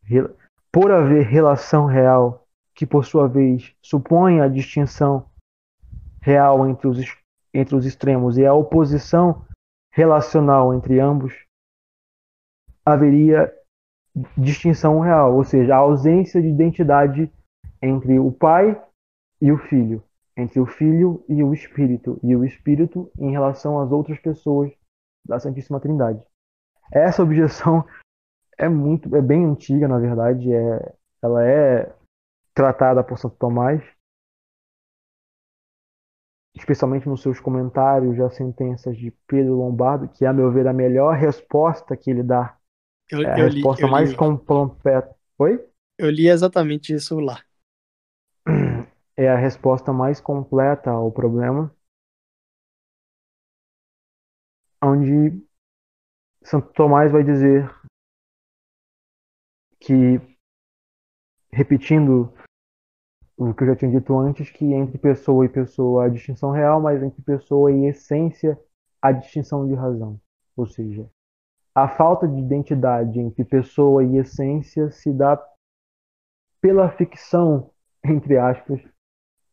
por 0.71 0.89
haver 0.89 1.25
relação 1.25 1.85
real, 1.85 2.46
que 2.77 2.85
por 2.85 3.03
sua 3.03 3.27
vez 3.27 3.75
supõe 3.81 4.39
a 4.39 4.47
distinção 4.47 5.27
real 6.21 6.67
entre 6.69 6.87
os, 6.87 7.17
entre 7.51 7.75
os 7.75 7.87
extremos 7.87 8.37
e 8.37 8.45
a 8.45 8.53
oposição 8.53 9.43
relacional 9.91 10.75
entre 10.75 10.99
ambos, 10.99 11.33
haveria 12.85 13.51
distinção 14.37 14.99
real, 14.99 15.35
ou 15.35 15.43
seja, 15.43 15.73
a 15.73 15.79
ausência 15.79 16.39
de 16.39 16.49
identidade 16.49 17.31
entre 17.81 18.19
o 18.19 18.31
pai 18.31 18.79
e 19.41 19.51
o 19.51 19.57
filho, 19.57 20.03
entre 20.35 20.59
o 20.59 20.67
filho 20.67 21.25
e 21.27 21.43
o 21.43 21.55
espírito, 21.55 22.19
e 22.21 22.35
o 22.35 22.45
espírito 22.45 23.11
em 23.17 23.31
relação 23.31 23.79
às 23.79 23.91
outras 23.91 24.19
pessoas 24.19 24.71
da 25.25 25.39
Santíssima 25.39 25.79
Trindade. 25.79 26.21
Essa 26.91 27.23
objeção 27.23 27.83
é 28.55 28.69
muito, 28.69 29.15
é 29.15 29.21
bem 29.21 29.45
antiga, 29.45 29.87
na 29.87 29.97
verdade, 29.97 30.53
é, 30.53 30.93
ela 31.23 31.43
é 31.43 31.91
tratada 32.57 33.03
por 33.03 33.19
Santo 33.19 33.35
Tomás, 33.35 33.83
especialmente 36.55 37.07
nos 37.07 37.21
seus 37.21 37.39
comentários 37.39 38.19
às 38.19 38.33
sentenças 38.33 38.97
de 38.97 39.11
Pedro 39.27 39.53
Lombardo, 39.57 40.09
que, 40.09 40.25
a 40.25 40.33
meu 40.33 40.51
ver, 40.51 40.67
a 40.67 40.73
melhor 40.73 41.15
resposta 41.15 41.95
que 41.95 42.09
ele 42.09 42.23
dá. 42.23 42.57
Eu, 43.11 43.21
é 43.21 43.31
a 43.31 43.35
resposta 43.35 43.85
li, 43.85 43.91
mais 43.91 44.15
completa. 44.15 45.15
Oi? 45.37 45.63
Eu 45.99 46.09
li 46.09 46.27
exatamente 46.27 46.91
isso 46.95 47.19
lá 47.19 47.39
é 49.15 49.29
a 49.29 49.35
resposta 49.35 49.93
mais 49.93 50.19
completa 50.19 50.89
ao 50.89 51.11
problema, 51.11 51.71
onde 54.81 55.45
Santo 56.41 56.73
Tomás 56.73 57.11
vai 57.11 57.23
dizer 57.23 57.69
que, 59.79 60.19
repetindo 61.51 62.33
o 63.37 63.53
que 63.53 63.63
eu 63.63 63.67
já 63.67 63.75
tinha 63.75 63.91
dito 63.91 64.17
antes, 64.17 64.49
que 64.49 64.65
entre 64.73 64.97
pessoa 64.97 65.45
e 65.45 65.49
pessoa 65.49 66.05
há 66.05 66.09
distinção 66.09 66.49
real, 66.49 66.81
mas 66.81 67.03
entre 67.03 67.21
pessoa 67.21 67.71
e 67.71 67.85
essência 67.85 68.59
há 68.99 69.11
distinção 69.11 69.67
de 69.67 69.75
razão. 69.75 70.19
Ou 70.55 70.65
seja, 70.65 71.07
a 71.75 71.87
falta 71.87 72.27
de 72.27 72.39
identidade 72.39 73.19
entre 73.19 73.45
pessoa 73.45 74.03
e 74.03 74.17
essência 74.17 74.89
se 74.89 75.13
dá 75.13 75.39
pela 76.59 76.89
ficção, 76.89 77.69
entre 78.03 78.37
aspas, 78.39 78.81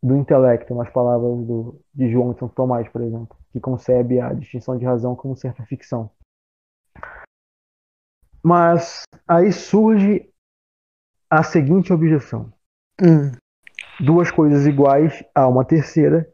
do 0.02 0.16
intelecto, 0.16 0.74
nas 0.74 0.90
palavras 0.90 1.46
do, 1.46 1.78
de 1.94 2.10
João 2.10 2.32
de 2.32 2.38
Santo 2.38 2.54
Tomás, 2.54 2.88
por 2.88 3.02
exemplo, 3.02 3.36
que 3.52 3.60
concebe 3.60 4.18
a 4.20 4.32
distinção 4.32 4.78
de 4.78 4.84
razão 4.86 5.14
como 5.14 5.36
certa 5.36 5.62
ficção. 5.64 6.10
Mas 8.42 9.02
aí 9.28 9.52
surge 9.52 10.30
a 11.30 11.42
seguinte 11.42 11.92
objeção: 11.92 12.52
hum. 13.00 13.32
Duas 14.00 14.30
coisas 14.30 14.66
iguais 14.66 15.22
a 15.34 15.46
uma 15.46 15.64
terceira 15.64 16.32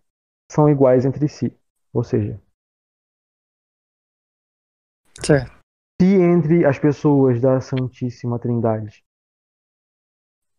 são 0.51 0.69
iguais 0.69 1.05
entre 1.05 1.29
si, 1.29 1.57
ou 1.93 2.03
seja, 2.03 2.41
certo. 5.23 5.61
se 6.01 6.07
entre 6.07 6.65
as 6.65 6.79
pessoas 6.79 7.41
da 7.41 7.61
Santíssima 7.61 8.39
Trindade 8.39 9.05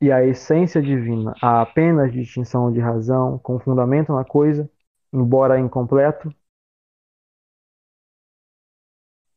e 0.01 0.11
a 0.11 0.23
essência 0.25 0.81
divina 0.81 1.33
há 1.41 1.61
apenas 1.61 2.11
distinção 2.11 2.71
de 2.71 2.79
razão 2.79 3.37
com 3.39 3.59
fundamento 3.59 4.13
na 4.13 4.25
coisa, 4.25 4.69
embora 5.13 5.59
incompleto, 5.59 6.33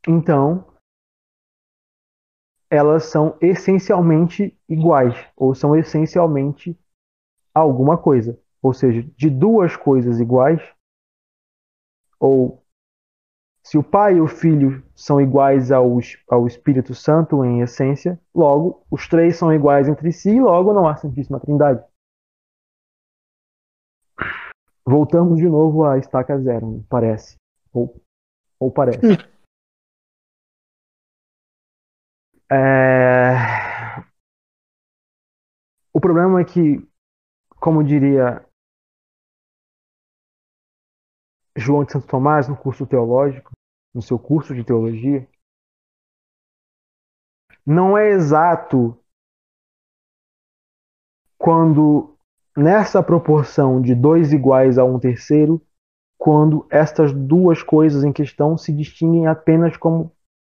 então 0.07 0.66
elas 2.70 3.05
são 3.05 3.36
essencialmente 3.41 4.59
iguais, 4.69 5.15
ou 5.36 5.55
são 5.55 5.77
essencialmente 5.77 6.77
alguma 7.55 7.97
coisa. 7.97 8.39
Ou 8.62 8.72
seja, 8.72 9.02
de 9.16 9.31
duas 9.31 9.76
coisas 9.76 10.18
iguais, 10.18 10.60
ou 12.18 12.64
se 13.62 13.78
o 13.78 13.82
Pai 13.82 14.16
e 14.16 14.20
o 14.20 14.26
Filho 14.26 14.85
são 14.94 15.20
iguais 15.20 15.72
ao, 15.72 15.98
ao 16.28 16.47
Espírito 16.47 16.94
Santo 16.94 17.44
em 17.44 17.60
essência, 17.60 18.20
logo 18.35 18.85
os 18.90 19.09
três 19.09 19.36
são 19.36 19.52
iguais 19.52 19.89
entre 19.89 20.12
si 20.12 20.31
e 20.31 20.40
logo 20.40 20.72
não 20.72 20.86
há 20.86 20.97
Santíssima 20.97 21.40
Trindade. 21.40 21.82
Voltamos 24.86 25.39
de 25.39 25.48
novo 25.48 25.85
à 25.85 25.97
estaca 25.98 26.39
zero, 26.39 26.85
parece. 26.90 27.36
Ou, 27.72 28.02
ou 28.60 28.70
parece. 28.70 29.01
É... 32.52 33.35
O 35.93 36.01
problema 36.01 36.40
é 36.40 36.44
que, 36.44 36.86
como 37.65 37.82
diria 37.82 38.47
João 41.57 41.82
de 41.82 41.93
Santo 41.93 42.07
Tomás 42.07 42.47
no 42.47 42.55
curso 42.55 42.86
teológico, 42.86 43.53
no 43.95 44.03
seu 44.03 44.19
curso 44.19 44.55
de 44.55 44.62
teologia, 44.62 45.27
não 47.65 47.97
é 47.97 48.11
exato 48.11 49.03
quando 51.39 52.19
nessa 52.55 53.03
proporção 53.03 53.81
de 53.81 53.95
dois 53.95 54.31
iguais 54.31 54.77
a 54.77 54.85
um 54.85 54.99
terceiro, 54.99 55.66
quando 56.19 56.66
estas 56.69 57.15
duas 57.15 57.62
coisas 57.62 58.05
em 58.05 58.12
questão 58.12 58.59
se 58.59 58.74
distinguem 58.74 59.27
apenas 59.27 59.74
como 59.78 60.15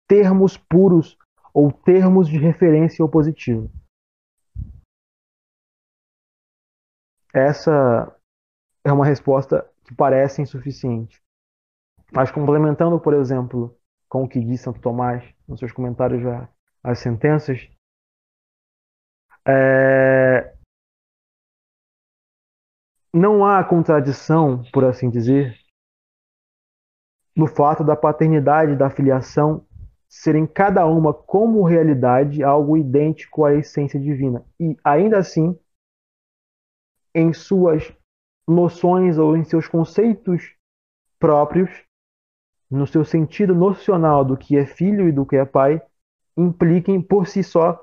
termos 0.08 0.56
puros 0.56 1.16
ou 1.54 1.70
termos 1.70 2.26
de 2.26 2.36
referência 2.36 3.04
opositiva. 3.04 3.70
Essa 7.36 8.16
é 8.82 8.90
uma 8.90 9.04
resposta 9.04 9.70
que 9.84 9.94
parece 9.94 10.40
insuficiente. 10.40 11.22
Mas 12.10 12.30
complementando, 12.30 12.98
por 12.98 13.12
exemplo, 13.12 13.78
com 14.08 14.24
o 14.24 14.28
que 14.28 14.40
diz 14.40 14.62
Santo 14.62 14.80
Tomás 14.80 15.22
nos 15.46 15.58
seus 15.58 15.70
comentários 15.70 16.22
às 16.82 16.98
sentenças, 16.98 17.68
é... 19.46 20.56
não 23.12 23.44
há 23.44 23.62
contradição, 23.62 24.62
por 24.72 24.86
assim 24.86 25.10
dizer, 25.10 25.58
no 27.36 27.46
fato 27.46 27.84
da 27.84 27.94
paternidade 27.94 28.72
e 28.72 28.76
da 28.76 28.88
filiação 28.88 29.62
serem 30.08 30.46
cada 30.46 30.86
uma 30.86 31.12
como 31.12 31.64
realidade 31.64 32.42
algo 32.42 32.78
idêntico 32.78 33.44
à 33.44 33.52
essência 33.52 34.00
divina 34.00 34.42
e 34.58 34.74
ainda 34.82 35.18
assim 35.18 35.58
em 37.16 37.32
suas 37.32 37.90
noções 38.46 39.16
ou 39.16 39.34
em 39.34 39.42
seus 39.42 39.66
conceitos 39.66 40.54
próprios 41.18 41.70
no 42.70 42.86
seu 42.86 43.04
sentido 43.06 43.54
nocional 43.54 44.22
do 44.22 44.36
que 44.36 44.56
é 44.58 44.66
filho 44.66 45.08
e 45.08 45.12
do 45.12 45.24
que 45.24 45.36
é 45.36 45.44
pai, 45.44 45.80
impliquem 46.36 47.00
por 47.00 47.26
si 47.26 47.42
só 47.42 47.82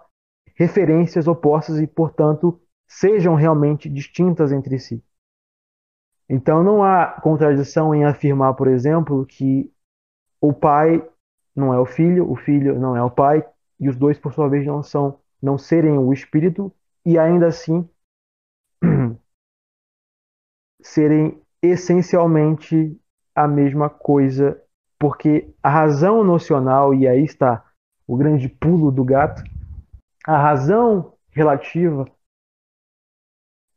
referências 0.56 1.28
opostas 1.28 1.80
e, 1.80 1.88
portanto, 1.88 2.62
sejam 2.88 3.34
realmente 3.34 3.90
distintas 3.90 4.52
entre 4.52 4.78
si. 4.78 5.04
Então 6.30 6.64
não 6.64 6.84
há 6.84 7.08
contradição 7.08 7.96
em 7.96 8.06
afirmar, 8.06 8.54
por 8.54 8.68
exemplo, 8.68 9.26
que 9.26 9.74
o 10.40 10.54
pai 10.54 11.04
não 11.56 11.74
é 11.74 11.80
o 11.80 11.86
filho, 11.86 12.30
o 12.30 12.36
filho 12.36 12.80
não 12.80 12.96
é 12.96 13.02
o 13.02 13.10
pai, 13.10 13.44
e 13.80 13.90
os 13.90 13.96
dois, 13.96 14.20
por 14.20 14.32
sua 14.32 14.48
vez, 14.48 14.66
não 14.66 14.84
são, 14.84 15.20
não 15.42 15.58
serem 15.58 15.98
o 15.98 16.14
espírito, 16.14 16.72
e 17.06 17.18
ainda 17.18 17.48
assim 17.48 17.88
serem 20.84 21.42
essencialmente 21.62 23.00
a 23.34 23.48
mesma 23.48 23.90
coisa, 23.90 24.62
porque 25.00 25.52
a 25.64 25.70
razão 25.70 26.24
nocional, 26.24 26.94
e 26.94 27.08
aí 27.08 27.24
está 27.24 27.66
o 28.06 28.18
grande 28.18 28.50
pulo 28.50 28.92
do 28.92 29.04
gato, 29.04 29.42
a 30.28 30.38
razão 30.38 31.14
relativa, 31.32 32.06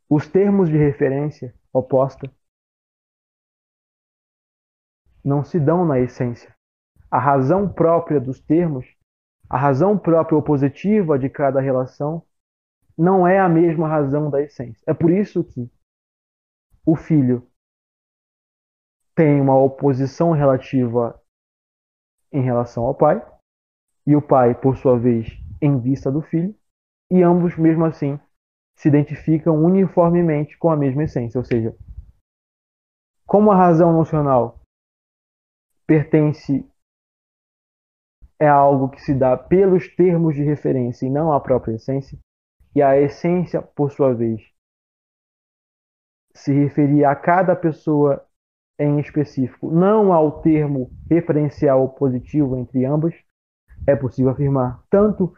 os 0.09 0.27
termos 0.27 0.69
de 0.69 0.77
referência 0.77 1.53
oposta, 1.73 2.29
não 5.23 5.43
se 5.43 5.59
dão 5.59 5.85
na 5.85 5.99
essência. 5.99 6.55
A 7.09 7.19
razão 7.19 7.71
própria 7.71 8.19
dos 8.19 8.39
termos, 8.39 8.85
a 9.49 9.57
razão 9.57 9.97
própria 9.97 10.37
opositiva 10.37 11.17
de 11.17 11.29
cada 11.29 11.59
relação, 11.59 12.23
não 12.97 13.27
é 13.27 13.39
a 13.39 13.47
mesma 13.47 13.87
razão 13.87 14.29
da 14.29 14.41
essência. 14.41 14.83
É 14.85 14.93
por 14.93 15.11
isso 15.11 15.43
que 15.43 15.69
o 16.87 16.95
filho 16.95 17.45
tem 19.13 19.41
uma 19.41 19.57
oposição 19.59 20.31
relativa 20.31 21.21
em 22.31 22.41
relação 22.41 22.85
ao 22.85 22.95
pai, 22.95 23.21
e 24.05 24.15
o 24.15 24.21
pai, 24.21 24.55
por 24.55 24.77
sua 24.77 24.97
vez, 24.97 25.27
em 25.61 25.77
vista 25.81 26.09
do 26.09 26.21
filho, 26.21 26.55
e 27.11 27.21
ambos, 27.21 27.57
mesmo 27.57 27.83
assim, 27.83 28.17
se 28.77 28.87
identificam 28.87 29.61
uniformemente 29.65 30.57
com 30.57 30.69
a 30.69 30.77
mesma 30.77 31.03
essência. 31.03 31.37
Ou 31.37 31.43
seja, 31.43 31.75
como 33.25 33.51
a 33.51 33.57
razão 33.57 33.91
nocional 33.91 34.61
pertence 35.85 36.65
é 38.39 38.47
algo 38.47 38.89
que 38.89 39.01
se 39.01 39.13
dá 39.13 39.35
pelos 39.35 39.93
termos 39.93 40.35
de 40.35 40.43
referência 40.43 41.05
e 41.05 41.09
não 41.09 41.33
à 41.33 41.41
própria 41.41 41.73
essência, 41.73 42.17
e 42.73 42.81
a 42.81 42.97
essência, 42.97 43.61
por 43.61 43.91
sua 43.91 44.13
vez, 44.13 44.55
se 46.37 46.53
referia 46.53 47.09
a 47.09 47.15
cada 47.15 47.55
pessoa 47.55 48.23
em 48.79 48.99
específico, 48.99 49.71
não 49.71 50.13
ao 50.13 50.41
termo 50.41 50.91
referencial 51.09 51.89
positivo 51.89 52.55
entre 52.57 52.85
ambas, 52.85 53.15
é 53.87 53.95
possível 53.95 54.31
afirmar 54.31 54.83
tanto 54.89 55.33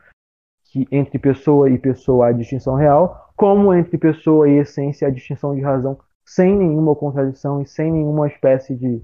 que 0.65 0.85
entre 0.91 1.17
pessoa 1.17 1.69
e 1.69 1.77
pessoa 1.80 2.27
há 2.27 2.31
distinção 2.31 2.76
real, 2.76 3.31
como 3.35 3.73
entre 3.73 3.97
pessoa 3.97 4.49
e 4.49 4.57
essência 4.57 5.07
há 5.07 5.11
distinção 5.11 5.55
de 5.55 5.61
razão, 5.61 5.97
sem 6.26 6.55
nenhuma 6.55 6.95
contradição 6.95 7.61
e 7.61 7.65
sem 7.65 7.91
nenhuma 7.91 8.27
espécie 8.27 8.76
de, 8.76 9.01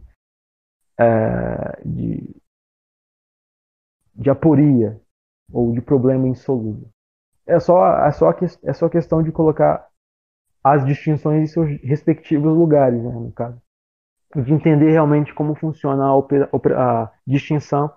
é, 1.00 1.82
de, 1.86 2.36
de 4.14 4.30
aporia 4.30 5.00
ou 5.52 5.72
de 5.72 5.82
problema 5.82 6.28
insolúvel. 6.28 6.90
É 7.48 7.60
só, 7.60 8.06
é 8.06 8.12
só, 8.12 8.32
é 8.64 8.74
só 8.74 8.90
questão 8.90 9.24
de 9.24 9.32
colocar 9.32 9.88
as 10.66 10.84
distinções 10.84 11.44
em 11.44 11.46
seus 11.46 11.80
respectivos 11.84 12.52
lugares, 12.52 13.00
né, 13.00 13.12
no 13.12 13.32
caso. 13.32 13.62
De 14.36 14.52
entender 14.52 14.90
realmente 14.90 15.32
como 15.32 15.54
funciona 15.54 16.06
a, 16.06 17.04
a 17.04 17.12
distinção 17.26 17.94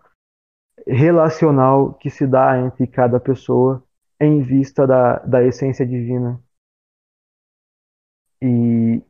relacional 0.87 1.95
que 1.95 2.11
se 2.11 2.27
dá 2.27 2.59
entre 2.61 2.87
cada 2.87 3.19
pessoa 3.19 3.83
em 4.21 4.43
vista 4.43 4.87
da, 4.87 5.19
da 5.21 5.43
essência 5.43 5.87
divina 5.87 6.39
e 8.43 9.03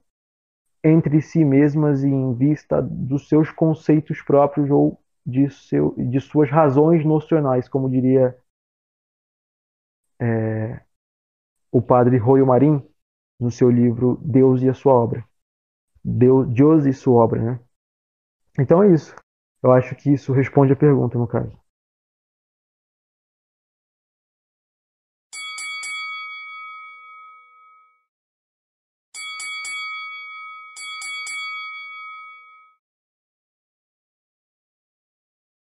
entre 0.85 1.21
si 1.21 1.45
mesmas 1.45 2.05
e 2.05 2.09
em 2.09 2.35
vista 2.35 2.81
dos 2.81 3.29
seus 3.29 3.51
conceitos 3.51 4.23
próprios 4.23 4.71
ou 4.71 5.03
de, 5.27 5.51
seu, 5.51 5.97
de 5.97 6.21
suas 6.21 6.49
razões 6.49 7.05
nocionais, 7.05 7.69
como 7.69 7.91
diria 7.91 8.39
é, 10.21 10.81
o 11.73 11.83
padre 11.83 12.17
Royo 12.19 12.47
Marim, 12.47 12.89
no 13.39 13.51
seu 13.51 13.71
livro 13.71 14.19
Deus 14.23 14.63
e 14.63 14.69
a 14.69 14.75
sua 14.75 14.93
obra. 14.95 15.25
Deus, 16.05 16.49
Deus 16.49 16.87
e 16.87 16.93
sua 16.93 17.23
obra, 17.25 17.43
né? 17.43 17.61
Então 18.59 18.83
é 18.83 18.93
isso. 18.93 19.15
Eu 19.63 19.73
acho 19.73 19.95
que 19.97 20.11
isso 20.13 20.33
responde 20.33 20.73
a 20.73 20.77
pergunta, 20.77 21.19
no 21.19 21.27
caso. 21.27 21.57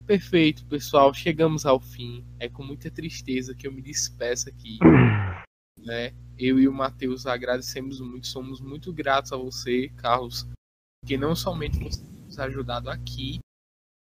Perfeito, 0.10 0.66
pessoal. 0.66 1.14
Chegamos 1.14 1.68
ao 1.68 1.80
fim. 1.80 2.26
É 2.40 2.50
com 2.50 2.64
muita 2.64 2.90
tristeza 2.90 3.54
que 3.54 3.68
eu 3.68 3.72
me 3.72 3.80
despeço 3.80 4.50
aqui. 4.50 4.80
né? 5.86 6.14
Eu 6.38 6.60
e 6.60 6.68
o 6.68 6.74
Matheus 6.74 7.26
agradecemos 7.26 8.00
muito, 8.00 8.28
somos 8.28 8.62
muito 8.62 8.94
gratos 8.94 9.34
a 9.34 9.38
você, 9.38 9.90
Carlos, 9.98 10.48
que 11.06 11.18
não 11.18 11.36
somente 11.36 11.78
você 11.78 12.02
nos 12.02 12.40
ajudado 12.40 12.90
aqui, 12.90 13.40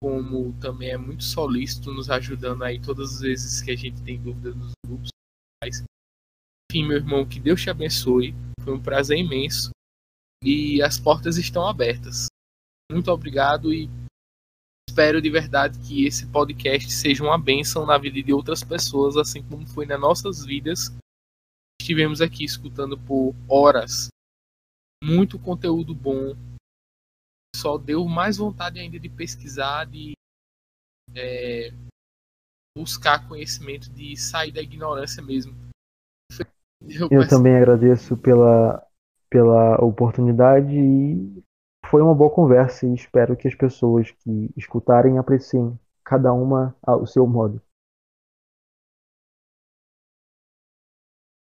como 0.02 0.52
também 0.60 0.90
é 0.90 0.96
muito 0.96 1.24
solícito 1.24 1.92
nos 1.92 2.08
ajudando 2.08 2.62
aí 2.62 2.80
todas 2.80 3.14
as 3.14 3.20
vezes 3.20 3.60
que 3.60 3.70
a 3.70 3.76
gente 3.76 4.00
tem 4.02 4.20
dúvidas 4.20 4.54
nos 4.54 4.72
grupos. 4.86 5.10
Enfim, 5.64 6.86
meu 6.86 6.98
irmão, 6.98 7.26
que 7.26 7.40
Deus 7.40 7.60
te 7.60 7.68
abençoe. 7.68 8.34
Foi 8.62 8.74
um 8.74 8.82
prazer 8.82 9.18
imenso. 9.18 9.70
E 10.42 10.80
as 10.82 10.98
portas 10.98 11.36
estão 11.36 11.66
abertas. 11.66 12.28
Muito 12.90 13.10
obrigado 13.10 13.74
e 13.74 13.90
espero 14.88 15.20
de 15.20 15.30
verdade 15.30 15.78
que 15.80 16.06
esse 16.06 16.26
podcast 16.26 16.90
seja 16.90 17.22
uma 17.22 17.38
bênção 17.38 17.84
na 17.84 17.98
vida 17.98 18.22
de 18.22 18.32
outras 18.32 18.64
pessoas, 18.64 19.16
assim 19.16 19.42
como 19.42 19.66
foi 19.66 19.84
nas 19.84 20.00
nossas 20.00 20.44
vidas 20.44 20.90
estivemos 21.80 22.20
aqui 22.20 22.44
escutando 22.44 22.98
por 22.98 23.34
horas. 23.48 24.08
Muito 25.02 25.38
conteúdo 25.38 25.94
bom. 25.94 26.36
Só 27.56 27.78
deu 27.78 28.04
mais 28.04 28.36
vontade 28.36 28.78
ainda 28.78 28.98
de 28.98 29.08
pesquisar, 29.08 29.86
de 29.86 30.12
é, 31.14 31.72
buscar 32.76 33.26
conhecimento, 33.26 33.90
de 33.90 34.16
sair 34.16 34.52
da 34.52 34.60
ignorância 34.60 35.22
mesmo. 35.22 35.54
Eu, 36.82 37.08
Eu 37.10 37.28
também 37.28 37.56
agradeço 37.56 38.16
pela, 38.16 38.86
pela 39.28 39.76
oportunidade 39.84 40.74
e 40.74 41.42
foi 41.86 42.02
uma 42.02 42.14
boa 42.14 42.30
conversa 42.30 42.86
e 42.86 42.94
espero 42.94 43.36
que 43.36 43.48
as 43.48 43.54
pessoas 43.54 44.10
que 44.10 44.50
escutarem 44.56 45.18
apreciem 45.18 45.78
cada 46.04 46.32
uma 46.32 46.74
ao 46.82 47.06
seu 47.06 47.26
modo. 47.26 47.60